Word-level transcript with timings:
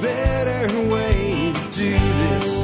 better 0.00 0.88
way 0.88 1.52
to 1.52 1.70
do 1.72 1.90
this. 1.92 2.62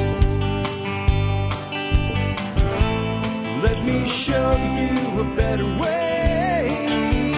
Let 3.63 3.83
me 3.83 4.07
show 4.07 4.51
you 4.55 5.19
a 5.21 5.35
better 5.35 5.65
way. 5.65 7.33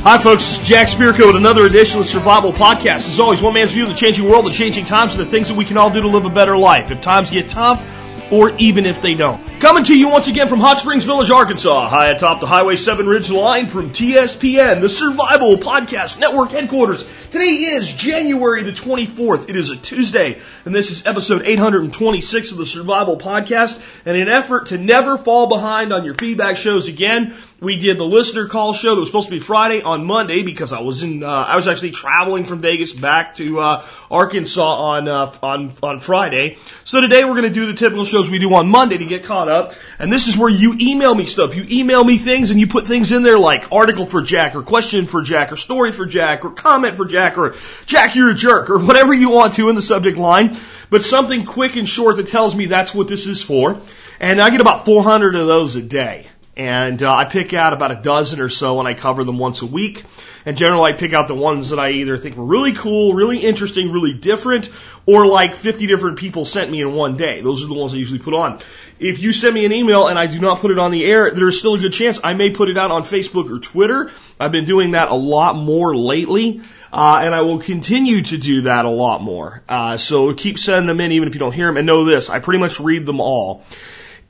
Hi, 0.00 0.18
folks. 0.18 0.44
This 0.44 0.60
is 0.60 0.68
Jack 0.68 0.88
Spirko 0.88 1.26
with 1.26 1.36
another 1.36 1.66
edition 1.66 1.98
of 1.98 2.04
the 2.04 2.10
Survival 2.10 2.52
Podcast. 2.52 3.08
As 3.08 3.18
always, 3.18 3.42
one 3.42 3.54
man's 3.54 3.72
view 3.72 3.82
of 3.84 3.88
the 3.88 3.96
changing 3.96 4.28
world, 4.28 4.46
the 4.46 4.52
changing 4.52 4.84
times, 4.84 5.16
and 5.16 5.26
the 5.26 5.30
things 5.30 5.48
that 5.48 5.56
we 5.56 5.64
can 5.64 5.76
all 5.76 5.90
do 5.90 6.00
to 6.02 6.08
live 6.08 6.24
a 6.24 6.30
better 6.30 6.56
life 6.56 6.92
if 6.92 7.00
times 7.00 7.30
get 7.30 7.48
tough 7.48 7.84
or 8.30 8.50
even 8.58 8.86
if 8.86 9.02
they 9.02 9.14
don't. 9.14 9.42
Coming 9.60 9.84
to 9.84 9.98
you 9.98 10.10
once 10.10 10.28
again 10.28 10.48
from 10.48 10.60
Hot 10.60 10.78
Springs 10.80 11.04
Village, 11.04 11.30
Arkansas, 11.30 11.88
high 11.88 12.10
atop 12.10 12.40
the 12.40 12.46
Highway 12.46 12.76
7 12.76 13.06
Ridge 13.06 13.30
line 13.30 13.68
from 13.68 13.90
TSPN, 13.90 14.82
the 14.82 14.90
Survival 14.90 15.56
Podcast 15.56 16.20
Network 16.20 16.50
headquarters. 16.50 17.06
Today 17.30 17.46
is 17.46 17.90
January 17.92 18.62
the 18.62 18.72
24th. 18.72 19.48
It 19.48 19.56
is 19.56 19.70
a 19.70 19.76
Tuesday, 19.76 20.38
and 20.64 20.74
this 20.74 20.90
is 20.90 21.06
episode 21.06 21.42
826 21.44 22.52
of 22.52 22.58
the 22.58 22.66
Survival 22.66 23.16
Podcast. 23.16 23.80
And 24.04 24.16
in 24.16 24.28
an 24.28 24.34
effort 24.34 24.66
to 24.66 24.78
never 24.78 25.16
fall 25.16 25.48
behind 25.48 25.92
on 25.92 26.04
your 26.04 26.14
feedback 26.14 26.56
shows 26.56 26.86
again, 26.86 27.34
we 27.60 27.76
did 27.76 27.96
the 27.96 28.04
listener 28.04 28.46
call 28.46 28.74
show 28.74 28.94
that 28.94 29.00
was 29.00 29.08
supposed 29.08 29.28
to 29.28 29.34
be 29.34 29.40
Friday 29.40 29.82
on 29.82 30.04
Monday 30.04 30.42
because 30.42 30.72
I 30.72 30.80
was 30.80 31.02
in, 31.02 31.22
uh, 31.22 31.28
I 31.28 31.56
was 31.56 31.66
actually 31.66 31.92
traveling 31.92 32.44
from 32.44 32.60
Vegas 32.60 32.92
back 32.92 33.34
to, 33.36 33.58
uh, 33.60 33.84
Arkansas 34.10 34.62
on, 34.62 35.08
uh, 35.08 35.32
on, 35.42 35.72
on 35.82 36.00
Friday. 36.00 36.58
So 36.84 37.00
today 37.00 37.24
we're 37.24 37.32
going 37.32 37.42
to 37.44 37.50
do 37.50 37.66
the 37.66 37.74
typical 37.74 38.04
shows 38.04 38.30
we 38.30 38.38
do 38.38 38.54
on 38.54 38.68
Monday 38.68 38.98
to 38.98 39.06
get 39.06 39.24
caught 39.24 39.45
up. 39.48 39.74
And 39.98 40.12
this 40.12 40.28
is 40.28 40.36
where 40.36 40.50
you 40.50 40.76
email 40.80 41.14
me 41.14 41.26
stuff. 41.26 41.54
You 41.54 41.66
email 41.68 42.02
me 42.02 42.18
things 42.18 42.50
and 42.50 42.60
you 42.60 42.66
put 42.66 42.86
things 42.86 43.12
in 43.12 43.22
there 43.22 43.38
like 43.38 43.72
article 43.72 44.06
for 44.06 44.22
Jack 44.22 44.54
or 44.54 44.62
question 44.62 45.06
for 45.06 45.22
Jack 45.22 45.52
or 45.52 45.56
story 45.56 45.92
for 45.92 46.06
Jack 46.06 46.44
or 46.44 46.50
comment 46.50 46.96
for 46.96 47.04
Jack 47.04 47.38
or 47.38 47.54
Jack, 47.86 48.14
you're 48.14 48.30
a 48.30 48.34
jerk 48.34 48.70
or 48.70 48.78
whatever 48.78 49.14
you 49.14 49.30
want 49.30 49.54
to 49.54 49.68
in 49.68 49.74
the 49.74 49.82
subject 49.82 50.18
line. 50.18 50.56
But 50.90 51.04
something 51.04 51.44
quick 51.44 51.76
and 51.76 51.88
short 51.88 52.16
that 52.16 52.28
tells 52.28 52.54
me 52.54 52.66
that's 52.66 52.94
what 52.94 53.08
this 53.08 53.26
is 53.26 53.42
for. 53.42 53.80
And 54.20 54.40
I 54.40 54.50
get 54.50 54.60
about 54.60 54.84
400 54.84 55.34
of 55.34 55.46
those 55.46 55.76
a 55.76 55.82
day. 55.82 56.26
And 56.56 57.02
uh, 57.02 57.14
I 57.14 57.26
pick 57.26 57.52
out 57.52 57.74
about 57.74 57.90
a 57.90 57.96
dozen 57.96 58.40
or 58.40 58.48
so 58.48 58.78
and 58.78 58.88
I 58.88 58.94
cover 58.94 59.24
them 59.24 59.36
once 59.36 59.60
a 59.60 59.66
week. 59.66 60.04
And 60.46 60.56
generally 60.56 60.92
I 60.92 60.96
pick 60.96 61.12
out 61.12 61.28
the 61.28 61.34
ones 61.34 61.70
that 61.70 61.78
I 61.78 61.90
either 61.90 62.16
think 62.16 62.36
were 62.36 62.44
really 62.44 62.72
cool, 62.72 63.12
really 63.12 63.38
interesting, 63.38 63.92
really 63.92 64.14
different, 64.14 64.70
or 65.04 65.26
like 65.26 65.54
50 65.54 65.86
different 65.86 66.18
people 66.18 66.46
sent 66.46 66.70
me 66.70 66.80
in 66.80 66.94
one 66.94 67.18
day. 67.18 67.42
Those 67.42 67.62
are 67.62 67.66
the 67.66 67.74
ones 67.74 67.92
I 67.92 67.98
usually 67.98 68.20
put 68.20 68.32
on. 68.32 68.60
If 68.98 69.18
you 69.18 69.34
send 69.34 69.54
me 69.54 69.66
an 69.66 69.72
email 69.72 70.06
and 70.06 70.18
I 70.18 70.28
do 70.28 70.40
not 70.40 70.60
put 70.60 70.70
it 70.70 70.78
on 70.78 70.92
the 70.92 71.04
air, 71.04 71.30
there's 71.30 71.58
still 71.58 71.74
a 71.74 71.78
good 71.78 71.92
chance 71.92 72.18
I 72.24 72.32
may 72.32 72.50
put 72.50 72.70
it 72.70 72.78
out 72.78 72.90
on 72.90 73.02
Facebook 73.02 73.54
or 73.54 73.58
Twitter. 73.58 74.10
I've 74.40 74.52
been 74.52 74.64
doing 74.64 74.92
that 74.92 75.10
a 75.10 75.14
lot 75.14 75.56
more 75.56 75.94
lately. 75.94 76.62
Uh, 76.90 77.20
and 77.22 77.34
I 77.34 77.42
will 77.42 77.58
continue 77.58 78.22
to 78.22 78.38
do 78.38 78.62
that 78.62 78.86
a 78.86 78.90
lot 78.90 79.20
more. 79.20 79.62
Uh, 79.68 79.98
so 79.98 80.32
keep 80.32 80.58
sending 80.58 80.86
them 80.86 81.00
in 81.00 81.12
even 81.12 81.28
if 81.28 81.34
you 81.34 81.40
don't 81.40 81.52
hear 81.52 81.66
them. 81.66 81.76
And 81.76 81.86
know 81.86 82.06
this, 82.06 82.30
I 82.30 82.38
pretty 82.38 82.60
much 82.60 82.80
read 82.80 83.04
them 83.04 83.20
all. 83.20 83.64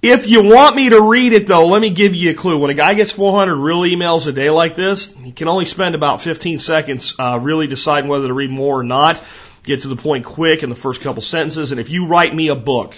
If 0.02 0.28
you 0.28 0.42
want 0.42 0.76
me 0.76 0.90
to 0.90 1.00
read 1.00 1.32
it 1.32 1.46
though, 1.46 1.66
let 1.66 1.80
me 1.80 1.90
give 1.90 2.14
you 2.14 2.30
a 2.30 2.34
clue. 2.34 2.58
When 2.58 2.70
a 2.70 2.74
guy 2.74 2.94
gets 2.94 3.12
400 3.12 3.56
real 3.56 3.80
emails 3.80 4.26
a 4.26 4.32
day 4.32 4.50
like 4.50 4.76
this, 4.76 5.12
he 5.16 5.32
can 5.32 5.48
only 5.48 5.64
spend 5.64 5.94
about 5.94 6.20
15 6.20 6.58
seconds 6.58 7.14
uh, 7.18 7.38
really 7.42 7.66
deciding 7.66 8.08
whether 8.08 8.28
to 8.28 8.34
read 8.34 8.50
more 8.50 8.80
or 8.80 8.84
not. 8.84 9.22
Get 9.62 9.82
to 9.82 9.88
the 9.88 9.96
point 9.96 10.24
quick 10.24 10.62
in 10.62 10.70
the 10.70 10.76
first 10.76 11.00
couple 11.00 11.22
sentences. 11.22 11.72
And 11.72 11.80
if 11.80 11.88
you 11.88 12.06
write 12.06 12.34
me 12.34 12.48
a 12.48 12.54
book, 12.54 12.94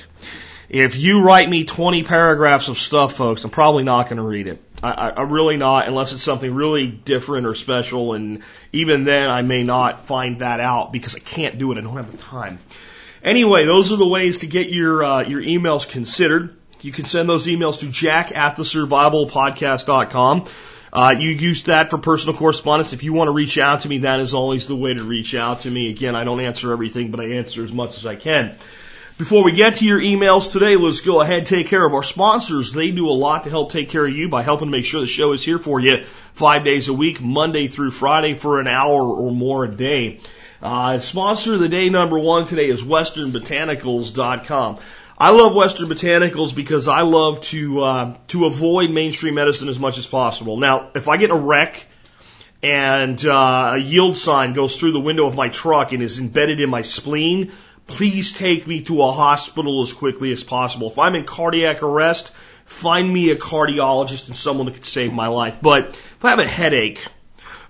if 0.68 0.96
you 0.96 1.22
write 1.22 1.48
me 1.48 1.64
20 1.64 2.02
paragraphs 2.02 2.68
of 2.68 2.76
stuff, 2.76 3.14
folks, 3.14 3.42
I'm 3.44 3.50
probably 3.50 3.84
not 3.84 4.04
going 4.06 4.18
to 4.18 4.22
read 4.22 4.48
it. 4.48 4.60
I, 4.82 4.90
I, 4.90 5.22
I'm 5.22 5.32
really 5.32 5.56
not, 5.56 5.88
unless 5.88 6.12
it's 6.12 6.22
something 6.22 6.52
really 6.52 6.86
different 6.88 7.46
or 7.46 7.54
special. 7.54 8.12
And 8.12 8.42
even 8.72 9.04
then, 9.04 9.30
I 9.30 9.40
may 9.40 9.62
not 9.62 10.04
find 10.04 10.40
that 10.40 10.60
out 10.60 10.92
because 10.92 11.16
I 11.16 11.20
can't 11.20 11.58
do 11.58 11.72
it. 11.72 11.78
I 11.78 11.80
don't 11.80 11.96
have 11.96 12.12
the 12.12 12.18
time. 12.18 12.58
Anyway, 13.22 13.64
those 13.64 13.92
are 13.92 13.96
the 13.96 14.06
ways 14.06 14.38
to 14.38 14.46
get 14.46 14.68
your 14.68 15.02
uh, 15.02 15.22
your 15.22 15.40
emails 15.40 15.88
considered. 15.88 16.57
You 16.80 16.92
can 16.92 17.04
send 17.04 17.28
those 17.28 17.46
emails 17.46 17.80
to 17.80 17.88
jack 17.88 18.36
at 18.36 18.56
the. 18.56 18.64
Uh, 20.90 21.14
you 21.18 21.30
use 21.30 21.64
that 21.64 21.90
for 21.90 21.98
personal 21.98 22.34
correspondence. 22.36 22.92
If 22.92 23.02
you 23.02 23.12
want 23.12 23.28
to 23.28 23.32
reach 23.32 23.58
out 23.58 23.80
to 23.80 23.88
me, 23.88 23.98
that 23.98 24.20
is 24.20 24.32
always 24.32 24.66
the 24.66 24.76
way 24.76 24.94
to 24.94 25.02
reach 25.02 25.34
out 25.34 25.60
to 25.60 25.70
me. 25.70 25.90
Again, 25.90 26.16
I 26.16 26.24
don't 26.24 26.40
answer 26.40 26.72
everything, 26.72 27.10
but 27.10 27.20
I 27.20 27.32
answer 27.32 27.62
as 27.62 27.72
much 27.72 27.98
as 27.98 28.06
I 28.06 28.16
can. 28.16 28.56
Before 29.18 29.42
we 29.42 29.52
get 29.52 29.76
to 29.76 29.84
your 29.84 30.00
emails 30.00 30.52
today, 30.52 30.76
let's 30.76 31.00
go 31.00 31.20
ahead 31.20 31.38
and 31.38 31.46
take 31.46 31.66
care 31.66 31.84
of 31.84 31.92
our 31.92 32.04
sponsors. 32.04 32.72
They 32.72 32.92
do 32.92 33.08
a 33.08 33.10
lot 33.10 33.44
to 33.44 33.50
help 33.50 33.72
take 33.72 33.90
care 33.90 34.06
of 34.06 34.14
you 34.14 34.28
by 34.28 34.42
helping 34.42 34.70
make 34.70 34.84
sure 34.84 35.00
the 35.00 35.08
show 35.08 35.32
is 35.32 35.44
here 35.44 35.58
for 35.58 35.80
you 35.80 36.04
five 36.34 36.64
days 36.64 36.86
a 36.86 36.94
week, 36.94 37.20
Monday 37.20 37.66
through 37.66 37.90
Friday 37.90 38.34
for 38.34 38.60
an 38.60 38.68
hour 38.68 39.02
or 39.02 39.32
more 39.32 39.64
a 39.64 39.68
day. 39.68 40.20
Uh, 40.62 41.00
sponsor 41.00 41.54
of 41.54 41.60
the 41.60 41.68
day 41.68 41.88
number 41.90 42.18
one 42.18 42.46
today 42.46 42.68
is 42.68 42.84
westernbotanicals.com. 42.84 44.78
I 45.20 45.30
love 45.30 45.52
Western 45.52 45.88
Botanicals 45.88 46.54
because 46.54 46.86
I 46.86 47.00
love 47.00 47.40
to 47.40 47.80
uh, 47.80 48.16
to 48.28 48.46
avoid 48.46 48.90
mainstream 48.92 49.34
medicine 49.34 49.68
as 49.68 49.76
much 49.76 49.98
as 49.98 50.06
possible. 50.06 50.56
Now, 50.58 50.90
if 50.94 51.08
I 51.08 51.16
get 51.16 51.30
a 51.30 51.34
wreck 51.34 51.86
and 52.62 53.24
uh, 53.26 53.70
a 53.72 53.78
yield 53.78 54.16
sign 54.16 54.52
goes 54.52 54.78
through 54.78 54.92
the 54.92 55.00
window 55.00 55.26
of 55.26 55.34
my 55.34 55.48
truck 55.48 55.90
and 55.90 56.04
is 56.04 56.20
embedded 56.20 56.60
in 56.60 56.70
my 56.70 56.82
spleen, 56.82 57.50
please 57.88 58.32
take 58.32 58.68
me 58.68 58.82
to 58.82 59.02
a 59.02 59.10
hospital 59.10 59.82
as 59.82 59.92
quickly 59.92 60.30
as 60.30 60.44
possible. 60.44 60.86
If 60.88 61.00
I'm 61.00 61.16
in 61.16 61.24
cardiac 61.24 61.82
arrest, 61.82 62.30
find 62.66 63.12
me 63.12 63.30
a 63.30 63.36
cardiologist 63.36 64.28
and 64.28 64.36
someone 64.36 64.66
that 64.66 64.76
could 64.76 64.86
save 64.86 65.12
my 65.12 65.26
life. 65.26 65.56
But 65.60 65.88
if 65.88 66.24
I 66.24 66.30
have 66.30 66.38
a 66.38 66.46
headache 66.46 67.04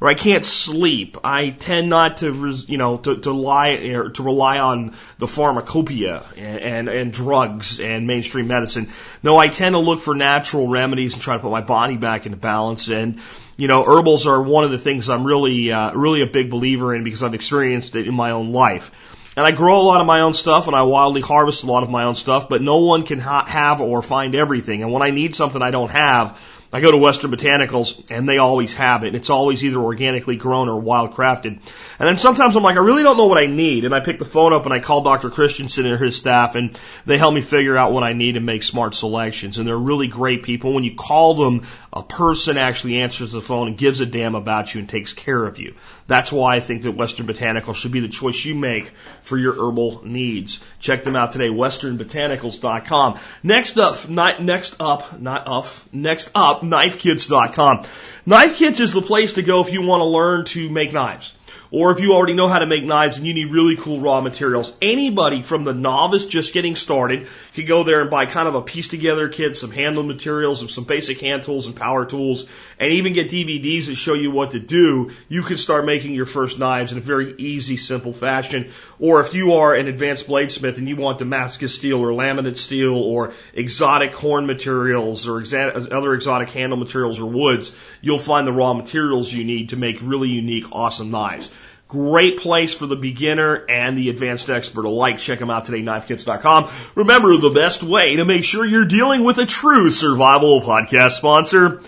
or 0.01 0.09
I 0.09 0.15
can't 0.15 0.45
sleep. 0.45 1.17
I 1.25 1.51
tend 1.51 1.89
not 1.89 2.19
to, 2.19 2.55
you 2.67 2.79
know, 2.79 2.99
to, 2.99 3.17
to 3.19 3.33
lie 3.33 3.71
or 3.71 4.11
to 4.11 4.23
rely 4.23 4.59
on 4.59 4.95
the 5.19 5.27
pharmacopoeia 5.27 6.23
and, 6.37 6.61
and, 6.61 6.89
and 6.89 7.13
drugs 7.13 7.81
and 7.81 8.07
mainstream 8.07 8.47
medicine. 8.47 8.91
No, 9.23 9.37
I 9.37 9.49
tend 9.49 9.75
to 9.75 9.81
look 9.81 10.01
for 10.01 10.15
natural 10.15 10.69
remedies 10.69 11.15
and 11.15 11.23
try 11.23 11.37
to 11.37 11.43
put 11.43 11.51
my 11.51 11.63
body 11.63 11.97
back 11.97 12.27
into 12.27 12.39
balance. 12.39 12.89
And 12.89 13.21
you 13.57 13.67
know, 13.67 13.83
herbals 13.83 14.27
are 14.29 14.41
one 14.41 14.63
of 14.63 14.71
the 14.71 14.79
things 14.79 15.11
I'm 15.11 15.27
really, 15.27 15.73
uh, 15.73 15.93
really 15.93 16.23
a 16.23 16.27
big 16.27 16.49
believer 16.49 16.95
in 16.95 17.03
because 17.03 17.25
I've 17.25 17.35
experienced 17.35 17.97
it 17.97 18.07
in 18.07 18.15
my 18.15 18.31
own 18.31 18.53
life. 18.53 18.93
And 19.37 19.45
I 19.45 19.51
grow 19.51 19.81
a 19.81 19.83
lot 19.83 20.01
of 20.01 20.07
my 20.07 20.21
own 20.21 20.33
stuff 20.33 20.69
and 20.69 20.77
I 20.77 20.83
wildly 20.83 21.21
harvest 21.21 21.65
a 21.65 21.67
lot 21.67 21.83
of 21.83 21.91
my 21.91 22.05
own 22.05 22.15
stuff, 22.15 22.49
but 22.49 22.63
no 22.63 22.79
one 22.79 23.05
can 23.05 23.19
ha- 23.19 23.47
have 23.47 23.81
or 23.81 24.01
find 24.01 24.35
everything. 24.35 24.83
And 24.83 24.93
when 24.93 25.03
I 25.03 25.11
need 25.11 25.35
something 25.35 25.61
I 25.61 25.71
don't 25.71 25.91
have, 25.91 26.39
I 26.71 26.83
go 26.83 26.91
to 26.91 26.99
Western 26.99 27.31
Botanicals 27.31 28.11
and 28.11 28.29
they 28.29 28.37
always 28.37 28.75
have 28.75 29.03
it. 29.03 29.09
And 29.09 29.17
it's 29.17 29.31
always 29.31 29.65
either 29.65 29.79
organically 29.79 30.37
grown 30.37 30.69
or 30.69 30.79
wild 30.79 31.15
crafted. 31.15 31.47
And 31.47 31.63
then 31.99 32.19
sometimes 32.19 32.57
I'm 32.57 32.63
like, 32.63 32.77
I 32.77 32.81
really 32.81 33.03
don't 33.03 33.17
know 33.17 33.27
what 33.27 33.39
I 33.39 33.47
need. 33.47 33.87
And 33.87 33.95
I 33.95 34.01
pick 34.01 34.19
the 34.19 34.27
phone 34.27 34.53
up 34.53 34.67
and 34.67 34.75
I 34.75 34.79
call 34.79 35.01
Dr. 35.01 35.31
Christensen 35.31 35.87
and 35.87 35.99
his 35.99 36.17
staff 36.17 36.57
and 36.57 36.79
they 37.07 37.17
help 37.17 37.33
me 37.33 37.41
figure 37.41 37.77
out 37.77 37.93
what 37.93 38.05
I 38.05 38.13
need 38.13 38.37
and 38.37 38.45
make 38.45 38.63
smart 38.63 38.95
selections. 38.95 39.57
And 39.57 39.67
they're 39.67 39.79
really 39.79 40.09
great 40.09 40.43
people. 40.43 40.75
When 40.75 40.85
you 40.85 40.95
call 40.95 41.35
them, 41.35 41.67
a 41.91 42.03
person 42.03 42.59
actually 42.59 43.01
answers 43.01 43.33
the 43.33 43.41
phone 43.41 43.69
and 43.69 43.79
gives 43.79 44.01
a 44.01 44.07
damn 44.07 44.35
about 44.35 44.75
you 44.75 44.81
and 44.81 44.89
takes 44.89 45.15
care 45.15 45.47
of 45.47 45.59
you. 45.59 45.75
That's 46.09 46.33
why 46.33 46.57
I 46.57 46.61
think 46.61 46.83
that 46.83 46.93
Western 46.93 47.27
Botanicals 47.27 47.77
should 47.77 47.93
be 47.93 48.01
the 48.01 48.09
choice 48.09 48.43
you 48.43 48.55
make 48.55 48.93
for 49.21 49.37
your 49.37 49.53
herbal 49.53 50.07
needs. 50.07 50.59
Check 50.81 51.05
them 51.05 51.15
out 51.15 51.33
today, 51.33 51.49
westernbotanicals.com. 51.49 53.19
Next 53.43 53.79
up, 53.79 54.09
not, 54.09 54.43
next 54.43 54.77
up, 54.81 55.21
not 55.21 55.47
up, 55.47 55.67
next 55.93 56.31
up, 56.35 56.63
knifekits.com. 56.63 57.85
Knife 58.25 58.57
Kits 58.57 58.81
is 58.81 58.95
the 58.95 59.03
place 59.03 59.35
to 59.35 59.43
go 59.43 59.61
if 59.61 59.71
you 59.71 59.83
want 59.83 60.01
to 60.01 60.07
learn 60.07 60.47
to 60.47 60.71
make 60.71 60.95
knives. 60.95 61.35
Or 61.71 61.93
if 61.93 62.01
you 62.01 62.15
already 62.15 62.33
know 62.33 62.49
how 62.49 62.61
to 62.61 62.67
make 62.67 62.85
knives 62.85 63.19
and 63.19 63.27
you 63.27 63.35
need 63.35 63.53
really 63.53 63.77
cool 63.77 64.01
raw 64.01 64.23
materials. 64.23 64.73
Anybody 64.81 65.43
from 65.43 65.65
the 65.65 65.75
novice 65.75 66.25
just 66.25 66.55
getting 66.55 66.75
started 66.75 67.29
can 67.59 67.67
go 67.67 67.83
there 67.83 68.01
and 68.01 68.11
buy 68.11 68.27
kind 68.27 68.49
of 68.49 68.55
a 68.55 68.63
piece 68.63 68.89
together 68.89 69.29
kit, 69.29 69.57
some 69.57 69.71
handle 69.71 70.03
materials, 70.03 70.61
and 70.61 70.71
some 70.71 70.85
basic 70.85 71.21
hand 71.21 71.43
tools 71.43 71.67
and 71.67 71.75
power 71.75 72.05
tools, 72.05 72.47
and 72.79 72.93
even 72.93 73.13
get 73.13 73.31
DVDs 73.31 73.87
that 73.87 73.97
show 73.97 74.15
you 74.15 74.31
what 74.31 74.53
to 74.53 74.61
do. 74.61 75.11
You 75.29 75.43
can 75.43 75.57
start 75.57 75.85
making 75.85 76.15
your 76.15 76.27
first 76.27 76.59
knives 76.59 76.93
in 76.93 76.99
a 76.99 77.01
very 77.01 77.35
easy, 77.39 77.77
simple 77.77 78.13
fashion. 78.13 78.71
Or 79.01 79.21
if 79.21 79.35
you 79.35 79.55
are 79.55 79.75
an 79.75 79.89
advanced 79.89 80.29
bladesmith 80.29 80.79
and 80.79 80.89
you 80.89 80.97
want 80.97 81.19
Damascus 81.19 81.75
steel 81.75 82.01
or 82.01 82.11
laminate 82.11 82.57
steel 82.57 82.97
or 82.97 83.33
exotic 83.53 84.15
horn 84.15 84.47
materials 84.47 85.27
or 85.27 85.41
exa- 85.41 85.93
other 85.93 86.15
exotic 86.15 86.51
handle 86.51 86.79
materials 86.79 87.19
or 87.19 87.27
woods, 87.27 87.75
you'll 88.01 88.19
find 88.19 88.47
the 88.47 88.53
raw 88.53 88.73
materials 88.73 89.33
you 89.33 89.45
need 89.45 89.71
to 89.71 89.77
make 89.77 89.99
really 90.01 90.29
unique, 90.29 90.71
awesome 90.73 91.11
knives. 91.11 91.51
Great 91.89 92.39
place 92.41 92.75
for 92.75 92.87
the 92.87 92.97
beginner 92.97 93.65
and 93.67 93.97
the 93.97 94.11
advanced 94.11 94.51
expert 94.51 94.85
alike. 94.85 95.19
Check 95.19 95.39
them 95.39 95.49
out 95.49 95.65
today, 95.65 95.81
knifekits.com. 95.81 96.71
Remember, 96.95 97.37
the 97.39 97.51
best 97.51 97.83
way 97.83 98.17
to 98.17 98.27
make 98.27 98.45
sure 98.45 98.67
you're 98.67 98.85
dealing 98.85 99.25
with 99.25 99.39
a 99.39 99.47
true 99.47 99.91
survival 99.91 100.61
podcast 100.61 101.13
sponsor. 101.13 101.81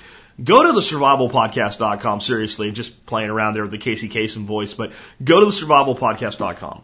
Go 0.43 0.67
to 0.67 0.73
the 0.73 0.81
survivalpodcast.com, 0.81 2.20
seriously, 2.20 2.73
just 2.73 3.05
playing 3.05 3.29
around 3.29 3.52
there 3.52 3.62
with 3.62 3.73
the 3.73 3.79
Casey 3.79 4.08
Kasem 4.08 4.44
voice, 4.44 4.73
but 4.73 4.93
go 5.23 5.41
to 5.41 5.47
the 5.47 5.52
survivalpodcast.com 5.52 6.82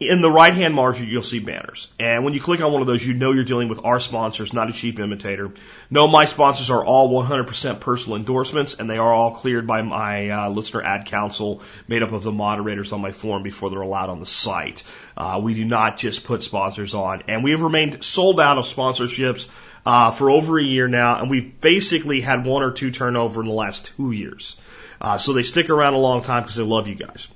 in 0.00 0.20
the 0.20 0.30
right 0.30 0.54
hand 0.54 0.74
margin, 0.74 1.08
you'll 1.08 1.24
see 1.24 1.40
banners. 1.40 1.88
And 1.98 2.24
when 2.24 2.32
you 2.32 2.40
click 2.40 2.60
on 2.60 2.70
one 2.72 2.82
of 2.82 2.86
those, 2.86 3.04
you 3.04 3.14
know 3.14 3.32
you're 3.32 3.44
dealing 3.44 3.68
with 3.68 3.84
our 3.84 3.98
sponsors, 3.98 4.52
not 4.52 4.70
a 4.70 4.72
cheap 4.72 5.00
imitator. 5.00 5.50
No, 5.90 6.06
my 6.06 6.24
sponsors 6.24 6.70
are 6.70 6.84
all 6.84 7.10
100% 7.24 7.80
personal 7.80 8.16
endorsements, 8.16 8.74
and 8.74 8.88
they 8.88 8.98
are 8.98 9.12
all 9.12 9.32
cleared 9.32 9.66
by 9.66 9.82
my 9.82 10.30
uh, 10.30 10.50
listener 10.50 10.82
ad 10.82 11.06
council, 11.06 11.62
made 11.88 12.04
up 12.04 12.12
of 12.12 12.22
the 12.22 12.30
moderators 12.30 12.92
on 12.92 13.00
my 13.00 13.10
forum 13.10 13.42
before 13.42 13.70
they're 13.70 13.80
allowed 13.80 14.08
on 14.08 14.20
the 14.20 14.26
site. 14.26 14.84
Uh, 15.16 15.40
we 15.42 15.54
do 15.54 15.64
not 15.64 15.96
just 15.96 16.22
put 16.22 16.44
sponsors 16.44 16.94
on, 16.94 17.24
and 17.26 17.42
we 17.42 17.50
have 17.50 17.62
remained 17.62 18.04
sold 18.04 18.40
out 18.40 18.56
of 18.56 18.66
sponsorships 18.66 19.48
uh, 19.84 20.12
for 20.12 20.30
over 20.30 20.60
a 20.60 20.64
year 20.64 20.86
now, 20.86 21.20
and 21.20 21.28
we've 21.28 21.60
basically 21.60 22.20
had 22.20 22.44
one 22.44 22.62
or 22.62 22.70
two 22.70 22.92
turnover 22.92 23.40
in 23.40 23.48
the 23.48 23.54
last 23.54 23.92
two 23.96 24.12
years. 24.12 24.56
Uh, 25.00 25.18
so 25.18 25.32
they 25.32 25.42
stick 25.42 25.70
around 25.70 25.94
a 25.94 25.98
long 25.98 26.22
time 26.22 26.42
because 26.42 26.56
they 26.56 26.62
love 26.62 26.86
you 26.86 26.94
guys. 26.94 27.26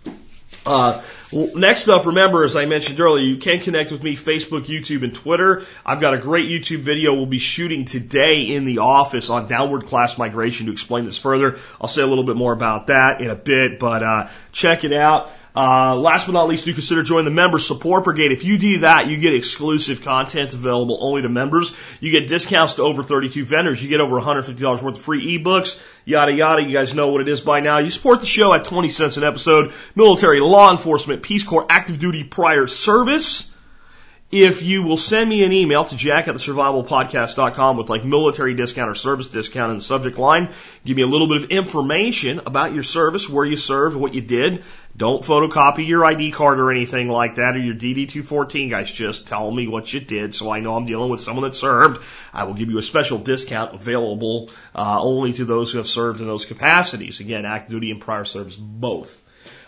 Uh, 0.64 1.02
next 1.32 1.88
up, 1.88 2.06
remember, 2.06 2.44
as 2.44 2.54
I 2.54 2.66
mentioned 2.66 3.00
earlier, 3.00 3.24
you 3.24 3.38
can 3.38 3.60
connect 3.60 3.90
with 3.90 4.02
me 4.02 4.16
Facebook, 4.16 4.66
YouTube, 4.66 5.02
and 5.02 5.14
Twitter. 5.14 5.66
I've 5.84 6.00
got 6.00 6.14
a 6.14 6.18
great 6.18 6.48
YouTube 6.48 6.80
video 6.80 7.14
we'll 7.14 7.26
be 7.26 7.38
shooting 7.38 7.84
today 7.84 8.42
in 8.42 8.64
the 8.64 8.78
office 8.78 9.28
on 9.28 9.48
downward 9.48 9.86
class 9.86 10.18
migration 10.18 10.66
to 10.66 10.72
explain 10.72 11.04
this 11.04 11.18
further. 11.18 11.58
I'll 11.80 11.88
say 11.88 12.02
a 12.02 12.06
little 12.06 12.24
bit 12.24 12.36
more 12.36 12.52
about 12.52 12.88
that 12.88 13.20
in 13.20 13.30
a 13.30 13.34
bit, 13.34 13.78
but 13.80 14.02
uh, 14.02 14.28
check 14.52 14.84
it 14.84 14.92
out. 14.92 15.30
Uh, 15.54 15.96
last 15.96 16.26
but 16.26 16.32
not 16.32 16.48
least, 16.48 16.64
do 16.64 16.72
consider 16.72 17.02
joining 17.02 17.26
the 17.26 17.30
member 17.30 17.58
support 17.58 18.04
brigade. 18.04 18.32
If 18.32 18.42
you 18.42 18.58
do 18.58 18.78
that, 18.78 19.08
you 19.08 19.18
get 19.18 19.34
exclusive 19.34 20.02
content 20.02 20.54
available 20.54 20.98
only 21.00 21.22
to 21.22 21.28
members. 21.28 21.76
You 22.00 22.10
get 22.10 22.26
discounts 22.26 22.74
to 22.74 22.82
over 22.82 23.02
32 23.02 23.44
vendors. 23.44 23.82
You 23.82 23.90
get 23.90 24.00
over 24.00 24.18
$150 24.18 24.82
worth 24.82 24.82
of 24.82 24.98
free 24.98 25.38
ebooks, 25.38 25.80
yada 26.06 26.32
yada. 26.32 26.62
You 26.62 26.72
guys 26.72 26.94
know 26.94 27.08
what 27.08 27.20
it 27.20 27.28
is 27.28 27.42
by 27.42 27.60
now. 27.60 27.78
You 27.78 27.90
support 27.90 28.20
the 28.20 28.26
show 28.26 28.54
at 28.54 28.64
20 28.64 28.88
cents 28.88 29.18
an 29.18 29.24
episode. 29.24 29.74
Military, 29.94 30.40
law 30.40 30.70
enforcement, 30.70 31.22
Peace 31.22 31.44
Corps, 31.44 31.66
active 31.68 31.98
duty 31.98 32.24
prior 32.24 32.66
service 32.66 33.50
if 34.32 34.62
you 34.62 34.82
will 34.82 34.96
send 34.96 35.28
me 35.28 35.44
an 35.44 35.52
email 35.52 35.84
to 35.84 35.94
jack 35.94 36.26
at 36.26 36.32
the 36.32 36.40
survivalpodcast.com 36.40 37.76
with 37.76 37.90
like 37.90 38.02
military 38.02 38.54
discount 38.54 38.90
or 38.90 38.94
service 38.94 39.28
discount 39.28 39.70
in 39.70 39.76
the 39.76 39.82
subject 39.82 40.16
line, 40.16 40.54
give 40.86 40.96
me 40.96 41.02
a 41.02 41.06
little 41.06 41.28
bit 41.28 41.42
of 41.42 41.50
information 41.50 42.40
about 42.46 42.72
your 42.72 42.82
service, 42.82 43.28
where 43.28 43.44
you 43.44 43.58
served, 43.58 43.94
what 43.94 44.14
you 44.14 44.22
did. 44.22 44.64
Don't 44.96 45.22
photocopy 45.22 45.86
your 45.86 46.02
ID 46.02 46.30
card 46.30 46.60
or 46.60 46.70
anything 46.70 47.10
like 47.10 47.34
that 47.34 47.56
or 47.56 47.58
your 47.58 47.74
DD214 47.74 48.70
guys. 48.70 48.90
Just 48.90 49.26
tell 49.26 49.50
me 49.50 49.68
what 49.68 49.92
you 49.92 50.00
did 50.00 50.34
so 50.34 50.50
I 50.50 50.60
know 50.60 50.76
I'm 50.76 50.86
dealing 50.86 51.10
with 51.10 51.20
someone 51.20 51.44
that 51.44 51.54
served. 51.54 52.02
I 52.32 52.44
will 52.44 52.54
give 52.54 52.70
you 52.70 52.78
a 52.78 52.82
special 52.82 53.18
discount 53.18 53.74
available 53.74 54.48
uh, 54.74 54.98
only 54.98 55.34
to 55.34 55.44
those 55.44 55.72
who 55.72 55.78
have 55.78 55.86
served 55.86 56.22
in 56.22 56.26
those 56.26 56.46
capacities. 56.46 57.20
Again, 57.20 57.44
active 57.44 57.72
duty 57.72 57.90
and 57.90 58.00
prior 58.00 58.24
service 58.24 58.56
both. 58.56 59.22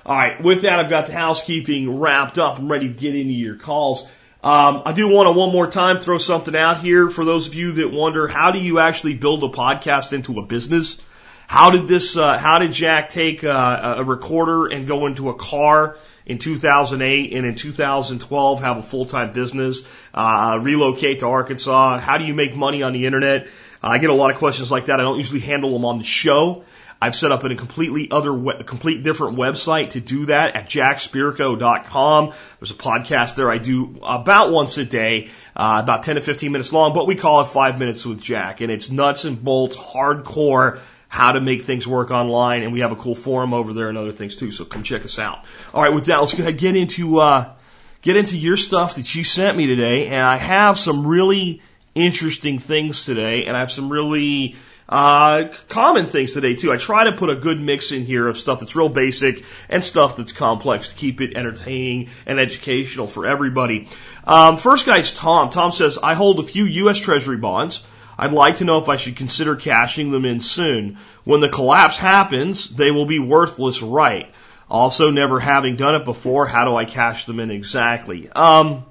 All 0.06 0.16
right, 0.16 0.42
with 0.42 0.62
that, 0.62 0.78
I've 0.78 0.90
got 0.90 1.06
the 1.06 1.12
housekeeping 1.12 1.98
wrapped 1.98 2.38
up. 2.38 2.58
I'm 2.58 2.72
ready 2.72 2.88
to 2.88 2.94
get 2.94 3.14
into 3.14 3.32
your 3.32 3.56
calls. 3.56 4.08
Um, 4.44 4.82
I 4.84 4.92
do 4.92 5.08
want 5.08 5.26
to 5.26 5.32
one 5.32 5.52
more 5.52 5.70
time 5.70 6.00
throw 6.00 6.18
something 6.18 6.54
out 6.54 6.80
here 6.82 7.08
for 7.08 7.24
those 7.24 7.48
of 7.48 7.54
you 7.54 7.72
that 7.72 7.90
wonder 7.90 8.28
how 8.28 8.50
do 8.50 8.60
you 8.60 8.78
actually 8.78 9.14
build 9.14 9.42
a 9.42 9.48
podcast 9.48 10.12
into 10.12 10.38
a 10.38 10.42
business? 10.42 11.00
How 11.46 11.70
did 11.70 11.88
this? 11.88 12.14
Uh, 12.14 12.36
how 12.36 12.58
did 12.58 12.70
Jack 12.70 13.08
take 13.08 13.42
uh, 13.42 13.94
a 13.96 14.04
recorder 14.04 14.66
and 14.66 14.86
go 14.86 15.06
into 15.06 15.30
a 15.30 15.34
car 15.34 15.96
in 16.26 16.36
2008 16.36 17.32
and 17.32 17.46
in 17.46 17.54
2012 17.54 18.60
have 18.60 18.76
a 18.76 18.82
full 18.82 19.06
time 19.06 19.32
business? 19.32 19.82
Uh, 20.12 20.58
relocate 20.60 21.20
to 21.20 21.26
Arkansas? 21.26 21.98
How 21.98 22.18
do 22.18 22.26
you 22.26 22.34
make 22.34 22.54
money 22.54 22.82
on 22.82 22.92
the 22.92 23.06
internet? 23.06 23.46
I 23.90 23.98
get 23.98 24.10
a 24.10 24.14
lot 24.14 24.30
of 24.30 24.38
questions 24.38 24.70
like 24.70 24.86
that. 24.86 25.00
I 25.00 25.02
don't 25.02 25.18
usually 25.18 25.40
handle 25.40 25.72
them 25.72 25.84
on 25.84 25.98
the 25.98 26.04
show. 26.04 26.64
I've 27.02 27.14
set 27.14 27.32
up 27.32 27.44
in 27.44 27.52
a 27.52 27.56
completely 27.56 28.10
other, 28.10 28.32
a 28.48 28.64
complete 28.64 29.02
different 29.02 29.36
website 29.36 29.90
to 29.90 30.00
do 30.00 30.26
that 30.26 30.56
at 30.56 30.66
jackspirko.com. 30.66 32.32
There's 32.60 32.70
a 32.70 32.74
podcast 32.74 33.34
there 33.34 33.50
I 33.50 33.58
do 33.58 33.98
about 34.02 34.50
once 34.50 34.78
a 34.78 34.86
day, 34.86 35.28
uh, 35.54 35.80
about 35.82 36.04
10 36.04 36.14
to 36.14 36.22
15 36.22 36.50
minutes 36.50 36.72
long, 36.72 36.94
but 36.94 37.06
we 37.06 37.14
call 37.14 37.42
it 37.42 37.48
five 37.48 37.78
minutes 37.78 38.06
with 38.06 38.22
Jack 38.22 38.62
and 38.62 38.72
it's 38.72 38.90
nuts 38.90 39.26
and 39.26 39.42
bolts, 39.42 39.76
hardcore, 39.76 40.78
how 41.08 41.32
to 41.32 41.40
make 41.42 41.62
things 41.62 41.86
work 41.86 42.10
online. 42.10 42.62
And 42.62 42.72
we 42.72 42.80
have 42.80 42.92
a 42.92 42.96
cool 42.96 43.14
forum 43.14 43.52
over 43.52 43.74
there 43.74 43.90
and 43.90 43.98
other 43.98 44.12
things 44.12 44.36
too. 44.36 44.50
So 44.50 44.64
come 44.64 44.82
check 44.82 45.04
us 45.04 45.18
out. 45.18 45.44
All 45.74 45.82
right. 45.82 45.92
With 45.92 46.06
that, 46.06 46.20
let's 46.20 46.32
get 46.32 46.74
into, 46.74 47.18
uh, 47.18 47.52
get 48.00 48.16
into 48.16 48.38
your 48.38 48.56
stuff 48.56 48.94
that 48.94 49.14
you 49.14 49.24
sent 49.24 49.58
me 49.58 49.66
today. 49.66 50.06
And 50.06 50.22
I 50.22 50.38
have 50.38 50.78
some 50.78 51.06
really 51.06 51.60
interesting 51.94 52.58
things 52.58 53.04
today 53.04 53.46
and 53.46 53.56
I 53.56 53.60
have 53.60 53.70
some 53.70 53.90
really, 53.90 54.56
uh, 54.88 55.44
common 55.68 56.06
things 56.06 56.34
today 56.34 56.54
too. 56.54 56.72
I 56.72 56.76
try 56.76 57.04
to 57.04 57.12
put 57.12 57.30
a 57.30 57.36
good 57.36 57.60
mix 57.60 57.92
in 57.92 58.04
here 58.04 58.28
of 58.28 58.36
stuff 58.36 58.60
that's 58.60 58.76
real 58.76 58.88
basic 58.88 59.44
and 59.68 59.82
stuff 59.82 60.16
that's 60.16 60.32
complex 60.32 60.90
to 60.90 60.94
keep 60.94 61.20
it 61.20 61.36
entertaining 61.36 62.10
and 62.26 62.38
educational 62.38 63.06
for 63.06 63.26
everybody. 63.26 63.88
Um, 64.26 64.56
first 64.56 64.86
guy's 64.86 65.12
Tom. 65.12 65.50
Tom 65.50 65.72
says, 65.72 65.98
I 66.02 66.14
hold 66.14 66.38
a 66.38 66.42
few 66.42 66.64
U.S. 66.64 66.98
Treasury 66.98 67.38
bonds. 67.38 67.82
I'd 68.16 68.32
like 68.32 68.56
to 68.56 68.64
know 68.64 68.78
if 68.78 68.88
I 68.88 68.96
should 68.96 69.16
consider 69.16 69.56
cashing 69.56 70.10
them 70.10 70.24
in 70.24 70.38
soon. 70.38 70.98
When 71.24 71.40
the 71.40 71.48
collapse 71.48 71.96
happens, 71.96 72.70
they 72.70 72.90
will 72.90 73.06
be 73.06 73.18
worthless, 73.18 73.82
right? 73.82 74.32
Also, 74.70 75.10
never 75.10 75.40
having 75.40 75.76
done 75.76 75.96
it 75.96 76.04
before, 76.04 76.46
how 76.46 76.64
do 76.64 76.76
I 76.76 76.84
cash 76.84 77.24
them 77.24 77.40
in 77.40 77.50
exactly? 77.50 78.30
Um, 78.30 78.84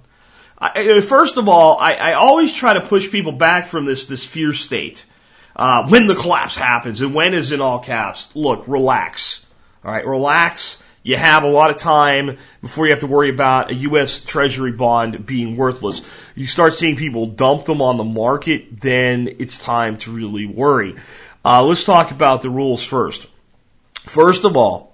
I, 0.64 1.02
first 1.02 1.38
of 1.38 1.50
all, 1.50 1.78
I, 1.78 1.96
I 1.96 2.14
always 2.14 2.54
try 2.54 2.74
to 2.74 2.82
push 2.82 3.12
people 3.12 3.34
back 3.34 3.66
from 3.66 3.86
this 3.86 4.06
this 4.06 4.26
fear 4.26 4.54
state 4.54 5.04
uh, 5.56 5.88
when 5.88 6.08
the 6.08 6.16
collapse 6.16 6.56
happens, 6.56 7.02
and 7.02 7.14
when 7.14 7.34
is 7.34 7.52
in 7.52 7.62
all 7.62 7.80
caps. 7.80 8.28
Look, 8.34 8.68
relax. 8.68 9.46
All 9.84 9.92
right, 9.92 10.06
relax. 10.06 10.82
You 11.06 11.18
have 11.18 11.44
a 11.44 11.50
lot 11.50 11.70
of 11.70 11.78
time 11.78 12.38
before 12.62 12.86
you 12.86 12.94
have 12.94 13.02
to 13.02 13.08
worry 13.08 13.30
about 13.30 13.72
a 13.72 13.76
U.S. 13.76 14.24
Treasury 14.24 14.72
bond 14.72 15.26
being 15.26 15.58
worthless. 15.58 16.02
You 16.34 16.48
start 16.48 16.76
seeing 16.76 16.96
people 16.96 17.28
dump 17.28 17.66
them 17.66 17.82
on 17.82 17.98
the 17.98 18.06
market, 18.06 18.80
then 18.80 19.36
it's 19.40 19.58
time 19.58 19.98
to 19.98 20.12
really 20.12 20.46
worry. 20.46 20.96
Uh, 21.44 21.62
let's 21.66 21.84
talk 21.84 22.12
about 22.12 22.42
the 22.42 22.50
rules 22.50 22.86
first. 22.86 23.28
First 24.06 24.46
of 24.46 24.56
all, 24.56 24.93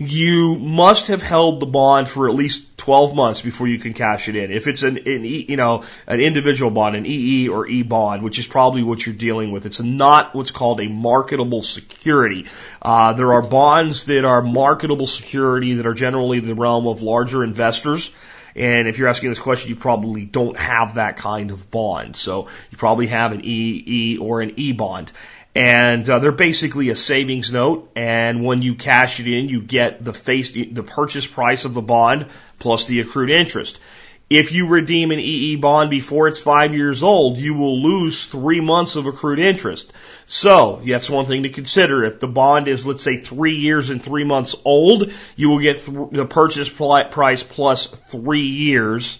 you 0.00 0.56
must 0.56 1.08
have 1.08 1.20
held 1.20 1.60
the 1.60 1.66
bond 1.66 2.08
for 2.08 2.26
at 2.26 2.34
least 2.34 2.78
12 2.78 3.14
months 3.14 3.42
before 3.42 3.68
you 3.68 3.78
can 3.78 3.92
cash 3.92 4.30
it 4.30 4.34
in. 4.34 4.50
If 4.50 4.66
it's 4.66 4.82
an, 4.82 4.96
an 4.96 5.26
e, 5.26 5.44
you 5.46 5.58
know, 5.58 5.84
an 6.06 6.20
individual 6.20 6.70
bond, 6.70 6.96
an 6.96 7.04
EE 7.04 7.48
or 7.48 7.68
E 7.68 7.82
bond, 7.82 8.22
which 8.22 8.38
is 8.38 8.46
probably 8.46 8.82
what 8.82 9.04
you're 9.04 9.14
dealing 9.14 9.52
with, 9.52 9.66
it's 9.66 9.82
not 9.82 10.34
what's 10.34 10.52
called 10.52 10.80
a 10.80 10.88
marketable 10.88 11.60
security. 11.60 12.46
Uh, 12.80 13.12
there 13.12 13.34
are 13.34 13.42
bonds 13.42 14.06
that 14.06 14.24
are 14.24 14.40
marketable 14.40 15.06
security 15.06 15.74
that 15.74 15.86
are 15.86 15.92
generally 15.92 16.40
the 16.40 16.54
realm 16.54 16.86
of 16.86 17.02
larger 17.02 17.44
investors. 17.44 18.10
And 18.56 18.88
if 18.88 18.98
you're 18.98 19.08
asking 19.08 19.28
this 19.28 19.38
question, 19.38 19.68
you 19.68 19.76
probably 19.76 20.24
don't 20.24 20.56
have 20.56 20.94
that 20.94 21.18
kind 21.18 21.50
of 21.50 21.70
bond. 21.70 22.16
So 22.16 22.48
you 22.70 22.78
probably 22.78 23.08
have 23.08 23.32
an 23.32 23.42
EE 23.44 24.16
or 24.16 24.40
an 24.40 24.54
E 24.56 24.72
bond 24.72 25.12
and 25.54 26.08
uh, 26.08 26.20
they're 26.20 26.32
basically 26.32 26.90
a 26.90 26.96
savings 26.96 27.52
note. 27.52 27.90
And 27.96 28.44
when 28.44 28.62
you 28.62 28.74
cash 28.74 29.20
it 29.20 29.26
in, 29.26 29.48
you 29.48 29.62
get 29.62 30.04
the 30.04 30.12
face, 30.12 30.52
the 30.52 30.82
purchase 30.82 31.26
price 31.26 31.64
of 31.64 31.74
the 31.74 31.82
bond 31.82 32.26
plus 32.58 32.86
the 32.86 33.00
accrued 33.00 33.30
interest. 33.30 33.80
If 34.28 34.52
you 34.52 34.68
redeem 34.68 35.10
an 35.10 35.18
EE 35.18 35.56
bond 35.56 35.90
before 35.90 36.28
it's 36.28 36.38
five 36.38 36.72
years 36.72 37.02
old, 37.02 37.36
you 37.36 37.54
will 37.54 37.82
lose 37.82 38.26
three 38.26 38.60
months 38.60 38.94
of 38.94 39.06
accrued 39.06 39.40
interest. 39.40 39.92
So 40.26 40.80
that's 40.86 41.10
one 41.10 41.26
thing 41.26 41.42
to 41.42 41.48
consider. 41.48 42.04
If 42.04 42.20
the 42.20 42.28
bond 42.28 42.68
is, 42.68 42.86
let's 42.86 43.02
say, 43.02 43.16
three 43.16 43.56
years 43.56 43.90
and 43.90 44.00
three 44.00 44.22
months 44.22 44.54
old, 44.64 45.12
you 45.34 45.48
will 45.48 45.58
get 45.58 45.84
th- 45.84 46.10
the 46.12 46.26
purchase 46.26 46.68
price 46.68 47.42
plus 47.42 47.86
three 47.86 48.46
years 48.46 49.18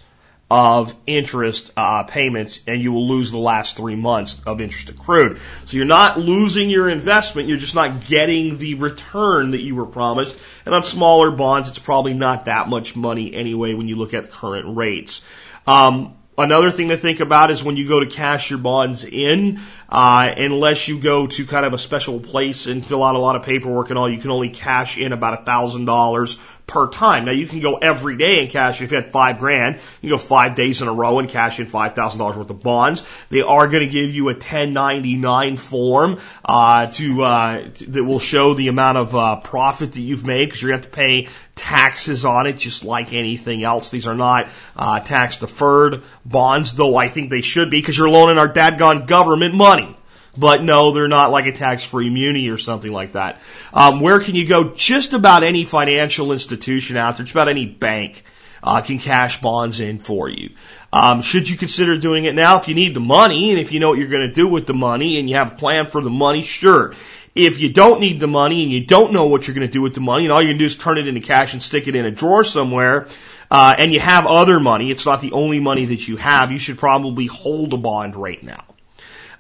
of 0.51 0.95
interest 1.07 1.71
uh, 1.77 2.03
payments, 2.03 2.61
and 2.67 2.83
you 2.83 2.93
will 2.93 3.07
lose 3.07 3.31
the 3.31 3.39
last 3.39 3.77
three 3.77 3.95
months 3.95 4.43
of 4.47 4.61
interest 4.61 4.91
accrued. 4.91 5.39
So 5.67 5.77
you're 5.77 5.87
not 5.87 6.19
losing 6.19 6.71
your 6.71 6.91
investment; 6.91 7.49
you're 7.49 7.59
just 7.59 7.75
not 7.75 8.07
getting 8.07 8.59
the 8.59 8.75
return 8.75 9.53
that 9.53 9.61
you 9.61 9.77
were 9.77 9.87
promised. 9.87 10.39
And 10.67 10.75
on 10.75 10.83
smaller 10.83 11.31
bonds, 11.31 11.69
it's 11.69 11.79
probably 11.79 12.15
not 12.15 12.47
that 12.47 12.69
much 12.69 12.97
money 12.97 13.33
anyway 13.33 13.75
when 13.75 13.87
you 13.87 13.97
look 13.97 14.13
at 14.15 14.31
current 14.31 14.77
rates. 14.77 15.23
Um, 15.67 16.17
Another 16.41 16.71
thing 16.71 16.89
to 16.89 16.97
think 16.97 17.21
about 17.21 17.51
is 17.51 17.63
when 17.63 17.77
you 17.77 17.87
go 17.87 18.01
to 18.01 18.07
cash 18.07 18.49
your 18.49 18.59
bonds 18.59 19.05
in, 19.05 19.61
uh, 19.91 20.31
unless 20.35 20.89
you 20.89 20.99
go 20.99 21.27
to 21.27 21.45
kind 21.45 21.67
of 21.67 21.75
a 21.75 21.79
special 21.79 22.19
place 22.19 22.67
and 22.67 22.87
fill 22.87 23.05
out 23.05 23.15
a 23.15 23.19
lot 23.19 23.37
of 23.37 23.43
paperwork 23.43 23.91
and 23.91 23.99
all, 23.99 24.09
you 24.09 24.21
can 24.21 24.31
only 24.31 24.49
cash 24.49 24.97
in 24.97 25.13
about 25.13 25.43
a 25.43 25.45
thousand 25.45 25.85
dollars 25.85 26.39
per 26.71 26.89
time. 26.89 27.25
Now 27.25 27.33
you 27.33 27.49
can 27.49 27.59
go 27.59 27.77
every 27.77 28.17
day 28.17 28.41
and 28.41 28.49
cash 28.49 28.81
if 28.81 28.93
you 28.93 28.97
had 28.97 29.11
five 29.11 29.41
grand. 29.41 29.81
You 30.01 30.11
go 30.11 30.19
five 30.19 30.55
days 30.55 30.81
in 30.83 30.89
a 30.89 30.93
row 30.93 31.19
and 31.19 31.29
cash 31.29 31.59
in 31.59 31.67
five 31.67 31.97
thousand 31.97 32.21
dollars 32.21 32.37
worth 32.37 32.51
of 32.51 32.63
bonds. 32.63 33.03
They 33.29 33.43
are 33.43 33.67
going 33.67 33.85
to 33.85 33.91
give 33.91 34.15
you 34.15 34.29
a 34.29 34.35
1099 34.35 35.57
form 35.57 36.21
uh, 36.45 36.87
to, 36.87 37.23
uh, 37.23 37.69
to, 37.75 37.87
that 37.87 38.05
will 38.05 38.21
show 38.21 38.55
the 38.55 38.69
amount 38.69 38.99
of 38.99 39.17
uh, 39.17 39.37
profit 39.41 39.93
that 39.93 40.01
you've 40.01 40.25
made 40.25 40.47
because 40.47 40.63
you're 40.63 40.71
going 40.71 40.83
to 40.83 40.89
have 40.89 40.95
to 40.95 40.97
pay 40.97 41.29
taxes 41.57 42.25
on 42.25 42.47
it 42.47 42.57
just 42.57 42.85
like 42.85 43.13
anything 43.13 43.65
else. 43.65 43.91
These 43.91 44.07
are 44.07 44.15
not 44.15 44.49
uh, 44.77 45.01
tax 45.01 45.39
deferred 45.39 46.05
bonds, 46.25 46.73
though 46.75 46.97
I 46.97 47.09
think 47.09 47.31
they 47.31 47.41
should 47.41 47.71
be 47.71 47.81
because 47.81 47.99
you're 47.99 48.09
loaning 48.09 48.39
our 48.39 48.49
dadgone 48.49 49.07
government 49.07 49.55
money. 49.55 49.97
But 50.37 50.63
no, 50.63 50.93
they're 50.93 51.09
not 51.09 51.33
like 51.33 51.47
a 51.47 51.53
tax-free 51.53 52.11
muni 52.11 52.49
or 52.49 52.59
something 52.59 52.93
like 52.93 53.13
that. 53.13 53.41
Um, 53.73 54.01
where 54.01 54.21
can 54.21 54.35
you 54.35 54.47
go? 54.47 54.75
Just 54.75 55.13
about 55.13 55.43
any 55.43 55.65
financial 55.65 56.33
institution 56.33 56.97
out 56.97 57.17
there, 57.17 57.25
just 57.25 57.35
about 57.35 57.49
any 57.49 57.67
bank 57.67 58.25
uh, 58.63 58.81
can 58.81 58.99
cash 58.99 59.41
bonds 59.41 59.81
in 59.81 59.99
for 59.99 60.29
you. 60.29 60.51
Um, 60.93 61.23
should 61.23 61.49
you 61.49 61.57
consider 61.57 61.99
doing 61.99 62.25
it 62.25 62.35
now 62.35 62.59
if 62.59 62.69
you 62.69 62.75
need 62.75 62.95
the 62.95 63.01
money 63.01 63.51
and 63.51 63.59
if 63.59 63.73
you 63.73 63.81
know 63.81 63.91
what 63.91 63.99
you're 63.99 64.09
going 64.09 64.27
to 64.27 64.33
do 64.33 64.49
with 64.49 64.67
the 64.67 64.75
money 64.75 65.19
and 65.19 65.29
you 65.29 65.37
have 65.37 65.53
a 65.53 65.57
plan 65.57 65.91
for 65.91 66.03
the 66.03 66.11
money? 66.11 66.43
Sure. 66.43 66.95
If 67.35 67.61
you 67.61 67.73
don't 67.73 68.01
need 68.01 68.19
the 68.19 68.27
money 68.27 68.63
and 68.63 68.73
you 68.73 68.85
don't 68.87 69.13
know 69.13 69.27
what 69.27 69.47
you're 69.47 69.55
going 69.55 69.67
to 69.67 69.73
do 69.73 69.83
with 69.83 69.95
the 69.95 70.01
money 70.01 70.25
and 70.25 70.33
all 70.33 70.43
you 70.43 70.51
can 70.51 70.59
do 70.59 70.65
is 70.65 70.77
turn 70.77 70.99
it 70.99 71.07
into 71.07 71.21
cash 71.21 71.53
and 71.53 71.63
stick 71.63 71.87
it 71.87 71.95
in 71.95 72.05
a 72.05 72.11
drawer 72.11 72.43
somewhere, 72.43 73.07
uh, 73.51 73.75
and 73.79 73.93
you 73.93 74.01
have 74.01 74.27
other 74.27 74.61
money, 74.61 74.91
it's 74.91 75.07
not 75.07 75.21
the 75.21 75.33
only 75.33 75.61
money 75.61 75.87
that 75.87 76.07
you 76.07 76.17
have, 76.17 76.53
you 76.53 76.59
should 76.59 76.79
probably 76.79 77.27
hold 77.27 77.73
a 77.73 77.77
bond 77.77 78.17
right 78.17 78.43
now. 78.43 78.65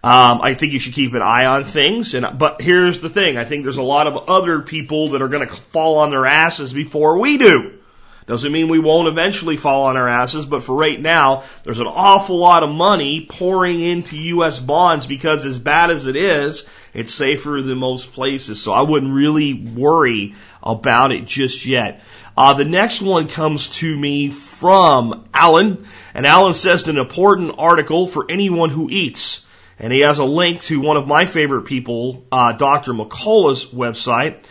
Um, 0.02 0.40
I 0.40 0.54
think 0.54 0.72
you 0.72 0.78
should 0.78 0.94
keep 0.94 1.12
an 1.12 1.20
eye 1.20 1.44
on 1.44 1.64
things. 1.64 2.14
And 2.14 2.38
but 2.38 2.62
here's 2.62 3.00
the 3.00 3.10
thing: 3.10 3.36
I 3.36 3.44
think 3.44 3.64
there's 3.64 3.76
a 3.76 3.82
lot 3.82 4.06
of 4.06 4.28
other 4.28 4.62
people 4.62 5.10
that 5.10 5.22
are 5.22 5.28
going 5.28 5.46
to 5.46 5.54
fall 5.54 5.98
on 5.98 6.10
their 6.10 6.26
asses 6.26 6.72
before 6.72 7.18
we 7.18 7.36
do. 7.36 7.80
Doesn't 8.26 8.52
mean 8.52 8.68
we 8.68 8.78
won't 8.78 9.08
eventually 9.08 9.56
fall 9.56 9.86
on 9.86 9.96
our 9.96 10.06
asses, 10.06 10.46
but 10.46 10.62
for 10.62 10.76
right 10.76 11.00
now, 11.00 11.42
there's 11.64 11.80
an 11.80 11.88
awful 11.88 12.38
lot 12.38 12.62
of 12.62 12.70
money 12.70 13.26
pouring 13.28 13.80
into 13.80 14.16
U.S. 14.16 14.60
bonds 14.60 15.06
because 15.08 15.44
as 15.44 15.58
bad 15.58 15.90
as 15.90 16.06
it 16.06 16.14
is, 16.14 16.64
it's 16.94 17.12
safer 17.12 17.60
than 17.60 17.78
most 17.78 18.12
places. 18.12 18.62
So 18.62 18.70
I 18.70 18.82
wouldn't 18.82 19.12
really 19.12 19.54
worry 19.54 20.36
about 20.62 21.10
it 21.10 21.24
just 21.24 21.66
yet. 21.66 22.02
Uh, 22.36 22.54
the 22.54 22.64
next 22.64 23.02
one 23.02 23.26
comes 23.26 23.70
to 23.70 23.98
me 23.98 24.30
from 24.30 25.28
Alan, 25.34 25.86
and 26.14 26.24
Alan 26.24 26.54
says 26.54 26.86
an 26.86 26.98
important 26.98 27.56
article 27.58 28.06
for 28.06 28.26
anyone 28.30 28.70
who 28.70 28.88
eats. 28.88 29.44
And 29.80 29.90
he 29.92 30.00
has 30.00 30.18
a 30.18 30.24
link 30.24 30.60
to 30.62 30.78
one 30.78 30.98
of 30.98 31.06
my 31.06 31.24
favorite 31.24 31.62
people, 31.62 32.26
uh, 32.30 32.52
Dr. 32.52 32.92
Mercola's 32.92 33.64
website. 33.64 34.44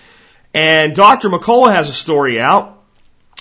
And 0.55 0.95
Dr. 0.95 1.29
Mercola 1.29 1.71
has 1.71 1.87
a 1.87 1.93
story 1.93 2.41
out 2.41 2.81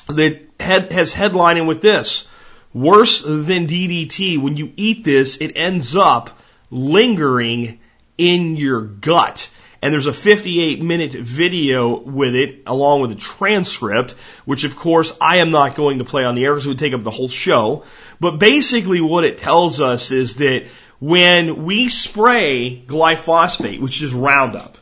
that 0.09 0.43
head, 0.61 0.93
has 0.93 1.15
headlining 1.15 1.67
with 1.67 1.81
this. 1.81 2.29
Worse 2.75 3.23
than 3.23 3.67
DDT, 3.67 4.39
when 4.39 4.59
you 4.59 4.71
eat 4.77 5.03
this, 5.03 5.39
it 5.39 5.53
ends 5.57 5.97
up 5.97 6.39
lingering 6.71 7.81
in 8.19 8.57
your 8.57 8.83
gut. 8.83 9.49
And 9.81 9.95
there's 9.95 10.07
a 10.07 10.13
58 10.13 10.83
minute 10.83 11.13
video 11.13 11.99
with 11.99 12.35
it 12.35 12.65
along 12.67 13.01
with 13.01 13.13
a 13.13 13.15
transcript, 13.15 14.15
which 14.45 14.65
of 14.65 14.77
course 14.77 15.17
I 15.21 15.39
am 15.39 15.53
not 15.53 15.77
going 15.77 15.99
to 15.99 16.05
play 16.05 16.25
on 16.25 16.35
the 16.35 16.45
air 16.45 16.53
because 16.53 16.67
it 16.67 16.71
would 16.71 16.79
take 16.81 16.93
up 16.93 17.05
the 17.05 17.11
whole 17.11 17.29
show. 17.29 17.85
But 18.21 18.33
basically 18.33 19.01
what 19.01 19.25
it 19.25 19.39
tells 19.39 19.81
us 19.81 20.11
is 20.11 20.35
that 20.37 20.67
when 21.01 21.65
we 21.65 21.89
spray 21.89 22.83
glyphosate, 22.87 23.81
which 23.81 24.03
is 24.03 24.13
Roundup, 24.13 24.77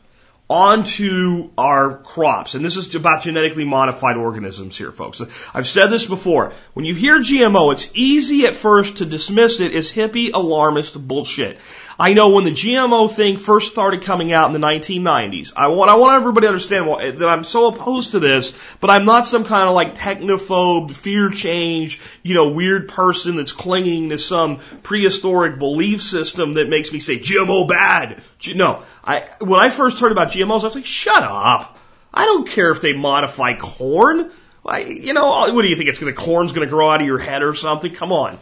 onto 0.49 1.51
our 1.59 1.99
crops, 1.99 2.55
and 2.55 2.65
this 2.65 2.77
is 2.77 2.95
about 2.95 3.23
genetically 3.23 3.65
modified 3.65 4.17
organisms 4.17 4.77
here, 4.77 4.93
folks. 4.93 5.21
I've 5.53 5.67
said 5.67 5.89
this 5.89 6.07
before. 6.07 6.53
When 6.73 6.85
you 6.85 6.95
hear 6.95 7.19
GMO, 7.19 7.73
it's 7.73 7.91
easy 7.95 8.47
at 8.47 8.55
first 8.55 8.99
to 8.99 9.05
dismiss 9.05 9.59
it 9.59 9.75
as 9.75 9.91
hippie 9.91 10.31
alarmist 10.33 10.97
bullshit. 11.07 11.59
I 11.99 12.13
know 12.13 12.31
when 12.31 12.45
the 12.45 12.51
GMO 12.51 13.11
thing 13.11 13.39
first 13.39 13.73
started 13.73 14.03
coming 14.03 14.33
out 14.33 14.53
in 14.53 14.61
the 14.61 14.67
1990s, 14.67 15.53
I 15.57 15.69
want, 15.69 15.91
I 15.91 15.95
want 15.95 16.17
everybody 16.17 16.45
to 16.45 16.49
understand 16.49 16.87
well, 16.87 16.99
that 16.99 17.29
I'm 17.29 17.43
so 17.43 17.69
opposed 17.69 18.11
to 18.11 18.21
this, 18.21 18.57
but 18.81 18.91
I'm 18.91 19.07
not 19.07 19.27
some 19.27 19.45
kind 19.45 19.69
of 19.69 19.75
like 19.75 19.95
technophobe, 19.95 20.95
fear 20.95 21.31
change, 21.31 22.01
you 22.23 22.35
know, 22.35 22.49
weird 22.49 22.89
person 22.89 23.37
that's 23.37 23.53
clinging 23.53 24.11
to 24.11 24.19
some 24.19 24.59
prehistoric 24.83 25.59
belief 25.59 26.03
system 26.03 26.55
that 26.55 26.69
makes 26.69 26.93
me 26.93 27.01
say 27.01 27.19
GMO 27.19 27.67
bad. 27.67 28.23
No, 28.55 28.83
I, 29.03 29.27
when 29.41 29.61
I 29.61 29.71
first 29.71 29.99
heard 29.99 30.13
about 30.13 30.29
GMOs, 30.29 30.61
I 30.61 30.65
was 30.65 30.75
like, 30.75 30.87
shut 30.87 31.23
up. 31.23 31.79
I 32.13 32.25
don't 32.27 32.49
care 32.49 32.71
if 32.71 32.83
they 32.83 32.93
modify 32.93 33.55
corn. 33.55 34.31
I, 34.67 34.81
you 34.81 35.15
know, 35.15 35.53
what 35.53 35.63
do 35.63 35.69
you 35.69 35.77
think? 35.77 35.89
It's 35.89 35.99
going 35.99 36.15
to 36.15 36.21
corn's 36.21 36.53
going 36.53 36.67
to 36.67 36.71
grow 36.71 36.91
out 36.91 37.01
of 37.01 37.07
your 37.07 37.19
head 37.19 37.43
or 37.43 37.55
something? 37.55 37.95
Come 37.95 38.13
on. 38.13 38.39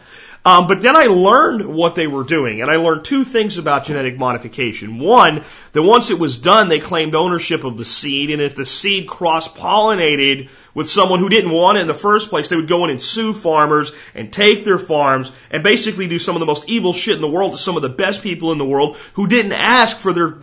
Um, 0.47 0.67
but 0.67 0.83
then 0.83 0.95
I 0.95 1.07
learned 1.07 1.65
what 1.67 1.95
they 1.95 2.07
were 2.07 2.23
doing, 2.23 2.61
and 2.61 2.71
I 2.71 2.77
learned 2.77 3.07
two 3.07 3.25
things 3.25 3.57
about 3.57 3.85
genetic 3.85 4.19
modification. 4.19 4.99
One, 4.99 5.43
that 5.73 5.83
once 5.83 6.11
it 6.11 6.19
was 6.19 6.37
done, 6.37 6.69
they 6.69 6.81
claimed 6.81 7.15
ownership 7.15 7.65
of 7.65 7.79
the 7.79 7.85
seed, 7.85 8.31
and 8.31 8.43
if 8.43 8.55
the 8.55 8.67
seed 8.67 9.09
cross-pollinated 9.09 10.51
with 10.75 10.91
someone 10.91 11.21
who 11.21 11.31
didn't 11.31 11.51
want 11.51 11.79
it 11.79 11.83
in 11.83 11.87
the 11.87 11.95
first 11.95 12.29
place, 12.29 12.49
they 12.49 12.57
would 12.57 12.69
go 12.69 12.85
in 12.85 12.91
and 12.91 13.01
sue 13.01 13.33
farmers 13.33 13.93
and 14.15 14.31
take 14.31 14.67
their 14.67 14.79
farms 14.79 15.33
and 15.51 15.63
basically 15.63 16.09
do 16.09 16.19
some 16.19 16.37
of 16.37 16.41
the 16.41 16.47
most 16.47 16.69
evil 16.69 16.93
shit 16.93 17.17
in 17.17 17.23
the 17.23 17.29
world 17.29 17.53
to 17.53 17.59
some 17.59 17.77
of 17.77 17.83
the 17.83 17.89
best 17.89 18.23
people 18.23 18.53
in 18.53 18.59
the 18.59 18.67
world 18.67 18.99
who 19.15 19.27
didn't 19.27 19.53
ask 19.53 19.97
for 19.97 20.13
their 20.13 20.37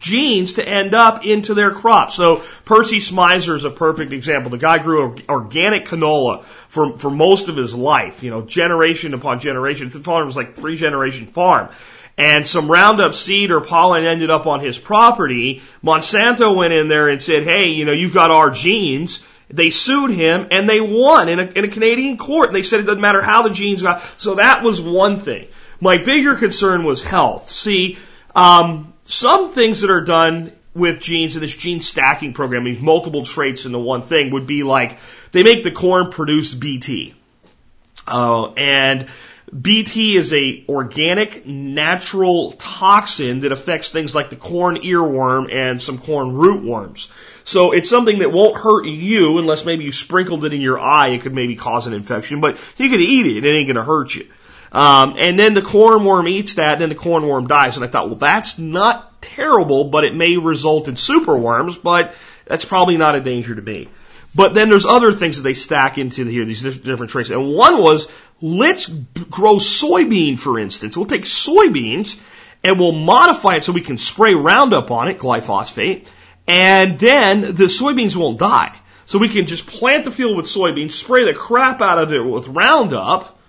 genes 0.00 0.54
to 0.54 0.66
end 0.66 0.94
up 0.94 1.24
into 1.24 1.54
their 1.54 1.70
crops. 1.70 2.14
So 2.14 2.42
Percy 2.64 2.96
Schmeiser 2.96 3.54
is 3.54 3.64
a 3.64 3.70
perfect 3.70 4.12
example. 4.12 4.50
The 4.50 4.58
guy 4.58 4.78
grew 4.78 5.14
organic 5.28 5.84
canola 5.84 6.42
for, 6.42 6.98
for 6.98 7.10
most 7.10 7.48
of 7.48 7.56
his 7.56 7.74
life, 7.74 8.22
you 8.22 8.30
know, 8.30 8.42
generation 8.42 9.14
upon 9.14 9.38
generation. 9.38 9.88
The 9.90 10.00
farm 10.00 10.26
was 10.26 10.36
like 10.36 10.56
three 10.56 10.76
generation 10.76 11.26
farm. 11.26 11.68
And 12.16 12.46
some 12.46 12.70
Roundup 12.70 13.14
seed 13.14 13.50
or 13.50 13.60
pollen 13.60 14.04
ended 14.04 14.30
up 14.30 14.46
on 14.46 14.60
his 14.60 14.78
property. 14.78 15.62
Monsanto 15.84 16.54
went 16.56 16.72
in 16.72 16.88
there 16.88 17.08
and 17.08 17.22
said, 17.22 17.44
hey, 17.44 17.68
you 17.68 17.84
know, 17.84 17.92
you've 17.92 18.14
got 18.14 18.30
our 18.30 18.50
genes. 18.50 19.24
They 19.48 19.70
sued 19.70 20.10
him 20.10 20.48
and 20.50 20.68
they 20.68 20.80
won 20.80 21.28
in 21.28 21.40
a, 21.40 21.44
in 21.44 21.64
a 21.64 21.68
Canadian 21.68 22.16
court. 22.16 22.48
And 22.48 22.56
they 22.56 22.62
said 22.62 22.80
it 22.80 22.84
doesn't 22.84 23.00
matter 23.00 23.22
how 23.22 23.42
the 23.42 23.50
genes 23.50 23.82
got. 23.82 24.02
So 24.18 24.34
that 24.36 24.62
was 24.62 24.80
one 24.80 25.18
thing. 25.18 25.46
My 25.80 25.96
bigger 25.96 26.34
concern 26.34 26.84
was 26.84 27.02
health. 27.02 27.50
See, 27.50 27.98
um, 28.34 28.89
some 29.10 29.50
things 29.50 29.80
that 29.80 29.90
are 29.90 30.02
done 30.02 30.52
with 30.72 31.00
genes 31.00 31.34
in 31.36 31.42
this 31.42 31.56
gene 31.56 31.80
stacking 31.80 32.32
program, 32.32 32.64
these 32.64 32.80
multiple 32.80 33.24
traits 33.24 33.64
into 33.64 33.78
one 33.78 34.02
thing, 34.02 34.30
would 34.30 34.46
be 34.46 34.62
like 34.62 34.98
they 35.32 35.42
make 35.42 35.64
the 35.64 35.72
corn 35.72 36.10
produce 36.10 36.54
BT. 36.54 37.14
Uh, 38.06 38.52
and 38.52 39.08
BT 39.58 40.14
is 40.14 40.32
a 40.32 40.64
organic 40.68 41.44
natural 41.44 42.52
toxin 42.52 43.40
that 43.40 43.50
affects 43.50 43.90
things 43.90 44.14
like 44.14 44.30
the 44.30 44.36
corn 44.36 44.76
earworm 44.76 45.52
and 45.52 45.82
some 45.82 45.98
corn 45.98 46.28
rootworms. 46.28 47.10
So 47.42 47.72
it's 47.72 47.90
something 47.90 48.20
that 48.20 48.30
won't 48.30 48.56
hurt 48.56 48.86
you 48.86 49.38
unless 49.38 49.64
maybe 49.64 49.84
you 49.84 49.92
sprinkled 49.92 50.44
it 50.44 50.52
in 50.52 50.60
your 50.60 50.78
eye. 50.78 51.08
It 51.08 51.22
could 51.22 51.34
maybe 51.34 51.56
cause 51.56 51.88
an 51.88 51.94
infection, 51.94 52.40
but 52.40 52.58
you 52.76 52.88
could 52.88 53.00
eat 53.00 53.26
it. 53.26 53.44
It 53.44 53.50
ain't 53.50 53.66
going 53.66 53.76
to 53.76 53.82
hurt 53.82 54.14
you. 54.14 54.28
Um, 54.72 55.16
and 55.18 55.38
then 55.38 55.54
the 55.54 55.62
cornworm 55.62 56.28
eats 56.28 56.54
that, 56.54 56.74
and 56.74 56.82
then 56.82 56.88
the 56.90 56.94
cornworm 56.94 57.48
dies. 57.48 57.76
And 57.76 57.84
I 57.84 57.88
thought, 57.88 58.08
well, 58.08 58.18
that's 58.18 58.58
not 58.58 59.20
terrible, 59.20 59.84
but 59.84 60.04
it 60.04 60.14
may 60.14 60.36
result 60.36 60.88
in 60.88 60.94
superworms, 60.94 61.80
but 61.82 62.14
that's 62.46 62.64
probably 62.64 62.96
not 62.96 63.14
a 63.14 63.20
danger 63.20 63.54
to 63.54 63.62
me. 63.62 63.88
But 64.34 64.54
then 64.54 64.68
there's 64.68 64.86
other 64.86 65.12
things 65.12 65.38
that 65.38 65.42
they 65.42 65.54
stack 65.54 65.98
into 65.98 66.24
here, 66.24 66.44
these 66.44 66.62
different 66.62 67.10
traits. 67.10 67.30
And 67.30 67.52
one 67.54 67.82
was, 67.82 68.10
let's 68.40 68.86
grow 68.86 69.56
soybean, 69.56 70.38
for 70.38 70.58
instance. 70.58 70.96
We'll 70.96 71.06
take 71.06 71.24
soybeans 71.24 72.20
and 72.62 72.78
we'll 72.78 72.92
modify 72.92 73.56
it 73.56 73.64
so 73.64 73.72
we 73.72 73.80
can 73.80 73.98
spray 73.98 74.34
Roundup 74.34 74.90
on 74.90 75.08
it, 75.08 75.18
glyphosate, 75.18 76.06
and 76.46 76.98
then 76.98 77.40
the 77.40 77.64
soybeans 77.64 78.16
won't 78.16 78.38
die. 78.38 78.78
So 79.06 79.18
we 79.18 79.28
can 79.28 79.46
just 79.46 79.66
plant 79.66 80.04
the 80.04 80.12
field 80.12 80.36
with 80.36 80.46
soybeans, 80.46 80.92
spray 80.92 81.24
the 81.24 81.34
crap 81.34 81.80
out 81.80 81.98
of 81.98 82.12
it 82.12 82.24
with 82.24 82.46
Roundup, 82.46 83.39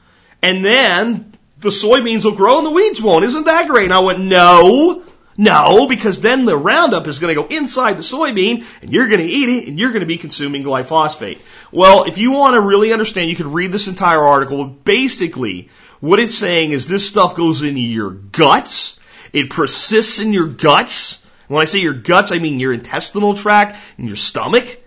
and 0.42 0.64
then 0.66 1.34
the 1.60 1.70
soybeans 1.70 2.26
will 2.26 2.36
grow 2.36 2.58
and 2.58 2.66
the 2.66 2.72
weeds 2.72 3.02
won't. 3.02 3.26
Isn't 3.26 3.46
that 3.46 3.68
great? 3.68 3.86
And 3.86 3.94
I 3.94 4.00
went, 4.00 4.20
no, 4.20 5.04
no, 5.38 5.88
because 5.88 6.20
then 6.20 6.46
the 6.46 6.58
Roundup 6.58 7.08
is 7.08 7.20
going 7.20 7.36
to 7.36 7.42
go 7.42 7.48
inside 7.48 7.94
the 7.94 8.04
soybean 8.04 8.66
and 8.82 8.92
you're 8.92 9.08
going 9.08 9.22
to 9.22 9.26
eat 9.26 9.50
it 9.50 9.68
and 9.68 9.80
you're 9.80 9.92
going 9.92 10.02
to 10.02 10.08
be 10.08 10.18
consuming 10.18 10.64
glyphosate. 10.64 11.40
Well, 11.72 12.04
if 12.04 12.18
you 12.18 12.32
want 12.32 12.56
to 12.56 12.62
really 12.62 12.92
understand, 12.92 13.30
you 13.30 13.36
can 13.36 13.52
read 13.52 13.72
this 13.72 13.88
entire 13.88 14.24
article. 14.24 14.66
Basically, 14.66 15.70
what 16.00 16.20
it's 16.20 16.34
saying 16.34 16.72
is 16.72 16.88
this 16.88 17.08
stuff 17.08 17.36
goes 17.36 17.62
into 17.64 17.80
your 17.80 18.10
guts. 18.10 19.00
It 19.32 19.50
persists 19.50 20.20
in 20.20 20.34
your 20.34 20.48
guts. 20.48 21.24
When 21.48 21.62
I 21.62 21.66
say 21.66 21.80
your 21.80 21.94
guts, 21.94 22.32
I 22.32 22.40
mean 22.40 22.60
your 22.60 22.74
intestinal 22.74 23.36
tract 23.36 23.78
and 23.98 24.08
your 24.08 24.18
stomach. 24.18 24.80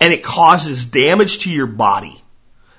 And 0.00 0.12
it 0.12 0.22
causes 0.22 0.86
damage 0.86 1.40
to 1.40 1.52
your 1.52 1.66
body. 1.66 2.22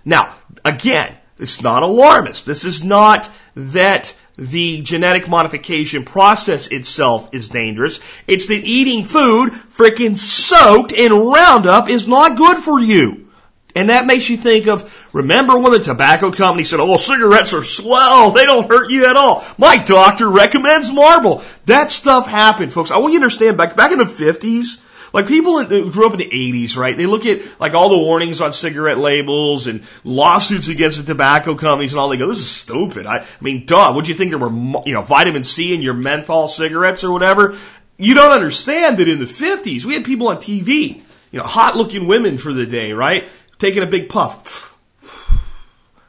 Now, 0.06 0.34
again, 0.64 1.16
it's 1.40 1.62
not 1.62 1.84
alarmist. 1.84 2.46
This 2.46 2.66
is 2.66 2.84
not 2.84 3.30
that 3.56 4.16
the 4.38 4.82
genetic 4.82 5.28
modification 5.28 6.06
process 6.06 6.68
itself 6.68 7.30
is 7.32 7.50
dangerous. 7.50 8.00
It's 8.28 8.48
that 8.48 8.64
eating 8.64 9.04
food 9.04 9.54
freaking 9.54 10.18
soaked 10.18 10.92
in 10.92 11.12
Roundup 11.12 11.90
is 11.90 12.08
not 12.08 12.38
good 12.38 12.58
for 12.58 12.80
you. 12.80 13.28
And 13.76 13.90
that 13.92 14.08
makes 14.08 14.28
you 14.28 14.38
think 14.38 14.68
of, 14.68 15.08
remember 15.14 15.58
when 15.58 15.72
the 15.72 15.80
tobacco 15.80 16.32
company 16.32 16.64
said, 16.64 16.80
oh, 16.80 16.98
cigarettes 16.98 17.54
are 17.54 17.64
swell, 17.64 18.32
they 18.32 18.46
don't 18.46 18.68
hurt 18.68 18.90
you 18.90 19.06
at 19.06 19.16
all. 19.16 19.44
My 19.60 19.78
doctor 19.78 20.28
recommends 20.28 20.92
Marlboro. 20.92 21.44
That 21.66 21.92
stuff 21.92 22.28
happened, 22.28 22.74
folks. 22.74 22.90
I 22.90 22.98
want 22.98 23.14
you 23.14 23.20
to 23.20 23.26
understand, 23.26 23.58
back, 23.58 23.76
back 23.76 23.92
in 23.92 24.00
the 24.00 24.06
50s, 24.06 24.80
Like 25.14 25.28
people 25.28 25.64
that 25.64 25.70
grew 25.92 26.08
up 26.08 26.14
in 26.14 26.20
the 26.20 26.30
80s, 26.30 26.78
right? 26.78 26.96
They 26.96 27.06
look 27.06 27.26
at 27.26 27.42
like 27.60 27.74
all 27.74 27.90
the 27.90 27.98
warnings 27.98 28.42
on 28.42 28.54
cigarette 28.54 28.98
labels 28.98 29.68
and 29.68 29.84
lawsuits 30.04 30.68
against 30.68 30.98
the 30.98 31.04
tobacco 31.04 31.56
companies 31.56 31.94
and 31.94 32.00
all. 32.00 32.10
They 32.10 32.18
go, 32.18 32.28
"This 32.28 32.40
is 32.40 32.50
stupid." 32.50 33.06
I, 33.06 33.20
I 33.20 33.26
mean, 33.42 33.66
duh. 33.66 33.94
Would 33.96 34.08
you 34.08 34.14
think 34.14 34.32
there 34.32 34.40
were 34.40 34.82
you 34.86 34.94
know 34.94 35.02
vitamin 35.02 35.44
C 35.44 35.74
in 35.74 35.82
your 35.82 35.94
menthol 35.94 36.48
cigarettes 36.48 37.04
or 37.04 37.12
whatever? 37.12 37.58
You 37.98 38.14
don't 38.14 38.32
understand 38.32 38.98
that 38.98 39.08
in 39.08 39.20
the 39.20 39.26
50s 39.26 39.84
we 39.84 39.96
had 39.96 40.06
people 40.06 40.28
on 40.28 40.38
TV, 40.38 41.02
you 41.32 41.40
know, 41.40 41.44
hot-looking 41.44 42.08
women 42.08 42.38
for 42.38 42.54
the 42.54 42.68
day, 42.68 42.94
right? 42.94 43.28
Taking 43.58 43.82
a 43.82 43.88
big 43.88 44.10
puff 44.10 44.67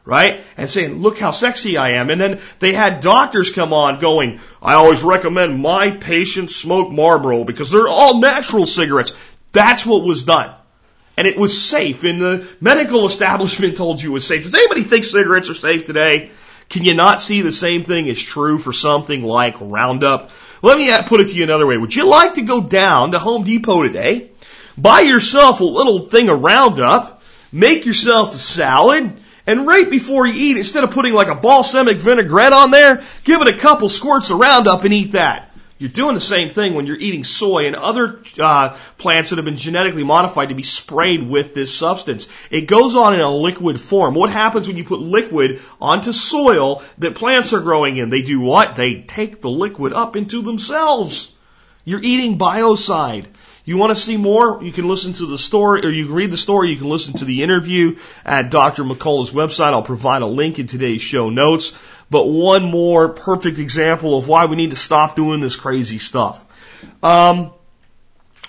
right? 0.09 0.41
And 0.57 0.71
saying, 0.71 1.03
look 1.03 1.19
how 1.19 1.33
sexy 1.33 1.77
I 1.77 1.91
am. 2.01 2.09
And 2.09 2.19
then 2.19 2.41
they 2.61 2.73
had 2.73 3.01
doctors 3.01 3.51
come 3.51 3.75
on 3.75 4.01
going, 4.01 4.41
I 4.63 4.73
always 4.73 5.03
recommend 5.03 5.61
my 5.61 5.91
patients 5.91 6.57
smoke 6.57 6.91
Marlboro 6.91 7.45
because 7.45 7.71
they're 7.71 7.89
all 7.89 8.19
natural 8.19 8.65
cigarettes. 8.65 9.13
That's 9.53 9.85
what 9.85 10.05
was 10.05 10.23
done. 10.23 10.55
And 11.19 11.27
it 11.27 11.37
was 11.37 11.63
safe. 11.63 12.05
And 12.05 12.23
the 12.23 12.49
medical 12.59 13.07
establishment 13.13 13.77
told 13.77 14.01
you 14.01 14.13
it 14.13 14.15
was 14.15 14.27
safe. 14.27 14.45
Does 14.45 14.55
anybody 14.55 14.83
think 14.83 15.05
cigarettes 15.05 15.51
are 15.51 15.55
safe 15.55 15.85
today? 15.85 16.31
Can 16.71 16.87
you 16.87 16.95
not 16.95 17.21
see 17.21 17.43
the 17.43 17.53
same 17.53 17.85
thing 17.85 18.07
is 18.07 18.23
true 18.23 18.59
for 18.59 18.73
something 18.73 19.23
like 19.23 19.57
Roundup? 19.61 20.31
Let 20.63 20.79
me 20.79 20.91
put 21.07 21.21
it 21.21 21.29
to 21.29 21.35
you 21.35 21.43
another 21.43 21.67
way. 21.67 21.77
Would 21.77 21.95
you 21.95 22.07
like 22.07 22.35
to 22.35 22.43
go 22.43 22.63
down 22.63 23.13
to 23.13 23.19
Home 23.19 23.45
Depot 23.45 23.83
today, 23.83 24.31
buy 24.79 25.01
yourself 25.01 25.61
a 25.61 25.65
little 25.65 26.09
thing 26.09 26.31
of 26.31 26.41
Roundup, 26.41 27.23
make 27.53 27.85
yourself 27.85 28.35
a 28.35 28.39
salad, 28.39 29.21
and 29.49 29.67
right 29.67 29.89
before 29.89 30.27
you 30.27 30.35
eat, 30.35 30.57
instead 30.59 30.85
of 30.85 30.91
putting 30.91 31.15
like 31.15 31.29
a 31.29 31.35
balsamic 31.35 31.97
vinaigrette 31.97 32.53
on 32.53 32.71
there, 32.71 33.03
give 33.25 33.41
it 33.41 33.49
a 33.49 33.57
couple 33.57 33.89
squirts 33.89 34.29
of 34.31 34.39
Roundup 34.39 34.85
and 34.85 34.93
eat 34.93 35.13
that. 35.13 35.51
You're 35.79 35.89
doing 35.89 36.15
the 36.15 36.21
same 36.21 36.51
thing 36.51 36.75
when 36.75 36.87
you're 36.87 36.99
eating 36.99 37.25
soy 37.25 37.67
and 37.67 37.75
other 37.75 38.21
uh, 38.39 38.77
plants 38.99 39.31
that 39.31 39.37
have 39.37 39.47
been 39.47 39.57
genetically 39.57 40.05
modified 40.05 40.51
to 40.51 40.55
be 40.55 40.65
sprayed 40.65 41.27
with 41.27 41.55
this 41.55 41.75
substance. 41.75 42.29
It 42.51 42.63
goes 42.63 42.95
on 42.95 43.15
in 43.15 43.21
a 43.21 43.31
liquid 43.31 43.81
form. 43.81 44.15
What 44.15 44.31
happens 44.31 44.69
when 44.69 44.77
you 44.77 44.85
put 44.85 45.01
liquid 45.01 45.63
onto 45.81 46.13
soil 46.13 46.83
that 46.99 47.15
plants 47.15 47.55
are 47.55 47.61
growing 47.61 47.97
in? 47.97 48.11
They 48.11 48.23
do 48.23 48.41
what? 48.41 48.77
They 48.77 49.03
take 49.03 49.41
the 49.41 49.49
liquid 49.51 49.95
up 49.95 50.15
into 50.15 50.43
themselves. 50.43 51.33
You're 51.87 52.03
eating 52.03 52.39
biocide. 52.39 53.25
You 53.69 53.77
want 53.77 53.95
to 53.95 54.03
see 54.03 54.17
more? 54.17 54.63
You 54.63 54.73
can 54.73 54.89
listen 54.89 55.13
to 55.13 55.27
the 55.27 55.37
story, 55.37 55.85
or 55.85 55.91
you 55.91 56.07
can 56.07 56.15
read 56.15 56.31
the 56.31 56.39
story. 56.39 56.71
You 56.71 56.79
can 56.79 56.89
listen 56.89 57.13
to 57.19 57.27
the 57.27 57.43
interview 57.43 57.99
at 58.25 58.51
Dr. 58.51 58.83
Mercola's 58.83 59.31
website. 59.31 59.75
I'll 59.75 59.83
provide 59.83 60.23
a 60.23 60.27
link 60.27 60.59
in 60.59 60.67
today's 60.67 61.03
show 61.03 61.29
notes. 61.29 61.75
But 62.09 62.25
one 62.25 62.65
more 62.65 63.11
perfect 63.11 63.59
example 63.59 64.17
of 64.17 64.27
why 64.27 64.47
we 64.47 64.57
need 64.57 64.71
to 64.71 64.77
stop 64.77 65.17
doing 65.17 65.41
this 65.41 65.55
crazy 65.55 65.99
stuff. 65.99 66.47
Um, 67.03 67.53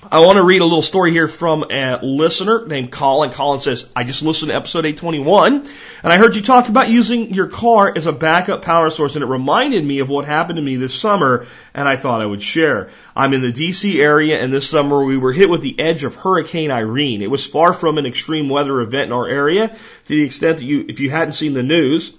I 0.01 0.22
want 0.22 0.38
to 0.38 0.44
read 0.44 0.62
a 0.62 0.65
little 0.65 0.82
story 0.82 1.12
here 1.12 1.27
from 1.27 1.65
a 1.70 2.00
listener 2.01 2.65
named 2.65 2.89
Colin. 2.89 3.32
Colin 3.32 3.60
says, 3.60 3.89
I 3.94 4.06
just 4.06 4.24
listened 4.24 4.50
to 4.50 4.56
episode 4.56 4.86
821 4.86 5.70
and 6.03 6.13
I 6.13 6.15
heard 6.15 6.38
you 6.38 6.41
talk 6.41 6.70
about 6.70 6.88
using 6.88 7.34
your 7.34 7.48
car 7.48 7.91
as 7.94 8.08
a 8.08 8.13
backup 8.13 8.62
power 8.62 8.91
source 8.91 9.15
and 9.15 9.24
it 9.24 9.27
reminded 9.27 9.84
me 9.84 10.00
of 10.00 10.08
what 10.08 10.24
happened 10.24 10.56
to 10.56 10.62
me 10.62 10.77
this 10.77 10.98
summer 10.98 11.48
and 11.74 11.86
I 11.86 11.98
thought 11.98 12.22
I 12.22 12.25
would 12.25 12.41
share. 12.41 12.91
I'm 13.13 13.34
in 13.34 13.41
the 13.41 13.51
DC 13.51 14.00
area 14.00 14.39
and 14.39 14.53
this 14.53 14.70
summer 14.70 15.03
we 15.03 15.18
were 15.18 15.34
hit 15.34 15.50
with 15.50 15.62
the 15.62 15.77
edge 15.77 16.06
of 16.06 16.15
Hurricane 16.15 16.72
Irene. 16.72 17.22
It 17.22 17.29
was 17.29 17.46
far 17.46 17.74
from 17.74 17.98
an 17.98 18.06
extreme 18.06 18.48
weather 18.48 18.79
event 18.79 19.08
in 19.08 19.12
our 19.12 19.27
area 19.27 19.68
to 19.68 19.75
the 20.08 20.24
extent 20.24 20.60
that 20.60 20.65
you, 20.65 20.86
if 20.88 21.01
you 21.01 21.10
hadn't 21.10 21.34
seen 21.34 21.53
the 21.53 21.62
news, 21.62 22.13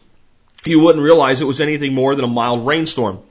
you 0.67 0.81
wouldn't 0.81 1.03
realize 1.03 1.41
it 1.41 1.47
was 1.47 1.63
anything 1.63 1.95
more 1.95 2.15
than 2.15 2.27
a 2.27 2.29
mild 2.29 2.67
rainstorm. 2.67 3.23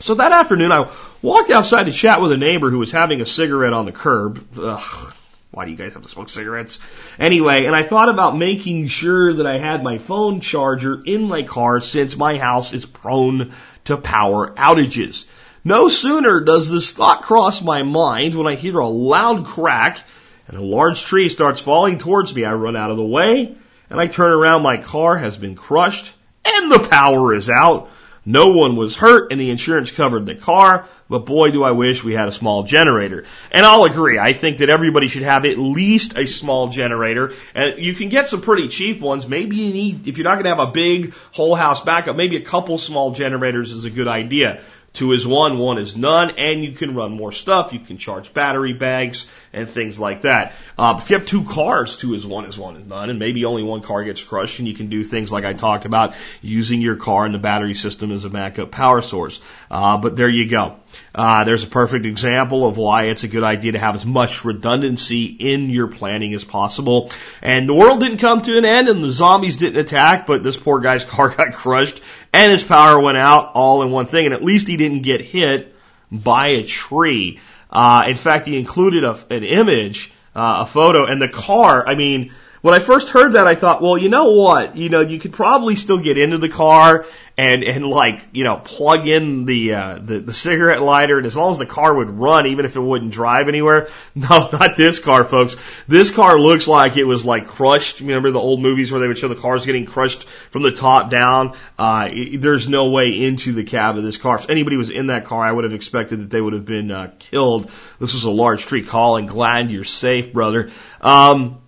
So 0.00 0.14
that 0.14 0.30
afternoon, 0.30 0.70
I 0.70 0.88
walked 1.22 1.50
outside 1.50 1.84
to 1.84 1.92
chat 1.92 2.20
with 2.20 2.30
a 2.30 2.36
neighbor 2.36 2.70
who 2.70 2.78
was 2.78 2.92
having 2.92 3.20
a 3.20 3.26
cigarette 3.26 3.72
on 3.72 3.84
the 3.84 3.92
curb. 3.92 4.46
Ugh, 4.56 5.12
why 5.50 5.64
do 5.64 5.72
you 5.72 5.76
guys 5.76 5.94
have 5.94 6.02
to 6.02 6.08
smoke 6.08 6.28
cigarettes? 6.28 6.78
Anyway, 7.18 7.64
and 7.64 7.74
I 7.74 7.82
thought 7.82 8.08
about 8.08 8.36
making 8.36 8.86
sure 8.86 9.34
that 9.34 9.46
I 9.46 9.58
had 9.58 9.82
my 9.82 9.98
phone 9.98 10.40
charger 10.40 11.02
in 11.04 11.24
my 11.24 11.42
car 11.42 11.80
since 11.80 12.16
my 12.16 12.38
house 12.38 12.72
is 12.72 12.86
prone 12.86 13.52
to 13.86 13.96
power 13.96 14.54
outages. 14.54 15.24
No 15.64 15.88
sooner 15.88 16.40
does 16.40 16.70
this 16.70 16.92
thought 16.92 17.22
cross 17.22 17.60
my 17.60 17.82
mind 17.82 18.36
when 18.36 18.46
I 18.46 18.54
hear 18.54 18.78
a 18.78 18.86
loud 18.86 19.46
crack 19.46 20.00
and 20.46 20.56
a 20.56 20.62
large 20.62 21.02
tree 21.02 21.28
starts 21.28 21.60
falling 21.60 21.98
towards 21.98 22.32
me. 22.32 22.44
I 22.44 22.52
run 22.54 22.76
out 22.76 22.92
of 22.92 22.96
the 22.98 23.04
way 23.04 23.56
and 23.90 24.00
I 24.00 24.06
turn 24.06 24.30
around. 24.30 24.62
My 24.62 24.76
car 24.76 25.16
has 25.16 25.36
been 25.36 25.56
crushed 25.56 26.12
and 26.44 26.70
the 26.70 26.88
power 26.88 27.34
is 27.34 27.50
out. 27.50 27.90
No 28.28 28.48
one 28.50 28.76
was 28.76 28.94
hurt 28.94 29.32
and 29.32 29.40
the 29.40 29.48
insurance 29.48 29.90
covered 29.90 30.26
the 30.26 30.34
car, 30.34 30.86
but 31.08 31.24
boy 31.24 31.50
do 31.50 31.64
I 31.64 31.70
wish 31.70 32.04
we 32.04 32.12
had 32.12 32.28
a 32.28 32.32
small 32.32 32.62
generator. 32.62 33.24
And 33.50 33.64
I'll 33.64 33.84
agree, 33.84 34.18
I 34.18 34.34
think 34.34 34.58
that 34.58 34.68
everybody 34.68 35.08
should 35.08 35.22
have 35.22 35.46
at 35.46 35.56
least 35.56 36.14
a 36.14 36.26
small 36.26 36.68
generator. 36.68 37.32
And 37.54 37.82
you 37.82 37.94
can 37.94 38.10
get 38.10 38.28
some 38.28 38.42
pretty 38.42 38.68
cheap 38.68 39.00
ones. 39.00 39.26
Maybe 39.26 39.56
you 39.56 39.72
need, 39.72 40.08
if 40.08 40.18
you're 40.18 40.26
not 40.26 40.36
gonna 40.36 40.50
have 40.50 40.58
a 40.58 40.70
big 40.70 41.14
whole 41.32 41.54
house 41.54 41.80
backup, 41.80 42.16
maybe 42.16 42.36
a 42.36 42.42
couple 42.42 42.76
small 42.76 43.12
generators 43.12 43.72
is 43.72 43.86
a 43.86 43.90
good 43.90 44.08
idea. 44.08 44.60
Two 44.92 45.12
is 45.12 45.26
one, 45.26 45.56
one 45.56 45.78
is 45.78 45.96
none, 45.96 46.32
and 46.36 46.62
you 46.62 46.72
can 46.72 46.94
run 46.94 47.12
more 47.12 47.32
stuff. 47.32 47.72
You 47.72 47.78
can 47.78 47.96
charge 47.96 48.34
battery 48.34 48.74
bags 48.74 49.26
and 49.58 49.68
things 49.68 49.98
like 49.98 50.22
that. 50.22 50.54
Uh, 50.78 50.98
if 51.02 51.10
you 51.10 51.18
have 51.18 51.26
two 51.26 51.44
cars, 51.44 51.96
two 51.96 52.14
is 52.14 52.26
one 52.26 52.44
is 52.44 52.56
one 52.56 52.76
is 52.76 52.86
none, 52.86 53.10
and 53.10 53.18
maybe 53.18 53.44
only 53.44 53.62
one 53.62 53.82
car 53.82 54.04
gets 54.04 54.22
crushed, 54.22 54.58
and 54.58 54.68
you 54.68 54.74
can 54.74 54.88
do 54.88 55.02
things 55.02 55.32
like 55.32 55.44
I 55.44 55.52
talked 55.52 55.84
about, 55.84 56.14
using 56.40 56.80
your 56.80 56.96
car 56.96 57.24
and 57.24 57.34
the 57.34 57.38
battery 57.38 57.74
system 57.74 58.12
as 58.12 58.24
a 58.24 58.30
backup 58.30 58.70
power 58.70 59.02
source. 59.02 59.40
Uh, 59.70 59.98
but 59.98 60.16
there 60.16 60.28
you 60.28 60.48
go. 60.48 60.76
Uh, 61.14 61.44
there's 61.44 61.64
a 61.64 61.66
perfect 61.66 62.06
example 62.06 62.66
of 62.66 62.76
why 62.76 63.04
it's 63.04 63.24
a 63.24 63.28
good 63.28 63.42
idea 63.42 63.72
to 63.72 63.78
have 63.78 63.94
as 63.94 64.06
much 64.06 64.44
redundancy 64.44 65.24
in 65.24 65.70
your 65.70 65.88
planning 65.88 66.32
as 66.34 66.44
possible. 66.44 67.10
And 67.42 67.68
the 67.68 67.74
world 67.74 68.00
didn't 68.00 68.18
come 68.18 68.42
to 68.42 68.56
an 68.56 68.64
end 68.64 68.88
and 68.88 69.02
the 69.02 69.10
zombies 69.10 69.56
didn't 69.56 69.80
attack, 69.80 70.26
but 70.26 70.42
this 70.42 70.56
poor 70.56 70.80
guy's 70.80 71.04
car 71.16 71.28
got 71.30 71.52
crushed 71.52 72.00
and 72.32 72.52
his 72.52 72.64
power 72.64 73.00
went 73.00 73.18
out 73.18 73.52
all 73.54 73.82
in 73.82 73.90
one 73.90 74.06
thing. 74.06 74.26
And 74.26 74.34
at 74.34 74.44
least 74.44 74.68
he 74.68 74.76
didn't 74.76 75.02
get 75.02 75.20
hit 75.20 75.74
by 76.10 76.48
a 76.48 76.62
tree. 76.62 77.40
Uh, 77.70 78.04
in 78.08 78.16
fact, 78.16 78.46
he 78.46 78.58
included 78.58 79.04
a, 79.04 79.18
an 79.30 79.44
image, 79.44 80.12
uh, 80.34 80.58
a 80.60 80.66
photo, 80.66 81.04
and 81.04 81.20
the 81.20 81.28
car, 81.28 81.86
I 81.86 81.94
mean, 81.94 82.32
when 82.62 82.74
I 82.74 82.78
first 82.78 83.10
heard 83.10 83.32
that, 83.32 83.46
I 83.46 83.54
thought, 83.54 83.82
well, 83.82 83.96
you 83.96 84.08
know 84.08 84.32
what? 84.32 84.76
You 84.76 84.88
know, 84.88 85.00
you 85.00 85.18
could 85.18 85.32
probably 85.32 85.76
still 85.76 85.98
get 85.98 86.18
into 86.18 86.38
the 86.38 86.48
car 86.48 87.06
and 87.38 87.62
and 87.62 87.86
like 87.86 88.20
you 88.32 88.42
know 88.42 88.56
plug 88.56 89.06
in 89.06 89.44
the 89.44 89.74
uh, 89.74 89.98
the, 90.02 90.18
the 90.18 90.32
cigarette 90.32 90.82
lighter, 90.82 91.18
and 91.18 91.26
as 91.26 91.36
long 91.36 91.52
as 91.52 91.58
the 91.58 91.66
car 91.66 91.94
would 91.94 92.10
run, 92.10 92.48
even 92.48 92.64
if 92.64 92.74
it 92.74 92.80
wouldn't 92.80 93.12
drive 93.12 93.48
anywhere. 93.48 93.88
No, 94.18 94.48
not 94.50 94.76
this 94.76 94.98
car, 94.98 95.22
folks. 95.22 95.54
This 95.86 96.10
car 96.10 96.40
looks 96.40 96.66
like 96.66 96.96
it 96.96 97.04
was 97.04 97.24
like 97.24 97.46
crushed. 97.46 98.00
Remember 98.00 98.32
the 98.32 98.40
old 98.40 98.60
movies 98.60 98.90
where 98.90 99.00
they 99.00 99.06
would 99.06 99.16
show 99.16 99.28
the 99.28 99.36
cars 99.36 99.64
getting 99.64 99.86
crushed 99.86 100.24
from 100.50 100.62
the 100.62 100.72
top 100.72 101.08
down? 101.08 101.56
Uh, 101.78 102.08
it, 102.10 102.40
there's 102.40 102.68
no 102.68 102.90
way 102.90 103.10
into 103.10 103.52
the 103.52 103.62
cab 103.62 103.96
of 103.96 104.02
this 104.02 104.16
car. 104.16 104.34
If 104.36 104.50
anybody 104.50 104.76
was 104.76 104.90
in 104.90 105.06
that 105.06 105.26
car, 105.26 105.40
I 105.40 105.52
would 105.52 105.62
have 105.62 105.72
expected 105.72 106.20
that 106.20 106.30
they 106.30 106.40
would 106.40 106.52
have 106.52 106.64
been 106.64 106.90
uh, 106.90 107.12
killed. 107.20 107.70
This 108.00 108.14
was 108.14 108.24
a 108.24 108.30
large 108.30 108.66
tree. 108.66 108.82
Colin, 108.82 109.26
glad 109.26 109.70
you're 109.70 109.84
safe, 109.84 110.32
brother. 110.32 110.70
Um, 111.00 111.60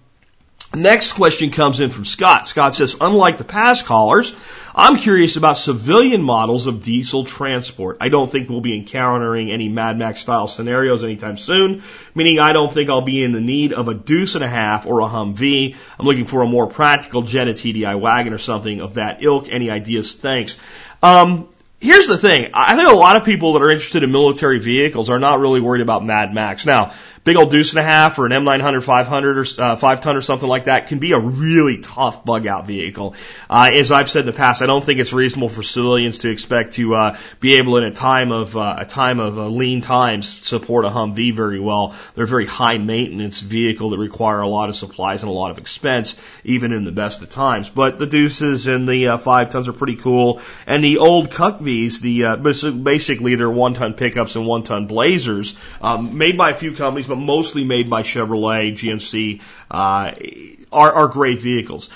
Next 0.75 1.15
question 1.15 1.51
comes 1.51 1.81
in 1.81 1.91
from 1.91 2.05
Scott. 2.05 2.47
Scott 2.47 2.77
says, 2.77 2.97
unlike 3.01 3.39
the 3.39 3.45
past 3.45 3.87
callers, 3.87 4.33
I'm 4.73 4.99
curious 4.99 5.35
about 5.35 5.59
civilian 5.59 6.23
models 6.23 6.69
of 6.69 6.81
diesel 6.81 7.25
transport. 7.25 7.97
I 8.01 8.09
don't 8.09 8.31
think 8.31 8.49
we'll 8.49 8.61
be 8.61 8.77
encountering 8.77 9.51
any 9.51 9.69
Mad 9.69 9.99
Max 9.99 10.21
style 10.21 10.47
scenarios 10.47 11.03
anytime 11.03 11.37
soon, 11.37 11.83
meaning 12.15 12.39
I 12.39 12.53
don't 12.53 12.73
think 12.73 12.89
I'll 12.89 13.03
be 13.03 13.25
in 13.25 13.33
the 13.33 13.41
need 13.41 13.73
of 13.73 13.89
a 13.89 13.95
deuce 13.95 14.37
and 14.37 14.45
a 14.45 14.49
half 14.49 14.87
or 14.87 15.01
a 15.01 15.07
Humvee. 15.07 15.75
I'm 15.99 16.07
looking 16.07 16.25
for 16.25 16.43
a 16.43 16.47
more 16.47 16.69
practical 16.69 17.23
Jetta 17.23 17.53
TDI 17.53 17.99
wagon 17.99 18.33
or 18.33 18.39
something 18.39 18.81
of 18.81 18.95
that 18.95 19.25
ilk. 19.25 19.49
Any 19.51 19.71
ideas? 19.71 20.15
Thanks. 20.15 20.57
Um, 21.03 21.49
here's 21.81 22.07
the 22.07 22.19
thing. 22.19 22.53
I 22.55 22.77
think 22.77 22.89
a 22.89 22.95
lot 22.95 23.17
of 23.17 23.25
people 23.25 23.55
that 23.55 23.63
are 23.63 23.73
interested 23.73 24.05
in 24.05 24.13
military 24.13 24.61
vehicles 24.61 25.11
are 25.11 25.19
not 25.19 25.41
really 25.41 25.61
worried 25.61 25.83
about 25.83 26.05
Mad 26.05 26.33
Max. 26.33 26.65
Now, 26.65 26.93
big 27.23 27.37
old 27.37 27.51
deuce 27.51 27.73
and 27.73 27.81
a 27.81 27.83
half 27.83 28.19
or 28.19 28.27
an 28.27 28.33
M900 28.33 28.83
500 28.83 29.39
or 29.39 29.63
uh, 29.63 29.77
5 29.77 30.01
ton 30.01 30.17
or 30.17 30.23
something 30.23 30.49
like 30.49 30.65
that 30.65 30.89
can 30.89 30.99
be 30.99 31.13
a 31.13 31.19
really 31.19 31.79
tough 31.79 32.25
bug 32.25 32.47
out 32.47 32.67
vehicle. 32.67 33.15
Uh, 33.49 33.71
as 33.75 33.93
I've 33.93 34.09
said 34.09 34.21
in 34.21 34.27
the 34.27 34.33
past, 34.33 34.63
I 34.63 34.67
don't 34.67 34.85
think 34.85 35.01
it's 35.01 35.13
reasonable 35.13 35.51
for 35.51 35.63
civilians 35.63 36.21
to 36.21 36.31
expect 36.31 36.75
to 36.75 36.95
uh, 36.95 37.19
be 37.41 37.57
able 37.57 37.77
in 37.77 37.85
a 37.85 37.93
time 37.93 38.33
of 38.33 38.57
uh, 38.57 38.77
a 38.79 38.87
time 38.87 39.21
of 39.21 39.39
uh, 39.39 39.47
lean 39.49 39.83
times 39.83 40.29
support 40.29 40.85
a 40.85 40.89
Humvee 40.89 41.35
very 41.35 41.61
well. 41.61 41.95
They're 42.15 42.25
a 42.25 42.29
very 42.29 42.47
high 42.47 42.79
maintenance 42.79 43.41
vehicle 43.41 43.91
that 43.91 43.99
require 43.99 44.41
a 44.41 44.49
lot 44.49 44.69
of 44.71 44.77
supplies 44.77 45.23
and 45.23 45.31
a 45.31 45.35
lot 45.35 45.51
of 45.51 45.59
expense, 45.59 46.17
even 46.45 46.73
in 46.73 46.85
the 46.85 46.93
best 46.93 47.23
of 47.23 47.31
times. 47.31 47.69
But 47.69 47.99
the 47.99 48.07
deuces 48.07 48.67
and 48.67 48.89
the 48.89 49.09
uh, 49.09 49.19
five 49.19 49.51
tons 49.51 49.69
are 49.69 49.75
pretty 49.75 49.97
cool, 49.97 50.41
and 50.67 50.83
the 50.83 50.99
old 50.99 51.31
CUCVs, 51.31 52.01
the 52.01 52.25
uh, 52.25 52.37
basically 52.37 53.35
they're 53.35 53.51
one 53.51 53.75
ton 53.75 53.93
pickups 53.93 54.37
and 54.37 54.47
one 54.47 54.63
ton 54.63 54.87
blazers, 54.87 55.55
um, 55.83 56.17
made 56.17 56.39
by 56.39 56.51
a 56.51 56.55
few 56.55 56.73
companies 56.73 57.10
but 57.11 57.17
mostly 57.17 57.65
made 57.65 57.91
by 57.91 58.03
Chevrolet, 58.03 58.73
GMC, 58.73 59.41
uh, 59.71 60.13
are, 60.73 60.93
are 60.93 61.09
great 61.09 61.41
vehicles. 61.41 61.91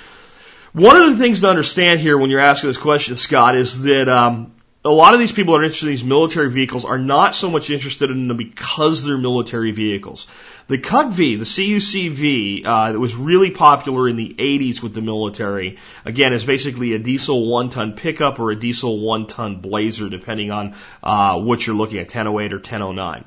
One 0.75 0.97
of 0.97 1.11
the 1.11 1.17
things 1.17 1.41
to 1.41 1.49
understand 1.49 2.01
here 2.01 2.19
when 2.19 2.31
you're 2.31 2.41
asking 2.41 2.69
this 2.69 2.79
question, 2.79 3.17
Scott, 3.17 3.57
is 3.57 3.85
that 3.85 4.09
um, 4.09 4.53
a 4.87 4.91
lot 4.91 5.15
of 5.15 5.21
these 5.21 5.33
people 5.33 5.55
that 5.55 5.61
are 5.61 5.63
interested 5.63 5.87
in 5.87 5.93
these 5.93 6.05
military 6.05 6.51
vehicles 6.51 6.85
are 6.85 6.99
not 6.99 7.35
so 7.35 7.51
much 7.51 7.71
interested 7.71 8.11
in 8.11 8.29
them 8.29 8.37
because 8.37 9.03
they're 9.03 9.17
military 9.17 9.71
vehicles. 9.71 10.27
The 10.67 10.77
CUCV, 10.77 11.39
the 11.39 11.45
CUCV, 11.45 12.67
uh, 12.67 12.93
that 12.93 12.99
was 12.99 13.17
really 13.17 13.51
popular 13.51 14.09
in 14.09 14.17
the 14.17 14.35
80s 14.39 14.83
with 14.83 14.93
the 14.93 15.01
military, 15.01 15.79
again, 16.05 16.35
is 16.35 16.45
basically 16.45 16.93
a 16.93 16.99
diesel 16.99 17.51
one-ton 17.51 17.95
pickup 17.95 18.41
or 18.41 18.51
a 18.51 18.57
diesel 18.57 19.01
one-ton 19.01 19.57
blazer, 19.57 20.11
depending 20.11 20.51
on 20.51 20.75
uh, 21.03 21.41
what 21.41 21.67
you're 21.67 21.77
looking 21.77 21.99
at, 21.99 22.15
1008 22.15 22.53
or 22.53 22.57
1009. 22.57 23.25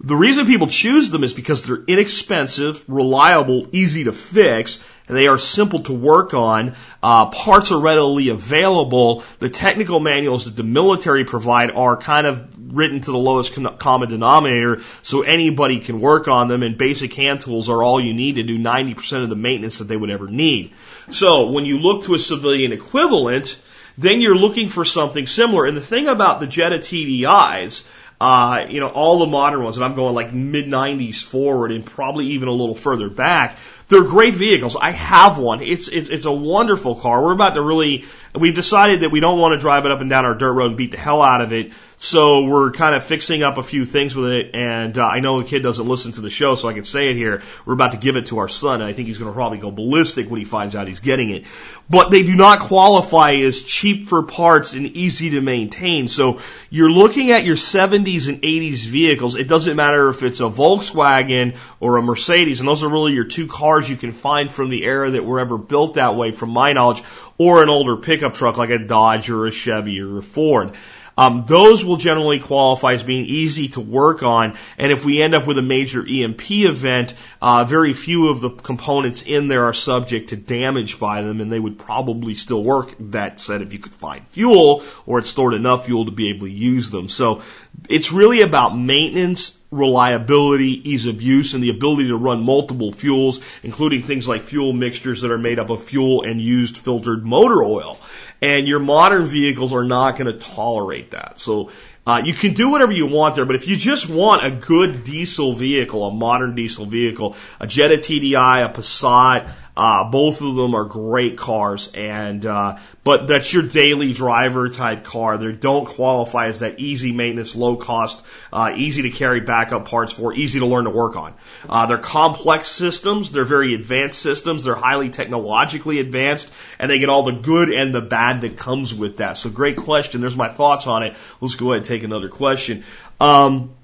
The 0.00 0.14
reason 0.14 0.46
people 0.46 0.68
choose 0.68 1.10
them 1.10 1.24
is 1.24 1.32
because 1.32 1.64
they're 1.64 1.82
inexpensive, 1.84 2.84
reliable, 2.86 3.66
easy 3.72 4.04
to 4.04 4.12
fix, 4.12 4.78
and 5.08 5.16
they 5.16 5.26
are 5.26 5.38
simple 5.38 5.80
to 5.80 5.92
work 5.92 6.34
on. 6.34 6.76
Uh, 7.02 7.26
parts 7.30 7.72
are 7.72 7.80
readily 7.80 8.28
available. 8.28 9.24
The 9.40 9.50
technical 9.50 9.98
manuals 9.98 10.44
that 10.44 10.54
the 10.54 10.62
military 10.62 11.24
provide 11.24 11.72
are 11.72 11.96
kind 11.96 12.28
of 12.28 12.48
written 12.76 13.00
to 13.00 13.10
the 13.10 13.18
lowest 13.18 13.58
common 13.80 14.08
denominator, 14.08 14.82
so 15.02 15.22
anybody 15.22 15.80
can 15.80 16.00
work 16.00 16.28
on 16.28 16.46
them. 16.46 16.62
And 16.62 16.78
basic 16.78 17.12
hand 17.14 17.40
tools 17.40 17.68
are 17.68 17.82
all 17.82 18.00
you 18.00 18.14
need 18.14 18.36
to 18.36 18.44
do 18.44 18.56
90% 18.56 19.24
of 19.24 19.30
the 19.30 19.36
maintenance 19.36 19.78
that 19.78 19.88
they 19.88 19.96
would 19.96 20.10
ever 20.10 20.28
need. 20.28 20.74
So 21.08 21.50
when 21.50 21.64
you 21.64 21.78
look 21.78 22.04
to 22.04 22.14
a 22.14 22.20
civilian 22.20 22.70
equivalent, 22.70 23.58
then 23.96 24.20
you're 24.20 24.36
looking 24.36 24.68
for 24.68 24.84
something 24.84 25.26
similar. 25.26 25.66
And 25.66 25.76
the 25.76 25.80
thing 25.80 26.06
about 26.06 26.38
the 26.38 26.46
Jetta 26.46 26.78
TDIs 26.78 27.82
uh, 28.20 28.66
you 28.68 28.80
know, 28.80 28.88
all 28.88 29.20
the 29.20 29.26
modern 29.26 29.62
ones, 29.62 29.76
and 29.76 29.84
I'm 29.84 29.94
going 29.94 30.14
like 30.14 30.32
mid 30.32 30.66
90s 30.66 31.22
forward 31.22 31.70
and 31.70 31.86
probably 31.86 32.26
even 32.28 32.48
a 32.48 32.52
little 32.52 32.74
further 32.74 33.08
back. 33.08 33.58
They're 33.88 34.02
great 34.02 34.34
vehicles. 34.34 34.76
I 34.80 34.90
have 34.90 35.38
one. 35.38 35.62
It's, 35.62 35.88
it's, 35.88 36.08
it's 36.08 36.26
a 36.26 36.32
wonderful 36.32 36.96
car. 36.96 37.22
We're 37.22 37.32
about 37.32 37.54
to 37.54 37.62
really, 37.62 38.04
we've 38.34 38.54
decided 38.54 39.02
that 39.02 39.10
we 39.10 39.20
don't 39.20 39.38
want 39.38 39.52
to 39.52 39.58
drive 39.58 39.86
it 39.86 39.92
up 39.92 40.00
and 40.00 40.10
down 40.10 40.24
our 40.24 40.34
dirt 40.34 40.52
road 40.52 40.66
and 40.66 40.76
beat 40.76 40.90
the 40.90 40.98
hell 40.98 41.22
out 41.22 41.40
of 41.40 41.52
it. 41.52 41.70
So 42.00 42.44
we're 42.44 42.70
kind 42.70 42.94
of 42.94 43.02
fixing 43.02 43.42
up 43.42 43.58
a 43.58 43.62
few 43.62 43.84
things 43.84 44.14
with 44.14 44.30
it. 44.30 44.54
And 44.54 44.96
uh, 44.96 45.04
I 45.04 45.18
know 45.18 45.42
the 45.42 45.48
kid 45.48 45.64
doesn't 45.64 45.86
listen 45.86 46.12
to 46.12 46.20
the 46.20 46.30
show, 46.30 46.54
so 46.54 46.68
I 46.68 46.72
can 46.72 46.84
say 46.84 47.10
it 47.10 47.16
here. 47.16 47.42
We're 47.66 47.74
about 47.74 47.90
to 47.90 47.98
give 47.98 48.14
it 48.14 48.26
to 48.26 48.38
our 48.38 48.48
son, 48.48 48.80
and 48.80 48.88
I 48.88 48.92
think 48.92 49.08
he's 49.08 49.18
going 49.18 49.32
to 49.32 49.34
probably 49.34 49.58
go 49.58 49.72
ballistic 49.72 50.30
when 50.30 50.38
he 50.38 50.44
finds 50.44 50.76
out 50.76 50.86
he's 50.86 51.00
getting 51.00 51.30
it. 51.30 51.46
But 51.90 52.12
they 52.12 52.22
do 52.22 52.36
not 52.36 52.60
qualify 52.60 53.32
as 53.32 53.60
cheap 53.62 54.08
for 54.08 54.22
parts 54.22 54.74
and 54.74 54.86
easy 54.86 55.30
to 55.30 55.40
maintain. 55.40 56.06
So 56.06 56.40
you're 56.70 56.90
looking 56.90 57.32
at 57.32 57.44
your 57.44 57.56
70s 57.56 58.28
and 58.28 58.42
80s 58.42 58.86
vehicles. 58.86 59.34
It 59.34 59.48
doesn't 59.48 59.74
matter 59.74 60.08
if 60.08 60.22
it's 60.22 60.38
a 60.38 60.44
Volkswagen 60.44 61.56
or 61.80 61.96
a 61.96 62.02
Mercedes, 62.02 62.60
and 62.60 62.68
those 62.68 62.84
are 62.84 62.88
really 62.88 63.12
your 63.12 63.24
two 63.24 63.48
cars 63.48 63.90
you 63.90 63.96
can 63.96 64.12
find 64.12 64.52
from 64.52 64.70
the 64.70 64.84
era 64.84 65.10
that 65.10 65.24
were 65.24 65.40
ever 65.40 65.58
built 65.58 65.94
that 65.94 66.14
way, 66.14 66.30
from 66.30 66.50
my 66.50 66.74
knowledge, 66.74 67.02
or 67.38 67.60
an 67.60 67.68
older 67.68 67.96
pickup 67.96 68.34
truck 68.34 68.56
like 68.56 68.70
a 68.70 68.78
Dodge 68.78 69.30
or 69.30 69.46
a 69.46 69.50
Chevy 69.50 70.00
or 70.00 70.18
a 70.18 70.22
Ford. 70.22 70.76
Um, 71.18 71.46
those 71.48 71.84
will 71.84 71.96
generally 71.96 72.38
qualify 72.38 72.92
as 72.92 73.02
being 73.02 73.26
easy 73.26 73.70
to 73.70 73.80
work 73.80 74.22
on. 74.22 74.56
And 74.78 74.92
if 74.92 75.04
we 75.04 75.20
end 75.20 75.34
up 75.34 75.48
with 75.48 75.58
a 75.58 75.62
major 75.62 76.06
EMP 76.08 76.48
event, 76.48 77.14
uh, 77.42 77.64
very 77.64 77.92
few 77.92 78.28
of 78.28 78.40
the 78.40 78.50
components 78.50 79.22
in 79.22 79.48
there 79.48 79.64
are 79.64 79.74
subject 79.74 80.28
to 80.28 80.36
damage 80.36 81.00
by 81.00 81.22
them, 81.22 81.40
and 81.40 81.50
they 81.50 81.58
would 81.58 81.76
probably 81.76 82.36
still 82.36 82.62
work. 82.62 82.94
That 83.00 83.40
said, 83.40 83.62
if 83.62 83.72
you 83.72 83.80
could 83.80 83.94
find 83.94 84.24
fuel 84.28 84.84
or 85.06 85.18
it's 85.18 85.28
stored 85.28 85.54
enough 85.54 85.86
fuel 85.86 86.04
to 86.04 86.12
be 86.12 86.30
able 86.30 86.46
to 86.46 86.52
use 86.52 86.92
them. 86.92 87.08
So 87.08 87.42
it's 87.88 88.12
really 88.12 88.42
about 88.42 88.78
maintenance, 88.78 89.58
reliability, 89.72 90.90
ease 90.90 91.06
of 91.06 91.20
use, 91.20 91.54
and 91.54 91.64
the 91.64 91.70
ability 91.70 92.08
to 92.08 92.16
run 92.16 92.44
multiple 92.44 92.92
fuels, 92.92 93.40
including 93.64 94.02
things 94.02 94.28
like 94.28 94.42
fuel 94.42 94.72
mixtures 94.72 95.22
that 95.22 95.32
are 95.32 95.38
made 95.38 95.58
up 95.58 95.70
of 95.70 95.82
fuel 95.82 96.22
and 96.22 96.40
used 96.40 96.78
filtered 96.78 97.26
motor 97.26 97.64
oil. 97.64 97.98
And 98.40 98.68
your 98.68 98.78
modern 98.78 99.24
vehicles 99.24 99.72
are 99.72 99.84
not 99.84 100.16
going 100.16 100.32
to 100.32 100.38
tolerate 100.38 101.10
that. 101.10 101.40
So 101.40 101.70
uh, 102.08 102.22
you 102.24 102.32
can 102.32 102.54
do 102.54 102.70
whatever 102.70 102.92
you 102.92 103.06
want 103.06 103.34
there, 103.34 103.44
but 103.44 103.54
if 103.54 103.68
you 103.68 103.76
just 103.76 104.08
want 104.08 104.46
a 104.46 104.50
good 104.50 105.04
diesel 105.04 105.52
vehicle, 105.52 106.06
a 106.06 106.10
modern 106.10 106.54
diesel 106.54 106.86
vehicle, 106.86 107.36
a 107.60 107.66
Jetta 107.66 107.96
TDI, 107.96 108.64
a 108.64 108.72
Passat, 108.72 109.52
uh, 109.78 110.10
both 110.10 110.40
of 110.40 110.56
them 110.56 110.74
are 110.74 110.84
great 110.84 111.38
cars, 111.38 111.92
and 111.94 112.44
uh, 112.44 112.78
but 113.04 113.28
that's 113.28 113.52
your 113.52 113.62
daily 113.62 114.12
driver 114.12 114.68
type 114.68 115.04
car. 115.04 115.38
They 115.38 115.52
don't 115.52 115.84
qualify 115.84 116.48
as 116.48 116.58
that 116.60 116.80
easy 116.80 117.12
maintenance, 117.12 117.54
low 117.54 117.76
cost, 117.76 118.20
uh, 118.52 118.72
easy 118.74 119.02
to 119.02 119.10
carry 119.10 119.38
backup 119.38 119.88
parts 119.88 120.12
for, 120.12 120.34
easy 120.34 120.58
to 120.58 120.66
learn 120.66 120.86
to 120.86 120.90
work 120.90 121.14
on. 121.14 121.32
Uh, 121.68 121.86
they're 121.86 121.98
complex 121.98 122.66
systems. 122.66 123.30
They're 123.30 123.44
very 123.44 123.74
advanced 123.74 124.20
systems. 124.20 124.64
They're 124.64 124.74
highly 124.74 125.10
technologically 125.10 126.00
advanced, 126.00 126.50
and 126.80 126.90
they 126.90 126.98
get 126.98 127.08
all 127.08 127.22
the 127.22 127.30
good 127.30 127.70
and 127.70 127.94
the 127.94 128.00
bad 128.00 128.40
that 128.40 128.56
comes 128.56 128.92
with 128.92 129.18
that. 129.18 129.36
So 129.36 129.48
great 129.48 129.76
question. 129.76 130.20
There's 130.20 130.36
my 130.36 130.48
thoughts 130.48 130.88
on 130.88 131.04
it. 131.04 131.14
Let's 131.40 131.54
go 131.54 131.70
ahead 131.70 131.76
and 131.76 131.86
take 131.86 132.02
another 132.02 132.28
question. 132.28 132.82
Um, 133.20 133.76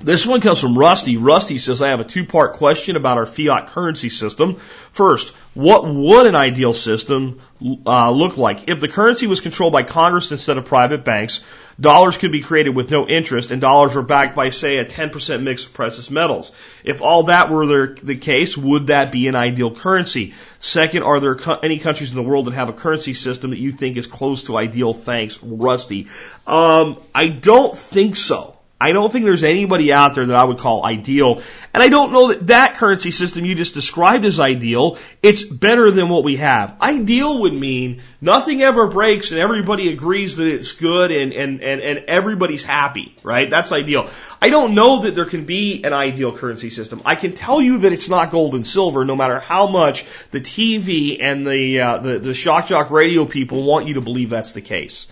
this 0.00 0.24
one 0.24 0.40
comes 0.40 0.60
from 0.60 0.78
Rusty. 0.78 1.16
Rusty 1.16 1.58
says, 1.58 1.82
I 1.82 1.88
have 1.88 1.98
a 1.98 2.04
two 2.04 2.24
part 2.24 2.52
question 2.54 2.94
about 2.94 3.18
our 3.18 3.26
fiat 3.26 3.68
currency 3.68 4.10
system. 4.10 4.54
First, 4.92 5.34
what 5.54 5.88
would 5.92 6.26
an 6.28 6.36
ideal 6.36 6.72
system 6.72 7.40
uh, 7.84 8.12
look 8.12 8.36
like? 8.36 8.68
If 8.68 8.80
the 8.80 8.86
currency 8.86 9.26
was 9.26 9.40
controlled 9.40 9.72
by 9.72 9.82
Congress 9.82 10.30
instead 10.30 10.56
of 10.56 10.66
private 10.66 11.04
banks, 11.04 11.42
dollars 11.80 12.16
could 12.16 12.30
be 12.30 12.42
created 12.42 12.76
with 12.76 12.92
no 12.92 13.08
interest 13.08 13.50
and 13.50 13.60
dollars 13.60 13.96
were 13.96 14.02
backed 14.02 14.36
by, 14.36 14.50
say, 14.50 14.78
a 14.78 14.84
10% 14.84 15.42
mix 15.42 15.66
of 15.66 15.72
precious 15.72 16.12
metals. 16.12 16.52
If 16.84 17.02
all 17.02 17.24
that 17.24 17.50
were 17.50 17.96
the 18.00 18.16
case, 18.16 18.56
would 18.56 18.86
that 18.86 19.10
be 19.10 19.26
an 19.26 19.34
ideal 19.34 19.74
currency? 19.74 20.34
Second, 20.60 21.02
are 21.02 21.18
there 21.18 21.34
co- 21.34 21.58
any 21.58 21.80
countries 21.80 22.10
in 22.10 22.16
the 22.16 22.22
world 22.22 22.46
that 22.46 22.54
have 22.54 22.68
a 22.68 22.72
currency 22.72 23.14
system 23.14 23.50
that 23.50 23.58
you 23.58 23.72
think 23.72 23.96
is 23.96 24.06
close 24.06 24.44
to 24.44 24.56
ideal? 24.56 24.94
Thanks, 24.94 25.42
Rusty. 25.42 26.06
Um, 26.46 26.98
I 27.12 27.30
don't 27.30 27.76
think 27.76 28.14
so. 28.14 28.57
I 28.80 28.92
don't 28.92 29.12
think 29.12 29.24
there's 29.24 29.42
anybody 29.42 29.92
out 29.92 30.14
there 30.14 30.26
that 30.26 30.36
I 30.36 30.44
would 30.44 30.58
call 30.58 30.84
ideal. 30.84 31.42
And 31.74 31.82
I 31.82 31.88
don't 31.88 32.12
know 32.12 32.28
that 32.28 32.46
that 32.46 32.76
currency 32.76 33.10
system 33.10 33.44
you 33.44 33.56
just 33.56 33.74
described 33.74 34.24
as 34.24 34.38
ideal. 34.38 34.98
It's 35.20 35.42
better 35.42 35.90
than 35.90 36.08
what 36.08 36.22
we 36.22 36.36
have. 36.36 36.80
Ideal 36.80 37.40
would 37.40 37.54
mean 37.54 38.02
nothing 38.20 38.62
ever 38.62 38.86
breaks 38.86 39.32
and 39.32 39.40
everybody 39.40 39.92
agrees 39.92 40.36
that 40.36 40.46
it's 40.46 40.72
good 40.72 41.10
and, 41.10 41.32
and, 41.32 41.60
and, 41.60 41.80
and 41.80 41.98
everybody's 42.06 42.62
happy, 42.62 43.16
right? 43.24 43.50
That's 43.50 43.72
ideal. 43.72 44.08
I 44.40 44.48
don't 44.48 44.76
know 44.76 45.02
that 45.02 45.16
there 45.16 45.24
can 45.24 45.44
be 45.44 45.82
an 45.82 45.92
ideal 45.92 46.36
currency 46.36 46.70
system. 46.70 47.02
I 47.04 47.16
can 47.16 47.32
tell 47.32 47.60
you 47.60 47.78
that 47.78 47.92
it's 47.92 48.08
not 48.08 48.30
gold 48.30 48.54
and 48.54 48.64
silver 48.64 49.04
no 49.04 49.16
matter 49.16 49.40
how 49.40 49.66
much 49.66 50.04
the 50.30 50.40
TV 50.40 51.18
and 51.20 51.44
the, 51.44 51.80
uh, 51.80 51.98
the, 51.98 52.18
the 52.20 52.34
shock 52.34 52.68
jock 52.68 52.92
radio 52.92 53.24
people 53.24 53.64
want 53.64 53.88
you 53.88 53.94
to 53.94 54.00
believe 54.00 54.30
that's 54.30 54.52
the 54.52 54.62
case. 54.62 55.08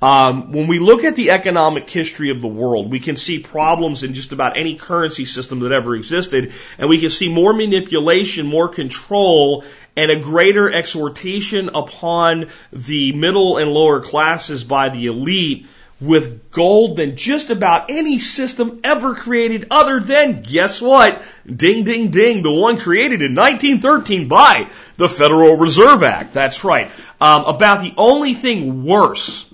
Um, 0.00 0.52
when 0.52 0.68
we 0.68 0.78
look 0.78 1.02
at 1.02 1.16
the 1.16 1.32
economic 1.32 1.90
history 1.90 2.30
of 2.30 2.40
the 2.40 2.48
world, 2.48 2.90
we 2.90 3.00
can 3.00 3.16
see 3.16 3.40
problems 3.40 4.04
in 4.04 4.14
just 4.14 4.32
about 4.32 4.56
any 4.56 4.76
currency 4.76 5.24
system 5.24 5.60
that 5.60 5.72
ever 5.72 5.96
existed, 5.96 6.52
and 6.78 6.88
we 6.88 7.00
can 7.00 7.10
see 7.10 7.28
more 7.28 7.52
manipulation, 7.52 8.46
more 8.46 8.68
control, 8.68 9.64
and 9.96 10.12
a 10.12 10.20
greater 10.20 10.70
exhortation 10.70 11.70
upon 11.74 12.50
the 12.72 13.12
middle 13.12 13.56
and 13.56 13.72
lower 13.72 14.00
classes 14.00 14.62
by 14.62 14.88
the 14.88 15.06
elite 15.06 15.66
with 16.00 16.52
gold 16.52 16.96
than 16.96 17.16
just 17.16 17.50
about 17.50 17.90
any 17.90 18.20
system 18.20 18.78
ever 18.84 19.16
created 19.16 19.66
other 19.72 19.98
than, 19.98 20.42
guess 20.42 20.80
what? 20.80 21.20
Ding, 21.44 21.82
ding, 21.82 22.10
ding, 22.10 22.44
the 22.44 22.52
one 22.52 22.78
created 22.78 23.20
in 23.20 23.34
1913 23.34 24.28
by 24.28 24.70
the 24.96 25.08
Federal 25.08 25.56
Reserve 25.56 26.04
Act. 26.04 26.32
That's 26.32 26.62
right. 26.62 26.88
Um, 27.20 27.46
about 27.46 27.82
the 27.82 27.94
only 27.96 28.34
thing 28.34 28.84
worse 28.84 29.47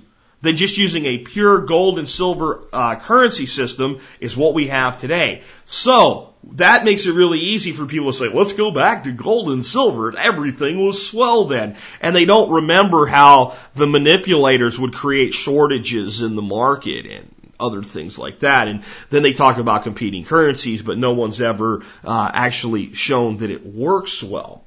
than 0.45 0.57
just 0.57 0.77
using 0.77 1.07
a 1.07 1.19
pure 1.19 1.63
gold 1.63 1.99
and 1.99 2.09
silver 2.09 2.61
uh, 2.73 2.97
currency 2.97 3.47
system 3.47 4.01
is 4.21 4.37
what 4.37 4.55
we 4.55 4.69
have 4.69 5.01
today. 5.01 5.43
So 5.65 6.35
that 6.53 6.85
makes 6.85 7.07
it 7.07 7.15
really 7.15 7.41
easy 7.41 7.73
for 7.73 7.87
people 7.87 8.13
to 8.13 8.19
say, 8.19 8.29
let's 8.29 8.53
go 8.53 8.71
back 8.71 9.05
to 9.05 9.13
gold 9.13 9.49
and 9.49 9.65
silver 9.65 10.17
everything 10.17 10.85
was 10.85 11.05
swell 11.07 11.47
then. 11.47 11.77
And 12.01 12.15
they 12.15 12.27
don't 12.27 12.51
remember 12.51 13.07
how 13.07 13.57
the 13.73 13.87
manipulators 13.87 14.79
would 14.79 14.93
create 14.93 15.33
shortages 15.33 16.21
in 16.21 16.37
the 16.37 16.43
market 16.43 17.07
and 17.07 17.35
other 17.59 17.83
things 17.83 18.19
like 18.19 18.41
that. 18.41 18.69
And 18.69 18.85
then 19.09 19.23
they 19.23 19.33
talk 19.33 19.57
about 19.57 19.85
competing 19.85 20.25
currencies, 20.25 20.83
but 20.83 20.99
no 20.99 21.15
one's 21.15 21.41
ever 21.41 21.83
uh, 22.05 22.31
actually 22.35 22.93
shown 22.93 23.39
that 23.39 23.51
it 23.51 23.65
works 23.65 24.23
well. 24.23 24.65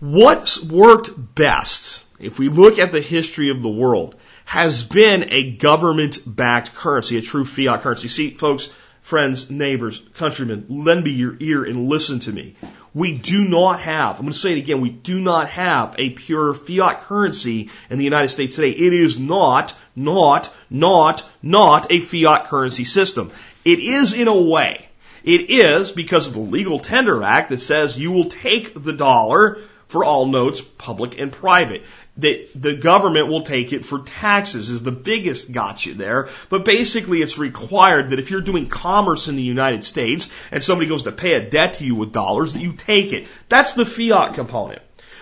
What's 0.00 0.60
worked 0.62 1.10
best, 1.36 2.04
if 2.18 2.40
we 2.40 2.48
look 2.48 2.80
at 2.80 2.90
the 2.90 3.00
history 3.00 3.50
of 3.50 3.62
the 3.62 3.68
world, 3.68 4.16
has 4.46 4.84
been 4.84 5.32
a 5.32 5.50
government 5.50 6.20
backed 6.24 6.72
currency, 6.72 7.18
a 7.18 7.20
true 7.20 7.44
fiat 7.44 7.82
currency. 7.82 8.08
See, 8.08 8.30
folks, 8.30 8.70
friends, 9.02 9.50
neighbors, 9.50 10.00
countrymen, 10.14 10.66
lend 10.68 11.04
me 11.04 11.10
your 11.10 11.36
ear 11.40 11.64
and 11.64 11.88
listen 11.88 12.20
to 12.20 12.32
me. 12.32 12.54
We 12.94 13.18
do 13.18 13.44
not 13.44 13.80
have, 13.80 14.16
I'm 14.16 14.22
going 14.22 14.32
to 14.32 14.38
say 14.38 14.52
it 14.52 14.58
again, 14.58 14.80
we 14.80 14.90
do 14.90 15.20
not 15.20 15.50
have 15.50 15.96
a 15.98 16.10
pure 16.10 16.54
fiat 16.54 17.00
currency 17.02 17.70
in 17.90 17.98
the 17.98 18.04
United 18.04 18.28
States 18.28 18.54
today. 18.54 18.70
It 18.70 18.92
is 18.92 19.18
not, 19.18 19.74
not, 19.96 20.50
not, 20.70 21.28
not 21.42 21.90
a 21.90 21.98
fiat 21.98 22.46
currency 22.46 22.84
system. 22.84 23.32
It 23.64 23.80
is 23.80 24.12
in 24.12 24.28
a 24.28 24.40
way. 24.40 24.88
It 25.24 25.50
is 25.50 25.90
because 25.90 26.28
of 26.28 26.34
the 26.34 26.40
Legal 26.40 26.78
Tender 26.78 27.22
Act 27.24 27.50
that 27.50 27.60
says 27.60 27.98
you 27.98 28.12
will 28.12 28.30
take 28.30 28.80
the 28.80 28.92
dollar 28.92 29.58
for 29.88 30.04
all 30.04 30.26
notes, 30.26 30.60
public 30.60 31.18
and 31.20 31.32
private. 31.32 31.84
That 32.18 32.48
the 32.54 32.74
government 32.74 33.28
will 33.28 33.42
take 33.42 33.74
it 33.74 33.84
for 33.84 33.98
taxes 33.98 34.70
is 34.70 34.82
the 34.82 34.90
biggest 34.90 35.52
gotcha 35.52 35.92
there. 35.94 36.28
But 36.48 36.64
basically 36.64 37.20
it's 37.20 37.36
required 37.36 38.08
that 38.10 38.18
if 38.18 38.30
you're 38.30 38.40
doing 38.40 38.68
commerce 38.68 39.28
in 39.28 39.36
the 39.36 39.42
United 39.42 39.84
States 39.84 40.28
and 40.50 40.62
somebody 40.62 40.88
goes 40.88 41.02
to 41.02 41.12
pay 41.12 41.34
a 41.34 41.50
debt 41.50 41.74
to 41.74 41.84
you 41.84 41.94
with 41.94 42.12
dollars, 42.12 42.54
that 42.54 42.62
you 42.62 42.72
take 42.72 43.12
it. 43.12 43.26
That's 43.50 43.74
the 43.74 43.84
fiat 43.84 44.34
component. 44.34 44.80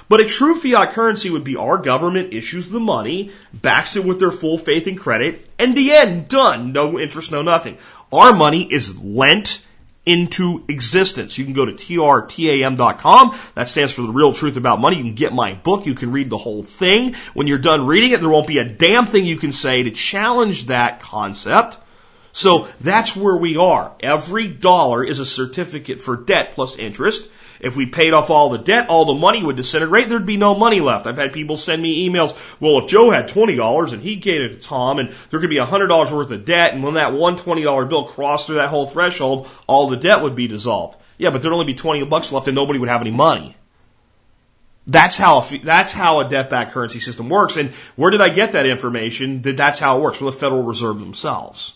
But 0.09 0.21
a 0.21 0.27
true 0.27 0.55
fiat 0.55 0.93
currency 0.93 1.31
would 1.31 1.45
be 1.45 1.57
our 1.57 1.79
government 1.79 2.35
issues 2.35 2.69
the 2.69 2.81
money, 2.81 3.33
backs 3.53 3.97
it 3.97 4.05
with 4.05 4.21
their 4.21 4.31
full 4.31 4.59
faith 4.59 4.87
and 4.87 4.99
credit, 4.99 5.49
and 5.59 5.75
the 5.75 5.93
end, 5.93 6.29
done. 6.29 6.73
No 6.73 6.99
interest, 6.99 7.33
no 7.33 7.43
nothing. 7.43 7.79
Our 8.13 8.35
money 8.35 8.63
is 8.71 8.99
lent 9.01 9.63
into 10.07 10.65
existence. 10.69 11.39
You 11.39 11.45
can 11.45 11.55
go 11.55 11.65
to 11.65 11.73
trtam.com. 11.73 13.39
That 13.55 13.69
stands 13.69 13.93
for 13.93 14.03
the 14.03 14.11
real 14.11 14.33
truth 14.33 14.57
about 14.57 14.81
money. 14.81 14.97
You 14.97 15.05
can 15.05 15.15
get 15.15 15.33
my 15.33 15.55
book. 15.55 15.87
You 15.87 15.95
can 15.95 16.13
read 16.13 16.31
the 16.31 16.39
whole 16.39 16.63
thing. 16.63 17.15
When 17.33 17.47
you're 17.47 17.59
done 17.59 17.87
reading 17.87 18.13
it, 18.13 18.21
there 18.21 18.29
won't 18.29 18.47
be 18.47 18.59
a 18.59 18.65
damn 18.65 19.07
thing 19.07 19.25
you 19.25 19.37
can 19.37 19.53
say 19.53 19.83
to 19.85 19.91
challenge 19.91 20.67
that 20.67 21.01
concept. 21.01 21.79
So 22.33 22.69
that's 22.81 23.15
where 23.15 23.37
we 23.37 23.57
are. 23.57 23.93
Every 24.01 24.49
dollar 24.49 25.05
is 25.05 25.21
a 25.21 25.27
certificate 25.27 26.03
for 26.03 26.17
debt 26.17 26.53
plus 26.55 26.77
interest. 26.77 27.31
If 27.61 27.77
we 27.77 27.87
paid 27.87 28.13
off 28.13 28.31
all 28.31 28.51
the 28.51 28.59
debt, 28.59 28.89
all 28.89 29.05
the 29.05 29.15
money 29.15 29.43
would 29.43 29.57
disintegrate. 29.57 30.09
There'd 30.09 30.27
be 30.27 30.37
no 30.37 30.55
money 30.55 30.81
left. 30.81 31.07
I've 31.07 31.17
had 31.17 31.33
people 31.33 31.57
send 31.57 31.81
me 31.83 32.09
emails. 32.09 32.35
Well, 32.61 32.79
if 32.79 32.89
Joe 32.89 33.11
had 33.11 33.29
$20 33.29 33.93
and 33.93 34.03
he 34.03 34.17
gave 34.17 34.41
it 34.43 34.49
to 34.55 34.67
Tom 34.67 34.99
and 34.99 35.15
there 35.31 35.41
could 35.41 35.51
be 35.51 35.57
$100 35.57 36.13
worth 36.13 36.31
of 36.31 36.45
debt 36.45 36.75
and 36.75 36.83
when 36.83 36.95
that 36.95 37.13
one 37.13 37.37
$20 37.37 37.89
bill 37.89 38.05
crossed 38.05 38.47
through 38.47 38.57
that 38.57 38.69
whole 38.69 38.87
threshold, 38.87 39.49
all 39.67 39.89
the 39.89 39.97
debt 39.97 40.23
would 40.23 40.35
be 40.35 40.49
dissolved. 40.49 40.99
Yeah, 41.19 41.31
but 41.31 41.43
there'd 41.43 41.53
only 41.55 41.67
be 41.67 41.75
20 41.75 42.05
bucks 42.05 42.33
left 42.33 42.49
and 42.49 42.55
nobody 42.55 42.79
would 42.79 42.89
have 42.89 43.01
any 43.01 43.11
money. 43.11 43.57
That's 44.87 45.17
how 45.17 45.41
a, 45.41 45.59
that's 45.59 45.93
how 45.93 46.21
a 46.21 46.29
debt-backed 46.29 46.73
currency 46.73 47.01
system 47.01 47.31
works. 47.31 47.57
And 47.57 47.71
where 47.97 48.11
did 48.11 48.21
I 48.21 48.29
get 48.29 48.53
that 48.53 48.67
information? 48.67 49.43
That 49.43 49.57
that's 49.57 49.79
how 49.79 49.99
it 49.99 50.03
works 50.03 50.19
from 50.19 50.27
the 50.27 50.33
Federal 50.33 50.63
Reserve 50.63 51.01
themselves. 51.01 51.75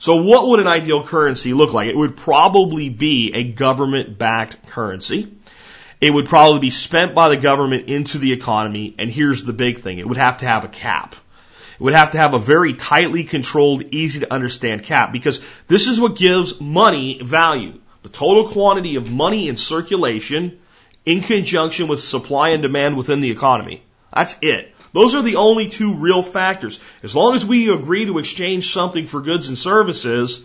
So 0.00 0.22
what 0.22 0.48
would 0.48 0.60
an 0.60 0.66
ideal 0.66 1.04
currency 1.04 1.52
look 1.52 1.74
like? 1.74 1.88
It 1.88 1.96
would 1.96 2.16
probably 2.16 2.88
be 2.88 3.32
a 3.34 3.44
government 3.44 4.16
backed 4.16 4.66
currency. 4.68 5.30
It 6.00 6.10
would 6.10 6.24
probably 6.24 6.58
be 6.58 6.70
spent 6.70 7.14
by 7.14 7.28
the 7.28 7.36
government 7.36 7.90
into 7.90 8.16
the 8.16 8.32
economy. 8.32 8.94
And 8.98 9.10
here's 9.10 9.44
the 9.44 9.52
big 9.52 9.80
thing. 9.80 9.98
It 9.98 10.08
would 10.08 10.16
have 10.16 10.38
to 10.38 10.46
have 10.46 10.64
a 10.64 10.68
cap. 10.68 11.14
It 11.14 11.82
would 11.82 11.92
have 11.92 12.12
to 12.12 12.18
have 12.18 12.32
a 12.32 12.38
very 12.38 12.72
tightly 12.72 13.24
controlled, 13.24 13.82
easy 13.92 14.20
to 14.20 14.32
understand 14.32 14.84
cap 14.84 15.12
because 15.12 15.42
this 15.68 15.86
is 15.86 16.00
what 16.00 16.16
gives 16.16 16.58
money 16.58 17.20
value. 17.22 17.78
The 18.02 18.08
total 18.08 18.48
quantity 18.48 18.96
of 18.96 19.12
money 19.12 19.48
in 19.50 19.58
circulation 19.58 20.60
in 21.04 21.20
conjunction 21.20 21.88
with 21.88 22.00
supply 22.00 22.50
and 22.50 22.62
demand 22.62 22.96
within 22.96 23.20
the 23.20 23.30
economy. 23.30 23.82
That's 24.14 24.34
it. 24.40 24.74
Those 24.92 25.14
are 25.14 25.22
the 25.22 25.36
only 25.36 25.68
two 25.68 25.94
real 25.94 26.22
factors. 26.22 26.80
As 27.02 27.14
long 27.14 27.36
as 27.36 27.44
we 27.44 27.72
agree 27.72 28.06
to 28.06 28.18
exchange 28.18 28.72
something 28.72 29.06
for 29.06 29.20
goods 29.20 29.48
and 29.48 29.56
services, 29.56 30.44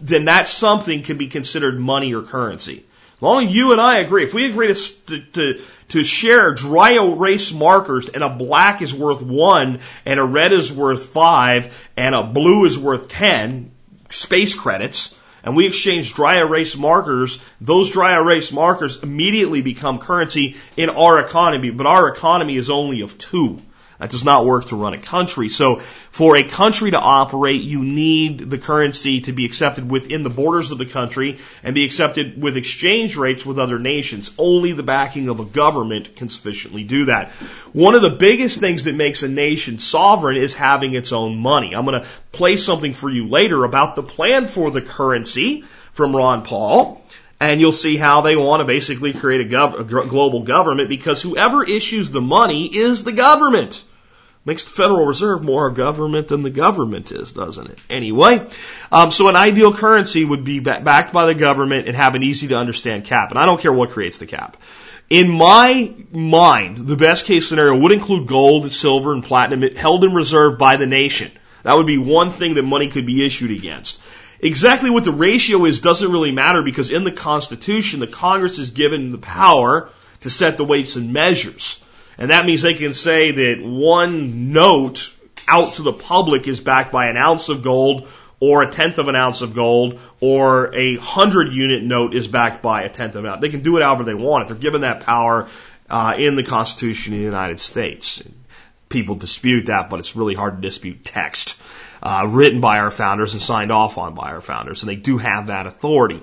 then 0.00 0.26
that 0.26 0.46
something 0.48 1.02
can 1.02 1.18
be 1.18 1.28
considered 1.28 1.78
money 1.78 2.14
or 2.14 2.22
currency. 2.22 2.84
As 3.16 3.22
long 3.22 3.46
as 3.46 3.54
you 3.54 3.72
and 3.72 3.80
I 3.80 3.98
agree, 3.98 4.22
if 4.22 4.32
we 4.32 4.46
agree 4.46 4.72
to, 4.72 5.20
to, 5.32 5.60
to 5.88 6.04
share 6.04 6.54
dry 6.54 6.92
erase 6.92 7.52
markers 7.52 8.08
and 8.08 8.22
a 8.22 8.28
black 8.28 8.80
is 8.80 8.94
worth 8.94 9.22
one 9.22 9.80
and 10.04 10.20
a 10.20 10.24
red 10.24 10.52
is 10.52 10.72
worth 10.72 11.06
five 11.06 11.76
and 11.96 12.14
a 12.14 12.22
blue 12.22 12.64
is 12.64 12.78
worth 12.78 13.08
ten 13.08 13.72
space 14.08 14.54
credits, 14.54 15.14
and 15.44 15.56
we 15.56 15.66
exchange 15.66 16.14
dry 16.14 16.38
erase 16.38 16.76
markers, 16.76 17.38
those 17.60 17.90
dry 17.90 18.14
erase 18.16 18.52
markers 18.52 18.96
immediately 19.02 19.62
become 19.62 19.98
currency 19.98 20.56
in 20.76 20.90
our 20.90 21.20
economy, 21.20 21.70
but 21.70 21.86
our 21.86 22.08
economy 22.08 22.56
is 22.56 22.70
only 22.70 23.02
of 23.02 23.18
two. 23.18 23.60
That 23.98 24.10
does 24.10 24.24
not 24.24 24.46
work 24.46 24.66
to 24.66 24.76
run 24.76 24.94
a 24.94 24.98
country. 24.98 25.48
So 25.48 25.80
for 26.10 26.36
a 26.36 26.44
country 26.44 26.92
to 26.92 26.98
operate, 26.98 27.62
you 27.62 27.82
need 27.82 28.48
the 28.48 28.58
currency 28.58 29.22
to 29.22 29.32
be 29.32 29.44
accepted 29.44 29.90
within 29.90 30.22
the 30.22 30.30
borders 30.30 30.70
of 30.70 30.78
the 30.78 30.86
country 30.86 31.38
and 31.64 31.74
be 31.74 31.84
accepted 31.84 32.40
with 32.40 32.56
exchange 32.56 33.16
rates 33.16 33.44
with 33.44 33.58
other 33.58 33.80
nations. 33.80 34.30
Only 34.38 34.70
the 34.72 34.84
backing 34.84 35.28
of 35.28 35.40
a 35.40 35.44
government 35.44 36.14
can 36.14 36.28
sufficiently 36.28 36.84
do 36.84 37.06
that. 37.06 37.32
One 37.72 37.96
of 37.96 38.02
the 38.02 38.10
biggest 38.10 38.60
things 38.60 38.84
that 38.84 38.94
makes 38.94 39.24
a 39.24 39.28
nation 39.28 39.78
sovereign 39.78 40.36
is 40.36 40.54
having 40.54 40.92
its 40.94 41.12
own 41.12 41.36
money. 41.36 41.74
I'm 41.74 41.84
going 41.84 42.00
to 42.00 42.06
play 42.30 42.56
something 42.56 42.92
for 42.92 43.10
you 43.10 43.26
later 43.26 43.64
about 43.64 43.96
the 43.96 44.04
plan 44.04 44.46
for 44.46 44.70
the 44.70 44.82
currency 44.82 45.64
from 45.92 46.14
Ron 46.14 46.44
Paul 46.44 47.02
and 47.40 47.60
you'll 47.60 47.72
see 47.72 47.96
how 47.96 48.20
they 48.20 48.36
want 48.36 48.60
to 48.60 48.64
basically 48.64 49.12
create 49.12 49.40
a, 49.40 49.48
gov- 49.48 49.78
a, 49.78 49.84
global 49.84 50.42
government 50.42 50.88
because 50.88 51.22
whoever 51.22 51.62
issues 51.64 52.10
the 52.10 52.20
money 52.20 52.66
is 52.66 53.04
the 53.04 53.12
government. 53.12 53.84
Makes 54.48 54.64
the 54.64 54.70
Federal 54.70 55.04
Reserve 55.04 55.44
more 55.44 55.70
government 55.70 56.28
than 56.28 56.42
the 56.42 56.48
government 56.48 57.12
is, 57.12 57.32
doesn't 57.32 57.66
it? 57.66 57.78
Anyway, 57.90 58.48
um, 58.90 59.10
so 59.10 59.28
an 59.28 59.36
ideal 59.36 59.74
currency 59.74 60.24
would 60.24 60.42
be 60.42 60.58
backed 60.58 61.12
by 61.12 61.26
the 61.26 61.34
government 61.34 61.86
and 61.86 61.94
have 61.94 62.14
an 62.14 62.22
easy 62.22 62.48
to 62.48 62.56
understand 62.56 63.04
cap. 63.04 63.28
And 63.28 63.38
I 63.38 63.44
don't 63.44 63.60
care 63.60 63.74
what 63.74 63.90
creates 63.90 64.16
the 64.16 64.24
cap. 64.24 64.56
In 65.10 65.28
my 65.28 65.94
mind, 66.10 66.78
the 66.78 66.96
best 66.96 67.26
case 67.26 67.46
scenario 67.46 67.78
would 67.78 67.92
include 67.92 68.26
gold, 68.26 68.72
silver, 68.72 69.12
and 69.12 69.22
platinum 69.22 69.74
held 69.76 70.02
in 70.04 70.14
reserve 70.14 70.56
by 70.58 70.78
the 70.78 70.86
nation. 70.86 71.30
That 71.62 71.74
would 71.76 71.86
be 71.86 71.98
one 71.98 72.30
thing 72.30 72.54
that 72.54 72.62
money 72.62 72.88
could 72.88 73.04
be 73.04 73.26
issued 73.26 73.50
against. 73.50 74.00
Exactly 74.40 74.88
what 74.88 75.04
the 75.04 75.12
ratio 75.12 75.66
is 75.66 75.80
doesn't 75.80 76.10
really 76.10 76.32
matter 76.32 76.62
because 76.62 76.90
in 76.90 77.04
the 77.04 77.12
Constitution, 77.12 78.00
the 78.00 78.06
Congress 78.06 78.58
is 78.58 78.70
given 78.70 79.12
the 79.12 79.18
power 79.18 79.90
to 80.20 80.30
set 80.30 80.56
the 80.56 80.64
weights 80.64 80.96
and 80.96 81.12
measures. 81.12 81.82
And 82.18 82.30
that 82.30 82.44
means 82.44 82.62
they 82.62 82.74
can 82.74 82.94
say 82.94 83.30
that 83.30 83.62
one 83.62 84.52
note 84.52 85.12
out 85.46 85.74
to 85.74 85.82
the 85.82 85.92
public 85.92 86.48
is 86.48 86.60
backed 86.60 86.92
by 86.92 87.06
an 87.06 87.16
ounce 87.16 87.48
of 87.48 87.62
gold 87.62 88.08
or 88.40 88.62
a 88.62 88.70
tenth 88.70 88.98
of 88.98 89.08
an 89.08 89.16
ounce 89.16 89.40
of 89.40 89.54
gold 89.54 90.00
or 90.20 90.74
a 90.74 90.96
hundred 90.96 91.52
unit 91.52 91.82
note 91.82 92.14
is 92.14 92.26
backed 92.26 92.62
by 92.62 92.82
a 92.82 92.88
tenth 92.88 93.14
of 93.14 93.24
an 93.24 93.30
ounce. 93.30 93.40
They 93.40 93.48
can 93.48 93.62
do 93.62 93.76
it 93.76 93.82
however 93.82 94.04
they 94.04 94.14
want 94.14 94.44
it. 94.44 94.48
They're 94.48 94.56
given 94.62 94.82
that 94.82 95.00
power 95.00 95.48
uh, 95.88 96.14
in 96.18 96.36
the 96.36 96.42
Constitution 96.42 97.14
of 97.14 97.18
the 97.18 97.24
United 97.24 97.58
States. 97.58 98.22
People 98.88 99.14
dispute 99.14 99.66
that, 99.66 99.90
but 99.90 99.98
it's 99.98 100.16
really 100.16 100.34
hard 100.34 100.56
to 100.56 100.60
dispute 100.60 101.04
text 101.04 101.60
uh, 102.02 102.26
written 102.28 102.60
by 102.60 102.78
our 102.78 102.90
founders 102.90 103.34
and 103.34 103.42
signed 103.42 103.72
off 103.72 103.98
on 103.98 104.14
by 104.14 104.30
our 104.30 104.40
founders, 104.40 104.82
and 104.82 104.90
they 104.90 104.96
do 104.96 105.18
have 105.18 105.48
that 105.48 105.66
authority. 105.66 106.22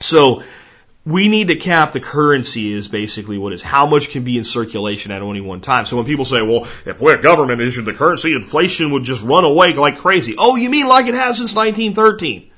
So 0.00 0.42
we 1.04 1.28
need 1.28 1.48
to 1.48 1.56
cap 1.56 1.92
the 1.92 2.00
currency 2.00 2.72
is 2.72 2.86
basically 2.86 3.36
what 3.36 3.52
is 3.52 3.62
how 3.62 3.86
much 3.86 4.10
can 4.10 4.22
be 4.22 4.38
in 4.38 4.44
circulation 4.44 5.10
at 5.10 5.20
any 5.20 5.40
one 5.40 5.60
time. 5.60 5.84
So 5.84 5.96
when 5.96 6.06
people 6.06 6.24
say, 6.24 6.42
well, 6.42 6.68
if 6.86 7.00
we're 7.00 7.20
government 7.20 7.60
issued 7.60 7.86
the 7.86 7.92
currency, 7.92 8.32
inflation 8.32 8.92
would 8.92 9.02
just 9.02 9.22
run 9.22 9.44
away 9.44 9.74
like 9.74 9.98
crazy. 9.98 10.36
Oh, 10.38 10.54
you 10.54 10.70
mean 10.70 10.86
like 10.86 11.06
it 11.06 11.14
has 11.14 11.38
since 11.38 11.54
1913? 11.56 12.50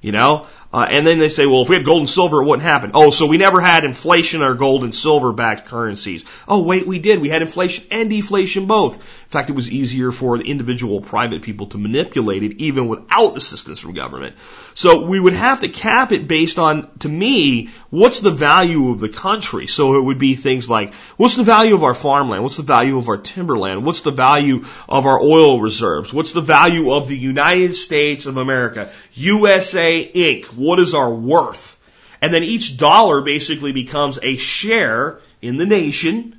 You 0.00 0.12
know? 0.12 0.46
Uh, 0.72 0.86
and 0.88 1.04
then 1.04 1.18
they 1.18 1.28
say, 1.28 1.46
well, 1.46 1.62
if 1.62 1.68
we 1.68 1.74
had 1.74 1.84
gold 1.84 1.98
and 1.98 2.08
silver, 2.08 2.40
it 2.40 2.46
wouldn't 2.46 2.62
happen. 2.62 2.92
Oh, 2.94 3.10
so 3.10 3.26
we 3.26 3.38
never 3.38 3.60
had 3.60 3.82
inflation 3.84 4.40
or 4.40 4.54
gold 4.54 4.84
and 4.84 4.94
silver 4.94 5.32
backed 5.32 5.66
currencies. 5.66 6.24
Oh, 6.46 6.62
wait, 6.62 6.86
we 6.86 7.00
did. 7.00 7.20
We 7.20 7.28
had 7.28 7.42
inflation 7.42 7.86
and 7.90 8.08
deflation 8.08 8.66
both. 8.66 8.96
In 8.96 9.32
fact, 9.32 9.50
it 9.50 9.56
was 9.56 9.70
easier 9.70 10.12
for 10.12 10.38
the 10.38 10.44
individual 10.44 11.00
private 11.00 11.42
people 11.42 11.66
to 11.68 11.78
manipulate 11.78 12.44
it 12.44 12.60
even 12.60 12.86
without 12.86 13.36
assistance 13.36 13.80
from 13.80 13.94
government. 13.94 14.36
So 14.74 15.06
we 15.06 15.18
would 15.18 15.32
have 15.32 15.60
to 15.60 15.68
cap 15.68 16.12
it 16.12 16.28
based 16.28 16.58
on, 16.58 16.88
to 17.00 17.08
me, 17.08 17.70
what's 17.90 18.20
the 18.20 18.30
value 18.30 18.90
of 18.90 19.00
the 19.00 19.08
country? 19.08 19.66
So 19.66 19.96
it 19.96 20.04
would 20.04 20.18
be 20.18 20.34
things 20.34 20.70
like, 20.70 20.94
what's 21.16 21.36
the 21.36 21.42
value 21.42 21.74
of 21.74 21.82
our 21.82 21.94
farmland? 21.94 22.44
What's 22.44 22.56
the 22.56 22.62
value 22.62 22.96
of 22.96 23.08
our 23.08 23.18
timberland? 23.18 23.84
What's 23.84 24.02
the 24.02 24.12
value 24.12 24.64
of 24.88 25.06
our 25.06 25.20
oil 25.20 25.60
reserves? 25.60 26.12
What's 26.12 26.32
the 26.32 26.40
value 26.40 26.92
of 26.92 27.08
the 27.08 27.18
United 27.18 27.74
States 27.74 28.26
of 28.26 28.36
America? 28.36 28.90
USA 29.14 30.10
Inc 30.12 30.59
what 30.60 30.78
is 30.78 30.94
our 30.94 31.12
worth? 31.12 31.76
And 32.22 32.32
then 32.32 32.42
each 32.42 32.76
dollar 32.76 33.22
basically 33.22 33.72
becomes 33.72 34.18
a 34.22 34.36
share 34.36 35.20
in 35.40 35.56
the 35.56 35.66
nation. 35.66 36.38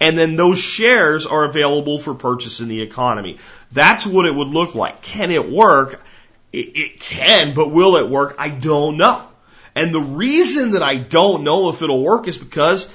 And 0.00 0.18
then 0.18 0.36
those 0.36 0.58
shares 0.58 1.24
are 1.24 1.44
available 1.44 1.98
for 1.98 2.14
purchase 2.14 2.60
in 2.60 2.68
the 2.68 2.82
economy. 2.82 3.38
That's 3.72 4.06
what 4.06 4.26
it 4.26 4.34
would 4.34 4.48
look 4.48 4.74
like. 4.74 5.02
Can 5.02 5.30
it 5.30 5.50
work? 5.50 6.02
It, 6.52 6.76
it 6.76 7.00
can, 7.00 7.54
but 7.54 7.70
will 7.70 7.96
it 7.96 8.10
work? 8.10 8.34
I 8.38 8.48
don't 8.48 8.96
know. 8.96 9.26
And 9.74 9.94
the 9.94 10.00
reason 10.00 10.72
that 10.72 10.82
I 10.82 10.96
don't 10.96 11.44
know 11.44 11.68
if 11.68 11.82
it'll 11.82 12.02
work 12.02 12.28
is 12.28 12.38
because 12.38 12.88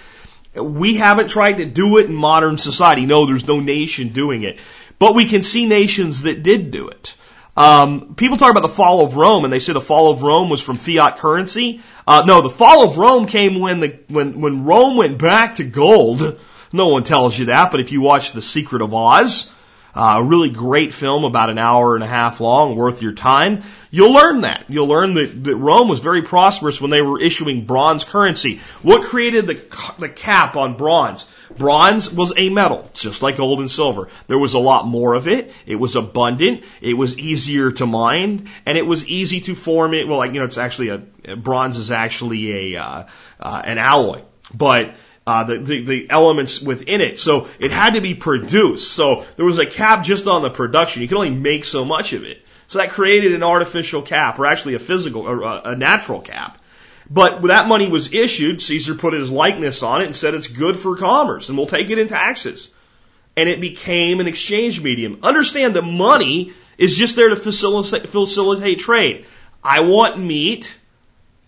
we 0.56 0.96
haven't 0.96 1.30
tried 1.30 1.58
to 1.58 1.66
do 1.66 1.98
it 1.98 2.08
in 2.08 2.16
modern 2.16 2.58
society. 2.58 3.06
No, 3.06 3.26
there's 3.26 3.48
no 3.48 3.60
nation 3.60 4.10
doing 4.10 4.44
it. 4.44 4.60
But 4.98 5.16
we 5.16 5.26
can 5.26 5.44
see 5.44 5.66
nations 5.66 6.24
that 6.24 6.44
did 6.44 6.72
do 6.72 6.90
it. 6.90 7.16
Um, 7.60 8.16
people 8.16 8.38
talk 8.38 8.52
about 8.52 8.62
the 8.62 8.70
fall 8.70 9.04
of 9.04 9.18
Rome, 9.18 9.44
and 9.44 9.52
they 9.52 9.60
say 9.60 9.74
the 9.74 9.82
fall 9.82 10.12
of 10.12 10.24
Rome 10.24 10.50
was 10.50 10.62
from 10.62 10.78
fiat 10.78 11.18
currency. 11.18 11.82
Uh, 12.08 12.24
no, 12.26 12.42
the 12.42 12.50
fall 12.50 12.88
of 12.88 12.98
Rome 12.98 13.28
came 13.28 13.60
when 13.60 13.82
the 13.82 14.00
when 14.08 14.40
when 14.40 14.64
Rome 14.64 14.96
went 14.96 15.18
back 15.18 15.56
to 15.56 15.66
gold. 15.66 16.40
No 16.72 16.88
one 16.88 17.04
tells 17.04 17.38
you 17.38 17.48
that, 17.48 17.70
but 17.70 17.82
if 17.82 17.92
you 17.92 18.00
watch 18.00 18.32
The 18.32 18.42
Secret 18.42 18.82
of 18.82 18.94
Oz, 18.94 19.52
uh, 19.96 20.18
a 20.20 20.24
really 20.24 20.50
great 20.50 20.94
film 20.94 21.24
about 21.24 21.50
an 21.50 21.58
hour 21.58 21.96
and 21.96 22.04
a 22.04 22.08
half 22.08 22.40
long, 22.40 22.76
worth 22.76 23.02
your 23.02 23.14
time, 23.14 23.64
you'll 23.92 24.14
learn 24.14 24.42
that. 24.42 24.66
You'll 24.68 24.88
learn 24.88 25.16
that, 25.16 25.44
that 25.46 25.56
Rome 25.56 25.88
was 25.88 26.00
very 26.00 26.22
prosperous 26.22 26.80
when 26.80 26.92
they 26.92 27.02
were 27.02 27.20
issuing 27.20 27.66
bronze 27.66 28.04
currency. 28.04 28.60
What 28.82 29.04
created 29.04 29.48
the, 29.48 29.62
the 29.98 30.10
cap 30.10 30.56
on 30.56 30.78
bronze? 30.78 31.26
Bronze 31.58 32.12
was 32.12 32.34
a 32.38 32.50
metal, 32.50 32.90
just 32.94 33.22
like 33.22 33.38
gold 33.38 33.60
and 33.60 33.72
silver. 33.72 34.10
There 34.28 34.38
was 34.38 34.54
a 34.54 34.60
lot 34.60 34.86
more 34.86 35.16
of 35.16 35.28
it. 35.28 35.52
It 35.66 35.76
was 35.76 35.96
abundant. 35.96 36.64
It 36.82 36.94
was 36.94 37.18
easier 37.18 37.72
to 37.72 37.86
mine, 37.86 38.50
and 38.66 38.78
it 38.78 38.86
was 38.86 39.08
easy 39.08 39.42
to 39.42 39.56
form 39.56 39.94
it. 39.94 40.08
Well, 40.08 40.20
like 40.20 40.34
you 40.34 40.40
know, 40.40 40.46
it's 40.46 40.60
actually 40.60 40.90
a 40.90 41.36
bronze 41.36 41.78
is 41.78 41.92
actually 41.92 42.74
a 42.74 42.82
uh, 42.82 43.04
uh, 43.40 43.62
an 43.66 43.78
alloy, 43.80 44.22
but 44.54 44.96
uh, 45.28 45.44
the, 45.44 45.58
the, 45.58 45.86
the 45.86 46.10
elements 46.10 46.62
within 46.62 47.02
it. 47.02 47.20
So 47.20 47.48
it 47.60 47.72
had 47.72 47.94
to 47.94 48.02
be 48.02 48.16
produced. 48.16 48.92
So 48.92 49.26
there 49.36 49.46
was 49.46 49.60
a 49.60 49.66
cap 49.66 50.04
just 50.04 50.28
on 50.28 50.42
the 50.42 50.50
production. 50.50 51.02
You 51.02 51.08
could 51.08 51.18
only 51.18 51.30
make 51.30 51.66
so 51.66 51.86
much 51.86 52.14
of 52.14 52.24
it. 52.24 52.42
So 52.68 52.80
that 52.80 52.92
created 52.92 53.34
an 53.34 53.44
artificial 53.44 54.02
cap, 54.04 54.40
or 54.40 54.46
actually 54.46 54.76
a 54.76 54.80
physical, 54.80 55.24
or 55.24 55.42
a, 55.42 55.62
a 55.72 55.76
natural 55.76 56.22
cap. 56.22 56.60
But 57.10 57.42
that 57.44 57.68
money 57.68 57.90
was 57.90 58.14
issued, 58.14 58.62
Caesar 58.62 58.94
put 58.94 59.14
his 59.14 59.32
likeness 59.32 59.82
on 59.82 60.02
it 60.02 60.06
and 60.06 60.16
said 60.16 60.36
it's 60.36 60.48
good 60.48 60.78
for 60.78 60.96
commerce 60.96 61.50
and 61.50 61.58
we'll 61.58 61.68
take 61.68 61.90
it 61.90 61.98
in 61.98 62.08
taxes. 62.08 62.70
And 63.36 63.50
it 63.50 63.60
became 63.60 64.20
an 64.20 64.28
exchange 64.28 64.82
medium. 64.82 65.20
Understand 65.24 65.76
that 65.76 65.82
money 65.82 66.54
is 66.78 66.96
just 66.96 67.16
there 67.16 67.30
to 67.30 67.36
facilitate, 67.36 68.08
facilitate 68.10 68.80
trade. 68.80 69.26
I 69.64 69.80
want 69.82 70.20
meat. 70.20 70.76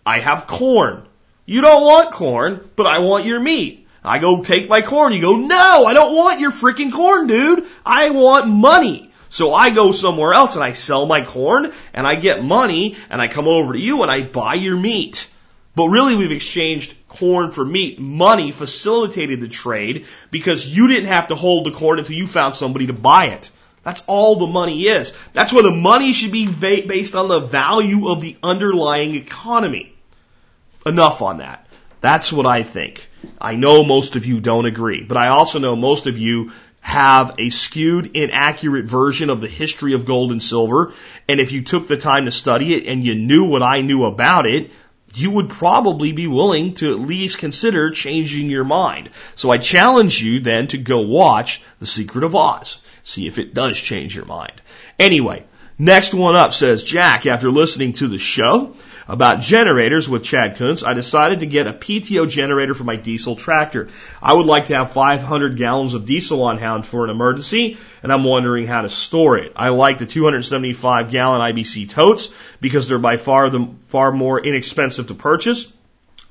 I 0.05 0.19
have 0.19 0.47
corn. 0.47 1.05
You 1.51 1.59
don't 1.59 1.83
want 1.83 2.13
corn, 2.13 2.69
but 2.77 2.87
I 2.87 2.99
want 2.99 3.25
your 3.25 3.41
meat. 3.41 3.85
I 4.05 4.19
go 4.19 4.41
take 4.41 4.69
my 4.69 4.81
corn. 4.81 5.11
You 5.11 5.19
go, 5.19 5.35
no, 5.35 5.83
I 5.85 5.93
don't 5.93 6.15
want 6.15 6.39
your 6.39 6.51
freaking 6.51 6.93
corn, 6.93 7.27
dude. 7.27 7.65
I 7.85 8.11
want 8.11 8.47
money. 8.47 9.11
So 9.27 9.53
I 9.53 9.69
go 9.71 9.91
somewhere 9.91 10.33
else 10.33 10.55
and 10.55 10.63
I 10.63 10.71
sell 10.71 11.05
my 11.05 11.25
corn 11.25 11.73
and 11.93 12.07
I 12.07 12.15
get 12.15 12.41
money 12.41 12.95
and 13.09 13.21
I 13.21 13.27
come 13.27 13.49
over 13.49 13.73
to 13.73 13.79
you 13.79 14.01
and 14.01 14.09
I 14.09 14.21
buy 14.21 14.53
your 14.53 14.77
meat. 14.77 15.27
But 15.75 15.89
really 15.89 16.15
we've 16.15 16.31
exchanged 16.31 16.95
corn 17.09 17.51
for 17.51 17.65
meat. 17.65 17.99
Money 17.99 18.53
facilitated 18.53 19.41
the 19.41 19.49
trade 19.49 20.05
because 20.31 20.65
you 20.65 20.87
didn't 20.87 21.09
have 21.09 21.27
to 21.27 21.35
hold 21.35 21.65
the 21.65 21.71
corn 21.71 21.99
until 21.99 22.15
you 22.15 22.27
found 22.27 22.55
somebody 22.55 22.87
to 22.87 22.93
buy 22.93 23.25
it. 23.25 23.49
That's 23.83 24.03
all 24.07 24.37
the 24.37 24.47
money 24.47 24.83
is. 24.83 25.13
That's 25.33 25.51
why 25.51 25.63
the 25.63 25.71
money 25.71 26.13
should 26.13 26.31
be 26.31 26.47
based 26.47 27.13
on 27.13 27.27
the 27.27 27.41
value 27.41 28.07
of 28.07 28.21
the 28.21 28.37
underlying 28.41 29.15
economy. 29.15 29.91
Enough 30.85 31.21
on 31.21 31.37
that. 31.37 31.67
That's 32.01 32.33
what 32.33 32.47
I 32.47 32.63
think. 32.63 33.07
I 33.39 33.55
know 33.55 33.83
most 33.83 34.15
of 34.15 34.25
you 34.25 34.39
don't 34.39 34.65
agree, 34.65 35.03
but 35.03 35.17
I 35.17 35.27
also 35.27 35.59
know 35.59 35.75
most 35.75 36.07
of 36.07 36.17
you 36.17 36.51
have 36.81 37.35
a 37.37 37.51
skewed, 37.51 38.15
inaccurate 38.15 38.85
version 38.85 39.29
of 39.29 39.39
the 39.39 39.47
history 39.47 39.93
of 39.93 40.05
gold 40.05 40.31
and 40.31 40.41
silver. 40.41 40.93
And 41.29 41.39
if 41.39 41.51
you 41.51 41.61
took 41.61 41.87
the 41.87 41.97
time 41.97 42.25
to 42.25 42.31
study 42.31 42.73
it 42.73 42.87
and 42.87 43.03
you 43.03 43.13
knew 43.13 43.45
what 43.45 43.61
I 43.61 43.81
knew 43.81 44.05
about 44.05 44.47
it, 44.47 44.71
you 45.13 45.29
would 45.31 45.49
probably 45.49 46.11
be 46.11 46.25
willing 46.25 46.73
to 46.75 46.91
at 46.91 46.99
least 46.99 47.37
consider 47.37 47.91
changing 47.91 48.49
your 48.49 48.63
mind. 48.63 49.11
So 49.35 49.51
I 49.51 49.57
challenge 49.59 50.23
you 50.23 50.39
then 50.39 50.67
to 50.67 50.77
go 50.77 51.01
watch 51.01 51.61
The 51.79 51.85
Secret 51.85 52.23
of 52.23 52.35
Oz. 52.35 52.81
See 53.03 53.27
if 53.27 53.37
it 53.37 53.53
does 53.53 53.79
change 53.79 54.15
your 54.15 54.25
mind. 54.25 54.53
Anyway, 54.97 55.45
next 55.77 56.13
one 56.13 56.35
up 56.35 56.53
says, 56.53 56.83
Jack, 56.83 57.25
after 57.25 57.51
listening 57.51 57.93
to 57.93 58.07
the 58.07 58.17
show, 58.17 58.75
about 59.11 59.41
generators 59.41 60.07
with 60.07 60.23
Chad 60.23 60.55
Kuntz, 60.55 60.85
I 60.85 60.93
decided 60.93 61.41
to 61.41 61.45
get 61.45 61.67
a 61.67 61.73
PTO 61.73 62.29
generator 62.29 62.73
for 62.73 62.85
my 62.85 62.95
diesel 62.95 63.35
tractor. 63.35 63.89
I 64.23 64.31
would 64.31 64.45
like 64.45 64.67
to 64.67 64.75
have 64.75 64.93
500 64.93 65.57
gallons 65.57 65.93
of 65.93 66.05
diesel 66.05 66.43
on 66.43 66.57
hand 66.57 66.87
for 66.87 67.03
an 67.03 67.09
emergency, 67.09 67.77
and 68.03 68.13
I'm 68.13 68.23
wondering 68.23 68.67
how 68.67 68.83
to 68.83 68.89
store 68.89 69.37
it. 69.37 69.51
I 69.57 69.67
like 69.67 69.97
the 69.97 70.05
275 70.05 71.11
gallon 71.11 71.41
IBC 71.41 71.89
totes 71.89 72.29
because 72.61 72.87
they're 72.87 72.99
by 72.99 73.17
far 73.17 73.49
the 73.49 73.67
far 73.87 74.13
more 74.13 74.39
inexpensive 74.39 75.07
to 75.07 75.13
purchase 75.13 75.69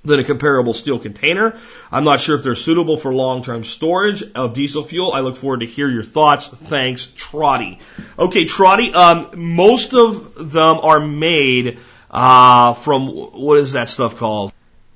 than 0.03 0.19
a 0.19 0.25
comparable 0.25 0.73
steel 0.73 0.99
container. 0.99 1.59
I'm 1.93 2.05
not 2.05 2.21
sure 2.21 2.35
if 2.35 2.43
they're 2.43 2.55
suitable 2.55 2.97
for 2.97 3.13
long-term 3.13 3.65
storage 3.65 4.23
of 4.35 4.55
diesel 4.55 4.85
fuel. 4.85 5.13
I 5.13 5.21
look 5.21 5.37
forward 5.37 5.61
to 5.61 5.67
hear 5.67 5.91
your 5.91 6.03
thoughts. 6.03 6.49
Thanks, 6.49 7.13
Trotty. 7.15 7.79
Okay, 8.19 8.47
Trotty, 8.47 8.95
um, 8.95 9.33
most 9.37 9.93
of 9.93 10.51
them 10.51 10.79
are 10.83 11.01
made 11.01 11.79
uh, 12.11 12.75
from 12.75 13.09
what 13.09 13.59
is 13.59 13.73
that 13.73 13.89
stuff 13.89 14.17
called? 14.17 14.53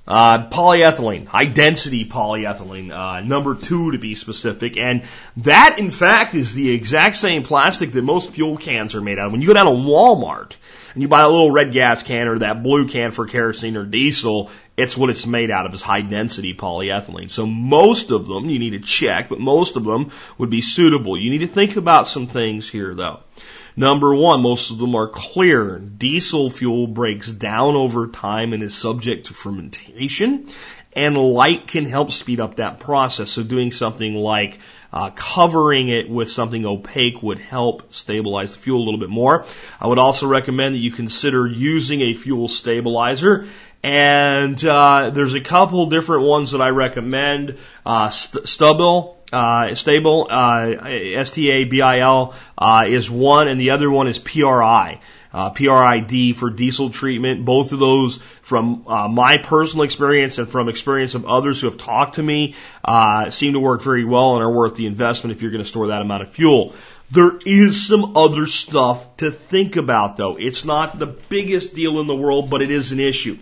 Uh, 0.06 0.50
polyethylene, 0.50 1.26
high 1.26 1.46
density 1.46 2.04
polyethylene, 2.04 2.92
uh, 2.92 3.20
number 3.20 3.54
two 3.54 3.92
to 3.92 3.98
be 3.98 4.14
specific. 4.14 4.76
And 4.76 5.04
that, 5.38 5.78
in 5.78 5.90
fact, 5.90 6.34
is 6.34 6.52
the 6.52 6.72
exact 6.72 7.16
same 7.16 7.42
plastic 7.42 7.92
that 7.92 8.02
most 8.02 8.32
fuel 8.32 8.58
cans 8.58 8.94
are 8.94 9.00
made 9.00 9.18
out 9.18 9.26
of. 9.26 9.32
When 9.32 9.40
you 9.40 9.46
go 9.46 9.54
down 9.54 9.64
to 9.64 9.72
Walmart 9.72 10.56
and 10.92 11.00
you 11.00 11.08
buy 11.08 11.22
a 11.22 11.28
little 11.28 11.50
red 11.50 11.72
gas 11.72 12.02
can 12.02 12.28
or 12.28 12.40
that 12.40 12.62
blue 12.62 12.86
can 12.86 13.12
for 13.12 13.26
kerosene 13.26 13.78
or 13.78 13.86
diesel, 13.86 14.50
it's 14.76 14.94
what 14.94 15.08
it's 15.08 15.24
made 15.24 15.50
out 15.50 15.64
of 15.64 15.72
is 15.72 15.80
high 15.80 16.02
density 16.02 16.52
polyethylene. 16.52 17.30
So 17.30 17.46
most 17.46 18.10
of 18.10 18.26
them 18.26 18.50
you 18.50 18.58
need 18.58 18.70
to 18.70 18.80
check, 18.80 19.30
but 19.30 19.40
most 19.40 19.76
of 19.76 19.84
them 19.84 20.10
would 20.36 20.50
be 20.50 20.60
suitable. 20.60 21.18
You 21.18 21.30
need 21.30 21.38
to 21.38 21.46
think 21.46 21.76
about 21.76 22.06
some 22.06 22.26
things 22.26 22.68
here 22.68 22.94
though. 22.94 23.20
Number 23.76 24.14
one, 24.14 24.42
most 24.42 24.70
of 24.70 24.78
them 24.78 24.94
are 24.94 25.08
clear. 25.08 25.78
Diesel 25.78 26.48
fuel 26.50 26.86
breaks 26.86 27.30
down 27.30 27.74
over 27.74 28.06
time 28.06 28.52
and 28.52 28.62
is 28.62 28.74
subject 28.74 29.26
to 29.26 29.34
fermentation. 29.34 30.48
And 30.96 31.16
light 31.16 31.66
can 31.66 31.86
help 31.86 32.12
speed 32.12 32.38
up 32.38 32.56
that 32.56 32.78
process. 32.78 33.30
So 33.30 33.42
doing 33.42 33.72
something 33.72 34.14
like 34.14 34.60
uh, 34.92 35.10
covering 35.10 35.88
it 35.88 36.08
with 36.08 36.30
something 36.30 36.64
opaque 36.64 37.20
would 37.20 37.40
help 37.40 37.92
stabilize 37.92 38.52
the 38.52 38.60
fuel 38.60 38.80
a 38.80 38.84
little 38.84 39.00
bit 39.00 39.10
more. 39.10 39.44
I 39.80 39.88
would 39.88 39.98
also 39.98 40.28
recommend 40.28 40.76
that 40.76 40.78
you 40.78 40.92
consider 40.92 41.48
using 41.48 42.00
a 42.00 42.14
fuel 42.14 42.46
stabilizer. 42.46 43.48
And 43.82 44.64
uh, 44.64 45.10
there's 45.10 45.34
a 45.34 45.40
couple 45.40 45.86
different 45.86 46.22
ones 46.22 46.52
that 46.52 46.62
I 46.62 46.68
recommend. 46.68 47.58
Uh, 47.84 48.10
St- 48.10 48.46
Stubble 48.46 49.18
uh, 49.34 49.74
stable, 49.74 50.28
uh, 50.30 50.66
S-T-A-B-I-L, 50.84 52.34
uh, 52.56 52.84
is 52.86 53.10
one, 53.10 53.48
and 53.48 53.60
the 53.60 53.70
other 53.70 53.90
one 53.90 54.08
is 54.08 54.18
PRI. 54.18 55.00
Uh, 55.32 55.50
PRID 55.50 56.36
for 56.36 56.48
diesel 56.48 56.90
treatment. 56.90 57.44
Both 57.44 57.72
of 57.72 57.80
those, 57.80 58.20
from 58.42 58.84
uh, 58.86 59.08
my 59.08 59.38
personal 59.38 59.82
experience 59.82 60.38
and 60.38 60.48
from 60.48 60.68
experience 60.68 61.16
of 61.16 61.26
others 61.26 61.60
who 61.60 61.66
have 61.66 61.76
talked 61.76 62.14
to 62.14 62.22
me, 62.22 62.54
uh, 62.84 63.30
seem 63.30 63.54
to 63.54 63.58
work 63.58 63.82
very 63.82 64.04
well 64.04 64.36
and 64.36 64.44
are 64.44 64.52
worth 64.52 64.76
the 64.76 64.86
investment 64.86 65.34
if 65.34 65.42
you're 65.42 65.50
going 65.50 65.64
to 65.64 65.68
store 65.68 65.88
that 65.88 66.02
amount 66.02 66.22
of 66.22 66.30
fuel. 66.30 66.72
There 67.10 67.36
is 67.44 67.86
some 67.86 68.16
other 68.16 68.46
stuff 68.46 69.16
to 69.18 69.32
think 69.32 69.76
about 69.76 70.16
though. 70.16 70.36
It's 70.36 70.64
not 70.64 70.98
the 70.98 71.06
biggest 71.06 71.74
deal 71.74 72.00
in 72.00 72.06
the 72.06 72.14
world, 72.14 72.48
but 72.48 72.62
it 72.62 72.70
is 72.70 72.92
an 72.92 73.00
issue. 73.00 73.38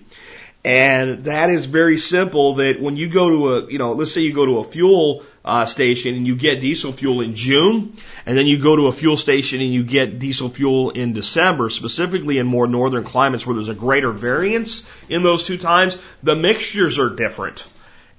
And 0.65 1.25
that 1.25 1.51
is 1.51 1.67
very 1.67 1.99
simple 1.99 2.55
that 2.55 2.81
when 2.81 2.97
you 2.97 3.09
go 3.09 3.29
to 3.29 3.49
a, 3.49 3.73
you 3.73 3.79
know, 3.79 3.95
let's 3.95 4.13
say 4.13 4.21
you 4.21 4.33
go 4.33 4.47
to 4.47 4.59
a 4.59 4.65
fuel 4.65 5.25
uh, 5.45 5.67
station 5.67 6.15
and 6.15 6.25
you 6.25 6.37
get 6.37 6.61
diesel 6.61 6.93
fuel 6.93 7.21
in 7.21 7.35
June, 7.35 7.97
and 8.27 8.39
then 8.39 8.47
you 8.47 8.63
go 8.63 8.77
to 8.77 8.87
a 8.87 8.93
fuel 8.93 9.17
station 9.17 9.61
and 9.61 9.75
you 9.75 9.83
get 9.83 10.21
diesel 10.21 10.49
fuel 10.49 10.91
in 10.91 11.15
December, 11.15 11.69
specifically 11.69 12.39
in 12.39 12.47
more 12.47 12.69
northern 12.69 13.03
climates 13.03 13.45
where 13.45 13.57
there's 13.57 13.69
a 13.69 13.75
greater 13.75 14.13
variance 14.13 14.87
in 15.09 15.25
those 15.25 15.45
two 15.45 15.59
times, 15.59 15.99
the 16.23 16.37
mixtures 16.37 17.01
are 17.01 17.11
different. 17.11 17.65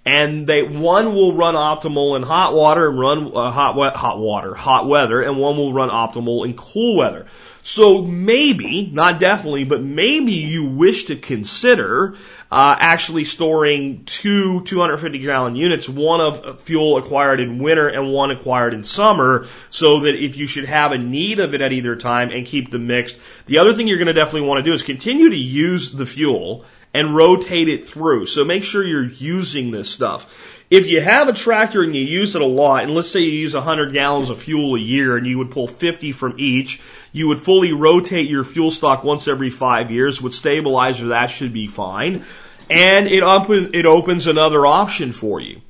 And 0.06 0.45
they, 0.45 0.63
one 0.63 1.15
will 1.15 1.34
run 1.34 1.56
optimal 1.56 2.17
in 2.17 2.23
hot 2.23 2.53
water 2.53 2.89
and 2.89 2.99
run 2.99 3.32
uh, 3.34 3.51
hot, 3.51 3.77
wet, 3.77 3.95
hot 3.95 4.19
water, 4.19 4.53
hot 4.53 4.86
weather, 4.86 5.21
and 5.21 5.38
one 5.38 5.56
will 5.56 5.71
run 5.71 5.89
optimal 5.89 6.43
in 6.43 6.56
cool 6.56 6.97
weather. 6.97 7.25
So 7.65 8.02
maybe, 8.02 8.89
not 8.91 9.21
definitely, 9.21 9.63
but 9.63 9.82
maybe 9.82 10.34
you 10.34 10.65
wish 10.65 11.06
to 11.06 11.15
consider 11.15 12.15
uh, 12.52 12.76
actually 12.78 13.23
storing 13.23 14.04
two 14.04 14.62
250 14.65 15.19
gallon 15.19 15.56
units, 15.56 15.88
one 15.88 16.19
of 16.19 16.60
fuel 16.60 16.97
acquired 16.97 17.39
in 17.39 17.60
winter 17.60 17.88
and 17.88 18.12
one 18.12 18.32
acquired 18.32 18.73
in 18.73 18.84
summer, 18.84 19.47
so 19.69 20.02
that 20.02 20.13
if 20.13 20.36
you 20.36 20.45
should 20.45 20.65
have 20.65 20.91
a 20.91 20.97
need 20.97 21.39
of 21.39 21.54
it 21.54 21.62
at 21.62 21.71
either 21.71 21.95
time 21.95 22.32
and 22.32 22.45
keep 22.45 22.69
them 22.69 22.88
mixed. 22.88 23.17
The 23.45 23.60
other 23.60 23.73
thing 23.73 23.88
you're 23.88 23.97
going 23.97 24.08
to 24.08 24.13
definitely 24.13 24.47
want 24.47 24.60
to 24.60 24.69
do 24.69 24.73
is 24.73 24.84
continue 24.84 25.30
to 25.30 25.38
use 25.38 25.89
the 25.89 26.06
fuel 26.06 26.65
and 26.93 27.15
rotate 27.15 27.69
it 27.69 27.88
through. 27.88 28.27
So 28.27 28.45
make 28.45 28.63
sure 28.63 28.86
you're 28.86 29.06
using 29.06 29.71
this 29.71 29.89
stuff. 29.89 30.32
If 30.69 30.88
you 30.88 31.01
have 31.01 31.27
a 31.27 31.34
tractor 31.34 31.84
and 31.84 31.95
you 31.95 32.01
use 32.01 32.36
it 32.36 32.41
a 32.41 32.47
lot, 32.47 32.84
and 32.84 32.95
let's 32.95 33.10
say 33.10 33.19
you 33.19 33.32
use 33.32 33.53
100 33.53 33.93
gallons 33.93 34.29
of 34.29 34.41
fuel 34.41 34.75
a 34.75 34.79
year 34.79 35.17
and 35.17 35.27
you 35.27 35.38
would 35.38 35.51
pull 35.51 35.67
50 35.67 36.12
from 36.13 36.36
each, 36.38 36.82
you 37.12 37.27
would 37.27 37.41
fully 37.41 37.73
rotate 37.73 38.29
your 38.29 38.43
fuel 38.43 38.71
stock 38.71 39.03
once 39.03 39.27
every 39.27 39.49
five 39.49 39.91
years. 39.91 40.21
With 40.21 40.34
stabilizer, 40.34 41.10
that 41.10 41.27
should 41.27 41.53
be 41.53 41.67
fine. 41.67 42.25
And 42.69 43.08
it, 43.08 43.23
open, 43.23 43.71
it 43.73 43.86
opens 43.86 44.25
another 44.25 44.65
option 44.65 45.12
for 45.12 45.39
you. 45.39 45.62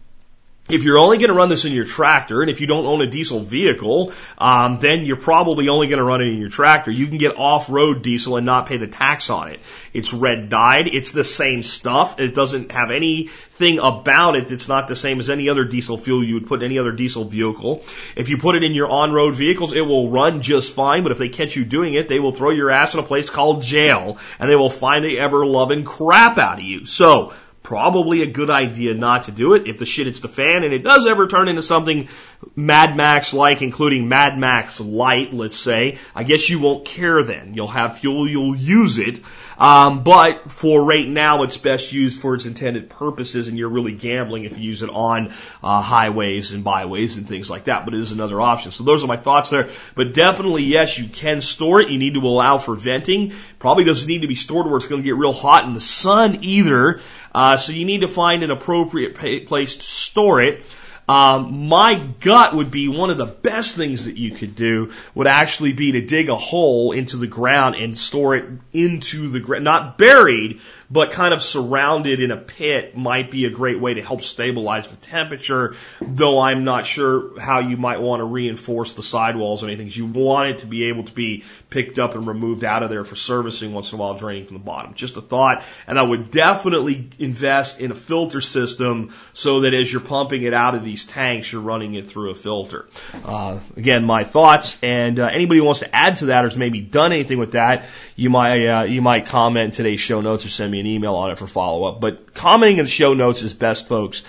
If 0.70 0.84
you're 0.84 0.98
only 0.98 1.18
going 1.18 1.28
to 1.28 1.34
run 1.34 1.50
this 1.50 1.66
in 1.66 1.74
your 1.74 1.84
tractor, 1.84 2.42
and 2.42 2.50
if 2.50 2.62
you 2.62 2.68
don't 2.68 2.86
own 2.86 3.02
a 3.02 3.08
diesel 3.08 3.42
vehicle, 3.42 4.14
um, 4.38 4.80
then 4.80 5.04
you're 5.04 5.18
probably 5.18 5.68
only 5.68 5.88
going 5.88 5.98
to 5.98 6.06
run 6.06 6.22
it 6.22 6.30
in 6.30 6.40
your 6.40 6.50
tractor. 6.50 6.90
You 6.90 7.08
can 7.08 7.18
get 7.18 7.36
off-road 7.36 8.02
diesel 8.02 8.38
and 8.38 8.46
not 8.46 8.68
pay 8.68 8.78
the 8.78 8.88
tax 8.88 9.30
on 9.30 9.50
it. 9.50 9.60
It's 9.92 10.14
red 10.14 10.48
dyed. 10.48 10.88
It's 10.88 11.12
the 11.12 11.26
same 11.26 11.64
stuff. 11.64 12.18
It 12.18 12.34
doesn't 12.34 12.72
have 12.72 12.92
anything 12.92 13.80
about 13.80 14.38
it 14.38 14.48
that's 14.48 14.70
not 14.70 14.88
the 14.88 14.96
same 14.96 15.20
as 15.20 15.30
any 15.30 15.50
other 15.50 15.66
diesel 15.66 15.98
fuel 15.98 16.24
you 16.24 16.36
would 16.36 16.48
put 16.48 16.62
in 16.62 16.68
any 16.68 16.80
other 16.80 16.94
diesel 16.94 17.26
vehicle. 17.26 17.84
If 18.16 18.30
you 18.30 18.38
put 18.38 18.56
it 18.56 18.64
in 18.64 18.72
your 18.72 18.90
on-road 18.90 19.36
vehicles, 19.36 19.74
it 19.74 19.82
will 19.82 20.12
run 20.12 20.42
just 20.42 20.74
fine. 20.74 21.04
But 21.04 21.12
if 21.12 21.18
they 21.18 21.28
catch 21.28 21.58
you 21.58 21.66
doing 21.66 21.96
it, 21.96 22.08
they 22.08 22.22
will 22.22 22.32
throw 22.32 22.52
your 22.52 22.70
ass 22.72 22.94
in 22.94 23.02
a 23.02 23.04
place 23.04 23.30
called 23.30 23.64
jail, 23.64 24.18
and 24.40 24.50
they 24.50 24.56
will 24.56 24.70
find 24.70 25.04
the 25.04 25.20
ever-loving 25.20 25.84
crap 25.84 26.38
out 26.38 26.60
of 26.60 26.64
you. 26.64 26.86
So 26.86 27.34
probably 27.64 28.22
a 28.22 28.28
good 28.28 28.50
idea 28.50 28.94
not 28.94 29.24
to 29.24 29.32
do 29.32 29.54
it 29.54 29.68
if 29.68 29.80
the 29.80 29.86
shit 29.86 30.06
hits 30.06 30.20
the 30.20 30.28
fan 30.28 30.64
and 30.64 30.74
it 30.74 30.84
does 30.84 31.08
ever 31.08 31.28
turn 31.28 31.48
into 31.48 31.62
something 31.62 32.10
Mad 32.56 32.96
Max 32.98 33.34
like, 33.34 33.62
including 33.62 34.10
Mad 34.10 34.38
Max 34.38 34.80
Light, 34.80 35.34
let's 35.34 35.56
say. 35.56 35.98
I 36.14 36.24
guess 36.24 36.50
you 36.50 36.60
won't 36.60 36.86
care 36.86 37.24
then. 37.24 37.54
You'll 37.54 37.68
have 37.68 38.00
fuel, 38.00 38.28
you'll 38.28 38.56
use 38.56 39.00
it. 39.00 39.22
Um, 39.58 40.04
but 40.04 40.52
for 40.52 40.84
right 40.84 41.08
now, 41.08 41.44
it's 41.44 41.58
best 41.58 41.94
used 41.94 42.20
for 42.20 42.36
its 42.36 42.46
intended 42.46 42.90
purposes, 42.90 43.48
and 43.48 43.58
you're 43.58 43.70
really 43.70 43.94
gambling 43.94 44.46
if 44.46 44.58
you 44.58 44.64
use 44.64 44.82
it 44.82 44.90
on 44.90 45.34
uh, 45.64 45.82
highways 45.82 46.52
and 46.52 46.64
byways 46.64 47.18
and 47.18 47.28
things 47.28 47.50
like 47.50 47.66
that. 47.66 47.86
But 47.86 47.94
it 47.94 48.02
is 48.02 48.12
another 48.12 48.42
option. 48.42 48.72
So 48.72 48.84
those 48.84 49.04
are 49.04 49.08
my 49.08 49.18
thoughts 49.18 49.52
there. 49.52 49.70
But 49.96 50.14
definitely, 50.14 50.64
yes, 50.64 50.98
you 50.98 51.08
can 51.08 51.42
store 51.42 51.82
it. 51.82 51.90
You 51.90 51.98
need 51.98 52.16
to 52.16 52.22
allow 52.22 52.58
for 52.58 52.76
venting. 52.76 53.34
Probably 53.60 53.84
doesn't 53.84 54.08
need 54.08 54.24
to 54.24 54.28
be 54.28 54.36
stored 54.36 54.66
where 54.66 54.78
it's 54.78 54.88
going 54.88 55.02
to 55.02 55.06
get 55.06 55.16
real 55.16 55.34
hot 55.34 55.66
in 55.66 55.74
the 55.74 55.80
sun 55.80 56.40
either. 56.44 57.00
Uh, 57.34 57.58
so 57.58 57.72
you 57.72 57.86
need 57.86 58.02
to 58.02 58.08
find 58.08 58.44
an 58.44 58.52
appropriate 58.52 59.16
place 59.16 59.78
to 59.78 59.84
store 59.84 60.42
it. 60.42 60.64
Um, 61.08 61.68
my 61.68 61.96
gut 62.22 62.54
would 62.54 62.72
be 62.72 62.88
one 62.88 63.10
of 63.10 63.18
the 63.18 63.26
best 63.26 63.76
things 63.76 64.06
that 64.06 64.16
you 64.16 64.32
could 64.32 64.56
do 64.56 64.94
would 65.14 65.28
actually 65.28 65.74
be 65.74 65.94
to 65.94 66.02
dig 66.02 66.30
a 66.30 66.36
hole 66.36 66.94
into 66.94 67.18
the 67.18 67.28
ground 67.28 67.76
and 67.76 67.98
store 67.98 68.36
it 68.36 68.46
into 68.72 69.28
the 69.28 69.42
ground, 69.42 69.66
not 69.66 69.98
buried, 69.98 70.62
but 70.90 71.12
kind 71.12 71.34
of 71.34 71.42
surrounded 71.42 72.22
in 72.22 72.32
a 72.32 72.38
pit 72.38 72.96
might 72.96 73.32
be 73.32 73.46
a 73.46 73.50
great 73.50 73.80
way 73.80 73.96
to 73.96 74.02
help 74.02 74.22
stabilize 74.22 74.88
the 74.88 74.96
temperature, 74.98 75.76
though 76.02 76.40
I'm 76.40 76.64
not 76.64 76.86
sure 76.86 77.40
how 77.40 77.60
you 77.60 77.78
might 77.78 78.02
want 78.02 78.20
to 78.20 78.26
reinforce 78.26 78.94
the 78.94 79.04
sidewalls 79.04 79.64
or 79.64 79.68
anything. 79.68 79.90
You 79.92 80.06
want 80.06 80.50
it 80.50 80.58
to 80.60 80.66
be 80.66 80.86
able 80.86 81.04
to 81.04 81.12
be 81.12 81.44
picked 81.70 82.00
up 82.00 82.16
and 82.16 82.28
removed 82.28 82.64
out 82.64 82.84
of 82.84 82.90
there 82.90 83.04
for 83.04 83.16
servicing 83.16 83.74
once 83.74 83.92
in 83.92 84.00
a 84.00 84.02
while, 84.02 84.16
draining 84.16 84.46
from 84.46 84.58
the 84.58 84.64
bottom. 84.64 84.94
Just 84.94 85.18
a 85.18 85.22
thought. 85.22 85.64
And 85.88 85.98
I 85.98 86.04
would 86.04 86.32
definitely 86.32 87.10
invest 87.20 87.80
in 87.80 87.92
a 87.92 87.96
filter 87.96 88.42
system 88.42 89.14
so 89.34 89.62
that 89.62 89.74
as 89.74 89.92
you're 89.92 90.02
pumping 90.02 90.44
it 90.44 90.54
out 90.54 90.76
of 90.76 90.84
these 90.84 91.06
tanks, 91.06 91.52
you're 91.52 91.62
running 91.62 91.96
it 91.96 92.08
through 92.08 92.32
a 92.32 92.36
filter. 92.36 92.88
Uh, 93.24 93.60
again, 93.76 94.06
my 94.06 94.24
thoughts. 94.24 94.78
And 94.82 95.20
uh, 95.20 95.28
anybody 95.28 95.60
who 95.60 95.66
wants 95.66 95.80
to 95.80 95.96
add 95.96 96.18
to 96.18 96.26
that 96.28 96.46
or 96.46 96.50
has 96.50 96.58
maybe 96.58 96.82
done 96.82 97.12
anything 97.14 97.38
with 97.38 97.54
that, 97.54 97.86
you 98.16 98.30
might 98.30 98.68
uh, 98.68 98.84
you 98.84 99.02
might 99.02 99.28
comment 99.28 99.66
in 99.66 99.72
today's 99.72 100.00
show 100.00 100.22
notes 100.22 100.46
or 100.46 100.50
send 100.50 100.72
me 100.74 100.82
an 100.82 100.88
email 100.88 101.16
on 101.16 101.32
it 101.32 101.38
for 101.38 101.48
follow 101.48 101.86
up. 101.86 102.02
But 102.02 102.34
commenting 102.34 102.80
in 102.80 102.86
the 102.86 102.92
show 102.92 103.14
notes 103.14 103.44
is 103.44 103.54
best, 103.54 103.88
folks. 103.88 104.24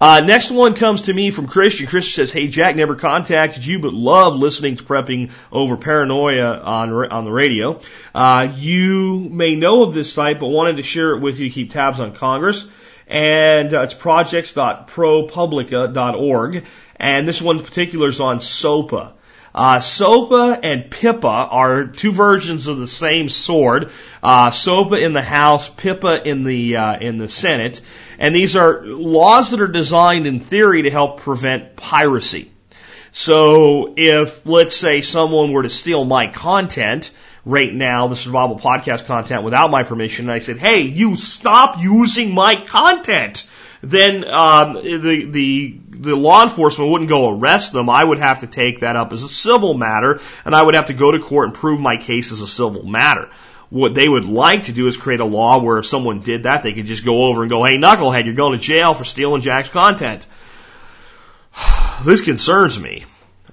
Uh, 0.00 0.20
next 0.20 0.50
one 0.50 0.74
comes 0.74 1.02
to 1.02 1.12
me 1.12 1.30
from 1.30 1.46
Christian. 1.46 1.86
Christian 1.86 2.14
says, 2.14 2.32
"Hey 2.32 2.48
Jack, 2.48 2.74
never 2.74 2.94
contacted 2.94 3.66
you, 3.66 3.80
but 3.80 3.92
love 3.92 4.34
listening 4.34 4.76
to 4.76 4.82
prepping 4.82 5.30
over 5.52 5.76
paranoia 5.76 6.58
on 6.58 6.90
on 6.90 7.26
the 7.26 7.30
radio. 7.30 7.80
Uh, 8.14 8.48
you 8.56 9.28
may 9.30 9.56
know 9.56 9.82
of 9.82 9.92
this 9.92 10.10
site, 10.10 10.40
but 10.40 10.46
wanted 10.46 10.78
to 10.78 10.82
share 10.82 11.14
it 11.14 11.20
with 11.20 11.38
you 11.38 11.50
to 11.50 11.54
keep 11.54 11.70
tabs 11.70 12.00
on 12.00 12.12
Congress." 12.12 12.66
And 13.06 13.74
uh, 13.74 13.82
it's 13.82 13.94
projects.propublica.org. 13.94 16.64
And 16.96 17.28
this 17.28 17.42
one 17.42 17.58
in 17.58 17.64
particular 17.64 18.08
is 18.08 18.20
on 18.20 18.40
SOPA. 18.40 19.12
Uh, 19.52 19.80
SOPA 19.80 20.60
and 20.62 20.90
PIPA 20.90 21.48
are 21.50 21.86
two 21.86 22.12
versions 22.12 22.68
of 22.68 22.78
the 22.78 22.86
same 22.86 23.28
sword. 23.28 23.90
Uh, 24.22 24.50
SOPA 24.50 25.02
in 25.02 25.12
the 25.14 25.22
House, 25.22 25.68
PIPA 25.70 26.26
in 26.26 26.44
the 26.44 26.76
uh, 26.76 26.98
in 26.98 27.16
the 27.16 27.28
Senate, 27.28 27.80
and 28.18 28.34
these 28.34 28.54
are 28.54 28.84
laws 28.84 29.50
that 29.50 29.60
are 29.60 29.68
designed 29.68 30.26
in 30.26 30.40
theory 30.40 30.82
to 30.82 30.90
help 30.90 31.20
prevent 31.20 31.76
piracy. 31.76 32.50
So 33.12 33.94
if 33.96 34.44
let's 34.46 34.76
say 34.76 35.00
someone 35.00 35.52
were 35.52 35.62
to 35.62 35.70
steal 35.70 36.04
my 36.04 36.28
content 36.28 37.10
right 37.44 37.72
now, 37.72 38.08
the 38.08 38.16
survival 38.16 38.58
podcast 38.58 39.06
content 39.06 39.42
without 39.42 39.70
my 39.70 39.84
permission, 39.84 40.26
and 40.26 40.32
I 40.32 40.38
said, 40.38 40.58
"Hey, 40.58 40.82
you 40.82 41.16
stop 41.16 41.80
using 41.80 42.34
my 42.34 42.64
content," 42.66 43.46
then 43.80 44.28
um, 44.28 44.74
the 44.74 45.26
the 45.30 45.80
the 45.90 46.16
law 46.16 46.42
enforcement 46.42 46.90
wouldn't 46.90 47.10
go 47.10 47.30
arrest 47.30 47.72
them. 47.72 47.90
I 47.90 48.04
would 48.04 48.18
have 48.18 48.40
to 48.40 48.46
take 48.46 48.80
that 48.80 48.96
up 48.96 49.12
as 49.12 49.22
a 49.22 49.28
civil 49.28 49.74
matter, 49.74 50.20
and 50.44 50.54
I 50.54 50.62
would 50.62 50.74
have 50.74 50.86
to 50.86 50.94
go 50.94 51.10
to 51.10 51.18
court 51.18 51.48
and 51.48 51.54
prove 51.54 51.80
my 51.80 51.96
case 51.96 52.32
as 52.32 52.40
a 52.40 52.46
civil 52.46 52.84
matter. 52.84 53.28
What 53.70 53.94
they 53.94 54.08
would 54.08 54.24
like 54.24 54.64
to 54.64 54.72
do 54.72 54.88
is 54.88 54.96
create 54.96 55.20
a 55.20 55.24
law 55.24 55.60
where 55.60 55.78
if 55.78 55.86
someone 55.86 56.20
did 56.20 56.42
that, 56.42 56.62
they 56.62 56.72
could 56.72 56.86
just 56.86 57.04
go 57.04 57.24
over 57.24 57.42
and 57.42 57.50
go, 57.50 57.64
"Hey, 57.64 57.76
knucklehead, 57.76 58.24
you're 58.24 58.34
going 58.34 58.58
to 58.58 58.64
jail 58.64 58.94
for 58.94 59.04
stealing 59.04 59.42
Jack's 59.42 59.68
content." 59.68 60.26
this 62.04 62.22
concerns 62.22 62.78
me 62.78 63.04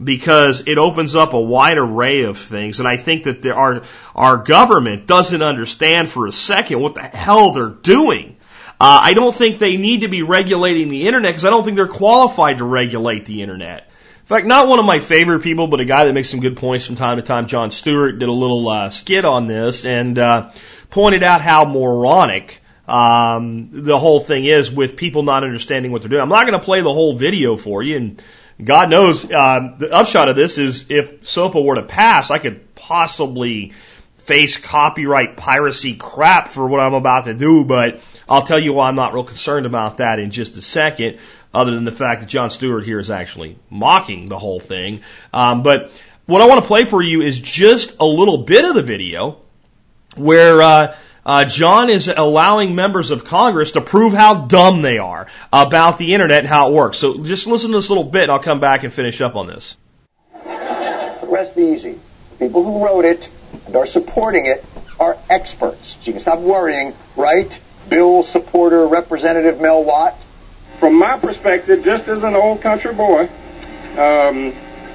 because 0.03 0.63
it 0.67 0.77
opens 0.77 1.15
up 1.15 1.33
a 1.33 1.41
wide 1.41 1.77
array 1.77 2.23
of 2.23 2.37
things. 2.37 2.79
And 2.79 2.87
I 2.87 2.97
think 2.97 3.23
that 3.23 3.41
there 3.41 3.55
are, 3.55 3.83
our 4.15 4.37
government 4.37 5.07
doesn't 5.07 5.41
understand 5.41 6.09
for 6.09 6.27
a 6.27 6.31
second 6.31 6.79
what 6.79 6.95
the 6.95 7.01
hell 7.01 7.53
they're 7.53 7.69
doing. 7.69 8.37
Uh, 8.79 9.01
I 9.03 9.13
don't 9.13 9.33
think 9.33 9.57
they 9.57 9.77
need 9.77 10.01
to 10.01 10.07
be 10.07 10.21
regulating 10.21 10.89
the 10.89 11.07
internet 11.07 11.31
because 11.31 11.45
I 11.45 11.49
don't 11.49 11.63
think 11.63 11.77
they're 11.77 11.87
qualified 11.87 12.59
to 12.59 12.63
regulate 12.63 13.25
the 13.25 13.41
internet. 13.41 13.86
In 14.27 14.29
fact, 14.29 14.45
not 14.45 14.67
one 14.67 14.77
of 14.77 14.83
my 14.83 14.99
favorite 14.99 15.39
people, 15.39 15.67
but 15.69 15.79
a 15.79 15.85
guy 15.85 16.03
that 16.03 16.11
makes 16.11 16.29
some 16.29 16.41
good 16.41 16.57
points 16.57 16.85
from 16.85 16.97
time 16.97 17.15
to 17.15 17.23
time, 17.23 17.47
Jon 17.47 17.71
Stewart, 17.71 18.19
did 18.19 18.27
a 18.27 18.33
little 18.33 18.67
uh, 18.67 18.89
skit 18.89 19.23
on 19.23 19.47
this 19.47 19.85
and 19.85 20.19
uh, 20.19 20.51
pointed 20.89 21.23
out 21.23 21.39
how 21.39 21.63
moronic 21.63 22.59
um, 22.89 23.69
the 23.71 23.97
whole 23.97 24.19
thing 24.19 24.43
is 24.43 24.69
with 24.69 24.97
people 24.97 25.23
not 25.23 25.45
understanding 25.45 25.93
what 25.93 26.01
they're 26.01 26.09
doing. 26.09 26.21
I'm 26.21 26.27
not 26.27 26.45
going 26.45 26.59
to 26.59 26.65
play 26.65 26.81
the 26.81 26.91
whole 26.91 27.15
video 27.15 27.55
for 27.55 27.81
you, 27.81 27.95
and 27.95 28.21
God 28.61 28.89
knows 28.89 29.23
uh, 29.23 29.75
the 29.77 29.93
upshot 29.93 30.27
of 30.27 30.35
this 30.35 30.57
is 30.57 30.87
if 30.89 31.25
SOPA 31.25 31.61
were 31.61 31.75
to 31.75 31.83
pass, 31.83 32.29
I 32.29 32.39
could 32.39 32.75
possibly 32.75 33.71
face 34.17 34.57
copyright 34.57 35.37
piracy 35.37 35.95
crap 35.95 36.49
for 36.49 36.67
what 36.67 36.81
I'm 36.81 36.95
about 36.95 37.25
to 37.25 37.33
do, 37.33 37.63
but 37.63 38.01
I'll 38.27 38.43
tell 38.43 38.59
you 38.59 38.73
why 38.73 38.89
I'm 38.89 38.95
not 38.95 39.13
real 39.13 39.23
concerned 39.23 39.65
about 39.65 39.99
that 39.99 40.19
in 40.19 40.31
just 40.31 40.57
a 40.57 40.61
second, 40.61 41.19
other 41.57 41.71
than 41.71 41.85
the 41.85 41.91
fact 41.91 42.21
that 42.21 42.29
Jon 42.29 42.51
Stewart 42.51 42.85
here 42.85 42.99
is 42.99 43.09
actually 43.09 43.57
mocking 43.71 44.27
the 44.27 44.37
whole 44.37 44.59
thing. 44.59 45.01
Um, 45.33 45.63
but 45.63 45.91
what 46.27 46.41
I 46.41 46.45
want 46.45 46.61
to 46.61 46.67
play 46.67 46.85
for 46.85 47.01
you 47.01 47.21
is 47.21 47.41
just 47.41 47.95
a 47.99 48.05
little 48.05 48.43
bit 48.43 48.63
of 48.63 48.75
the 48.75 48.83
video 48.83 49.39
where 50.15 50.61
uh, 50.61 50.95
uh, 51.25 51.45
John 51.45 51.89
is 51.89 52.09
allowing 52.09 52.75
members 52.75 53.09
of 53.09 53.25
Congress 53.25 53.71
to 53.71 53.81
prove 53.81 54.13
how 54.13 54.45
dumb 54.45 54.83
they 54.83 54.99
are 54.99 55.27
about 55.51 55.97
the 55.97 56.13
internet 56.13 56.39
and 56.39 56.47
how 56.47 56.69
it 56.69 56.73
works. 56.73 56.99
So 56.99 57.23
just 57.23 57.47
listen 57.47 57.71
to 57.71 57.77
this 57.77 57.89
little 57.89 58.03
bit, 58.03 58.23
and 58.23 58.31
I'll 58.31 58.39
come 58.39 58.59
back 58.59 58.83
and 58.83 58.93
finish 58.93 59.19
up 59.19 59.35
on 59.35 59.47
this. 59.47 59.75
Rest 61.23 61.57
easy. 61.57 61.99
People 62.37 62.63
who 62.63 62.85
wrote 62.85 63.03
it 63.03 63.29
and 63.65 63.75
are 63.75 63.87
supporting 63.87 64.45
it 64.45 64.63
are 64.99 65.17
experts. 65.27 65.97
So 66.01 66.05
you 66.05 66.13
can 66.13 66.21
stop 66.21 66.39
worrying, 66.39 66.93
right? 67.15 67.59
Bill 67.89 68.21
supporter 68.21 68.87
Representative 68.87 69.59
Mel 69.59 69.83
Watt? 69.83 70.15
From 70.79 70.97
my 70.97 71.19
perspective, 71.19 71.83
just 71.83 72.07
as 72.07 72.23
an 72.23 72.35
old 72.35 72.61
country 72.61 72.93
boy, 72.93 73.27
um, 73.97 74.53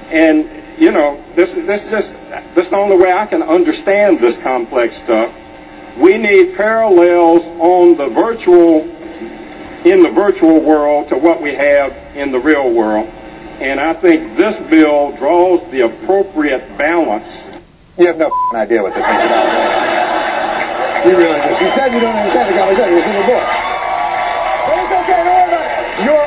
and 0.09 0.79
you 0.79 0.91
know, 0.91 1.23
this 1.35 1.53
this 1.53 1.83
is 1.83 1.91
just 1.91 2.13
this 2.55 2.65
is 2.65 2.69
the 2.69 2.77
only 2.77 2.97
way 2.97 3.11
I 3.11 3.25
can 3.27 3.43
understand 3.43 4.19
this 4.19 4.37
complex 4.37 4.97
stuff. 4.97 5.33
We 5.99 6.17
need 6.17 6.55
parallels 6.55 7.43
on 7.59 7.97
the 7.97 8.09
virtual 8.09 8.81
in 9.85 10.01
the 10.01 10.09
virtual 10.09 10.63
world 10.63 11.09
to 11.09 11.17
what 11.17 11.41
we 11.41 11.53
have 11.53 11.91
in 12.15 12.31
the 12.31 12.39
real 12.39 12.73
world. 12.73 13.07
And 13.07 13.79
I 13.79 13.93
think 13.93 14.37
this 14.37 14.55
bill 14.69 15.15
draws 15.17 15.59
the 15.71 15.81
appropriate 15.81 16.77
balance. 16.77 17.43
You 17.97 18.07
have 18.07 18.17
no 18.17 18.31
idea 18.55 18.81
what 18.81 18.93
this 18.95 19.05
is 19.05 19.21
about. 19.21 21.05
You 21.05 21.17
really 21.17 21.37
just, 21.37 21.61
you 21.61 21.69
said 21.75 21.93
you 21.93 21.99
don't 21.99 22.15
understand 22.15 22.55
the 22.55 22.59
conversation. 22.59 22.97
It's 22.97 23.07
in 23.07 23.13
the 23.13 23.27
book. 23.27 23.62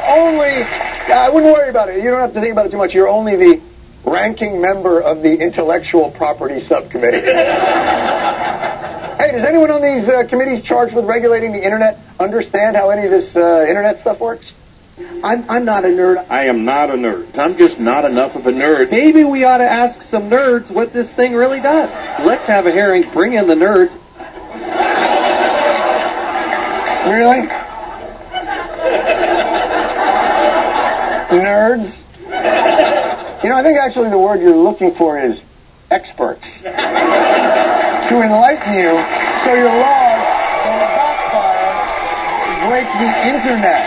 Only, 0.07 0.62
I 1.12 1.28
wouldn't 1.28 1.52
worry 1.52 1.68
about 1.68 1.88
it. 1.88 2.02
You 2.02 2.11
don't 2.11 2.20
have 2.20 2.34
to 2.34 2.40
think 2.40 2.52
about 2.52 2.66
it 2.66 2.70
too 2.70 2.78
much. 2.78 2.94
You're 2.94 3.09
only 3.09 3.36
the 3.36 3.62
ranking 4.04 4.61
member 4.61 5.00
of 5.00 5.22
the 5.22 5.34
intellectual 5.34 6.12
property 6.12 6.61
subcommittee. 6.61 7.22
hey, 9.18 9.32
does 9.32 9.44
anyone 9.44 9.70
on 9.70 9.82
these 9.82 10.09
uh, 10.09 10.26
committees 10.28 10.62
charged 10.62 10.94
with 10.94 11.04
regulating 11.07 11.52
the 11.52 11.64
internet 11.64 11.98
understand 12.20 12.76
how 12.76 12.90
any 12.90 13.04
of 13.04 13.11
this 13.11 13.36
uh, 13.36 13.64
internet 13.68 14.00
stuff 14.00 14.20
works? 14.20 14.52
I'm, 15.22 15.44
I'm 15.50 15.64
not 15.64 15.84
a 15.84 15.88
nerd. 15.88 16.26
I 16.30 16.46
am 16.46 16.64
not 16.64 16.88
a 16.88 16.94
nerd. 16.94 17.36
I'm 17.38 17.59
just 17.59 17.78
not 17.78 18.04
enough 18.07 18.34
of 18.34 18.46
a 18.46 18.52
nerd. 18.52 18.90
Maybe 18.90 19.24
we 19.24 19.44
ought 19.44 19.59
to 19.59 19.70
ask 19.70 20.00
some 20.00 20.30
nerds 20.30 20.70
what 20.72 20.94
this 20.94 21.12
thing 21.12 21.34
really 21.34 21.61
does. 21.61 21.90
Let's 22.24 22.46
have 22.46 22.64
a 22.66 22.72
hearing, 22.72 23.11
bring 23.12 23.34
in 23.34 23.46
the 23.46 23.54
nerds, 23.54 23.94
Really? 27.07 27.46
Nerds. 31.31 32.03
You 33.43 33.51
know, 33.51 33.57
I 33.57 33.62
think 33.62 33.79
actually 33.79 34.11
the 34.11 34.18
word 34.18 34.41
you're 34.41 34.57
looking 34.57 34.95
for 34.95 35.18
is 35.18 35.43
experts. 35.91 36.61
to 36.62 38.22
enlighten 38.22 38.74
you 38.74 38.95
so 39.45 39.55
your 39.55 39.70
laws 39.70 40.22
don't 40.64 40.95
backfire, 40.95 42.68
break 42.68 42.87
the 42.87 43.11
internet. 43.27 43.87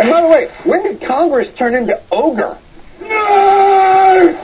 And 0.00 0.10
by 0.10 0.22
the 0.22 0.28
way, 0.28 0.48
when 0.64 0.82
did 0.82 1.00
Congress 1.00 1.50
turn 1.56 1.74
into 1.74 2.00
ogre? 2.10 2.58
Nerd! 3.00 4.34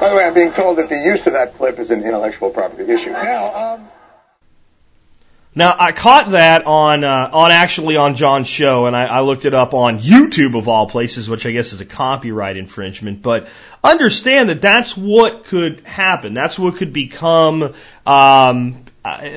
By 0.00 0.08
the 0.08 0.16
way, 0.16 0.24
I'm 0.24 0.34
being 0.34 0.52
told 0.52 0.78
that 0.78 0.88
the 0.88 0.98
use 0.98 1.26
of 1.26 1.32
that 1.34 1.54
clip 1.54 1.78
is 1.78 1.90
an 1.90 2.02
intellectual 2.02 2.50
property 2.50 2.90
issue. 2.92 3.10
Now, 3.10 3.54
um, 3.54 3.88
Now 5.54 5.76
I 5.78 5.92
caught 5.92 6.30
that 6.30 6.66
on 6.66 7.04
uh, 7.04 7.30
on 7.32 7.50
actually 7.50 7.96
on 7.96 8.14
Jon's 8.14 8.48
show, 8.48 8.86
and 8.86 8.96
I, 8.96 9.04
I 9.04 9.20
looked 9.20 9.44
it 9.44 9.52
up 9.52 9.74
on 9.74 9.98
YouTube 9.98 10.56
of 10.56 10.66
all 10.66 10.88
places, 10.88 11.28
which 11.28 11.44
I 11.44 11.50
guess 11.50 11.74
is 11.74 11.82
a 11.82 11.84
copyright 11.84 12.56
infringement. 12.56 13.20
But 13.20 13.48
understand 13.84 14.48
that 14.48 14.62
that's 14.62 14.96
what 14.96 15.44
could 15.44 15.86
happen. 15.86 16.32
That's 16.32 16.58
what 16.58 16.76
could 16.76 16.94
become 16.94 17.74
um, 18.06 18.84
uh, 19.04 19.30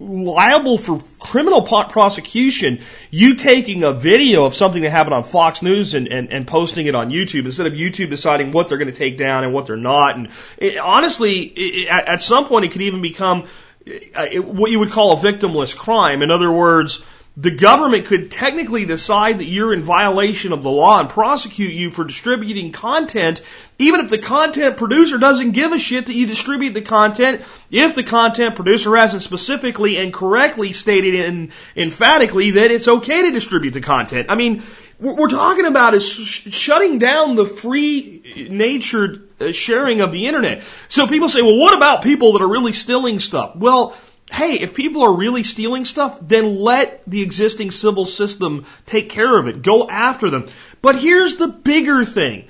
liable 0.00 0.76
for 0.76 1.00
criminal 1.20 1.62
prosecution. 1.62 2.80
You 3.10 3.36
taking 3.36 3.84
a 3.84 3.92
video 3.92 4.46
of 4.46 4.54
something 4.54 4.82
that 4.82 4.90
happened 4.90 5.14
on 5.14 5.22
Fox 5.22 5.62
News 5.62 5.94
and, 5.94 6.08
and, 6.08 6.32
and 6.32 6.48
posting 6.48 6.86
it 6.86 6.96
on 6.96 7.10
YouTube 7.10 7.44
instead 7.44 7.66
of 7.66 7.74
YouTube 7.74 8.10
deciding 8.10 8.50
what 8.50 8.68
they're 8.68 8.78
going 8.78 8.90
to 8.90 8.96
take 8.96 9.18
down 9.18 9.44
and 9.44 9.52
what 9.52 9.66
they're 9.66 9.76
not. 9.76 10.16
And 10.16 10.30
it, 10.56 10.78
honestly, 10.78 11.42
it, 11.42 11.88
at, 11.88 12.08
at 12.08 12.22
some 12.22 12.46
point, 12.46 12.64
it 12.64 12.72
could 12.72 12.82
even 12.82 13.02
become 13.02 13.46
Uh, 13.86 14.26
what 14.40 14.70
you 14.70 14.78
would 14.78 14.90
call 14.90 15.12
a 15.12 15.16
victimless 15.16 15.76
crime. 15.76 16.22
In 16.22 16.30
other 16.30 16.50
words, 16.50 17.02
the 17.36 17.50
government 17.50 18.06
could 18.06 18.30
technically 18.30 18.86
decide 18.86 19.40
that 19.40 19.44
you're 19.44 19.74
in 19.74 19.82
violation 19.82 20.52
of 20.52 20.62
the 20.62 20.70
law 20.70 21.00
and 21.00 21.10
prosecute 21.10 21.72
you 21.72 21.90
for 21.90 22.04
distributing 22.04 22.72
content, 22.72 23.42
even 23.78 24.00
if 24.00 24.08
the 24.08 24.18
content 24.18 24.78
producer 24.78 25.18
doesn't 25.18 25.50
give 25.50 25.72
a 25.72 25.78
shit 25.78 26.06
that 26.06 26.14
you 26.14 26.26
distribute 26.26 26.72
the 26.72 26.80
content, 26.80 27.42
if 27.70 27.94
the 27.94 28.04
content 28.04 28.54
producer 28.54 28.96
hasn't 28.96 29.22
specifically 29.22 29.98
and 29.98 30.14
correctly 30.14 30.72
stated 30.72 31.14
in, 31.14 31.52
emphatically 31.76 32.52
that 32.52 32.70
it's 32.70 32.88
okay 32.88 33.22
to 33.22 33.32
distribute 33.32 33.72
the 33.72 33.80
content. 33.80 34.30
I 34.30 34.36
mean, 34.36 34.62
what 34.98 35.16
we're 35.16 35.28
talking 35.28 35.66
about 35.66 35.94
is 35.94 36.08
sh- 36.08 36.52
shutting 36.52 36.98
down 36.98 37.36
the 37.36 37.46
free 37.46 38.48
natured 38.50 39.28
uh, 39.40 39.52
sharing 39.52 40.00
of 40.00 40.12
the 40.12 40.26
internet. 40.26 40.62
So 40.88 41.06
people 41.06 41.28
say, 41.28 41.42
well, 41.42 41.58
what 41.58 41.76
about 41.76 42.02
people 42.02 42.32
that 42.32 42.42
are 42.42 42.48
really 42.48 42.72
stealing 42.72 43.20
stuff? 43.20 43.56
Well, 43.56 43.96
hey, 44.30 44.54
if 44.54 44.74
people 44.74 45.02
are 45.02 45.16
really 45.16 45.42
stealing 45.42 45.84
stuff, 45.84 46.18
then 46.20 46.56
let 46.56 47.02
the 47.06 47.22
existing 47.22 47.70
civil 47.70 48.06
system 48.06 48.66
take 48.86 49.10
care 49.10 49.38
of 49.38 49.46
it. 49.48 49.62
Go 49.62 49.88
after 49.88 50.30
them. 50.30 50.46
But 50.82 50.96
here's 50.96 51.36
the 51.36 51.48
bigger 51.48 52.04
thing. 52.04 52.48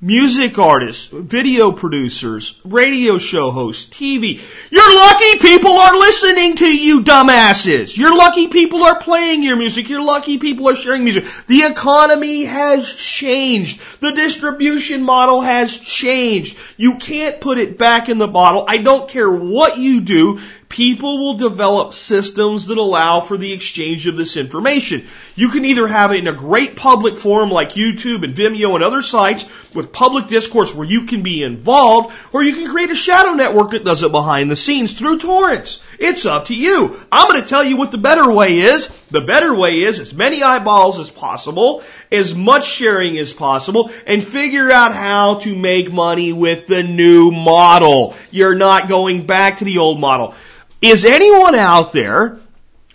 Music 0.00 0.58
artists, 0.58 1.06
video 1.06 1.70
producers, 1.70 2.60
radio 2.64 3.16
show 3.16 3.52
hosts, 3.52 3.86
TV. 3.86 4.42
You're 4.70 4.94
lucky 4.94 5.38
people 5.38 5.70
are 5.70 5.94
listening 5.94 6.56
to 6.56 6.66
you 6.66 7.02
dumbasses. 7.02 7.96
You're 7.96 8.14
lucky 8.14 8.48
people 8.48 8.82
are 8.82 8.98
playing 8.98 9.44
your 9.44 9.56
music. 9.56 9.88
You're 9.88 10.04
lucky 10.04 10.38
people 10.38 10.68
are 10.68 10.74
sharing 10.74 11.04
music. 11.04 11.24
The 11.46 11.60
economy 11.60 12.44
has 12.44 12.92
changed. 12.92 13.80
The 14.00 14.12
distribution 14.12 15.04
model 15.04 15.40
has 15.40 15.78
changed. 15.78 16.58
You 16.76 16.96
can't 16.96 17.40
put 17.40 17.58
it 17.58 17.78
back 17.78 18.08
in 18.08 18.18
the 18.18 18.28
bottle. 18.28 18.64
I 18.66 18.78
don't 18.78 19.08
care 19.08 19.30
what 19.30 19.78
you 19.78 20.00
do 20.00 20.40
people 20.74 21.18
will 21.18 21.34
develop 21.34 21.94
systems 21.94 22.66
that 22.66 22.78
allow 22.78 23.20
for 23.20 23.36
the 23.36 23.52
exchange 23.52 24.08
of 24.08 24.16
this 24.16 24.36
information. 24.36 25.06
You 25.36 25.50
can 25.50 25.64
either 25.64 25.86
have 25.86 26.10
it 26.10 26.18
in 26.18 26.26
a 26.26 26.32
great 26.32 26.74
public 26.74 27.16
forum 27.16 27.50
like 27.50 27.74
YouTube 27.74 28.24
and 28.24 28.34
Vimeo 28.34 28.74
and 28.74 28.82
other 28.82 29.00
sites 29.00 29.46
with 29.72 29.92
public 29.92 30.26
discourse 30.26 30.74
where 30.74 30.86
you 30.86 31.06
can 31.06 31.22
be 31.22 31.44
involved, 31.44 32.12
or 32.32 32.42
you 32.42 32.54
can 32.54 32.72
create 32.72 32.90
a 32.90 32.96
shadow 32.96 33.34
network 33.34 33.70
that 33.70 33.84
does 33.84 34.02
it 34.02 34.10
behind 34.10 34.50
the 34.50 34.56
scenes 34.56 34.92
through 34.92 35.20
torrents. 35.20 35.80
It's 36.00 36.26
up 36.26 36.46
to 36.46 36.56
you. 36.56 37.00
I'm 37.12 37.30
going 37.30 37.40
to 37.40 37.48
tell 37.48 37.62
you 37.62 37.76
what 37.76 37.92
the 37.92 37.98
better 37.98 38.28
way 38.32 38.58
is. 38.58 38.88
The 39.12 39.20
better 39.20 39.54
way 39.54 39.82
is 39.82 40.00
as 40.00 40.12
many 40.12 40.42
eyeballs 40.42 40.98
as 40.98 41.08
possible, 41.08 41.84
as 42.10 42.34
much 42.34 42.66
sharing 42.66 43.16
as 43.18 43.32
possible, 43.32 43.92
and 44.08 44.24
figure 44.24 44.72
out 44.72 44.92
how 44.92 45.36
to 45.36 45.54
make 45.54 45.92
money 45.92 46.32
with 46.32 46.66
the 46.66 46.82
new 46.82 47.30
model. 47.30 48.16
You're 48.32 48.56
not 48.56 48.88
going 48.88 49.24
back 49.24 49.58
to 49.58 49.64
the 49.64 49.78
old 49.78 50.00
model. 50.00 50.34
Is 50.84 51.06
anyone 51.06 51.54
out 51.54 51.92
there 51.92 52.40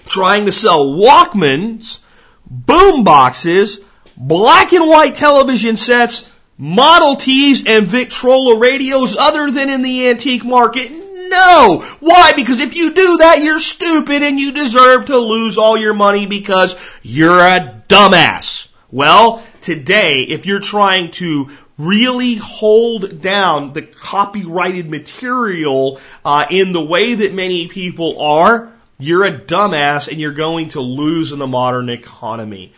trying 0.06 0.46
to 0.46 0.52
sell 0.52 0.90
Walkmans, 0.90 1.98
boom 2.46 3.04
boxes, 3.04 3.80
black 4.16 4.74
and 4.74 4.88
white 4.88 5.16
television 5.16 5.76
sets, 5.76 6.30
Model 6.56 7.16
Ts, 7.16 7.66
and 7.66 7.88
Victrola 7.88 8.60
radios 8.60 9.16
other 9.16 9.50
than 9.50 9.72
in 9.72 9.82
the 9.82 10.10
antique 10.10 10.46
market? 10.46 10.92
No. 10.92 11.84
Why? 12.00 12.34
Because 12.36 12.60
if 12.60 12.76
you 12.76 12.94
do 12.94 13.18
that, 13.18 13.42
you're 13.42 13.60
stupid 13.60 14.22
and 14.22 14.40
you 14.40 14.52
deserve 14.52 15.08
to 15.08 15.18
lose 15.18 15.58
all 15.58 15.76
your 15.76 15.96
money 15.96 16.28
because 16.28 16.76
you're 17.02 17.40
a 17.40 17.84
dumbass. 17.88 18.68
Well, 18.92 19.44
today, 19.62 20.22
if 20.22 20.46
you're 20.46 20.60
trying 20.60 21.10
to 21.14 21.50
really 21.80 22.36
hold 22.36 23.22
down 23.22 23.74
the 23.74 23.82
copyrighted 23.82 24.90
material 24.90 26.00
uh, 26.26 26.46
in 26.52 26.74
the 26.74 26.84
way 26.84 27.16
that 27.16 27.34
many 27.34 27.68
people 27.70 28.22
are, 28.22 28.72
you're 29.00 29.24
a 29.24 29.32
dumbass 29.32 30.10
and 30.10 30.20
you're 30.20 30.34
going 30.34 30.70
to 30.70 30.82
lose 30.82 31.32
in 31.32 31.40
the 31.40 31.48
modern 31.48 31.90
economy. 31.90 32.74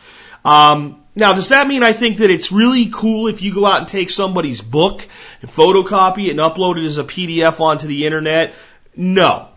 Um, 0.45 1.04
now, 1.16 1.34
does 1.34 1.49
that 1.49 1.68
mean 1.68 1.84
I 1.84 1.93
think 1.93 2.20
that 2.20 2.30
it's 2.30 2.52
really 2.52 2.89
cool 2.93 3.28
if 3.28 3.41
you 3.41 3.54
go 3.54 3.66
out 3.66 3.80
and 3.80 3.88
take 3.88 4.12
somebody's 4.12 4.62
book 4.62 5.06
and 5.41 5.49
photocopy 5.49 6.28
it 6.28 6.32
and 6.32 6.39
upload 6.39 6.78
it 6.78 6.86
as 6.86 6.99
a 6.99 7.04
PDF 7.04 7.60
onto 7.60 7.88
the 7.88 8.06
internet? 8.06 8.54
No. 8.95 9.49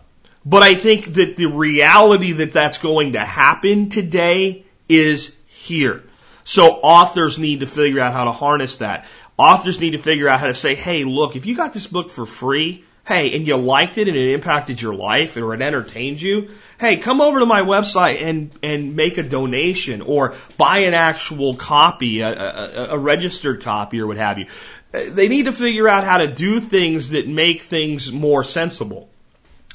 But 0.43 0.63
I 0.63 0.75
think 0.75 1.13
that 1.13 1.37
the 1.37 1.45
reality 1.45 2.33
that 2.33 2.51
that's 2.51 2.79
going 2.79 3.13
to 3.13 3.19
happen 3.19 3.89
today 3.89 4.65
is 4.89 5.35
here. 5.47 6.03
So 6.43 6.67
authors 6.67 7.39
need 7.39 7.61
to 7.61 7.65
figure 7.65 7.99
out 7.99 8.13
how 8.13 8.25
to 8.25 8.31
harness 8.31 8.77
that. 8.77 9.05
Authors 9.37 9.79
need 9.79 9.91
to 9.91 9.97
figure 9.97 10.29
out 10.29 10.39
how 10.39 10.47
to 10.47 10.55
say, 10.55 10.75
hey, 10.75 11.03
look, 11.03 11.35
if 11.35 11.45
you 11.45 11.55
got 11.55 11.73
this 11.73 11.87
book 11.87 12.09
for 12.09 12.25
free, 12.25 12.83
hey, 13.05 13.35
and 13.35 13.45
you 13.45 13.55
liked 13.57 13.97
it 13.97 14.07
and 14.07 14.17
it 14.17 14.33
impacted 14.33 14.81
your 14.81 14.95
life 14.95 15.35
or 15.37 15.53
it 15.53 15.61
entertained 15.61 16.21
you, 16.21 16.51
hey, 16.79 16.97
come 16.97 17.21
over 17.21 17.39
to 17.39 17.45
my 17.45 17.61
website 17.61 18.21
and, 18.21 18.51
and 18.63 18.95
make 18.95 19.17
a 19.17 19.23
donation 19.23 20.01
or 20.01 20.35
buy 20.57 20.79
an 20.79 20.93
actual 20.93 21.55
copy, 21.55 22.21
a, 22.21 22.31
a, 22.31 22.87
a 22.91 22.97
registered 22.97 23.61
copy 23.61 24.01
or 24.01 24.07
what 24.07 24.17
have 24.17 24.39
you. 24.39 24.47
They 24.91 25.27
need 25.27 25.45
to 25.45 25.53
figure 25.53 25.87
out 25.87 26.05
how 26.05 26.19
to 26.19 26.27
do 26.27 26.59
things 26.59 27.09
that 27.09 27.27
make 27.27 27.61
things 27.61 28.11
more 28.11 28.43
sensible. 28.43 29.09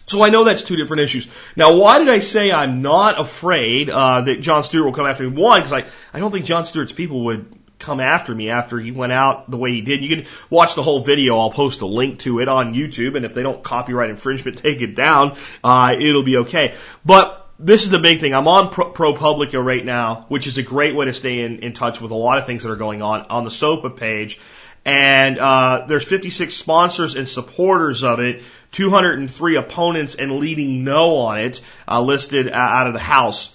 So 0.07 0.23
I 0.25 0.31
know 0.31 0.43
that's 0.43 0.65
two 0.65 0.75
different 0.75 1.03
issues. 1.03 1.29
Now, 1.55 1.77
why 1.77 2.01
did 2.01 2.09
I 2.09 2.19
say 2.19 2.51
I'm 2.51 2.83
not 2.83 3.21
afraid 3.21 3.91
uh, 3.91 4.23
that 4.23 4.41
Jon 4.41 4.65
Stewart 4.65 4.87
will 4.87 4.93
come 4.93 5.07
after 5.07 5.23
me? 5.23 5.41
One, 5.41 5.61
because 5.61 5.73
I, 5.73 5.87
I 6.13 6.19
don't 6.19 6.33
think 6.33 6.47
Jon 6.47 6.65
Stewart's 6.65 6.91
people 6.91 7.27
would 7.27 7.60
come 7.81 7.99
after 7.99 8.35
me 8.35 8.51
after 8.51 8.79
he 8.79 8.93
went 8.93 9.13
out 9.13 9.51
the 9.51 9.57
way 9.57 9.73
he 9.73 9.81
did. 9.81 10.03
You 10.03 10.17
can 10.17 10.27
watch 10.49 10.75
the 10.75 10.83
whole 10.83 11.03
video. 11.03 11.39
I'll 11.39 11.51
post 11.51 11.81
a 11.81 11.87
link 11.87 12.21
to 12.21 12.41
it 12.41 12.49
on 12.49 12.75
YouTube, 12.75 13.17
and 13.17 13.25
if 13.25 13.35
they 13.35 13.43
don't 13.43 13.63
copyright 13.65 14.11
infringement, 14.11 14.59
take 14.63 14.81
it 14.81 14.95
down. 14.95 15.37
Uh, 15.65 15.97
it'll 15.99 16.23
be 16.23 16.37
okay. 16.39 16.75
But 17.05 17.49
this 17.59 17.83
is 17.83 17.91
the 17.91 17.99
big 17.99 18.21
thing. 18.21 18.35
I'm 18.35 18.49
on 18.49 18.71
Pro- 18.71 18.93
ProPublica 18.93 19.63
right 19.63 19.85
now, 19.85 20.27
which 20.29 20.47
is 20.47 20.59
a 20.59 20.63
great 20.63 20.95
way 20.95 21.07
to 21.07 21.13
stay 21.13 21.41
in, 21.41 21.59
in 21.59 21.73
touch 21.73 22.01
with 22.01 22.11
a 22.11 22.17
lot 22.17 22.39
of 22.39 22.47
things 22.47 22.63
that 22.63 22.71
are 22.71 22.77
going 22.77 23.03
on 23.03 23.23
on 23.23 23.45
the 23.45 23.51
SOPA 23.51 23.91
page. 23.97 24.39
And 24.85 25.39
uh, 25.39 25.85
there's 25.89 26.05
56 26.05 26.55
sponsors 26.55 27.15
and 27.15 27.29
supporters 27.29 28.03
of 28.03 28.19
it, 28.21 28.43
203 28.73 29.57
opponents 29.57 30.15
and 30.15 30.33
leading 30.39 30.85
no 30.85 31.17
on 31.17 31.39
it 31.39 31.61
uh, 31.87 32.01
listed 32.01 32.49
out 32.51 32.87
of 32.87 32.95
the 32.95 32.99
House. 32.99 33.55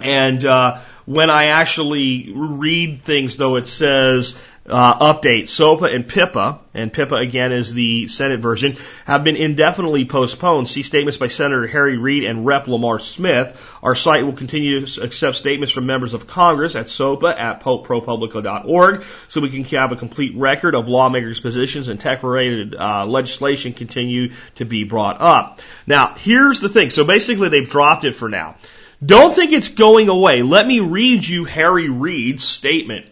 And 0.00 0.44
uh, 0.44 0.80
when 1.06 1.30
I 1.30 1.46
actually 1.46 2.32
read 2.34 3.02
things, 3.02 3.36
though, 3.36 3.56
it 3.56 3.68
says 3.68 4.36
uh, 4.66 5.14
update 5.14 5.48
SOPA 5.48 5.94
and 5.94 6.08
PIPA, 6.08 6.58
and 6.72 6.92
PIPA 6.92 7.22
again 7.22 7.52
is 7.52 7.72
the 7.74 8.06
Senate 8.06 8.40
version, 8.40 8.76
have 9.04 9.22
been 9.22 9.36
indefinitely 9.36 10.04
postponed. 10.04 10.68
See 10.68 10.82
statements 10.82 11.18
by 11.18 11.28
Senator 11.28 11.66
Harry 11.66 11.98
Reid 11.98 12.24
and 12.24 12.44
Rep. 12.44 12.66
Lamar 12.66 12.98
Smith. 12.98 13.78
Our 13.82 13.94
site 13.94 14.24
will 14.24 14.32
continue 14.32 14.84
to 14.84 15.02
accept 15.02 15.36
statements 15.36 15.72
from 15.72 15.86
members 15.86 16.14
of 16.14 16.26
Congress 16.26 16.74
at 16.74 16.88
SOPA 16.88 17.38
at 17.38 17.62
propublica.org 17.62 19.04
so 19.28 19.40
we 19.40 19.50
can 19.50 19.64
have 19.76 19.92
a 19.92 19.96
complete 19.96 20.34
record 20.36 20.74
of 20.74 20.88
lawmakers' 20.88 21.38
positions 21.38 21.88
and 21.88 22.00
tech-related 22.00 22.74
uh, 22.74 23.06
legislation 23.06 23.74
continue 23.74 24.32
to 24.56 24.64
be 24.64 24.82
brought 24.84 25.20
up. 25.20 25.60
Now, 25.86 26.14
here's 26.16 26.60
the 26.60 26.68
thing. 26.68 26.90
So 26.90 27.04
basically, 27.04 27.50
they've 27.50 27.68
dropped 27.68 28.04
it 28.04 28.16
for 28.16 28.28
now. 28.28 28.56
Don't 29.04 29.34
think 29.34 29.52
it's 29.52 29.68
going 29.68 30.08
away. 30.08 30.42
Let 30.42 30.66
me 30.66 30.80
read 30.80 31.26
you 31.26 31.44
Harry 31.44 31.88
Reid's 31.88 32.44
statement. 32.44 33.06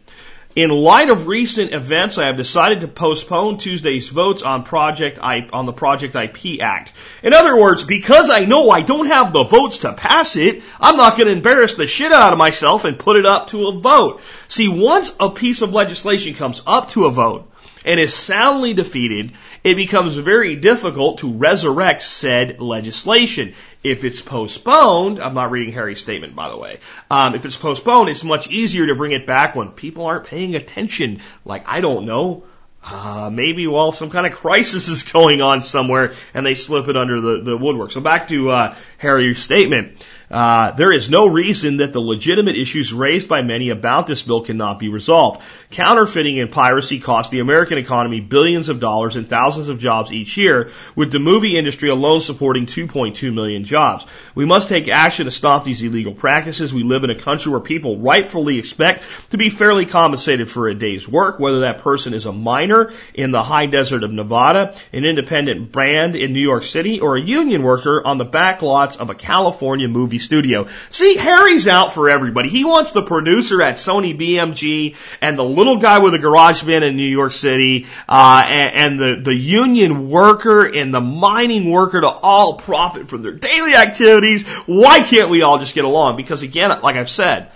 In 0.55 0.70
light 0.70 1.11
of 1.11 1.26
recent 1.26 1.72
events, 1.72 2.18
I 2.18 2.26
have 2.26 2.36
decided 2.36 2.82
to 2.82 2.88
postpone 2.88 3.57
Tuesday's 3.57 4.09
votes 4.09 4.43
on 4.43 4.64
Project 4.64 5.18
I, 5.20 5.49
on 5.53 5.66
the 5.66 5.72
PROTECT 5.72 6.14
IP 6.14 6.61
Act. 6.61 6.93
In 7.22 7.32
other 7.32 7.57
words, 7.57 7.82
because 7.82 8.30
I 8.30 8.45
know 8.45 8.70
I 8.70 8.82
don't 8.82 9.07
have 9.07 9.32
the 9.32 9.45
votes 9.45 9.78
to 9.78 9.95
pass 9.95 10.36
it, 10.36 10.62
I'm 10.78 10.99
not 10.99 11.16
going 11.16 11.26
to 11.26 11.32
embarrass 11.32 11.74
the 11.74 11.86
shit 11.86 12.12
out 12.12 12.32
of 12.32 12.38
myself 12.38 12.84
and 12.84 12.99
put 12.99 13.16
it 13.16 13.26
up 13.26 13.49
to 13.49 13.68
a 13.68 13.78
vote. 13.78 14.20
See, 14.49 14.68
once 14.68 15.14
a 15.18 15.30
piece 15.30 15.62
of 15.62 15.72
legislation 15.72 16.34
comes 16.34 16.62
up 16.66 16.90
to 16.90 17.07
a 17.07 17.11
vote, 17.11 17.51
and 17.84 17.99
is 17.99 18.14
soundly 18.14 18.74
defeated, 18.74 19.32
it 19.64 19.76
becomes 19.76 20.16
very 20.16 20.56
difficult 20.56 21.18
to 21.18 21.32
resurrect 21.32 22.02
said 22.02 22.60
legislation. 22.60 23.54
If 23.82 24.04
it's 24.04 24.20
postponed, 24.20 25.20
I'm 25.20 25.34
not 25.34 25.50
reading 25.50 25.72
Harry's 25.72 26.00
statement, 26.00 26.34
by 26.34 26.48
the 26.48 26.56
way. 26.56 26.78
Um, 27.10 27.34
if 27.34 27.44
it's 27.44 27.56
postponed, 27.56 28.08
it's 28.08 28.24
much 28.24 28.48
easier 28.48 28.86
to 28.88 28.94
bring 28.94 29.12
it 29.12 29.26
back 29.26 29.54
when 29.54 29.70
people 29.70 30.06
aren't 30.06 30.26
paying 30.26 30.56
attention. 30.56 31.20
Like, 31.44 31.68
I 31.68 31.80
don't 31.80 32.06
know, 32.06 32.44
uh, 32.84 33.30
maybe 33.32 33.66
while 33.68 33.92
some 33.92 34.10
kind 34.10 34.26
of 34.26 34.32
crisis 34.32 34.88
is 34.88 35.04
going 35.04 35.40
on 35.40 35.62
somewhere 35.62 36.14
and 36.34 36.44
they 36.44 36.54
slip 36.54 36.88
it 36.88 36.96
under 36.96 37.20
the, 37.20 37.40
the 37.42 37.56
woodwork. 37.56 37.92
So 37.92 38.00
back 38.00 38.28
to 38.28 38.50
uh, 38.50 38.74
Harry's 38.98 39.40
statement. 39.40 40.04
Uh, 40.32 40.70
there 40.70 40.92
is 40.92 41.10
no 41.10 41.26
reason 41.26 41.76
that 41.76 41.92
the 41.92 42.00
legitimate 42.00 42.56
issues 42.56 42.90
raised 42.90 43.28
by 43.28 43.42
many 43.42 43.68
about 43.68 44.06
this 44.06 44.22
bill 44.22 44.40
cannot 44.40 44.78
be 44.78 44.88
resolved. 44.88 45.42
Counterfeiting 45.70 46.40
and 46.40 46.50
piracy 46.50 47.00
cost 47.00 47.30
the 47.30 47.40
American 47.40 47.76
economy 47.76 48.20
billions 48.20 48.70
of 48.70 48.80
dollars 48.80 49.14
and 49.14 49.28
thousands 49.28 49.68
of 49.68 49.78
jobs 49.78 50.10
each 50.10 50.38
year, 50.38 50.70
with 50.96 51.12
the 51.12 51.18
movie 51.18 51.58
industry 51.58 51.90
alone 51.90 52.22
supporting 52.22 52.64
2.2 52.64 53.32
million 53.34 53.64
jobs. 53.64 54.06
We 54.34 54.46
must 54.46 54.70
take 54.70 54.88
action 54.88 55.26
to 55.26 55.30
stop 55.30 55.66
these 55.66 55.82
illegal 55.82 56.14
practices. 56.14 56.72
We 56.72 56.82
live 56.82 57.04
in 57.04 57.10
a 57.10 57.20
country 57.20 57.52
where 57.52 57.60
people 57.60 57.98
rightfully 57.98 58.58
expect 58.58 59.04
to 59.32 59.36
be 59.36 59.50
fairly 59.50 59.84
compensated 59.84 60.50
for 60.50 60.66
a 60.66 60.74
day's 60.74 61.06
work, 61.06 61.40
whether 61.40 61.60
that 61.60 61.82
person 61.82 62.14
is 62.14 62.24
a 62.24 62.32
miner 62.32 62.90
in 63.12 63.32
the 63.32 63.42
high 63.42 63.66
desert 63.66 64.02
of 64.02 64.10
Nevada, 64.10 64.74
an 64.94 65.04
independent 65.04 65.72
brand 65.72 66.16
in 66.16 66.32
New 66.32 66.40
York 66.40 66.64
City, 66.64 67.00
or 67.00 67.18
a 67.18 67.20
union 67.20 67.62
worker 67.62 68.00
on 68.02 68.16
the 68.16 68.24
back 68.24 68.62
lots 68.62 68.96
of 68.96 69.10
a 69.10 69.14
California 69.14 69.88
movie 69.88 70.21
studio. 70.22 70.68
See, 70.90 71.16
Harry's 71.16 71.68
out 71.68 71.92
for 71.92 72.08
everybody. 72.08 72.48
He 72.48 72.64
wants 72.64 72.92
the 72.92 73.02
producer 73.02 73.60
at 73.62 73.76
Sony 73.76 74.18
BMG 74.18 74.96
and 75.20 75.38
the 75.38 75.44
little 75.44 75.78
guy 75.78 75.98
with 75.98 76.14
a 76.14 76.18
garage 76.18 76.62
band 76.62 76.84
in 76.84 76.96
New 76.96 77.08
York 77.08 77.32
City, 77.32 77.86
uh, 78.08 78.44
and, 78.46 78.74
and 78.74 78.98
the, 78.98 79.22
the 79.22 79.34
union 79.34 80.08
worker 80.08 80.64
and 80.64 80.94
the 80.94 81.00
mining 81.00 81.70
worker 81.70 82.00
to 82.00 82.08
all 82.08 82.58
profit 82.58 83.08
from 83.08 83.22
their 83.22 83.32
daily 83.32 83.74
activities. 83.74 84.46
Why 84.66 85.00
can't 85.00 85.30
we 85.30 85.42
all 85.42 85.58
just 85.58 85.74
get 85.74 85.84
along? 85.84 86.16
Because 86.16 86.42
again, 86.42 86.70
like 86.82 86.96
I've 86.96 87.10
said, 87.10 87.50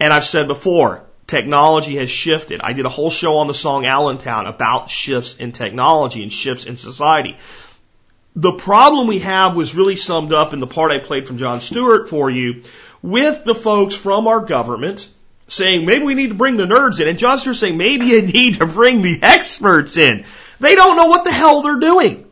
and 0.00 0.12
I've 0.12 0.24
said 0.24 0.48
before, 0.48 1.04
technology 1.26 1.96
has 1.96 2.10
shifted. 2.10 2.60
I 2.62 2.72
did 2.72 2.86
a 2.86 2.88
whole 2.88 3.10
show 3.10 3.36
on 3.36 3.46
the 3.46 3.54
song 3.54 3.86
Allentown 3.86 4.46
about 4.46 4.90
shifts 4.90 5.36
in 5.36 5.52
technology 5.52 6.22
and 6.22 6.32
shifts 6.32 6.64
in 6.64 6.76
society 6.76 7.36
the 8.36 8.52
problem 8.52 9.06
we 9.06 9.20
have 9.20 9.56
was 9.56 9.74
really 9.74 9.96
summed 9.96 10.32
up 10.32 10.52
in 10.52 10.60
the 10.60 10.66
part 10.66 10.92
I 10.92 11.00
played 11.00 11.26
from 11.26 11.38
Jon 11.38 11.60
Stewart 11.60 12.08
for 12.08 12.30
you 12.30 12.62
with 13.02 13.44
the 13.44 13.54
folks 13.54 13.94
from 13.94 14.28
our 14.28 14.40
government 14.40 15.08
saying 15.48 15.86
maybe 15.86 16.04
we 16.04 16.14
need 16.14 16.28
to 16.28 16.34
bring 16.34 16.56
the 16.56 16.66
nerds 16.66 17.00
in 17.00 17.08
and 17.08 17.18
Jon 17.18 17.38
Stewart 17.38 17.56
saying 17.56 17.76
maybe 17.76 18.06
you 18.06 18.22
need 18.22 18.56
to 18.56 18.66
bring 18.66 19.02
the 19.02 19.18
experts 19.22 19.96
in. 19.96 20.24
They 20.60 20.74
don't 20.74 20.96
know 20.96 21.06
what 21.06 21.24
the 21.24 21.32
hell 21.32 21.62
they're 21.62 21.80
doing. 21.80 22.26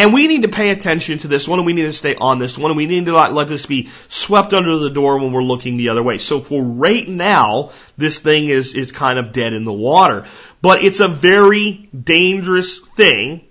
And 0.00 0.14
we 0.14 0.28
need 0.28 0.42
to 0.42 0.48
pay 0.48 0.70
attention 0.70 1.18
to 1.20 1.28
this 1.28 1.48
one 1.48 1.58
and 1.58 1.66
we 1.66 1.72
need 1.72 1.82
to 1.82 1.92
stay 1.92 2.14
on 2.14 2.38
this 2.38 2.56
one 2.56 2.70
and 2.70 2.76
we 2.76 2.86
need 2.86 3.06
to 3.06 3.12
not 3.12 3.32
let 3.32 3.48
this 3.48 3.66
be 3.66 3.90
swept 4.06 4.52
under 4.52 4.76
the 4.78 4.90
door 4.90 5.18
when 5.18 5.32
we're 5.32 5.42
looking 5.42 5.76
the 5.76 5.88
other 5.88 6.04
way. 6.04 6.18
So 6.18 6.40
for 6.40 6.62
right 6.62 7.08
now, 7.08 7.72
this 7.96 8.20
thing 8.20 8.46
is, 8.46 8.74
is 8.74 8.92
kind 8.92 9.18
of 9.18 9.32
dead 9.32 9.54
in 9.54 9.64
the 9.64 9.72
water. 9.72 10.26
But 10.62 10.84
it's 10.84 11.00
a 11.00 11.08
very 11.08 11.88
dangerous 11.92 12.78
thing 12.78 13.47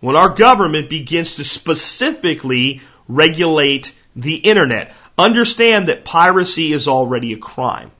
when 0.00 0.16
our 0.16 0.30
government 0.30 0.88
begins 0.90 1.36
to 1.36 1.44
specifically 1.44 2.80
regulate 3.08 3.94
the 4.16 4.36
internet. 4.36 4.92
Understand 5.16 5.88
that 5.88 6.04
piracy 6.04 6.72
is 6.72 6.88
already 6.88 7.32
a 7.32 7.38
crime. 7.38 7.90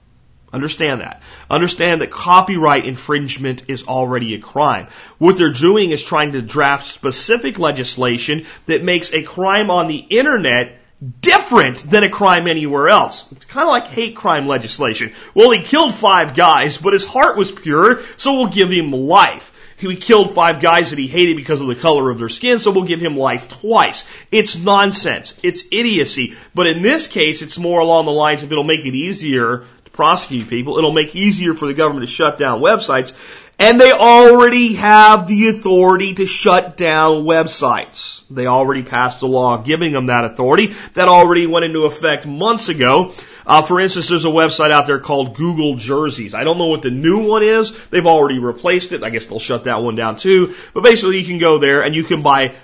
Understand 0.53 1.01
that. 1.01 1.23
Understand 1.49 2.01
that 2.01 2.11
copyright 2.11 2.85
infringement 2.85 3.65
is 3.69 3.85
already 3.85 4.35
a 4.35 4.41
crime. 4.41 4.89
What 5.19 5.39
they're 5.39 5.53
doing 5.53 5.91
is 5.91 6.03
trying 6.03 6.33
to 6.33 6.43
draft 6.43 6.89
specific 6.89 7.59
legislation 7.59 8.47
that 8.67 8.83
makes 8.83 9.13
a 9.13 9.23
crime 9.23 9.71
on 9.71 9.87
the 9.87 9.99
internet 9.99 10.81
different 11.21 11.89
than 11.89 12.03
a 12.03 12.11
crime 12.11 12.49
anywhere 12.49 12.89
else. 12.89 13.25
It's 13.33 13.45
kind 13.45 13.67
of 13.67 13.71
like 13.71 13.87
hate 13.87 14.17
crime 14.17 14.47
legislation. 14.47 15.13
Well, 15.35 15.51
he 15.51 15.63
killed 15.63 15.95
five 15.95 16.35
guys, 16.35 16.79
but 16.79 16.95
his 16.95 17.07
heart 17.07 17.37
was 17.37 17.53
pure, 17.53 18.03
so 18.17 18.35
we'll 18.35 18.49
give 18.49 18.71
him 18.71 18.91
life. 18.91 19.50
He 19.81 19.97
killed 19.97 20.35
five 20.35 20.61
guys 20.61 20.91
that 20.91 20.99
he 20.99 21.07
hated 21.07 21.37
because 21.37 21.63
of 21.63 21.67
the 21.67 21.75
color 21.75 22.11
of 22.11 22.19
their 22.19 22.29
skin, 22.29 22.59
so 22.59 22.71
we'll 22.71 22.85
give 22.85 23.01
him 23.01 23.17
life 23.17 23.49
twice. 23.49 24.05
It's 24.31 24.59
nonsense. 24.59 25.35
It's 25.43 25.65
idiocy. 25.73 26.35
But 26.55 26.67
in 26.67 26.83
this 26.83 27.07
case, 27.07 27.41
it's 27.41 27.59
more 27.59 27.81
along 27.81 28.05
the 28.05 28.13
lines 28.13 28.43
of 28.43 28.53
it'll 28.53 28.63
make 28.63 28.85
it 28.85 28.95
easier 28.95 29.65
to 29.85 29.91
prosecute 29.91 30.49
people. 30.49 30.77
It'll 30.77 30.93
make 30.93 31.15
it 31.15 31.19
easier 31.19 31.55
for 31.55 31.67
the 31.67 31.75
government 31.75 32.07
to 32.07 32.13
shut 32.13 32.37
down 32.37 32.61
websites. 32.61 33.15
And 33.61 33.79
they 33.79 33.93
already 33.93 34.73
have 34.77 35.27
the 35.27 35.49
authority 35.49 36.15
to 36.15 36.25
shut 36.25 36.79
down 36.79 37.25
websites. 37.25 38.23
They 38.31 38.47
already 38.47 38.83
passed 38.83 39.21
a 39.21 39.27
law 39.27 39.59
giving 39.59 39.93
them 39.93 40.07
that 40.07 40.25
authority. 40.25 40.75
That 40.95 41.09
already 41.09 41.47
went 41.47 41.67
into 41.67 41.85
effect 41.85 42.27
months 42.27 42.71
ago. 42.71 43.13
Uh, 43.47 43.61
for 43.61 43.79
instance, 43.79 44.09
there's 44.09 44.25
a 44.25 44.29
website 44.29 44.71
out 44.71 44.87
there 44.87 44.99
called 44.99 45.37
Google 45.37 45.75
Jerseys. 45.77 46.35
I 46.35 46.43
don't 46.43 46.57
know 46.57 46.69
what 46.69 46.81
the 46.81 46.91
new 46.91 47.29
one 47.29 47.43
is. 47.43 47.77
They've 47.89 48.07
already 48.07 48.39
replaced 48.39 48.93
it. 48.93 49.03
I 49.03 49.11
guess 49.11 49.27
they'll 49.27 49.39
shut 49.39 49.65
that 49.65 49.83
one 49.83 49.95
down 49.95 50.17
too. 50.17 50.55
But 50.73 50.83
basically, 50.83 51.19
you 51.19 51.27
can 51.27 51.37
go 51.39 51.59
there 51.59 51.83
and 51.83 51.95
you 51.95 52.05
can 52.05 52.23
buy 52.23 52.55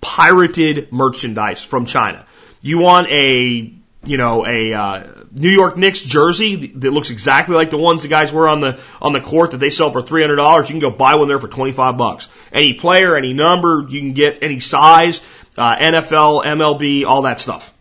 pirated 0.00 0.92
merchandise 0.92 1.64
from 1.64 1.84
China. 1.84 2.26
You 2.62 2.78
want 2.78 3.08
a 3.08 3.74
you 4.06 4.18
know, 4.18 4.46
a 4.46 4.72
uh, 4.72 5.23
New 5.34 5.50
York 5.50 5.76
Knicks 5.76 6.00
jersey 6.00 6.54
that 6.68 6.90
looks 6.92 7.10
exactly 7.10 7.56
like 7.56 7.70
the 7.70 7.78
ones 7.78 8.02
the 8.02 8.08
guys 8.08 8.32
wear 8.32 8.46
on 8.46 8.60
the 8.60 8.80
on 9.02 9.12
the 9.12 9.20
court 9.20 9.50
that 9.50 9.58
they 9.58 9.70
sell 9.70 9.90
for 9.90 10.00
three 10.00 10.22
hundred 10.22 10.36
dollars. 10.36 10.68
You 10.68 10.74
can 10.74 10.80
go 10.80 10.90
buy 10.90 11.16
one 11.16 11.26
there 11.26 11.40
for 11.40 11.48
twenty 11.48 11.72
five 11.72 11.98
bucks. 11.98 12.28
Any 12.52 12.74
player, 12.74 13.16
any 13.16 13.32
number, 13.32 13.84
you 13.88 14.00
can 14.00 14.12
get 14.12 14.42
any 14.42 14.60
size, 14.60 15.20
uh, 15.58 15.76
NFL, 15.76 16.44
MLB, 16.44 17.04
all 17.04 17.22
that 17.22 17.40
stuff. 17.40 17.72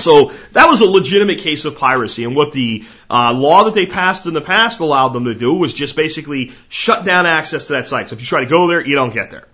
So 0.00 0.32
that 0.52 0.66
was 0.66 0.80
a 0.80 0.86
legitimate 0.86 1.38
case 1.38 1.64
of 1.64 1.78
piracy, 1.78 2.24
and 2.24 2.34
what 2.34 2.52
the 2.52 2.84
uh, 3.08 3.32
law 3.32 3.64
that 3.64 3.74
they 3.74 3.86
passed 3.86 4.26
in 4.26 4.34
the 4.34 4.40
past 4.40 4.80
allowed 4.80 5.10
them 5.10 5.26
to 5.26 5.34
do 5.34 5.54
was 5.54 5.72
just 5.72 5.94
basically 5.94 6.50
shut 6.68 7.04
down 7.04 7.26
access 7.26 7.66
to 7.66 7.74
that 7.74 7.86
site. 7.86 8.08
So 8.08 8.14
if 8.14 8.20
you 8.20 8.26
try 8.26 8.40
to 8.40 8.50
go 8.50 8.66
there, 8.66 8.84
you 8.84 8.96
don't 8.96 9.14
get 9.14 9.30
there. 9.30 9.46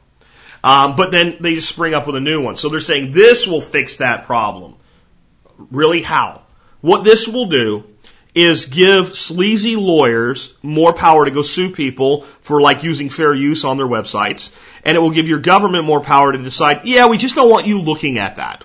Um, 0.65 0.97
but 0.97 1.11
then 1.11 1.37
they 1.41 1.55
just 1.55 1.69
spring 1.69 1.93
up 1.93 2.07
with 2.07 2.17
a 2.17 2.21
new 2.21 2.41
one. 2.43 2.57
So 2.57 2.71
they're 2.71 2.81
saying 2.81 3.13
this 3.13 3.47
will 3.47 3.61
fix 3.61 3.97
that 3.97 4.25
problem. 4.25 4.77
Really, 5.71 6.03
how? 6.03 6.43
What 6.81 7.05
this 7.05 7.27
will 7.27 7.47
do 7.47 7.85
is 8.35 8.67
give 8.67 9.17
sleazy 9.19 9.75
lawyers 9.75 10.55
more 10.63 10.93
power 10.93 11.25
to 11.25 11.31
go 11.31 11.43
sue 11.43 11.71
people 11.71 12.23
for 12.41 12.61
like 12.61 12.85
using 12.85 13.11
fair 13.11 13.35
use 13.35 13.65
on 13.65 13.79
their 13.79 13.87
websites. 13.87 14.51
And 14.85 14.97
it 14.97 15.01
will 15.01 15.11
give 15.11 15.29
your 15.29 15.41
government 15.41 15.85
more 15.85 16.01
power 16.01 16.33
to 16.33 16.39
decide, 16.39 16.83
yeah, 16.85 17.09
we 17.09 17.19
just 17.19 17.35
don't 17.35 17.51
want 17.51 17.67
you 17.67 17.81
looking 17.81 18.19
at 18.19 18.37
that. 18.37 18.65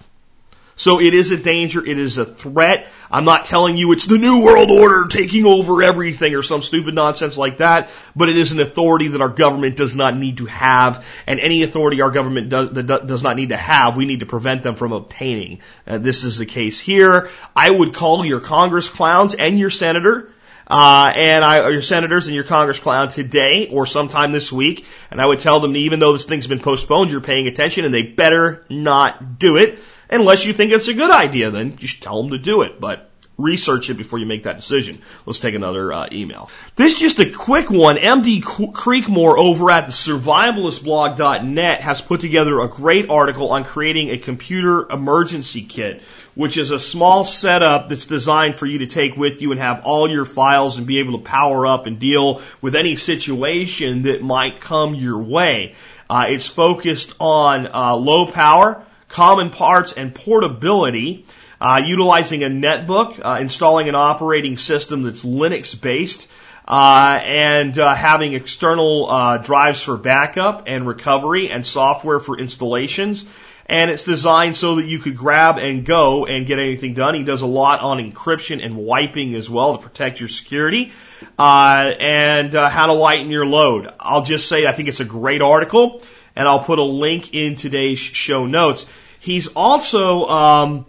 So 0.75 0.99
it 0.99 1.13
is 1.13 1.31
a 1.31 1.37
danger. 1.37 1.85
It 1.85 1.97
is 1.99 2.17
a 2.17 2.25
threat. 2.25 2.87
I'm 3.11 3.25
not 3.25 3.45
telling 3.45 3.77
you 3.77 3.91
it's 3.91 4.07
the 4.07 4.17
new 4.17 4.43
world 4.43 4.71
order 4.71 5.07
taking 5.07 5.45
over 5.45 5.83
everything 5.83 6.33
or 6.33 6.41
some 6.41 6.63
stupid 6.63 6.95
nonsense 6.95 7.37
like 7.37 7.57
that, 7.57 7.89
but 8.15 8.29
it 8.29 8.37
is 8.37 8.51
an 8.53 8.59
authority 8.59 9.09
that 9.09 9.21
our 9.21 9.29
government 9.29 9.75
does 9.75 9.95
not 9.95 10.17
need 10.17 10.37
to 10.37 10.47
have, 10.47 11.05
and 11.27 11.39
any 11.39 11.61
authority 11.61 12.01
our 12.01 12.09
government 12.09 12.49
does, 12.49 12.71
does 12.71 13.23
not 13.23 13.35
need 13.35 13.49
to 13.49 13.57
have, 13.57 13.95
we 13.95 14.05
need 14.05 14.21
to 14.21 14.25
prevent 14.25 14.63
them 14.63 14.75
from 14.75 14.93
obtaining. 14.93 15.59
Uh, 15.85 15.99
this 15.99 16.23
is 16.23 16.39
the 16.39 16.45
case 16.45 16.79
here. 16.79 17.29
I 17.55 17.69
would 17.69 17.93
call 17.93 18.25
your 18.25 18.39
Congress 18.39 18.89
clowns 18.89 19.35
and 19.35 19.59
your 19.59 19.69
senator 19.69 20.29
uh, 20.67 21.11
and 21.15 21.43
I, 21.43 21.69
your 21.69 21.81
senators 21.81 22.27
and 22.27 22.35
your 22.35 22.45
Congress 22.45 22.79
clown 22.79 23.09
today 23.09 23.67
or 23.71 23.85
sometime 23.85 24.31
this 24.31 24.51
week, 24.51 24.85
and 25.11 25.21
I 25.21 25.25
would 25.25 25.39
tell 25.39 25.59
them 25.59 25.75
even 25.75 25.99
though 25.99 26.13
this 26.13 26.25
thing's 26.25 26.47
been 26.47 26.59
postponed, 26.61 27.11
you're 27.11 27.21
paying 27.21 27.47
attention, 27.47 27.85
and 27.85 27.93
they 27.93 28.03
better 28.03 28.65
not 28.69 29.39
do 29.39 29.57
it 29.57 29.79
Unless 30.13 30.45
you 30.45 30.53
think 30.53 30.71
it's 30.71 30.87
a 30.87 30.93
good 30.93 31.11
idea, 31.11 31.51
then 31.51 31.77
you 31.79 31.87
should 31.87 32.01
tell 32.01 32.21
them 32.21 32.31
to 32.31 32.37
do 32.37 32.61
it. 32.61 32.79
But 32.79 33.09
research 33.37 33.89
it 33.89 33.95
before 33.95 34.19
you 34.19 34.25
make 34.25 34.43
that 34.43 34.57
decision. 34.57 35.01
Let's 35.25 35.39
take 35.39 35.55
another 35.55 35.91
uh, 35.91 36.07
email. 36.11 36.49
This 36.75 36.93
is 36.93 36.99
just 36.99 37.19
a 37.19 37.29
quick 37.31 37.69
one. 37.69 37.97
MD 37.97 38.41
Creekmore 38.41 39.37
over 39.37 39.71
at 39.71 39.87
the 39.87 39.91
survivalistblog.net 39.91 41.81
has 41.81 42.01
put 42.01 42.21
together 42.21 42.59
a 42.59 42.67
great 42.67 43.09
article 43.09 43.49
on 43.49 43.63
creating 43.63 44.11
a 44.11 44.17
computer 44.17 44.87
emergency 44.89 45.63
kit, 45.63 46.03
which 46.35 46.57
is 46.57 46.71
a 46.71 46.79
small 46.79 47.25
setup 47.25 47.89
that's 47.89 48.05
designed 48.05 48.55
for 48.55 48.65
you 48.65 48.79
to 48.79 48.87
take 48.87 49.15
with 49.17 49.41
you 49.41 49.51
and 49.51 49.59
have 49.59 49.81
all 49.83 50.09
your 50.09 50.25
files 50.25 50.77
and 50.77 50.85
be 50.85 50.99
able 50.99 51.17
to 51.17 51.23
power 51.23 51.65
up 51.65 51.87
and 51.87 51.99
deal 51.99 52.41
with 52.61 52.75
any 52.75 52.95
situation 52.95 54.03
that 54.03 54.21
might 54.21 54.61
come 54.61 54.93
your 54.93 55.17
way. 55.17 55.73
Uh, 56.09 56.25
it's 56.27 56.47
focused 56.47 57.15
on 57.19 57.67
uh, 57.73 57.95
low 57.95 58.27
power, 58.27 58.83
common 59.13 59.49
parts, 59.51 59.93
and 59.93 60.13
portability. 60.13 61.25
uh, 61.63 61.81
utilizing 61.85 62.43
a 62.43 62.49
netbook, 62.49 63.21
uh, 63.23 63.39
installing 63.39 63.87
an 63.87 63.95
operating 63.95 64.57
system 64.57 65.03
that's 65.03 65.23
Linux 65.23 65.79
based, 65.79 66.27
uh, 66.67 67.19
and 67.23 67.79
uh, 67.79 67.95
having 67.95 68.33
external 68.33 69.09
uh, 69.09 69.37
drives 69.37 69.81
for 69.81 69.95
backup 69.95 70.63
and 70.67 70.85
recovery 70.85 71.49
and 71.49 71.65
software 71.65 72.19
for 72.19 72.37
installations. 72.37 73.25
And 73.65 73.89
it's 73.89 74.03
designed 74.03 74.57
so 74.57 74.75
that 74.75 74.85
you 74.85 74.99
could 74.99 75.15
grab 75.15 75.57
and 75.57 75.85
go 75.85 76.25
and 76.25 76.45
get 76.45 76.59
anything 76.59 76.95
done. 76.95 77.15
He 77.15 77.23
does 77.23 77.43
a 77.43 77.47
lot 77.47 77.79
on 77.79 77.97
encryption 77.97 78.63
and 78.63 78.75
wiping 78.75 79.33
as 79.35 79.49
well 79.49 79.77
to 79.77 79.81
protect 79.81 80.19
your 80.19 80.27
security 80.27 80.91
uh, 81.39 81.93
and 81.97 82.53
how 82.53 82.87
to 82.87 82.93
lighten 82.93 83.31
your 83.31 83.45
load. 83.45 83.89
I'll 84.01 84.23
just 84.23 84.49
say 84.49 84.65
I 84.65 84.73
think 84.73 84.89
it's 84.89 84.99
a 84.99 85.05
great 85.05 85.41
article, 85.41 86.01
and 86.35 86.47
I'll 86.47 86.63
put 86.63 86.79
a 86.79 86.83
link 86.83 87.33
in 87.33 87.55
today's 87.55 87.99
show 87.99 88.45
notes. 88.45 88.85
He's 89.19 89.47
also 89.49 90.27
um, 90.27 90.85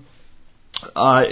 uh, 0.97 1.27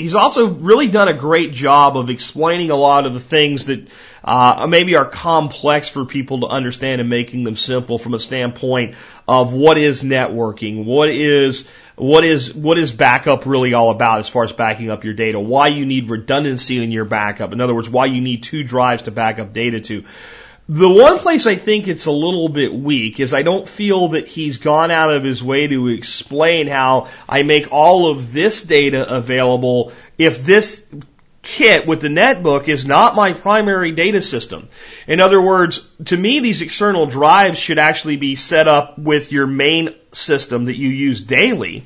he's 0.00 0.14
also 0.14 0.48
really 0.48 0.88
done 0.88 1.08
a 1.08 1.14
great 1.14 1.52
job 1.52 1.96
of 1.96 2.10
explaining 2.10 2.70
a 2.70 2.76
lot 2.76 3.06
of 3.06 3.14
the 3.14 3.20
things 3.20 3.66
that 3.66 3.86
uh, 4.24 4.66
maybe 4.68 4.96
are 4.96 5.04
complex 5.04 5.88
for 5.88 6.04
people 6.04 6.40
to 6.40 6.46
understand 6.46 7.00
and 7.00 7.10
making 7.10 7.44
them 7.44 7.56
simple 7.56 7.98
from 7.98 8.14
a 8.14 8.20
standpoint 8.20 8.94
of 9.28 9.52
what 9.52 9.78
is 9.78 10.02
networking, 10.02 10.84
what 10.84 11.08
is 11.08 11.68
what 11.96 12.24
is 12.24 12.54
what 12.54 12.78
is 12.78 12.92
backup 12.92 13.44
really 13.44 13.74
all 13.74 13.90
about 13.90 14.20
as 14.20 14.28
far 14.28 14.44
as 14.44 14.52
backing 14.52 14.90
up 14.90 15.04
your 15.04 15.14
data, 15.14 15.38
why 15.38 15.68
you 15.68 15.84
need 15.84 16.08
redundancy 16.08 16.82
in 16.82 16.90
your 16.90 17.04
backup. 17.04 17.52
In 17.52 17.60
other 17.60 17.74
words, 17.74 17.88
why 17.88 18.06
you 18.06 18.20
need 18.20 18.42
two 18.42 18.64
drives 18.64 19.02
to 19.02 19.10
back 19.10 19.38
up 19.38 19.52
data 19.52 19.80
to. 19.80 20.04
The 20.72 20.88
one 20.88 21.18
place 21.18 21.48
I 21.48 21.56
think 21.56 21.88
it's 21.88 22.06
a 22.06 22.12
little 22.12 22.48
bit 22.48 22.72
weak 22.72 23.18
is 23.18 23.34
I 23.34 23.42
don't 23.42 23.68
feel 23.68 24.10
that 24.10 24.28
he's 24.28 24.58
gone 24.58 24.92
out 24.92 25.12
of 25.12 25.24
his 25.24 25.42
way 25.42 25.66
to 25.66 25.88
explain 25.88 26.68
how 26.68 27.08
I 27.28 27.42
make 27.42 27.72
all 27.72 28.08
of 28.08 28.32
this 28.32 28.62
data 28.62 29.12
available 29.12 29.90
if 30.16 30.44
this 30.44 30.86
kit 31.42 31.88
with 31.88 32.02
the 32.02 32.06
netbook 32.08 32.68
is 32.68 32.86
not 32.86 33.16
my 33.16 33.32
primary 33.32 33.90
data 33.90 34.22
system. 34.22 34.68
In 35.08 35.18
other 35.18 35.42
words, 35.42 35.84
to 36.04 36.16
me, 36.16 36.38
these 36.38 36.62
external 36.62 37.06
drives 37.06 37.58
should 37.58 37.80
actually 37.80 38.16
be 38.16 38.36
set 38.36 38.68
up 38.68 38.96
with 38.96 39.32
your 39.32 39.48
main 39.48 39.92
system 40.12 40.66
that 40.66 40.76
you 40.76 40.88
use 40.88 41.20
daily 41.20 41.84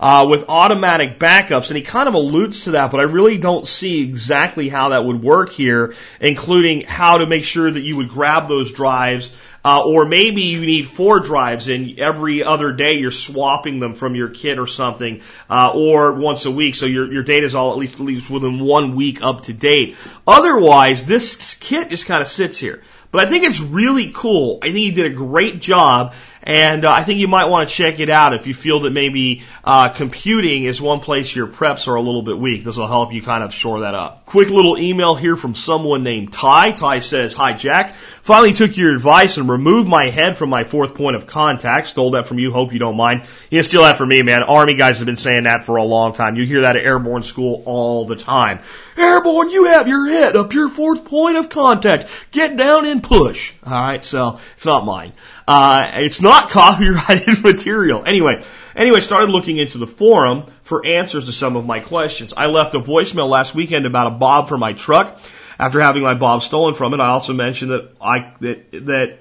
uh, 0.00 0.26
with 0.28 0.44
automatic 0.48 1.18
backups, 1.18 1.68
and 1.70 1.76
he 1.76 1.82
kind 1.82 2.08
of 2.08 2.14
alludes 2.14 2.64
to 2.64 2.72
that, 2.72 2.90
but 2.90 3.00
I 3.00 3.04
really 3.04 3.38
don't 3.38 3.66
see 3.66 4.02
exactly 4.02 4.68
how 4.68 4.90
that 4.90 5.04
would 5.04 5.22
work 5.22 5.52
here, 5.52 5.94
including 6.20 6.82
how 6.82 7.18
to 7.18 7.26
make 7.26 7.44
sure 7.44 7.70
that 7.70 7.80
you 7.80 7.96
would 7.96 8.08
grab 8.08 8.48
those 8.48 8.72
drives, 8.72 9.32
uh, 9.64 9.82
or 9.84 10.04
maybe 10.04 10.42
you 10.42 10.60
need 10.60 10.86
four 10.86 11.18
drives 11.18 11.68
and 11.68 11.98
every 11.98 12.44
other 12.44 12.72
day 12.72 12.94
you're 12.94 13.10
swapping 13.10 13.80
them 13.80 13.96
from 13.96 14.14
your 14.14 14.28
kit 14.28 14.58
or 14.58 14.66
something, 14.66 15.22
uh, 15.50 15.72
or 15.74 16.12
once 16.12 16.44
a 16.44 16.50
week, 16.50 16.74
so 16.74 16.86
your 16.86 17.12
your 17.12 17.24
data 17.24 17.46
is 17.46 17.54
all 17.54 17.72
at 17.72 17.78
least 17.78 17.94
at 17.94 18.00
least 18.00 18.30
within 18.30 18.60
one 18.60 18.94
week 18.94 19.22
up 19.22 19.42
to 19.44 19.52
date. 19.52 19.96
Otherwise, 20.26 21.04
this 21.04 21.54
kit 21.54 21.90
just 21.90 22.06
kind 22.06 22.22
of 22.22 22.28
sits 22.28 22.58
here. 22.58 22.82
But 23.10 23.26
I 23.26 23.30
think 23.30 23.44
it's 23.44 23.60
really 23.60 24.12
cool. 24.12 24.58
I 24.62 24.66
think 24.66 24.78
he 24.78 24.90
did 24.90 25.06
a 25.06 25.14
great 25.14 25.60
job, 25.60 26.14
and 26.46 26.84
uh, 26.84 26.92
I 26.92 27.02
think 27.02 27.18
you 27.18 27.26
might 27.26 27.46
want 27.46 27.68
to 27.68 27.74
check 27.74 27.98
it 27.98 28.08
out 28.08 28.32
if 28.32 28.46
you 28.46 28.54
feel 28.54 28.80
that 28.80 28.92
maybe 28.92 29.42
uh, 29.64 29.88
computing 29.88 30.62
is 30.62 30.80
one 30.80 31.00
place 31.00 31.34
your 31.34 31.48
preps 31.48 31.88
are 31.88 31.96
a 31.96 32.00
little 32.00 32.22
bit 32.22 32.38
weak. 32.38 32.62
This 32.62 32.76
will 32.76 32.86
help 32.86 33.12
you 33.12 33.20
kind 33.20 33.42
of 33.42 33.52
shore 33.52 33.80
that 33.80 33.96
up. 33.96 34.24
Quick 34.24 34.50
little 34.50 34.78
email 34.78 35.16
here 35.16 35.34
from 35.34 35.56
someone 35.56 36.04
named 36.04 36.32
Ty. 36.32 36.70
Ty 36.70 37.00
says, 37.00 37.34
"Hi 37.34 37.52
Jack, 37.52 37.96
finally 38.22 38.52
took 38.52 38.76
your 38.76 38.94
advice 38.94 39.38
and 39.38 39.48
removed 39.48 39.88
my 39.88 40.10
head 40.10 40.36
from 40.36 40.48
my 40.48 40.62
fourth 40.62 40.94
point 40.94 41.16
of 41.16 41.26
contact. 41.26 41.88
Stole 41.88 42.12
that 42.12 42.28
from 42.28 42.38
you. 42.38 42.52
Hope 42.52 42.72
you 42.72 42.78
don't 42.78 42.96
mind. 42.96 43.22
You 43.50 43.58
can 43.58 43.64
steal 43.64 43.82
that 43.82 43.96
from 43.96 44.08
me, 44.08 44.22
man. 44.22 44.44
Army 44.44 44.74
guys 44.74 44.98
have 44.98 45.06
been 45.06 45.16
saying 45.16 45.44
that 45.44 45.64
for 45.64 45.76
a 45.76 45.84
long 45.84 46.12
time. 46.12 46.36
You 46.36 46.46
hear 46.46 46.60
that 46.60 46.76
at 46.76 46.84
airborne 46.84 47.24
school 47.24 47.64
all 47.66 48.04
the 48.04 48.16
time. 48.16 48.60
Airborne, 48.96 49.50
you 49.50 49.64
have 49.64 49.88
your 49.88 50.08
head 50.08 50.36
up 50.36 50.52
your 50.52 50.68
fourth 50.68 51.04
point 51.06 51.38
of 51.38 51.48
contact. 51.48 52.08
Get 52.30 52.56
down 52.56 52.86
and 52.86 53.02
push. 53.02 53.52
All 53.66 53.72
right, 53.72 54.04
so 54.04 54.38
it's 54.54 54.64
not 54.64 54.84
mine. 54.84 55.12
Uh, 55.48 55.90
it's 55.94 56.20
not 56.20 56.50
copyrighted 56.50 57.42
material. 57.42 58.04
Anyway, 58.04 58.44
anyway, 58.76 59.00
started 59.00 59.30
looking 59.30 59.56
into 59.56 59.78
the 59.78 59.88
forum 59.88 60.44
for 60.62 60.86
answers 60.86 61.26
to 61.26 61.32
some 61.32 61.56
of 61.56 61.66
my 61.66 61.80
questions. 61.80 62.32
I 62.36 62.46
left 62.46 62.74
a 62.76 62.80
voicemail 62.80 63.28
last 63.28 63.56
weekend 63.56 63.84
about 63.84 64.06
a 64.06 64.10
bob 64.10 64.48
for 64.48 64.56
my 64.56 64.72
truck. 64.72 65.18
After 65.58 65.80
having 65.80 66.02
my 66.02 66.14
bob 66.14 66.42
stolen 66.42 66.74
from 66.74 66.94
it, 66.94 67.00
I 67.00 67.08
also 67.08 67.32
mentioned 67.32 67.72
that 67.72 67.96
I 68.00 68.32
that 68.40 68.70
that 68.86 69.18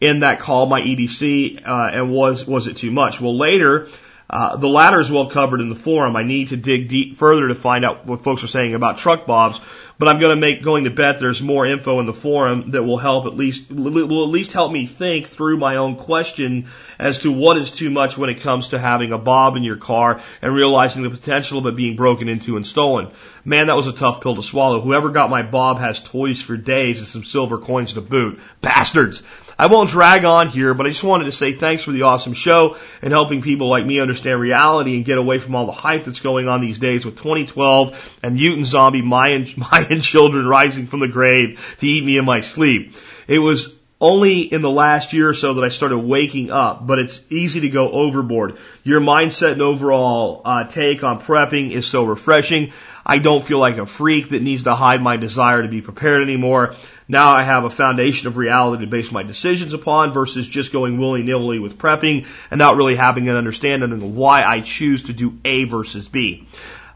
in 0.00 0.20
that 0.20 0.40
call 0.40 0.66
my 0.66 0.80
EDC 0.80 1.64
uh, 1.64 1.90
and 1.92 2.10
was 2.10 2.44
was 2.46 2.66
it 2.66 2.76
too 2.78 2.90
much? 2.90 3.20
Well, 3.20 3.36
later 3.36 3.88
uh, 4.28 4.56
the 4.56 4.68
latter 4.68 5.00
is 5.00 5.10
well 5.10 5.30
covered 5.30 5.60
in 5.60 5.68
the 5.68 5.76
forum. 5.76 6.16
I 6.16 6.22
need 6.22 6.48
to 6.48 6.56
dig 6.56 6.88
deep 6.88 7.16
further 7.16 7.48
to 7.48 7.54
find 7.54 7.84
out 7.84 8.06
what 8.06 8.22
folks 8.22 8.42
are 8.42 8.48
saying 8.48 8.74
about 8.74 8.98
truck 8.98 9.26
bobs, 9.26 9.60
but 9.98 10.08
I'm 10.08 10.18
going 10.18 10.34
to 10.34 10.40
make 10.40 10.62
going 10.62 10.84
to 10.84 10.90
bet 10.90 11.18
there's 11.18 11.40
more 11.40 11.66
info 11.66 12.00
in 12.00 12.06
the 12.06 12.12
forum 12.12 12.70
that 12.70 12.82
will 12.82 12.98
help 12.98 13.26
at 13.26 13.36
least 13.36 13.70
will 13.70 14.24
at 14.24 14.30
least 14.30 14.52
help 14.52 14.72
me 14.72 14.86
think 14.86 15.28
through 15.28 15.56
my 15.56 15.76
own 15.76 15.96
question 15.96 16.66
as 16.98 17.20
to 17.20 17.32
what 17.32 17.56
is 17.56 17.70
too 17.70 17.90
much 17.90 18.18
when 18.18 18.30
it 18.30 18.40
comes 18.40 18.68
to 18.68 18.78
having 18.78 19.12
a 19.12 19.18
bob 19.18 19.56
in 19.56 19.62
your 19.62 19.76
car 19.76 20.20
and 20.42 20.54
realizing 20.54 21.02
the 21.02 21.10
potential 21.10 21.58
of 21.58 21.66
it 21.66 21.76
being 21.76 21.96
broken 21.96 22.28
into 22.28 22.56
and 22.56 22.66
stolen. 22.66 23.10
Man, 23.44 23.66
that 23.66 23.76
was 23.76 23.86
a 23.86 23.92
tough 23.92 24.20
pill 24.20 24.36
to 24.36 24.42
swallow. 24.42 24.80
Whoever 24.80 25.10
got 25.10 25.30
my 25.30 25.42
bob 25.42 25.78
has 25.78 26.00
toys 26.00 26.40
for 26.40 26.56
days 26.56 27.00
and 27.00 27.08
some 27.08 27.24
silver 27.24 27.58
coins 27.58 27.92
to 27.92 28.00
boot. 28.00 28.40
Bastards! 28.60 29.22
I 29.58 29.66
won't 29.66 29.90
drag 29.90 30.24
on 30.24 30.48
here, 30.48 30.74
but 30.74 30.86
I 30.86 30.88
just 30.88 31.04
wanted 31.04 31.26
to 31.26 31.32
say 31.32 31.52
thanks 31.52 31.84
for 31.84 31.92
the 31.92 32.02
awesome 32.02 32.34
show 32.34 32.76
and 33.02 33.12
helping 33.12 33.40
people 33.40 33.68
like 33.68 33.86
me 33.86 34.00
understand 34.00 34.40
reality 34.40 34.96
and 34.96 35.04
get 35.04 35.18
away 35.18 35.38
from 35.38 35.54
all 35.54 35.66
the 35.66 35.72
hype 35.72 36.04
that's 36.04 36.20
going 36.20 36.48
on 36.48 36.60
these 36.60 36.78
days 36.78 37.04
with 37.04 37.16
2012 37.16 38.18
and 38.22 38.34
mutant 38.34 38.66
zombie 38.66 39.02
Mayan, 39.02 39.46
children 40.00 40.46
rising 40.46 40.86
from 40.86 41.00
the 41.00 41.08
grave 41.08 41.76
to 41.78 41.86
eat 41.86 42.04
me 42.04 42.18
in 42.18 42.24
my 42.24 42.40
sleep. 42.40 42.96
It 43.26 43.38
was 43.38 43.74
only 44.00 44.40
in 44.40 44.60
the 44.60 44.70
last 44.70 45.12
year 45.12 45.30
or 45.30 45.34
so 45.34 45.54
that 45.54 45.64
I 45.64 45.68
started 45.70 45.98
waking 45.98 46.50
up, 46.50 46.86
but 46.86 46.98
it's 46.98 47.20
easy 47.30 47.60
to 47.60 47.70
go 47.70 47.90
overboard. 47.90 48.58
Your 48.82 49.00
mindset 49.00 49.52
and 49.52 49.62
overall 49.62 50.42
uh, 50.44 50.64
take 50.64 51.02
on 51.02 51.20
prepping 51.20 51.70
is 51.70 51.86
so 51.86 52.04
refreshing. 52.04 52.72
I 53.06 53.18
don't 53.18 53.44
feel 53.44 53.58
like 53.58 53.78
a 53.78 53.86
freak 53.86 54.30
that 54.30 54.42
needs 54.42 54.64
to 54.64 54.74
hide 54.74 55.00
my 55.00 55.16
desire 55.16 55.62
to 55.62 55.68
be 55.68 55.80
prepared 55.80 56.22
anymore. 56.22 56.74
Now 57.06 57.30
I 57.30 57.42
have 57.42 57.64
a 57.64 57.70
foundation 57.70 58.28
of 58.28 58.36
reality 58.36 58.84
to 58.84 58.90
base 58.90 59.12
my 59.12 59.22
decisions 59.22 59.74
upon 59.74 60.12
versus 60.12 60.48
just 60.48 60.72
going 60.72 60.98
willy 60.98 61.22
nilly 61.22 61.58
with 61.58 61.78
prepping 61.78 62.26
and 62.50 62.58
not 62.58 62.76
really 62.76 62.96
having 62.96 63.28
an 63.28 63.36
understanding 63.36 63.92
of 63.92 64.02
why 64.02 64.42
I 64.42 64.60
choose 64.60 65.04
to 65.04 65.12
do 65.12 65.38
A 65.44 65.64
versus 65.64 66.08
B. 66.08 66.46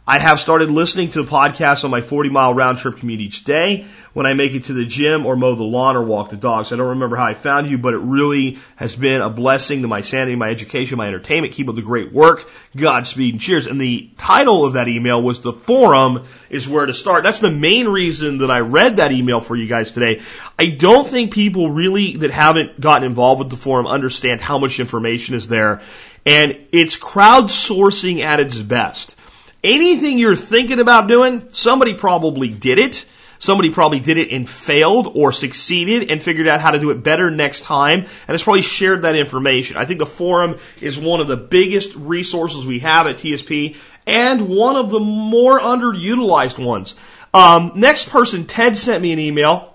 I 0.09 0.19
have 0.19 0.41
started 0.41 0.71
listening 0.71 1.11
to 1.11 1.23
the 1.23 1.31
podcast 1.31 1.85
on 1.85 1.91
my 1.91 2.01
40 2.01 2.31
mile 2.31 2.55
round 2.55 2.79
trip 2.79 2.97
commute 2.97 3.21
each 3.21 3.45
day 3.45 3.85
when 4.15 4.25
I 4.25 4.33
make 4.33 4.55
it 4.55 4.65
to 4.65 4.73
the 4.73 4.87
gym 4.87 5.27
or 5.27 5.37
mow 5.37 5.55
the 5.55 5.65
lawn 5.65 5.97
or 5.97 6.03
walk 6.03 6.31
the 6.31 6.39
dogs. 6.39 6.73
I 6.73 6.77
don't 6.77 6.89
remember 6.89 7.15
how 7.17 7.27
I 7.27 7.35
found 7.35 7.69
you, 7.69 7.77
but 7.77 7.93
it 7.93 7.99
really 7.99 8.57
has 8.77 8.97
been 8.97 9.21
a 9.21 9.29
blessing 9.29 9.83
to 9.83 9.89
my 9.89 10.01
sanity, 10.01 10.35
my 10.35 10.49
education, 10.49 10.97
my 10.97 11.09
entertainment. 11.09 11.53
Keep 11.53 11.69
up 11.69 11.75
the 11.75 11.83
great 11.83 12.11
work. 12.11 12.51
Godspeed 12.75 13.35
and 13.35 13.41
cheers. 13.43 13.67
And 13.67 13.79
the 13.79 14.09
title 14.17 14.65
of 14.65 14.73
that 14.73 14.89
email 14.89 15.23
was 15.23 15.43
the 15.43 15.53
forum 15.53 16.25
is 16.49 16.67
where 16.67 16.87
to 16.87 16.95
start. 16.95 17.23
That's 17.23 17.41
the 17.41 17.51
main 17.51 17.87
reason 17.87 18.39
that 18.39 18.51
I 18.51 18.61
read 18.61 18.97
that 18.97 19.13
email 19.13 19.43
for 19.43 19.57
you 19.57 19.69
guys 19.69 19.93
today. 19.93 20.23
I 20.59 20.71
don't 20.71 21.07
think 21.07 21.35
people 21.35 21.71
really 21.71 22.17
that 22.17 22.31
haven't 22.31 22.81
gotten 22.81 23.05
involved 23.05 23.41
with 23.41 23.51
the 23.51 23.59
forum 23.59 23.87
understand 23.87 24.41
how 24.41 24.59
much 24.59 24.81
information 24.81 25.35
is 25.35 25.49
there. 25.49 25.83
And 26.25 26.67
it's 26.73 26.97
crowdsourcing 26.97 28.21
at 28.21 28.41
its 28.41 28.57
best. 28.57 29.17
Anything 29.63 30.19
you're 30.19 30.37
thinking 30.37 30.79
about 30.79 31.09
doing, 31.09 31.49
somebody 31.53 31.95
probably 31.95 32.49
did 32.49 32.79
it. 32.79 33.05
Somebody 33.41 33.71
probably 33.71 34.01
did 34.01 34.19
it 34.19 34.33
and 34.33 34.49
failed 34.49 35.13
or 35.15 35.31
succeeded 35.31 36.11
and 36.11 36.21
figured 36.21 36.49
out 36.49 36.61
how 36.61 36.73
to 36.73 36.81
do 36.81 36.91
it 36.91 37.05
better 37.05 37.31
next 37.31 37.63
time 37.63 38.01
and 38.01 38.09
has 38.29 38.43
probably 38.43 38.63
shared 38.63 39.03
that 39.03 39.15
information. 39.15 39.77
I 39.77 39.85
think 39.85 40.01
the 40.01 40.07
forum 40.07 40.59
is 40.81 40.99
one 40.99 41.21
of 41.21 41.29
the 41.29 41.37
biggest 41.37 41.95
resources 41.95 42.67
we 42.67 42.81
have 42.81 43.07
at 43.07 43.17
TSP 43.17 43.77
and 44.07 44.49
one 44.49 44.77
of 44.77 44.91
the 44.91 44.99
more 44.99 45.61
underutilized 45.61 46.65
ones. 46.65 46.97
Um, 47.33 47.73
next 47.77 48.09
person, 48.09 48.47
Ted 48.47 48.77
sent 48.77 49.03
me 49.03 49.13
an 49.13 49.21
email 49.21 49.75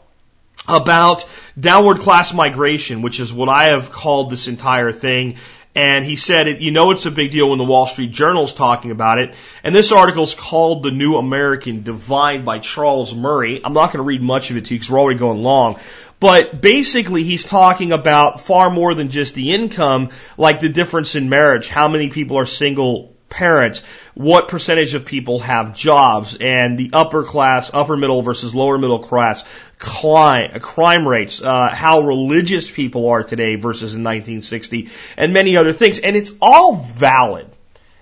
about 0.68 1.26
downward 1.58 2.00
class 2.00 2.34
migration, 2.34 3.02
which 3.02 3.20
is 3.20 3.32
what 3.32 3.48
I 3.48 3.66
have 3.66 3.92
called 3.92 4.30
this 4.30 4.48
entire 4.48 4.92
thing. 4.92 5.38
And 5.76 6.06
he 6.06 6.18
said, 6.18 6.48
it, 6.48 6.60
you 6.62 6.72
know, 6.72 6.92
it's 6.92 7.08
a 7.08 7.12
big 7.12 7.32
deal 7.32 7.50
when 7.50 7.58
the 7.58 7.66
Wall 7.66 7.88
Street 7.88 8.12
Journal's 8.12 8.54
talking 8.54 8.92
about 8.92 9.18
it. 9.18 9.34
And 9.64 9.74
this 9.74 9.92
article 9.92 10.24
is 10.24 10.36
called 10.36 10.84
The 10.84 10.92
New 10.92 11.18
American 11.18 11.82
Divide 11.82 12.46
by 12.46 12.60
Charles 12.60 13.14
Murray. 13.14 13.60
I'm 13.64 13.74
not 13.74 13.88
going 13.88 13.98
to 13.98 14.08
read 14.08 14.22
much 14.22 14.52
of 14.52 14.58
it 14.58 14.66
to 14.66 14.74
you 14.74 14.80
because 14.80 14.92
we're 14.92 15.00
already 15.00 15.20
going 15.20 15.42
long. 15.42 15.80
But 16.20 16.62
basically, 16.62 17.24
he's 17.24 17.44
talking 17.44 17.92
about 17.92 18.40
far 18.40 18.70
more 18.70 18.94
than 18.94 19.10
just 19.10 19.34
the 19.36 19.52
income, 19.52 20.12
like 20.38 20.60
the 20.60 20.70
difference 20.70 21.16
in 21.16 21.28
marriage, 21.28 21.68
how 21.68 21.88
many 21.88 22.10
people 22.10 22.38
are 22.38 22.46
single 22.46 23.13
parents, 23.34 23.82
what 24.14 24.48
percentage 24.48 24.94
of 24.94 25.06
people 25.06 25.40
have 25.40 25.76
jobs, 25.76 26.38
and 26.40 26.78
the 26.78 26.92
upper 26.94 27.24
class, 27.24 27.74
upper 27.74 27.98
middle 27.98 28.22
versus 28.22 28.54
lower 28.54 28.78
middle 28.78 29.00
class 29.00 29.44
crime, 29.80 30.60
crime 30.62 31.08
rates, 31.08 31.42
uh, 31.42 31.70
how 31.70 32.02
religious 32.02 32.70
people 32.72 33.10
are 33.10 33.24
today 33.24 33.56
versus 33.56 33.96
in 33.96 34.04
1960, 34.04 34.90
and 35.18 35.34
many 35.34 35.58
other 35.58 35.74
things. 35.74 36.00
And 36.00 36.16
it's 36.16 36.32
all 36.42 36.76
valid. 36.76 37.48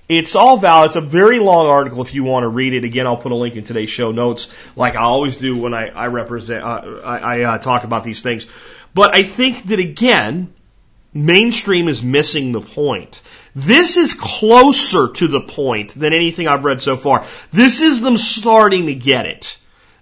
It's 0.10 0.36
all 0.36 0.58
valid. 0.58 0.90
It's 0.90 0.98
a 0.98 1.02
very 1.02 1.40
long 1.40 1.68
article 1.68 2.02
if 2.02 2.14
you 2.14 2.26
want 2.26 2.44
to 2.44 2.50
read 2.50 2.74
it. 2.74 2.84
Again, 2.84 3.08
I'll 3.08 3.18
put 3.18 3.32
a 3.32 3.36
link 3.36 3.56
in 3.56 3.64
today's 3.64 3.90
show 3.90 4.12
notes, 4.12 4.50
like 4.76 4.96
I 4.96 5.04
always 5.04 5.38
do 5.38 5.58
when 5.58 5.74
I, 5.74 5.88
I 5.88 6.08
represent, 6.08 6.64
uh, 6.64 7.00
I, 7.04 7.18
I 7.18 7.42
uh, 7.44 7.58
talk 7.60 7.86
about 7.86 8.04
these 8.04 8.22
things. 8.22 8.46
But 8.94 9.16
I 9.16 9.24
think 9.24 9.68
that 9.68 9.80
again, 9.80 10.54
mainstream 11.14 11.88
is 11.88 12.02
missing 12.04 12.52
the 12.52 12.62
point. 12.62 13.22
This 13.56 13.98
is 13.98 14.14
closer 14.14 15.10
to 15.10 15.28
the 15.28 15.42
point 15.42 15.94
than 15.94 16.14
anything 16.14 16.48
I've 16.48 16.66
read 16.66 16.82
so 16.82 16.98
far. 16.98 17.26
This 17.52 17.82
is 17.82 18.02
them 18.02 18.18
starting 18.18 18.86
to 18.88 18.96
get 18.96 19.26
it. 19.26 19.58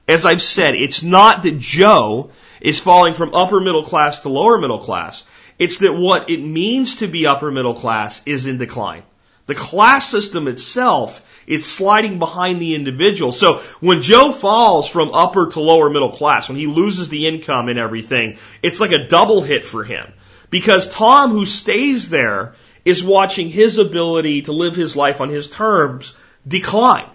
As 0.07 0.25
I've 0.25 0.41
said, 0.41 0.75
it's 0.75 1.03
not 1.03 1.43
that 1.43 1.57
Joe 1.57 2.31
is 2.61 2.79
falling 2.79 3.13
from 3.13 3.33
upper 3.33 3.59
middle 3.59 3.83
class 3.83 4.19
to 4.19 4.29
lower 4.29 4.57
middle 4.57 4.79
class. 4.79 5.23
It's 5.57 5.79
that 5.79 5.93
what 5.93 6.29
it 6.29 6.41
means 6.41 6.97
to 6.97 7.07
be 7.07 7.27
upper 7.27 7.51
middle 7.51 7.73
class 7.73 8.21
is 8.25 8.47
in 8.47 8.57
decline. 8.57 9.03
The 9.45 9.55
class 9.55 10.07
system 10.07 10.47
itself 10.47 11.25
is 11.47 11.65
sliding 11.65 12.19
behind 12.19 12.61
the 12.61 12.75
individual. 12.75 13.31
So 13.31 13.57
when 13.79 14.01
Joe 14.01 14.31
falls 14.31 14.87
from 14.87 15.11
upper 15.11 15.49
to 15.49 15.59
lower 15.59 15.89
middle 15.89 16.11
class, 16.11 16.47
when 16.47 16.57
he 16.57 16.67
loses 16.67 17.09
the 17.09 17.27
income 17.27 17.67
and 17.67 17.79
everything, 17.79 18.37
it's 18.61 18.79
like 18.79 18.91
a 18.91 19.07
double 19.07 19.41
hit 19.41 19.65
for 19.65 19.83
him. 19.83 20.13
Because 20.49 20.87
Tom, 20.87 21.31
who 21.31 21.45
stays 21.45 22.09
there, 22.09 22.55
is 22.85 23.03
watching 23.03 23.49
his 23.49 23.77
ability 23.77 24.43
to 24.43 24.51
live 24.51 24.75
his 24.75 24.95
life 24.95 25.21
on 25.21 25.29
his 25.29 25.47
terms 25.47 26.13
decline. 26.47 27.09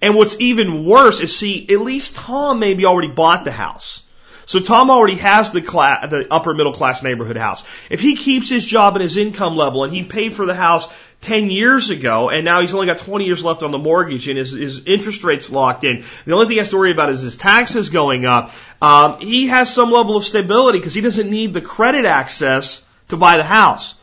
And 0.00 0.14
what's 0.14 0.38
even 0.38 0.84
worse 0.84 1.20
is 1.20 1.36
see, 1.36 1.66
at 1.68 1.80
least 1.80 2.16
Tom 2.16 2.60
maybe 2.60 2.86
already 2.86 3.08
bought 3.08 3.44
the 3.44 3.50
house. 3.50 4.02
So 4.46 4.60
Tom 4.60 4.90
already 4.90 5.16
has 5.16 5.50
the 5.50 5.60
class, 5.60 6.08
the 6.08 6.32
upper 6.32 6.54
middle 6.54 6.72
class 6.72 7.02
neighborhood 7.02 7.36
house. 7.36 7.64
If 7.90 8.00
he 8.00 8.14
keeps 8.14 8.48
his 8.48 8.64
job 8.64 8.94
and 8.94 9.02
his 9.02 9.16
income 9.16 9.56
level 9.56 9.82
and 9.82 9.92
he 9.92 10.04
paid 10.04 10.34
for 10.34 10.46
the 10.46 10.54
house 10.54 10.88
10 11.22 11.50
years 11.50 11.90
ago 11.90 12.30
and 12.30 12.44
now 12.44 12.60
he's 12.60 12.72
only 12.72 12.86
got 12.86 12.98
20 12.98 13.24
years 13.24 13.42
left 13.42 13.64
on 13.64 13.72
the 13.72 13.78
mortgage 13.78 14.28
and 14.28 14.38
his, 14.38 14.52
his 14.52 14.84
interest 14.86 15.24
rate's 15.24 15.50
locked 15.50 15.82
in, 15.82 16.04
the 16.24 16.32
only 16.32 16.46
thing 16.46 16.52
he 16.52 16.58
has 16.58 16.70
to 16.70 16.76
worry 16.76 16.92
about 16.92 17.10
is 17.10 17.22
his 17.22 17.36
taxes 17.36 17.90
going 17.90 18.24
up. 18.24 18.52
Um, 18.80 19.18
he 19.18 19.48
has 19.48 19.72
some 19.72 19.90
level 19.90 20.16
of 20.16 20.24
stability 20.24 20.78
because 20.78 20.94
he 20.94 21.00
doesn't 21.00 21.28
need 21.28 21.52
the 21.52 21.60
credit 21.60 22.04
access 22.04 22.82
to 23.08 23.16
buy 23.16 23.38
the 23.38 23.44
house. 23.44 23.96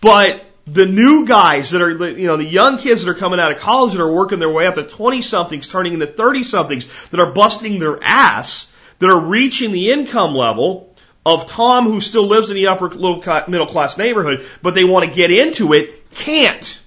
But 0.00 0.44
the 0.64 0.86
new 0.86 1.26
guys 1.26 1.72
that 1.72 1.82
are, 1.82 1.90
you 1.90 2.26
know, 2.28 2.36
the 2.36 2.44
young 2.44 2.78
kids 2.78 3.04
that 3.04 3.10
are 3.10 3.14
coming 3.14 3.40
out 3.40 3.50
of 3.50 3.58
college 3.58 3.94
that 3.94 4.00
are 4.00 4.12
working 4.12 4.38
their 4.38 4.50
way 4.50 4.66
up, 4.68 4.76
to 4.76 4.84
20 4.84 5.22
somethings 5.22 5.66
turning 5.66 5.94
into 5.94 6.06
30 6.06 6.44
somethings 6.44 7.08
that 7.08 7.18
are 7.18 7.32
busting 7.32 7.80
their 7.80 7.98
ass, 8.02 8.68
that 8.98 9.10
are 9.10 9.20
reaching 9.20 9.72
the 9.72 9.90
income 9.90 10.34
level 10.34 10.94
of 11.24 11.46
Tom 11.46 11.84
who 11.84 12.00
still 12.00 12.26
lives 12.26 12.50
in 12.50 12.56
the 12.56 12.68
upper 12.68 12.88
middle 12.88 13.66
class 13.66 13.98
neighborhood, 13.98 14.46
but 14.62 14.74
they 14.74 14.84
want 14.84 15.08
to 15.08 15.14
get 15.14 15.30
into 15.30 15.72
it, 15.72 16.10
can't. 16.14 16.78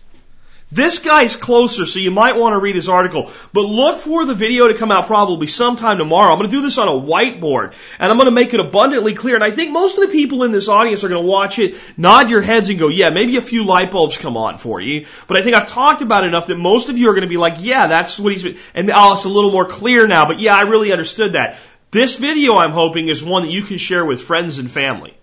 This 0.74 1.00
guy's 1.00 1.36
closer, 1.36 1.86
so 1.86 2.00
you 2.00 2.12
might 2.12 2.38
want 2.38 2.54
to 2.54 2.60
read 2.60 2.76
his 2.76 2.88
article. 2.88 3.30
But 3.52 3.64
look 3.64 4.00
for 4.00 4.26
the 4.26 4.34
video 4.34 4.70
to 4.70 4.74
come 4.74 4.90
out 4.90 5.06
probably 5.06 5.48
sometime 5.48 5.98
tomorrow. 5.98 6.32
I'm 6.32 6.40
going 6.40 6.50
to 6.50 6.56
do 6.56 6.62
this 6.62 6.78
on 6.78 6.88
a 6.88 6.92
whiteboard, 6.92 7.74
and 8.00 8.10
I'm 8.10 8.18
going 8.18 8.30
to 8.30 8.32
make 8.32 8.54
it 8.54 8.62
abundantly 8.62 9.14
clear. 9.14 9.36
And 9.36 9.44
I 9.44 9.52
think 9.52 9.74
most 9.74 9.98
of 9.98 10.06
the 10.06 10.14
people 10.14 10.46
in 10.46 10.54
this 10.54 10.70
audience 10.70 11.04
are 11.04 11.10
going 11.10 11.22
to 11.22 11.28
watch 11.28 11.60
it, 11.60 11.76
nod 11.98 12.30
your 12.30 12.42
heads, 12.42 12.70
and 12.70 12.80
go, 12.80 12.88
yeah, 12.88 13.10
maybe 13.10 13.36
a 13.36 13.42
few 13.42 13.66
light 13.66 13.92
bulbs 13.92 14.18
come 14.18 14.38
on 14.38 14.58
for 14.58 14.80
you. 14.80 15.08
But 15.28 15.36
I 15.36 15.44
think 15.44 15.58
I've 15.58 15.68
talked 15.68 16.02
about 16.02 16.24
it 16.24 16.28
enough 16.28 16.48
that 16.48 16.58
most 16.58 16.88
of 16.88 16.98
you 16.98 17.10
are 17.10 17.14
going 17.14 17.24
to 17.24 17.28
be 17.28 17.36
like, 17.36 17.56
yeah, 17.58 17.88
that's 17.88 18.18
what 18.18 18.32
he's, 18.32 18.58
and 18.74 18.90
oh, 18.96 19.14
it's 19.16 19.26
a 19.26 19.30
little 19.30 19.52
more 19.52 19.66
clear 19.66 20.08
now, 20.08 20.26
but 20.26 20.40
yeah, 20.40 20.56
I 20.56 20.62
really 20.62 20.94
understood 20.94 21.34
that. 21.34 21.58
This 21.92 22.16
video, 22.16 22.56
I'm 22.56 22.72
hoping, 22.72 23.10
is 23.10 23.22
one 23.22 23.44
that 23.44 23.52
you 23.52 23.64
can 23.64 23.78
share 23.78 24.06
with 24.06 24.22
friends 24.22 24.60
and 24.60 24.72
family 24.72 25.14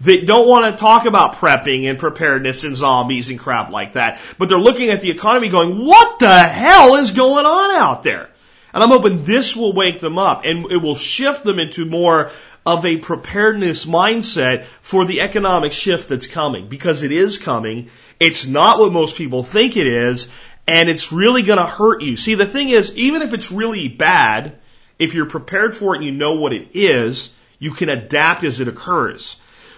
that 0.00 0.26
don't 0.26 0.48
want 0.48 0.64
to 0.64 0.80
talk 0.80 1.04
about 1.04 1.34
prepping 1.34 1.84
and 1.84 1.98
preparedness 1.98 2.64
and 2.64 2.74
zombies 2.74 3.28
and 3.28 3.38
crap 3.38 3.70
like 3.70 3.92
that, 3.92 4.18
but 4.38 4.48
they're 4.48 4.58
looking 4.58 4.88
at 4.88 5.02
the 5.02 5.10
economy 5.10 5.50
going, 5.50 5.84
what 5.84 6.18
the 6.18 6.38
hell 6.38 6.94
is 6.94 7.10
going 7.10 7.44
on 7.44 7.76
out 7.76 8.02
there? 8.02 8.30
And 8.72 8.82
I'm 8.82 8.88
hoping 8.88 9.24
this 9.24 9.54
will 9.54 9.74
wake 9.74 10.00
them 10.00 10.18
up 10.18 10.46
and 10.46 10.72
it 10.72 10.78
will 10.78 10.96
shift 10.96 11.44
them 11.44 11.58
into 11.58 11.84
more 11.84 12.30
of 12.64 12.86
a 12.86 12.96
preparedness 12.96 13.84
mindset 13.84 14.64
for 14.80 15.04
the 15.04 15.20
economic 15.20 15.72
shift 15.72 16.08
that's 16.08 16.26
coming 16.26 16.68
because 16.68 17.02
it 17.02 17.12
is 17.12 17.36
coming. 17.36 17.90
It's 18.18 18.46
not 18.46 18.80
what 18.80 18.92
most 18.92 19.16
people 19.16 19.42
think 19.42 19.76
it 19.76 19.86
is 19.86 20.30
and 20.66 20.88
it's 20.88 21.12
really 21.12 21.42
going 21.42 21.58
to 21.58 21.66
hurt 21.66 22.02
you. 22.02 22.16
See, 22.16 22.34
the 22.34 22.46
thing 22.46 22.70
is, 22.70 22.96
even 22.96 23.20
if 23.20 23.34
it's 23.34 23.52
really 23.52 23.88
bad, 23.88 24.58
if 24.98 25.14
you're 25.14 25.26
prepared 25.26 25.76
for 25.76 25.94
it 25.94 25.98
and 25.98 26.06
you 26.06 26.12
know 26.12 26.34
what 26.34 26.52
it 26.52 26.68
is, 26.74 27.30
you 27.58 27.72
can 27.72 27.88
adapt 27.88 28.44
as 28.44 28.60
it 28.60 28.68
occurs. 28.68 29.36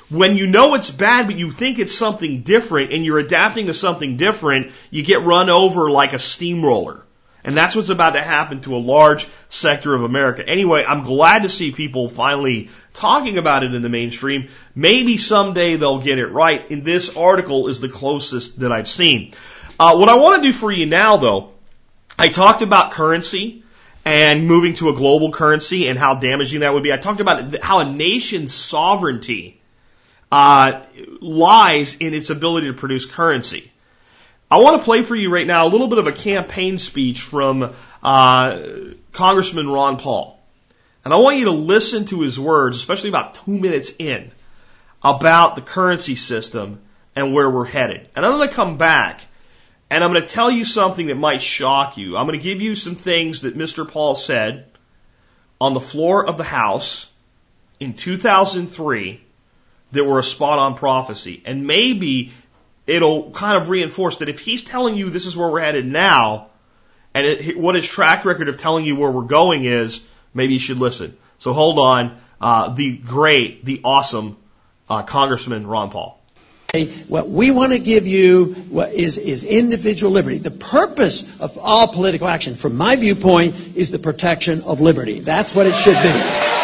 When 0.09 0.37
you 0.37 0.47
know 0.47 0.75
it's 0.75 0.91
bad, 0.91 1.27
but 1.27 1.37
you 1.37 1.51
think 1.51 1.79
it's 1.79 1.95
something 1.95 2.43
different 2.43 2.93
and 2.93 3.05
you're 3.05 3.19
adapting 3.19 3.67
to 3.67 3.75
something 3.75 4.17
different, 4.17 4.73
you 4.91 5.03
get 5.03 5.23
run 5.23 5.51
over 5.51 5.91
like 5.91 6.13
a 6.13 6.19
steamroller. 6.19 7.03
And 7.43 7.57
that's 7.57 7.77
what's 7.77 7.91
about 7.91 8.15
to 8.15 8.23
happen 8.23 8.61
to 8.63 8.75
a 8.75 8.79
large 8.79 9.29
sector 9.49 9.95
of 9.95 10.03
America. 10.03 10.47
Anyway, 10.47 10.85
I'm 10.87 11.05
glad 11.05 11.45
to 11.45 11.49
see 11.49 11.71
people 11.71 12.09
finally 12.09 12.71
talking 12.93 13.39
about 13.39 13.63
it 13.63 13.73
in 13.73 13.83
the 13.83 13.89
mainstream. 13.89 14.49
Maybe 14.75 15.17
someday 15.17 15.77
they'll 15.77 16.01
get 16.01 16.19
it 16.19 16.27
right. 16.27 16.69
And 16.71 16.85
this 16.85 17.17
article 17.17 17.69
is 17.69 17.81
the 17.81 17.89
closest 17.89 18.61
that 18.61 18.73
I've 18.73 18.89
seen. 18.89 19.35
Uh, 19.79 19.97
what 19.97 20.09
I 20.09 20.17
want 20.17 20.43
to 20.43 20.49
do 20.49 20.53
for 20.53 20.73
you 20.73 20.87
now, 20.87 21.19
though, 21.19 21.53
I 22.19 22.29
talked 22.29 22.63
about 22.63 22.93
currency 22.93 23.63
and 24.07 24.47
moving 24.47 24.75
to 24.75 24.89
a 24.89 24.95
global 24.95 25.33
currency 25.33 25.89
and 25.89 25.99
how 25.99 26.15
damaging 26.15 26.61
that 26.61 26.73
would 26.73 26.85
be. 26.85 26.93
I 26.93 26.97
talked 26.97 27.19
about 27.19 27.61
how 27.61 27.81
a 27.81 27.93
nation's 27.93 28.55
sovereignty 28.55 29.61
uh, 30.31 30.85
lies 31.21 31.97
in 31.97 32.15
its 32.15 32.31
ability 32.31 32.69
to 32.69 32.73
produce 32.73 33.05
currency. 33.05 33.73
I 34.49 34.59
want 34.59 34.81
to 34.81 34.85
play 34.85 35.03
for 35.03 35.17
you 35.17 35.33
right 35.33 35.47
now 35.47 35.67
a 35.67 35.71
little 35.71 35.89
bit 35.89 35.99
of 35.99 36.07
a 36.07 36.13
campaign 36.13 36.79
speech 36.79 37.21
from 37.21 37.75
uh, 38.01 38.61
Congressman 39.11 39.69
Ron 39.69 39.99
Paul. 39.99 40.41
And 41.05 41.13
I 41.13 41.17
want 41.17 41.39
you 41.39 41.47
to 41.47 41.51
listen 41.51 42.05
to 42.07 42.21
his 42.21 42.39
words, 42.39 42.77
especially 42.77 43.09
about 43.09 43.35
two 43.35 43.59
minutes 43.59 43.91
in, 43.99 44.31
about 45.03 45.57
the 45.57 45.63
currency 45.63 46.15
system 46.15 46.81
and 47.17 47.33
where 47.33 47.51
we're 47.51 47.65
headed. 47.65 48.09
And 48.15 48.25
I'm 48.25 48.39
going 48.39 48.49
to 48.49 48.55
come 48.55 48.79
back 48.79 49.23
and 49.91 50.03
I'm 50.03 50.13
going 50.13 50.23
to 50.23 50.29
tell 50.29 50.51
you 50.51 50.65
something 50.65 51.07
that 51.07 51.17
might 51.17 51.43
shock 51.43 51.97
you. 51.97 52.17
I'm 52.17 52.27
going 52.27 52.39
to 52.39 52.45
give 52.45 52.61
you 52.61 52.75
some 52.75 52.97
things 52.97 53.43
that 53.43 53.57
Mr. 53.57 53.89
Paul 53.89 54.15
said 54.15 54.67
on 55.61 55.75
the 55.75 55.81
floor 55.81 56.27
of 56.27 56.37
the 56.37 56.45
House 56.45 57.09
in 57.79 57.95
2003 57.95 59.21
that 59.93 60.05
were 60.05 60.19
a 60.19 60.25
spot 60.25 60.59
on 60.59 60.75
prophecy. 60.75 61.43
And 61.45 61.67
maybe 61.67 62.33
it'll 62.87 63.31
kind 63.31 63.57
of 63.57 63.71
reinforce 63.71 64.17
that 64.17 64.29
if 64.29 64.41
he's 64.41 64.65
telling 64.65 64.97
you 64.97 65.11
this 65.11 65.27
is 65.27 65.37
where 65.37 65.49
we're 65.49 65.61
headed 65.61 65.87
now, 65.87 66.49
and 67.15 67.25
it, 67.25 67.59
what 67.59 67.77
his 67.77 67.89
track 67.89 68.25
record 68.25 68.49
of 68.49 68.59
telling 68.59 68.85
you 68.85 68.97
where 68.97 69.11
we're 69.11 69.23
going 69.23 69.65
is, 69.65 70.03
maybe 70.35 70.55
you 70.55 70.59
should 70.59 70.79
listen. 70.79 71.17
So 71.39 71.53
hold 71.53 71.79
on. 71.79 72.19
Uh, 72.41 72.75
the 72.75 72.97
great, 72.99 73.65
the 73.65 73.81
awesome 73.85 74.37
uh, 74.91 75.03
Congressman 75.03 75.67
Ron 75.67 75.91
Paul. 75.91 76.16
What 76.85 77.29
we 77.29 77.51
want 77.51 77.73
to 77.73 77.79
give 77.79 78.07
you 78.07 78.55
is, 78.93 79.19
is 79.19 79.45
individual 79.45 80.13
liberty. 80.13 80.39
The 80.39 80.51
purpose 80.51 81.41
of 81.41 81.59
all 81.59 81.89
political 81.89 82.29
action, 82.29 82.55
from 82.55 82.77
my 82.77 82.97
viewpoint, 82.97 83.77
is 83.77 83.91
the 83.91 83.99
protection 83.99 84.63
of 84.63 84.81
liberty. 84.81 85.21
That's 85.21 85.55
what 85.55 85.67
it 85.67 85.75
should 85.75 86.01
be. 86.03 86.56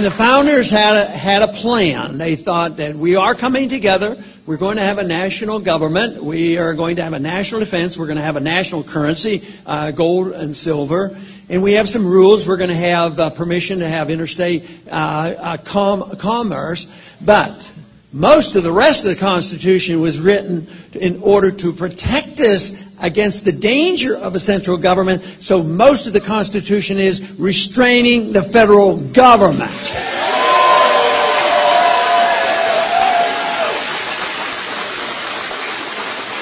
And 0.00 0.06
the 0.06 0.10
founders 0.12 0.70
had 0.70 0.96
a, 0.96 1.04
had 1.04 1.42
a 1.42 1.48
plan. 1.48 2.16
They 2.16 2.34
thought 2.34 2.78
that 2.78 2.96
we 2.96 3.16
are 3.16 3.34
coming 3.34 3.68
together. 3.68 4.16
We're 4.46 4.56
going 4.56 4.78
to 4.78 4.82
have 4.82 4.96
a 4.96 5.04
national 5.04 5.60
government. 5.60 6.24
We 6.24 6.56
are 6.56 6.72
going 6.72 6.96
to 6.96 7.04
have 7.04 7.12
a 7.12 7.18
national 7.18 7.60
defense. 7.60 7.98
We're 7.98 8.06
going 8.06 8.16
to 8.16 8.22
have 8.22 8.36
a 8.36 8.40
national 8.40 8.82
currency, 8.82 9.42
uh, 9.66 9.90
gold 9.90 10.32
and 10.32 10.56
silver. 10.56 11.14
And 11.50 11.62
we 11.62 11.74
have 11.74 11.86
some 11.86 12.06
rules. 12.06 12.48
We're 12.48 12.56
going 12.56 12.70
to 12.70 12.76
have 12.76 13.20
uh, 13.20 13.28
permission 13.28 13.80
to 13.80 13.88
have 13.88 14.08
interstate 14.08 14.64
uh, 14.90 15.34
uh 15.38 15.56
com- 15.58 16.16
commerce. 16.16 17.18
But 17.20 17.70
most 18.10 18.56
of 18.56 18.62
the 18.62 18.72
rest 18.72 19.04
of 19.04 19.10
the 19.10 19.20
Constitution 19.20 20.00
was 20.00 20.18
written 20.18 20.66
in 20.94 21.20
order 21.22 21.50
to 21.50 21.74
protect 21.74 22.40
us 22.40 22.89
against 23.00 23.44
the 23.44 23.52
danger 23.52 24.16
of 24.16 24.34
a 24.34 24.40
central 24.40 24.76
government. 24.76 25.22
So 25.40 25.62
most 25.62 26.06
of 26.06 26.12
the 26.12 26.20
Constitution 26.20 26.98
is 26.98 27.38
restraining 27.38 28.32
the 28.32 28.42
federal 28.42 28.96
government. 28.96 29.70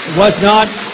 It 0.08 0.16
was 0.16 0.42
not 0.42 0.87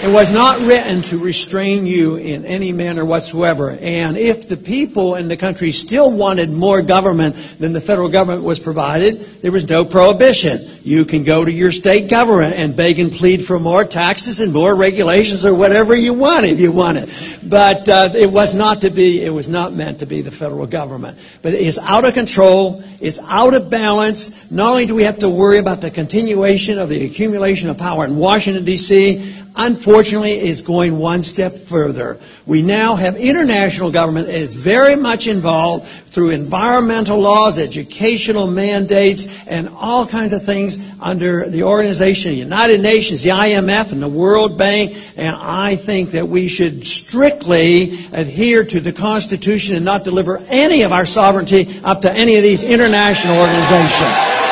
It 0.00 0.12
was 0.12 0.30
not 0.30 0.60
written 0.60 1.02
to 1.02 1.18
restrain 1.18 1.84
you 1.84 2.14
in 2.14 2.44
any 2.44 2.70
manner 2.70 3.04
whatsoever. 3.04 3.76
And 3.80 4.16
if 4.16 4.48
the 4.48 4.56
people 4.56 5.16
in 5.16 5.26
the 5.26 5.36
country 5.36 5.72
still 5.72 6.16
wanted 6.16 6.52
more 6.52 6.82
government 6.82 7.34
than 7.58 7.72
the 7.72 7.80
federal 7.80 8.08
government 8.08 8.44
was 8.44 8.60
provided, 8.60 9.18
there 9.42 9.50
was 9.50 9.68
no 9.68 9.84
prohibition. 9.84 10.60
You 10.84 11.04
can 11.04 11.24
go 11.24 11.44
to 11.44 11.50
your 11.50 11.72
state 11.72 12.08
government 12.08 12.54
and 12.54 12.76
beg 12.76 13.00
and 13.00 13.10
plead 13.10 13.44
for 13.44 13.58
more 13.58 13.84
taxes 13.84 14.38
and 14.38 14.52
more 14.52 14.72
regulations 14.72 15.44
or 15.44 15.52
whatever 15.52 15.96
you 15.96 16.14
want 16.14 16.46
if 16.46 16.60
you 16.60 16.70
want 16.70 16.98
it. 16.98 17.40
But 17.42 17.88
uh, 17.88 18.10
it 18.14 18.30
was 18.30 18.54
not 18.54 18.82
to 18.82 18.90
be, 18.90 19.20
it 19.24 19.30
was 19.30 19.48
not 19.48 19.72
meant 19.72 19.98
to 19.98 20.06
be 20.06 20.20
the 20.20 20.30
federal 20.30 20.68
government. 20.68 21.18
But 21.42 21.54
it's 21.54 21.76
out 21.76 22.04
of 22.04 22.14
control. 22.14 22.84
It's 23.00 23.18
out 23.18 23.52
of 23.52 23.68
balance. 23.68 24.52
Not 24.52 24.70
only 24.70 24.86
do 24.86 24.94
we 24.94 25.02
have 25.02 25.18
to 25.18 25.28
worry 25.28 25.58
about 25.58 25.80
the 25.80 25.90
continuation 25.90 26.78
of 26.78 26.88
the 26.88 27.04
accumulation 27.04 27.68
of 27.68 27.78
power 27.78 28.04
in 28.04 28.16
Washington, 28.16 28.64
D.C., 28.64 29.46
unfortunately, 29.56 30.32
is 30.32 30.62
going 30.62 30.98
one 30.98 31.22
step 31.22 31.52
further. 31.52 32.18
We 32.46 32.62
now 32.62 32.96
have 32.96 33.16
international 33.16 33.90
government 33.90 34.28
is 34.28 34.54
very 34.54 34.96
much 34.96 35.26
involved 35.26 35.86
through 35.86 36.30
environmental 36.30 37.18
laws, 37.18 37.58
educational 37.58 38.46
mandates, 38.46 39.46
and 39.46 39.68
all 39.68 40.06
kinds 40.06 40.32
of 40.32 40.44
things 40.44 40.78
under 41.00 41.48
the 41.48 41.64
organization 41.64 42.30
of 42.30 42.36
the 42.36 42.42
United 42.42 42.80
Nations, 42.80 43.22
the 43.22 43.30
IMF, 43.30 43.92
and 43.92 44.02
the 44.02 44.08
World 44.08 44.56
Bank. 44.56 44.96
And 45.16 45.36
I 45.36 45.76
think 45.76 46.12
that 46.12 46.28
we 46.28 46.48
should 46.48 46.86
strictly 46.86 47.92
adhere 48.12 48.64
to 48.64 48.80
the 48.80 48.92
Constitution 48.92 49.76
and 49.76 49.84
not 49.84 50.04
deliver 50.04 50.38
any 50.48 50.82
of 50.82 50.92
our 50.92 51.06
sovereignty 51.06 51.68
up 51.84 52.02
to 52.02 52.12
any 52.12 52.36
of 52.36 52.42
these 52.42 52.62
international 52.62 53.36
organizations. 53.38 54.47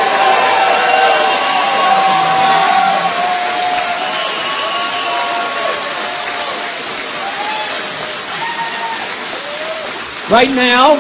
Right 10.28 10.50
now, 10.50 10.94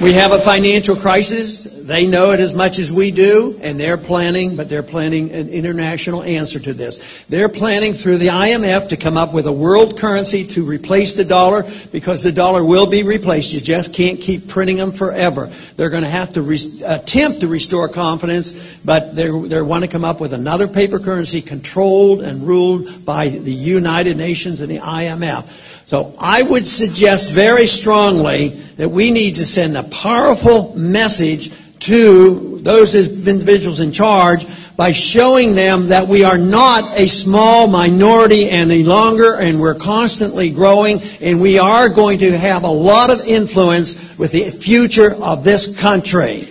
we 0.00 0.12
have 0.12 0.30
a 0.30 0.38
financial 0.38 0.94
crisis. 0.94 1.64
They 1.64 2.06
know 2.06 2.30
it 2.30 2.38
as 2.38 2.54
much 2.54 2.78
as 2.78 2.92
we 2.92 3.10
do, 3.10 3.58
and 3.64 3.80
they're 3.80 3.96
planning, 3.96 4.54
but 4.54 4.68
they're 4.68 4.84
planning 4.84 5.32
an 5.32 5.48
international 5.48 6.22
answer 6.22 6.60
to 6.60 6.72
this. 6.72 7.24
They're 7.24 7.48
planning 7.48 7.94
through 7.94 8.18
the 8.18 8.28
IMF 8.28 8.90
to 8.90 8.96
come 8.96 9.16
up 9.16 9.34
with 9.34 9.48
a 9.48 9.52
world 9.52 9.98
currency 9.98 10.46
to 10.48 10.64
replace 10.64 11.14
the 11.14 11.24
dollar 11.24 11.64
because 11.90 12.22
the 12.22 12.30
dollar 12.30 12.64
will 12.64 12.86
be 12.86 13.02
replaced. 13.02 13.54
You 13.54 13.60
just 13.60 13.92
can't 13.92 14.20
keep 14.20 14.46
printing 14.46 14.76
them 14.76 14.92
forever. 14.92 15.46
They're 15.76 15.90
going 15.90 16.04
to 16.04 16.08
have 16.08 16.34
to 16.34 16.42
re- 16.42 16.82
attempt 16.86 17.40
to 17.40 17.48
restore 17.48 17.88
confidence, 17.88 18.76
but 18.84 19.16
they 19.16 19.30
they 19.30 19.62
want 19.62 19.82
to 19.82 19.88
come 19.90 20.04
up 20.04 20.20
with 20.20 20.32
another 20.32 20.68
paper 20.68 21.00
currency 21.00 21.42
controlled 21.42 22.22
and 22.22 22.46
ruled 22.46 23.04
by 23.04 23.30
the 23.30 23.52
United 23.52 24.16
Nations 24.16 24.60
and 24.60 24.70
the 24.70 24.78
IMF. 24.78 25.77
So 25.88 26.14
I 26.18 26.42
would 26.42 26.68
suggest 26.68 27.32
very 27.32 27.66
strongly 27.66 28.48
that 28.76 28.90
we 28.90 29.10
need 29.10 29.36
to 29.36 29.46
send 29.46 29.74
a 29.74 29.82
powerful 29.82 30.76
message 30.76 31.50
to 31.78 32.58
those 32.58 32.94
individuals 32.94 33.80
in 33.80 33.92
charge 33.92 34.44
by 34.76 34.92
showing 34.92 35.54
them 35.54 35.88
that 35.88 36.06
we 36.06 36.24
are 36.24 36.36
not 36.36 36.84
a 37.00 37.06
small 37.06 37.68
minority 37.68 38.50
any 38.50 38.84
longer 38.84 39.34
and 39.34 39.58
we're 39.62 39.76
constantly 39.76 40.50
growing 40.50 41.00
and 41.22 41.40
we 41.40 41.58
are 41.58 41.88
going 41.88 42.18
to 42.18 42.36
have 42.36 42.64
a 42.64 42.70
lot 42.70 43.10
of 43.10 43.26
influence 43.26 44.18
with 44.18 44.32
the 44.32 44.50
future 44.50 45.14
of 45.14 45.42
this 45.42 45.80
country. 45.80 46.42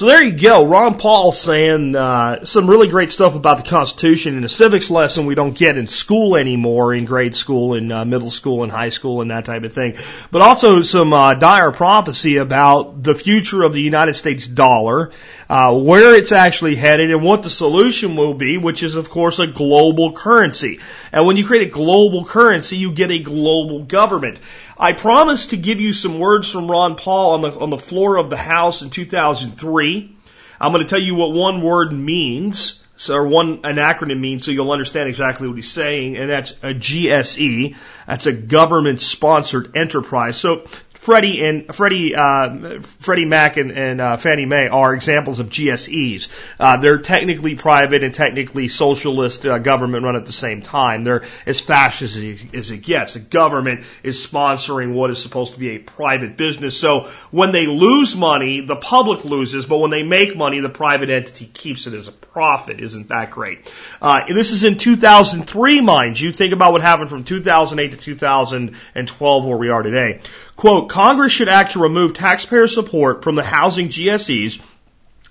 So 0.00 0.06
there 0.06 0.24
you 0.24 0.32
go. 0.32 0.66
Ron 0.66 0.96
Paul 0.96 1.30
saying 1.30 1.94
uh, 1.94 2.46
some 2.46 2.70
really 2.70 2.88
great 2.88 3.12
stuff 3.12 3.34
about 3.34 3.58
the 3.58 3.68
Constitution 3.68 4.38
in 4.38 4.44
a 4.44 4.48
civics 4.48 4.90
lesson 4.90 5.26
we 5.26 5.34
don't 5.34 5.54
get 5.54 5.76
in 5.76 5.88
school 5.88 6.36
anymore, 6.36 6.94
in 6.94 7.04
grade 7.04 7.34
school, 7.34 7.74
in 7.74 7.92
uh, 7.92 8.06
middle 8.06 8.30
school, 8.30 8.64
in 8.64 8.70
high 8.70 8.88
school, 8.88 9.20
and 9.20 9.30
that 9.30 9.44
type 9.44 9.62
of 9.62 9.74
thing. 9.74 9.98
But 10.30 10.40
also 10.40 10.80
some 10.80 11.12
uh, 11.12 11.34
dire 11.34 11.70
prophecy 11.70 12.38
about 12.38 13.02
the 13.02 13.14
future 13.14 13.62
of 13.62 13.74
the 13.74 13.82
United 13.82 14.14
States 14.14 14.48
dollar, 14.48 15.10
uh, 15.50 15.78
where 15.78 16.14
it's 16.14 16.32
actually 16.32 16.76
headed, 16.76 17.10
and 17.10 17.22
what 17.22 17.42
the 17.42 17.50
solution 17.50 18.16
will 18.16 18.32
be, 18.32 18.56
which 18.56 18.82
is, 18.82 18.94
of 18.94 19.10
course, 19.10 19.38
a 19.38 19.48
global 19.48 20.12
currency. 20.12 20.80
And 21.12 21.26
when 21.26 21.36
you 21.36 21.44
create 21.44 21.68
a 21.68 21.70
global 21.70 22.24
currency, 22.24 22.78
you 22.78 22.92
get 22.92 23.10
a 23.10 23.18
global 23.18 23.82
government. 23.82 24.38
I 24.80 24.94
promised 24.94 25.50
to 25.50 25.58
give 25.58 25.78
you 25.78 25.92
some 25.92 26.18
words 26.18 26.50
from 26.50 26.70
Ron 26.70 26.96
Paul 26.96 27.34
on 27.34 27.42
the, 27.42 27.50
on 27.50 27.68
the 27.68 27.76
floor 27.76 28.16
of 28.16 28.30
the 28.30 28.38
House 28.38 28.80
in 28.80 28.88
2003. 28.88 30.16
I'm 30.58 30.72
going 30.72 30.82
to 30.82 30.88
tell 30.88 30.98
you 30.98 31.16
what 31.16 31.32
one 31.32 31.60
word 31.60 31.92
means, 31.92 32.80
or 33.10 33.28
one, 33.28 33.60
an 33.64 33.76
acronym 33.76 34.20
means, 34.20 34.46
so 34.46 34.52
you'll 34.52 34.72
understand 34.72 35.10
exactly 35.10 35.48
what 35.48 35.56
he's 35.56 35.70
saying, 35.70 36.16
and 36.16 36.30
that's 36.30 36.52
a 36.62 36.72
GSE. 36.72 37.76
That's 38.06 38.24
a 38.24 38.32
government 38.32 39.02
sponsored 39.02 39.76
enterprise. 39.76 40.38
So 40.38 40.64
Freddie 41.00 41.42
and 41.42 41.74
Freddie, 41.74 42.14
uh, 42.14 42.80
Freddie 42.82 43.24
Mac 43.24 43.56
and, 43.56 43.72
and 43.72 44.02
uh, 44.02 44.18
Fannie 44.18 44.44
Mae 44.44 44.68
are 44.68 44.92
examples 44.92 45.40
of 45.40 45.48
GSEs. 45.48 46.28
Uh, 46.58 46.76
they're 46.76 46.98
technically 46.98 47.54
private 47.54 48.04
and 48.04 48.14
technically 48.14 48.68
socialist 48.68 49.46
uh, 49.46 49.58
government 49.58 50.04
run 50.04 50.14
at 50.14 50.26
the 50.26 50.32
same 50.32 50.60
time. 50.60 51.04
They're 51.04 51.24
as 51.46 51.58
fascist 51.58 52.18
as 52.52 52.70
it, 52.70 52.82
gets. 52.82 53.14
The 53.14 53.20
government 53.20 53.86
is 54.02 54.26
sponsoring 54.26 54.92
what 54.92 55.08
is 55.08 55.22
supposed 55.22 55.54
to 55.54 55.58
be 55.58 55.70
a 55.70 55.78
private 55.78 56.36
business. 56.36 56.76
So 56.76 57.08
when 57.30 57.52
they 57.52 57.66
lose 57.66 58.14
money, 58.14 58.60
the 58.60 58.76
public 58.76 59.24
loses, 59.24 59.64
but 59.64 59.78
when 59.78 59.90
they 59.90 60.02
make 60.02 60.36
money, 60.36 60.60
the 60.60 60.68
private 60.68 61.08
entity 61.08 61.46
keeps 61.46 61.86
it 61.86 61.94
as 61.94 62.08
a 62.08 62.12
profit. 62.12 62.78
Isn't 62.78 63.08
that 63.08 63.30
great? 63.30 63.72
Uh, 64.02 64.26
this 64.28 64.50
is 64.50 64.64
in 64.64 64.76
2003, 64.76 65.80
mind 65.80 66.20
you. 66.20 66.30
Think 66.30 66.52
about 66.52 66.72
what 66.72 66.82
happened 66.82 67.08
from 67.08 67.24
2008 67.24 67.92
to 67.92 67.96
2012, 67.96 69.46
where 69.46 69.56
we 69.56 69.70
are 69.70 69.82
today. 69.82 70.20
Quote, 70.60 70.90
Congress 70.90 71.32
should 71.32 71.48
act 71.48 71.72
to 71.72 71.78
remove 71.78 72.12
taxpayer 72.12 72.68
support 72.68 73.24
from 73.24 73.34
the 73.34 73.42
housing 73.42 73.88
GSEs 73.88 74.60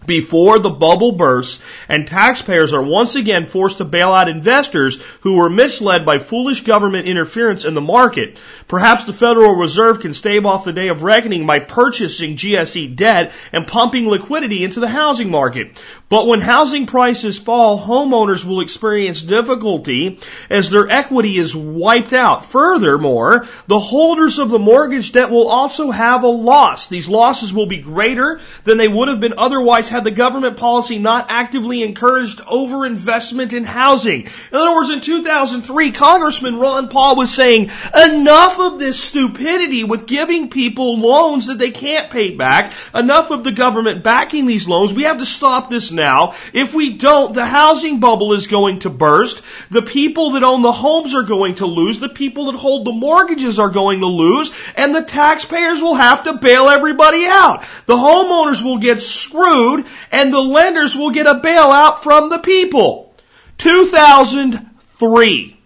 before 0.04 0.58
the 0.58 0.72
bubble 0.72 1.12
bursts 1.12 1.62
and 1.88 2.08
taxpayers 2.08 2.74
are 2.74 2.82
once 2.82 3.14
again 3.14 3.46
forced 3.46 3.78
to 3.78 3.86
bail 3.86 4.12
out 4.12 4.28
investors 4.28 5.00
who 5.22 5.38
were 5.38 5.48
misled 5.52 6.04
by 6.04 6.18
foolish 6.18 6.64
government 6.64 7.08
interference 7.08 7.64
in 7.64 7.76
the 7.76 7.80
market. 7.80 8.40
Perhaps 8.68 9.06
the 9.06 9.14
Federal 9.14 9.56
Reserve 9.56 10.00
can 10.00 10.16
stave 10.16 10.48
off 10.48 10.66
the 10.66 10.74
day 10.74 10.88
of 10.88 11.04
reckoning 11.04 11.46
by 11.46 11.60
purchasing 11.60 12.36
GSE 12.36 12.96
debt 12.96 13.32
and 13.52 13.68
pumping 13.68 14.08
liquidity 14.08 14.64
into 14.64 14.80
the 14.80 14.88
housing 14.88 15.30
market. 15.30 15.80
But 16.10 16.26
when 16.26 16.42
housing 16.42 16.88
prices 16.88 17.38
fall, 17.38 17.80
homeowners 17.80 18.44
will 18.44 18.62
experience 18.62 19.22
difficulty 19.22 20.20
as 20.50 20.72
their 20.72 20.90
equity 20.90 21.38
is 21.38 21.56
wiped 21.56 22.14
out. 22.14 22.44
Furthermore, 22.46 23.46
the 23.68 23.78
holders 23.78 24.40
of 24.40 24.50
the 24.50 24.58
mortgage 24.58 25.12
debt 25.12 25.30
will 25.30 25.48
also 25.48 25.92
have 25.92 26.24
a 26.24 26.28
loss. 26.28 26.88
These 26.88 27.10
losses 27.10 27.54
will 27.54 27.68
be 27.68 27.78
greater 27.78 28.42
than 28.64 28.80
they 28.80 28.88
would 28.88 29.08
have 29.08 29.20
been 29.20 29.36
otherwise 29.38 29.88
had 29.88 30.04
the 30.04 30.10
government 30.10 30.58
policy 30.58 30.98
not 30.98 31.28
actively 31.30 31.84
encouraged 31.84 32.40
overinvestment 32.40 33.54
in 33.54 33.64
housing. 33.64 34.24
In 34.24 34.58
other 34.58 34.74
words, 34.74 34.90
in 34.90 35.02
2003, 35.02 35.92
Congressman 35.92 36.58
Ron 36.58 36.90
Paul 36.90 37.18
was 37.18 37.32
saying, 37.32 37.70
enough 38.04 38.60
of 38.60 38.80
this 38.80 39.00
stupidity 39.00 39.84
with 39.84 40.08
giving 40.08 40.50
people 40.50 40.98
loans 40.98 41.48
that 41.48 41.60
they 41.60 41.70
can't 41.70 42.10
pay 42.10 42.32
back, 42.32 42.74
enough 42.96 43.30
of 43.30 43.44
the 43.44 43.52
government 43.52 44.04
backing 44.04 44.48
these 44.48 44.68
loans. 44.68 44.92
We 44.92 45.04
have 45.04 45.20
to 45.20 45.26
stop 45.28 45.70
this 45.70 45.92
now. 46.00 46.34
If 46.54 46.74
we 46.74 46.94
don't, 46.94 47.36
the 47.36 47.46
housing 47.46 48.00
bubble 48.00 48.34
is 48.34 48.48
going 48.48 48.80
to 48.80 48.90
burst. 48.90 49.44
The 49.70 49.84
people 49.84 50.32
that 50.32 50.44
own 50.44 50.64
the 50.64 50.72
homes 50.72 51.14
are 51.14 51.22
going 51.22 51.54
to 51.56 51.68
lose. 51.68 52.00
The 52.00 52.10
people 52.10 52.46
that 52.46 52.56
hold 52.56 52.86
the 52.86 52.92
mortgages 52.92 53.60
are 53.60 53.70
going 53.70 54.00
to 54.00 54.08
lose. 54.08 54.50
And 54.76 54.96
the 54.96 55.04
taxpayers 55.04 55.82
will 55.82 55.96
have 55.96 56.24
to 56.24 56.40
bail 56.40 56.70
everybody 56.70 57.28
out. 57.28 57.64
The 57.86 57.96
homeowners 57.96 58.64
will 58.64 58.80
get 58.80 59.04
screwed 59.04 59.86
and 60.12 60.34
the 60.34 60.42
lenders 60.42 60.96
will 60.96 61.12
get 61.12 61.28
a 61.28 61.36
bailout 61.36 62.00
from 62.00 62.30
the 62.30 62.40
people. 62.40 63.14
2003. 63.60 65.59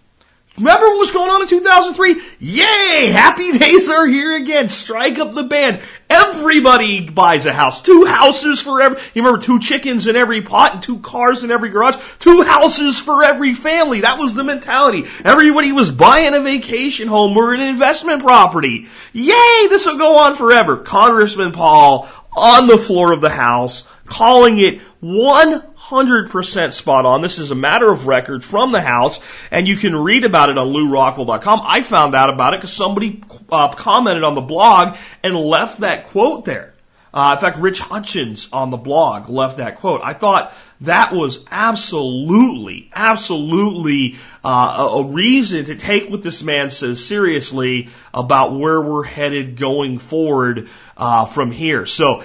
Remember 0.57 0.87
what 0.89 0.99
was 0.99 1.09
going 1.09 1.31
on 1.31 1.41
in 1.41 1.47
2003? 1.47 2.21
Yay! 2.39 3.09
Happy 3.11 3.57
days 3.57 3.89
are 3.89 4.05
here 4.05 4.35
again. 4.35 4.69
Strike 4.69 5.17
up 5.17 5.31
the 5.31 5.43
band. 5.43 5.81
Everybody 6.11 7.09
buys 7.09 7.47
a 7.47 7.53
house. 7.53 7.81
Two 7.81 8.05
houses 8.05 8.59
for 8.59 8.79
every, 8.79 8.99
you 9.15 9.23
remember 9.23 9.43
two 9.43 9.59
chickens 9.59 10.05
in 10.05 10.15
every 10.15 10.43
pot 10.43 10.73
and 10.73 10.83
two 10.83 10.99
cars 10.99 11.43
in 11.43 11.49
every 11.49 11.69
garage? 11.69 11.95
Two 12.19 12.43
houses 12.43 12.99
for 12.99 13.23
every 13.23 13.55
family. 13.55 14.01
That 14.01 14.19
was 14.19 14.35
the 14.35 14.43
mentality. 14.43 15.05
Everybody 15.25 15.71
was 15.71 15.89
buying 15.89 16.35
a 16.35 16.41
vacation 16.41 17.07
home 17.07 17.35
or 17.35 17.55
an 17.55 17.61
investment 17.61 18.21
property. 18.21 18.87
Yay! 19.11 19.67
This 19.69 19.87
will 19.87 19.97
go 19.97 20.17
on 20.17 20.35
forever. 20.35 20.77
Congressman 20.77 21.53
Paul 21.53 22.07
on 22.37 22.67
the 22.67 22.77
floor 22.77 23.11
of 23.11 23.21
the 23.21 23.29
House 23.31 23.81
calling 24.05 24.59
it 24.59 24.81
100% 25.01 25.72
100% 25.93 26.73
spot 26.73 27.05
on. 27.05 27.21
This 27.21 27.37
is 27.37 27.51
a 27.51 27.55
matter 27.55 27.89
of 27.91 28.07
record 28.07 28.43
from 28.43 28.71
the 28.71 28.81
House, 28.81 29.19
and 29.51 29.67
you 29.67 29.77
can 29.77 29.95
read 29.95 30.25
about 30.25 30.49
it 30.49 30.57
on 30.57 30.67
LewRockwell.com. 30.73 31.61
I 31.63 31.81
found 31.81 32.15
out 32.15 32.33
about 32.33 32.53
it 32.53 32.57
because 32.57 32.73
somebody 32.73 33.21
uh, 33.51 33.73
commented 33.75 34.23
on 34.23 34.33
the 34.33 34.41
blog 34.41 34.97
and 35.21 35.35
left 35.35 35.81
that 35.81 36.07
quote 36.07 36.45
there. 36.45 36.73
Uh, 37.13 37.35
in 37.37 37.41
fact, 37.41 37.59
Rich 37.59 37.79
Hutchins 37.79 38.49
on 38.51 38.71
the 38.71 38.77
blog 38.77 39.29
left 39.29 39.57
that 39.57 39.75
quote. 39.75 40.01
I 40.03 40.13
thought 40.13 40.51
that 40.81 41.13
was 41.13 41.45
absolutely, 41.51 42.89
absolutely 42.91 44.15
uh, 44.43 44.89
a, 44.89 44.97
a 44.97 45.05
reason 45.05 45.65
to 45.65 45.75
take 45.75 46.09
what 46.09 46.23
this 46.23 46.41
man 46.41 46.71
says 46.71 47.05
seriously 47.05 47.89
about 48.15 48.57
where 48.57 48.81
we're 48.81 49.03
headed 49.03 49.57
going 49.57 49.99
forward 49.99 50.69
uh, 50.97 51.25
from 51.25 51.51
here. 51.51 51.85
So 51.85 52.23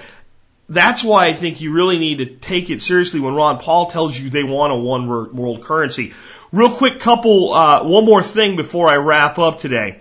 that's 0.68 1.02
why 1.02 1.28
I 1.28 1.32
think 1.32 1.60
you 1.60 1.72
really 1.72 1.98
need 1.98 2.18
to 2.18 2.26
take 2.26 2.70
it 2.70 2.82
seriously 2.82 3.20
when 3.20 3.34
Ron 3.34 3.58
Paul 3.58 3.86
tells 3.86 4.18
you 4.18 4.28
they 4.28 4.44
want 4.44 4.72
a 4.72 4.76
one 4.76 5.06
world 5.06 5.62
currency. 5.62 6.12
Real 6.52 6.70
quick 6.70 7.00
couple, 7.00 7.52
uh, 7.52 7.84
one 7.84 8.04
more 8.04 8.22
thing 8.22 8.56
before 8.56 8.88
I 8.88 8.96
wrap 8.96 9.38
up 9.38 9.60
today. 9.60 10.00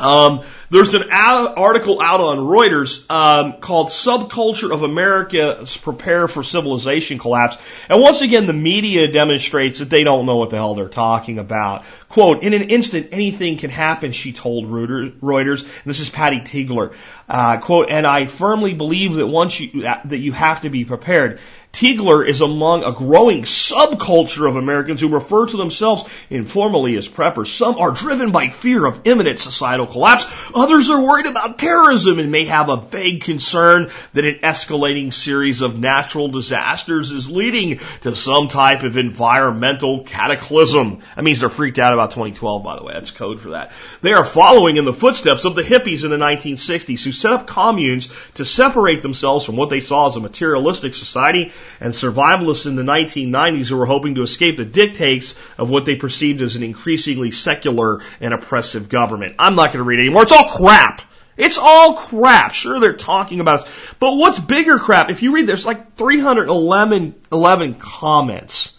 Um, 0.00 0.42
there's 0.70 0.94
an 0.94 1.10
article 1.10 2.00
out 2.00 2.20
on 2.20 2.38
Reuters 2.38 3.10
um, 3.10 3.60
called 3.60 3.88
"Subculture 3.88 4.72
of 4.72 4.82
America: 4.82 5.64
Prepare 5.82 6.28
for 6.28 6.44
Civilization 6.44 7.18
Collapse," 7.18 7.56
and 7.88 8.00
once 8.00 8.20
again, 8.20 8.46
the 8.46 8.52
media 8.52 9.10
demonstrates 9.10 9.80
that 9.80 9.90
they 9.90 10.04
don't 10.04 10.26
know 10.26 10.36
what 10.36 10.50
the 10.50 10.56
hell 10.56 10.74
they're 10.74 10.88
talking 10.88 11.38
about. 11.38 11.84
"Quote: 12.08 12.42
In 12.42 12.52
an 12.52 12.70
instant, 12.70 13.08
anything 13.12 13.56
can 13.56 13.70
happen," 13.70 14.12
she 14.12 14.32
told 14.32 14.66
Reuters. 14.66 15.62
And 15.62 15.84
this 15.84 16.00
is 16.00 16.10
Patty 16.10 16.40
Tigler. 16.40 16.92
Uh, 17.28 17.56
"Quote: 17.56 17.88
And 17.90 18.06
I 18.06 18.26
firmly 18.26 18.74
believe 18.74 19.14
that 19.14 19.26
once 19.26 19.58
you 19.58 19.82
that 19.82 20.18
you 20.18 20.32
have 20.32 20.62
to 20.62 20.70
be 20.70 20.84
prepared." 20.84 21.40
Tiegler 21.72 22.26
is 22.26 22.40
among 22.40 22.82
a 22.82 22.92
growing 22.92 23.42
subculture 23.42 24.48
of 24.48 24.56
Americans 24.56 25.00
who 25.00 25.08
refer 25.08 25.46
to 25.46 25.56
themselves 25.56 26.02
informally 26.28 26.96
as 26.96 27.06
preppers. 27.06 27.48
Some 27.48 27.78
are 27.78 27.92
driven 27.92 28.32
by 28.32 28.48
fear 28.48 28.84
of 28.84 29.02
imminent 29.04 29.38
societal 29.38 29.86
collapse. 29.86 30.26
Others 30.54 30.90
are 30.90 31.00
worried 31.00 31.26
about 31.26 31.58
terrorism 31.58 32.18
and 32.18 32.32
may 32.32 32.46
have 32.46 32.68
a 32.68 32.78
vague 32.78 33.22
concern 33.22 33.90
that 34.14 34.24
an 34.24 34.40
escalating 34.42 35.12
series 35.12 35.60
of 35.60 35.78
natural 35.78 36.28
disasters 36.28 37.12
is 37.12 37.30
leading 37.30 37.78
to 38.00 38.16
some 38.16 38.48
type 38.48 38.82
of 38.82 38.96
environmental 38.96 40.02
cataclysm. 40.02 41.00
That 41.14 41.22
means 41.22 41.40
they're 41.40 41.48
freaked 41.48 41.78
out 41.78 41.92
about 41.92 42.10
2012, 42.10 42.64
by 42.64 42.76
the 42.76 42.82
way. 42.82 42.94
That's 42.94 43.12
code 43.12 43.40
for 43.40 43.50
that. 43.50 43.70
They 44.00 44.14
are 44.14 44.24
following 44.24 44.78
in 44.78 44.84
the 44.84 44.92
footsteps 44.92 45.44
of 45.44 45.54
the 45.54 45.62
hippies 45.62 46.04
in 46.04 46.10
the 46.10 46.16
1960s 46.16 47.04
who 47.04 47.12
set 47.12 47.32
up 47.32 47.46
communes 47.46 48.08
to 48.34 48.44
separate 48.44 49.02
themselves 49.02 49.44
from 49.44 49.56
what 49.56 49.70
they 49.70 49.80
saw 49.80 50.08
as 50.08 50.16
a 50.16 50.20
materialistic 50.20 50.94
society 50.94 51.52
and 51.80 51.92
survivalists 51.92 52.66
in 52.66 52.76
the 52.76 52.82
1990s 52.82 53.68
who 53.68 53.76
were 53.76 53.86
hoping 53.86 54.14
to 54.16 54.22
escape 54.22 54.56
the 54.56 54.64
dictates 54.64 55.34
of 55.56 55.70
what 55.70 55.84
they 55.84 55.96
perceived 55.96 56.42
as 56.42 56.56
an 56.56 56.62
increasingly 56.62 57.30
secular 57.30 58.00
and 58.20 58.34
oppressive 58.34 58.88
government. 58.88 59.36
I'm 59.38 59.54
not 59.54 59.72
going 59.72 59.78
to 59.78 59.84
read 59.84 60.00
anymore. 60.00 60.22
It's 60.22 60.32
all 60.32 60.48
crap. 60.48 61.02
It's 61.36 61.56
all 61.56 61.94
crap. 61.94 62.52
Sure, 62.52 62.80
they're 62.80 62.96
talking 62.96 63.40
about 63.40 63.60
us. 63.60 63.94
But 64.00 64.16
what's 64.16 64.40
bigger 64.40 64.78
crap? 64.78 65.08
If 65.08 65.22
you 65.22 65.32
read, 65.32 65.46
there's 65.46 65.64
like 65.64 65.96
311 65.96 67.14
11 67.30 67.74
comments. 67.74 68.74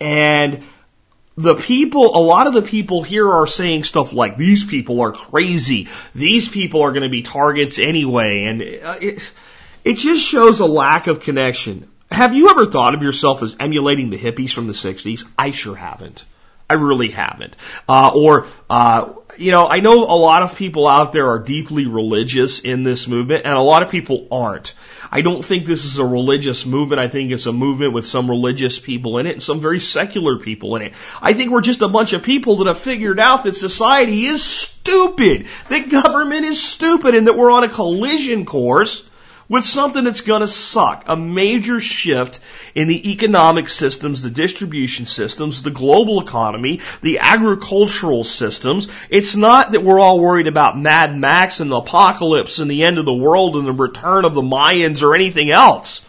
And 0.00 0.64
the 1.36 1.54
people, 1.54 2.16
a 2.16 2.22
lot 2.22 2.46
of 2.46 2.54
the 2.54 2.62
people 2.62 3.02
here 3.02 3.30
are 3.30 3.46
saying 3.46 3.84
stuff 3.84 4.12
like, 4.12 4.36
these 4.36 4.64
people 4.64 5.02
are 5.02 5.12
crazy. 5.12 5.88
These 6.14 6.48
people 6.48 6.82
are 6.82 6.92
going 6.92 7.02
to 7.02 7.10
be 7.10 7.22
targets 7.22 7.78
anyway. 7.78 8.44
And 8.44 8.62
uh, 8.62 8.96
it, 9.00 9.32
it 9.84 9.98
just 9.98 10.26
shows 10.26 10.60
a 10.60 10.66
lack 10.66 11.06
of 11.06 11.20
connection. 11.20 11.88
Have 12.10 12.34
you 12.34 12.50
ever 12.50 12.66
thought 12.66 12.94
of 12.94 13.02
yourself 13.02 13.42
as 13.42 13.56
emulating 13.60 14.10
the 14.10 14.18
hippies 14.18 14.52
from 14.52 14.66
the 14.66 14.72
60s? 14.72 15.26
I 15.38 15.52
sure 15.52 15.76
haven't. 15.76 16.24
I 16.68 16.74
really 16.74 17.10
haven't. 17.10 17.56
Uh, 17.88 18.12
or, 18.14 18.46
uh, 18.68 19.14
you 19.36 19.50
know, 19.50 19.66
I 19.66 19.80
know 19.80 20.04
a 20.04 20.14
lot 20.14 20.42
of 20.42 20.54
people 20.54 20.86
out 20.86 21.12
there 21.12 21.28
are 21.28 21.38
deeply 21.38 21.86
religious 21.86 22.60
in 22.60 22.84
this 22.84 23.08
movement, 23.08 23.44
and 23.44 23.56
a 23.56 23.60
lot 23.60 23.82
of 23.82 23.90
people 23.90 24.28
aren't. 24.30 24.74
I 25.10 25.22
don't 25.22 25.44
think 25.44 25.66
this 25.66 25.84
is 25.84 25.98
a 25.98 26.04
religious 26.04 26.66
movement. 26.66 27.00
I 27.00 27.08
think 27.08 27.32
it's 27.32 27.46
a 27.46 27.52
movement 27.52 27.92
with 27.92 28.06
some 28.06 28.30
religious 28.30 28.78
people 28.78 29.18
in 29.18 29.26
it 29.26 29.32
and 29.32 29.42
some 29.42 29.60
very 29.60 29.80
secular 29.80 30.38
people 30.38 30.76
in 30.76 30.82
it. 30.82 30.92
I 31.20 31.32
think 31.32 31.50
we're 31.50 31.60
just 31.60 31.80
a 31.80 31.88
bunch 31.88 32.12
of 32.12 32.22
people 32.22 32.56
that 32.56 32.68
have 32.68 32.78
figured 32.78 33.18
out 33.18 33.44
that 33.44 33.56
society 33.56 34.26
is 34.26 34.42
stupid, 34.42 35.46
that 35.70 35.90
government 35.90 36.44
is 36.44 36.62
stupid, 36.62 37.14
and 37.14 37.26
that 37.26 37.36
we're 37.36 37.50
on 37.50 37.64
a 37.64 37.68
collision 37.68 38.44
course 38.44 39.04
with 39.50 39.64
something 39.64 40.04
that's 40.04 40.20
going 40.20 40.40
to 40.40 40.48
suck. 40.48 41.04
A 41.08 41.16
major 41.16 41.80
shift 41.80 42.38
in 42.74 42.86
the 42.86 43.10
economic 43.10 43.68
systems, 43.68 44.22
the 44.22 44.30
distribution 44.30 45.06
systems, 45.06 45.62
the 45.62 45.72
global 45.72 46.22
economy, 46.22 46.80
the 47.02 47.18
agricultural 47.18 48.22
systems. 48.22 48.86
It's 49.10 49.34
not 49.34 49.72
that 49.72 49.82
we're 49.82 49.98
all 49.98 50.20
worried 50.20 50.46
about 50.46 50.78
Mad 50.78 51.18
Max 51.18 51.58
and 51.58 51.70
the 51.70 51.78
apocalypse 51.78 52.60
and 52.60 52.70
the 52.70 52.84
end 52.84 52.98
of 52.98 53.04
the 53.04 53.12
world 53.12 53.56
and 53.56 53.66
the 53.66 53.72
return 53.72 54.24
of 54.24 54.34
the 54.34 54.40
Mayans 54.40 55.02
or 55.02 55.16
anything 55.16 55.50
else. 55.50 56.00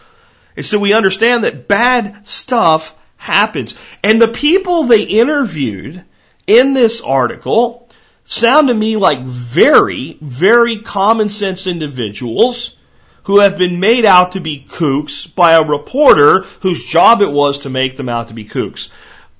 It's 0.55 0.69
that 0.69 0.79
we 0.79 0.93
understand 0.93 1.43
that 1.43 1.67
bad 1.67 2.27
stuff 2.27 2.95
happens. 3.17 3.75
And 4.03 4.21
the 4.21 4.27
people 4.27 4.83
they 4.83 5.01
interviewed 5.01 6.03
in 6.45 6.73
this 6.73 7.01
article 7.01 7.89
sound 8.23 8.67
to 8.67 8.73
me 8.75 8.97
like 8.97 9.21
very, 9.21 10.19
very 10.21 10.77
common 10.77 11.27
sense 11.27 11.65
individuals 11.65 12.75
who 13.23 13.39
have 13.39 13.57
been 13.57 13.79
made 13.79 14.05
out 14.05 14.33
to 14.33 14.39
be 14.39 14.65
kooks 14.67 15.33
by 15.33 15.53
a 15.53 15.63
reporter 15.63 16.41
whose 16.61 16.85
job 16.85 17.21
it 17.21 17.31
was 17.31 17.59
to 17.59 17.69
make 17.69 17.97
them 17.97 18.09
out 18.09 18.29
to 18.29 18.33
be 18.33 18.45
kooks. 18.45 18.89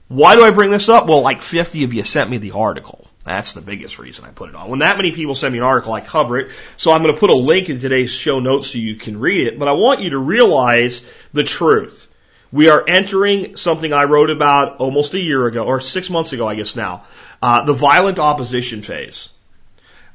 Why 0.07 0.35
do 0.35 0.43
I 0.43 0.51
bring 0.51 0.71
this 0.71 0.89
up? 0.89 1.07
Well, 1.07 1.21
like 1.21 1.41
50 1.41 1.83
of 1.83 1.93
you 1.93 2.03
sent 2.03 2.29
me 2.29 2.37
the 2.37 2.51
article. 2.51 3.07
That's 3.23 3.53
the 3.53 3.61
biggest 3.61 3.99
reason 3.99 4.25
I 4.25 4.31
put 4.31 4.49
it 4.49 4.55
on. 4.55 4.69
When 4.69 4.79
that 4.79 4.97
many 4.97 5.11
people 5.11 5.35
send 5.35 5.53
me 5.53 5.59
an 5.59 5.63
article, 5.63 5.93
I 5.93 6.01
cover 6.01 6.39
it. 6.39 6.51
So 6.77 6.91
I'm 6.91 7.03
going 7.03 7.13
to 7.13 7.19
put 7.19 7.29
a 7.29 7.35
link 7.35 7.69
in 7.69 7.79
today's 7.79 8.11
show 8.11 8.39
notes 8.39 8.71
so 8.71 8.79
you 8.79 8.95
can 8.95 9.19
read 9.19 9.47
it. 9.47 9.59
But 9.59 9.67
I 9.67 9.73
want 9.73 10.01
you 10.01 10.11
to 10.11 10.17
realize 10.17 11.07
the 11.33 11.43
truth. 11.43 12.07
We 12.51 12.69
are 12.69 12.83
entering 12.85 13.55
something 13.55 13.93
I 13.93 14.05
wrote 14.05 14.31
about 14.31 14.77
almost 14.77 15.13
a 15.13 15.19
year 15.19 15.45
ago, 15.45 15.65
or 15.65 15.79
six 15.79 16.09
months 16.09 16.33
ago, 16.33 16.47
I 16.47 16.55
guess 16.55 16.75
now, 16.75 17.03
uh, 17.41 17.63
the 17.63 17.73
violent 17.73 18.19
opposition 18.19 18.81
phase. 18.81 19.29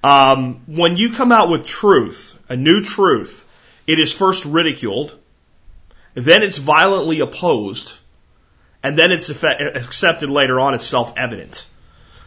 Um, 0.04 0.62
when 0.66 0.96
you 0.96 1.12
come 1.12 1.32
out 1.32 1.48
with 1.48 1.64
truth, 1.64 2.36
a 2.48 2.56
new 2.56 2.82
truth, 2.82 3.45
it 3.86 3.98
is 3.98 4.12
first 4.12 4.44
ridiculed, 4.44 5.16
then 6.14 6.42
it's 6.42 6.58
violently 6.58 7.20
opposed, 7.20 7.92
and 8.82 8.98
then 8.98 9.12
it's 9.12 9.30
accepted 9.30 10.30
later 10.30 10.58
on 10.60 10.74
as 10.74 10.86
self-evident. 10.86 11.66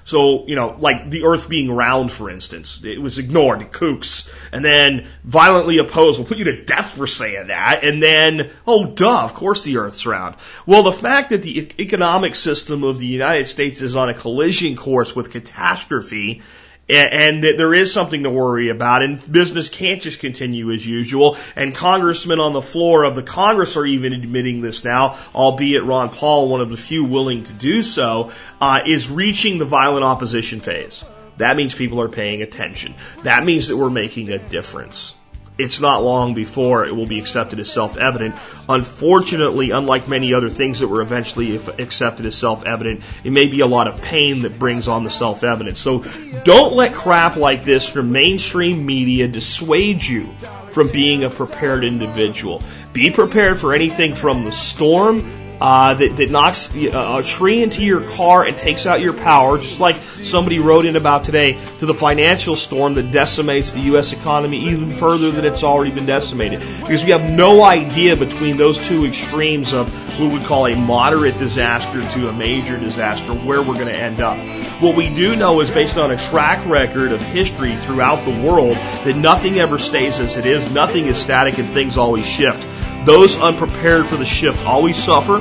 So, 0.06 0.48
you 0.48 0.56
know, 0.56 0.76
like 0.80 1.12
the 1.12 1.26
earth 1.26 1.48
being 1.48 1.72
round, 1.72 2.12
for 2.12 2.32
instance, 2.32 2.82
it 2.84 3.00
was 3.00 3.20
ignored, 3.20 3.72
kooks, 3.72 4.28
and 4.52 4.66
then 4.66 5.08
violently 5.24 5.78
opposed. 5.78 6.18
We'll 6.18 6.28
put 6.28 6.40
you 6.40 6.46
to 6.46 6.64
death 6.66 6.92
for 6.98 7.06
saying 7.06 7.48
that, 7.48 7.84
and 7.84 8.02
then, 8.02 8.50
oh, 8.66 8.88
duh, 8.88 9.24
of 9.24 9.36
course 9.36 9.64
the 9.64 9.78
earth's 9.78 10.08
round. 10.08 10.36
Well, 10.66 10.82
the 10.82 10.92
fact 10.92 11.30
that 11.30 11.44
the 11.44 11.72
economic 11.80 12.34
system 12.34 12.84
of 12.84 12.98
the 12.98 13.06
United 13.06 13.48
States 13.48 13.82
is 13.82 13.96
on 13.96 14.10
a 14.10 14.16
collision 14.16 14.76
course 14.76 15.16
with 15.16 15.32
catastrophe 15.32 16.42
and 16.90 17.44
that 17.44 17.56
there 17.58 17.74
is 17.74 17.94
something 17.94 18.24
to 18.24 18.30
worry 18.30 18.70
about, 18.70 19.04
and 19.04 19.32
business 19.32 19.70
can't 19.70 20.02
just 20.02 20.20
continue 20.20 20.72
as 20.72 20.86
usual. 20.86 21.38
And 21.56 21.76
congressmen 21.76 22.40
on 22.40 22.54
the 22.54 22.62
floor 22.62 23.04
of 23.04 23.16
the 23.16 23.24
Congress 23.24 23.78
are 23.78 23.86
even 23.86 24.14
admitting 24.14 24.62
this 24.62 24.84
now, 24.84 25.18
albeit 25.36 25.84
Ron 25.84 26.10
Paul, 26.10 26.50
one 26.50 26.62
of 26.62 26.70
the 26.70 26.78
few 26.78 27.06
willing 27.06 27.44
to 27.44 27.54
do 27.54 27.84
so, 27.84 28.32
uh, 28.60 28.80
is 28.86 29.10
reaching 29.10 29.60
the 29.60 29.66
violent 29.66 30.04
opposition 30.04 30.60
phase. 30.60 31.04
That 31.38 31.56
means 31.56 31.74
people 31.74 32.02
are 32.02 32.10
paying 32.10 32.42
attention. 32.42 32.96
That 33.24 33.46
means 33.46 33.70
that 33.70 33.78
we're 33.78 33.90
making 33.90 34.30
a 34.32 34.40
difference 34.40 35.14
it's 35.60 35.82
not 35.82 36.02
long 36.02 36.34
before 36.34 36.86
it 36.86 36.96
will 36.96 37.06
be 37.06 37.20
accepted 37.20 37.60
as 37.60 37.70
self-evident. 37.72 38.36
Unfortunately, 38.68 39.72
unlike 39.72 40.08
many 40.08 40.34
other 40.34 40.50
things 40.50 40.80
that 40.80 40.88
were 40.88 41.02
eventually 41.02 41.56
accepted 41.56 42.26
as 42.26 42.36
self-evident, 42.36 43.02
it 43.24 43.32
may 43.32 43.48
be 43.48 43.60
a 43.60 43.68
lot 43.68 43.88
of 43.88 44.02
pain 44.02 44.44
that 44.44 44.58
brings 44.58 44.88
on 44.88 45.04
the 45.04 45.10
self-evident. 45.10 45.76
So 45.76 46.04
don't 46.44 46.74
let 46.74 46.94
crap 46.94 47.36
like 47.36 47.66
this 47.66 47.88
from 47.88 48.12
mainstream 48.12 48.86
media 48.86 49.28
dissuade 49.28 50.02
you 50.02 50.34
from 50.72 50.88
being 50.90 51.26
a 51.26 51.30
prepared 51.30 51.84
individual. 51.84 52.64
Be 52.94 53.12
prepared 53.12 53.60
for 53.60 53.74
anything 53.74 54.16
from 54.16 54.46
the 54.46 54.52
storm 54.52 55.49
uh, 55.62 55.94
that, 55.96 56.18
that 56.18 56.30
knocks 56.30 56.74
a 56.74 57.22
tree 57.24 57.62
into 57.62 57.84
your 57.84 58.02
car 58.02 58.46
and 58.46 58.58
takes 58.58 58.86
out 58.86 59.02
your 59.02 59.14
power, 59.14 59.58
just 59.58 59.80
like 59.80 59.98
somebody 60.24 60.60
wrote 60.60 60.86
in 60.86 60.96
about 60.96 61.24
today, 61.24 61.60
to 61.80 61.86
the 61.86 61.94
financial 61.94 62.56
storm 62.56 62.94
that 62.94 63.12
decimates 63.12 63.74
the 63.74 63.82
U.S. 63.82 64.14
economy 64.14 64.70
even 64.70 64.92
further 64.92 65.32
than 65.32 65.46
it's 65.46 65.64
already 65.64 65.92
been 65.92 66.06
decimated. 66.06 66.60
Because 66.80 67.04
we 67.04 67.12
have 67.12 67.30
no 67.30 67.64
idea 67.64 68.16
between 68.16 68.58
those 68.58 68.78
two 68.78 69.06
extremes 69.06 69.74
of 69.74 69.92
what 70.20 70.32
we 70.32 70.38
would 70.38 70.48
call 70.48 70.68
a 70.68 70.76
moderate 70.76 71.36
disaster 71.36 72.02
to 72.14 72.30
a 72.30 72.34
major 72.34 72.78
disaster 72.78 73.34
where 73.34 73.62
we're 73.62 73.76
going 73.76 73.88
to 73.88 73.96
end 73.96 74.22
up. 74.22 74.38
What 74.82 74.96
we 74.96 75.14
do 75.14 75.36
know 75.36 75.60
is 75.60 75.70
based 75.70 75.98
on 75.98 76.12
a 76.12 76.18
track 76.18 76.66
record 76.66 77.12
of 77.12 77.22
history 77.22 77.76
throughout 77.76 78.24
the 78.24 78.42
world 78.42 78.76
that 78.76 79.16
nothing 79.18 79.60
ever 79.60 79.78
stays 79.78 80.20
as 80.20 80.38
it 80.38 80.46
is, 80.46 80.72
nothing 80.72 81.06
is 81.06 81.18
static, 81.18 81.58
and 81.58 81.70
things 81.70 81.98
always 81.98 82.26
shift. 82.26 82.66
Those 83.06 83.38
unprepared 83.40 84.08
for 84.08 84.18
the 84.18 84.26
shift 84.26 84.60
always 84.66 85.02
suffer. 85.02 85.40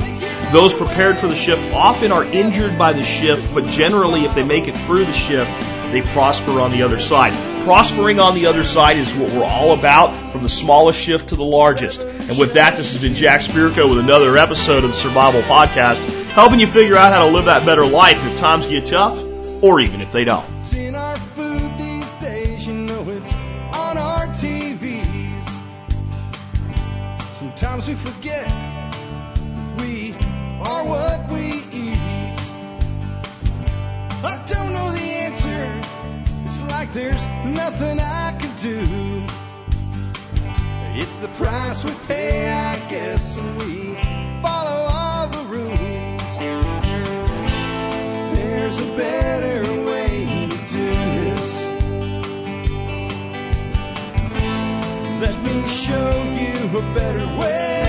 Those 0.53 0.75
prepared 0.75 1.17
for 1.17 1.27
the 1.27 1.35
shift 1.35 1.63
often 1.75 2.13
are 2.13 2.25
injured 2.25 2.79
by 2.79 2.93
the 2.93 3.05
shift, 3.05 3.53
but 3.55 3.67
generally, 3.67 4.25
if 4.25 4.35
they 4.35 4.45
make 4.45 4.69
it 4.69 4.77
through 4.77 5.05
the 5.05 5.13
shift, 5.13 5.51
they 5.93 6.03
prosper 6.03 6.61
on 6.61 6.71
the 6.71 6.83
other 6.83 6.99
side. 6.99 7.33
Prospering 7.65 8.21
on 8.21 8.35
the 8.35 8.47
other 8.47 8.65
side 8.65 8.97
is 8.97 9.13
what 9.15 9.33
we're 9.33 9.45
all 9.45 9.73
about, 9.73 10.33
from 10.33 10.43
the 10.43 10.49
smallest 10.49 11.01
shift 11.01 11.31
to 11.31 11.37
the 11.37 11.45
largest. 11.45 12.01
And 12.01 12.39
with 12.39 12.55
that, 12.55 12.77
this 12.77 12.93
has 12.93 13.03
been 13.03 13.15
Jack 13.15 13.41
Spirko 13.41 13.89
with 13.89 13.99
another 13.99 14.37
episode 14.37 14.85
of 14.85 14.91
the 14.91 14.97
Survival 14.97 15.43
Podcast, 15.43 16.05
helping 16.31 16.61
you 16.61 16.67
figure 16.67 16.97
out 16.97 17.13
how 17.13 17.25
to 17.25 17.31
live 17.31 17.47
that 17.47 17.67
better 17.67 17.87
life 17.87 18.25
if 18.25 18.39
times 18.39 18.67
get 18.67 18.87
tough, 18.87 19.19
or 19.63 19.81
even 19.81 20.01
if 20.01 20.13
they 20.13 20.25
don't. 20.25 20.58
We 27.89 27.95
forget 27.95 28.47
we 29.81 30.13
are 30.61 30.85
what 30.85 31.33
we 31.33 31.47
eat. 31.73 32.37
I 34.23 34.45
don't 34.45 34.73
know 34.75 34.93
the 34.93 35.09
answer. 35.25 35.81
It's 36.45 36.61
like 36.71 36.93
there's 36.93 37.25
nothing 37.47 37.99
I 37.99 38.37
can 38.39 38.55
do. 38.57 39.25
It's 41.01 41.17
the 41.21 41.29
price 41.29 41.83
we 41.83 41.93
pay, 42.07 42.53
I 42.53 42.77
guess, 42.91 43.35
when 43.39 43.57
we 43.57 43.95
follow 44.43 44.81
all 44.93 45.29
the 45.29 45.45
rules. 45.49 46.39
There's 48.35 48.79
a 48.81 48.97
better 48.99 49.63
way 49.87 50.08
Let 55.21 55.43
me 55.43 55.67
show 55.67 56.23
you 56.33 56.79
a 56.79 56.95
better 56.95 57.27
way. 57.37 57.88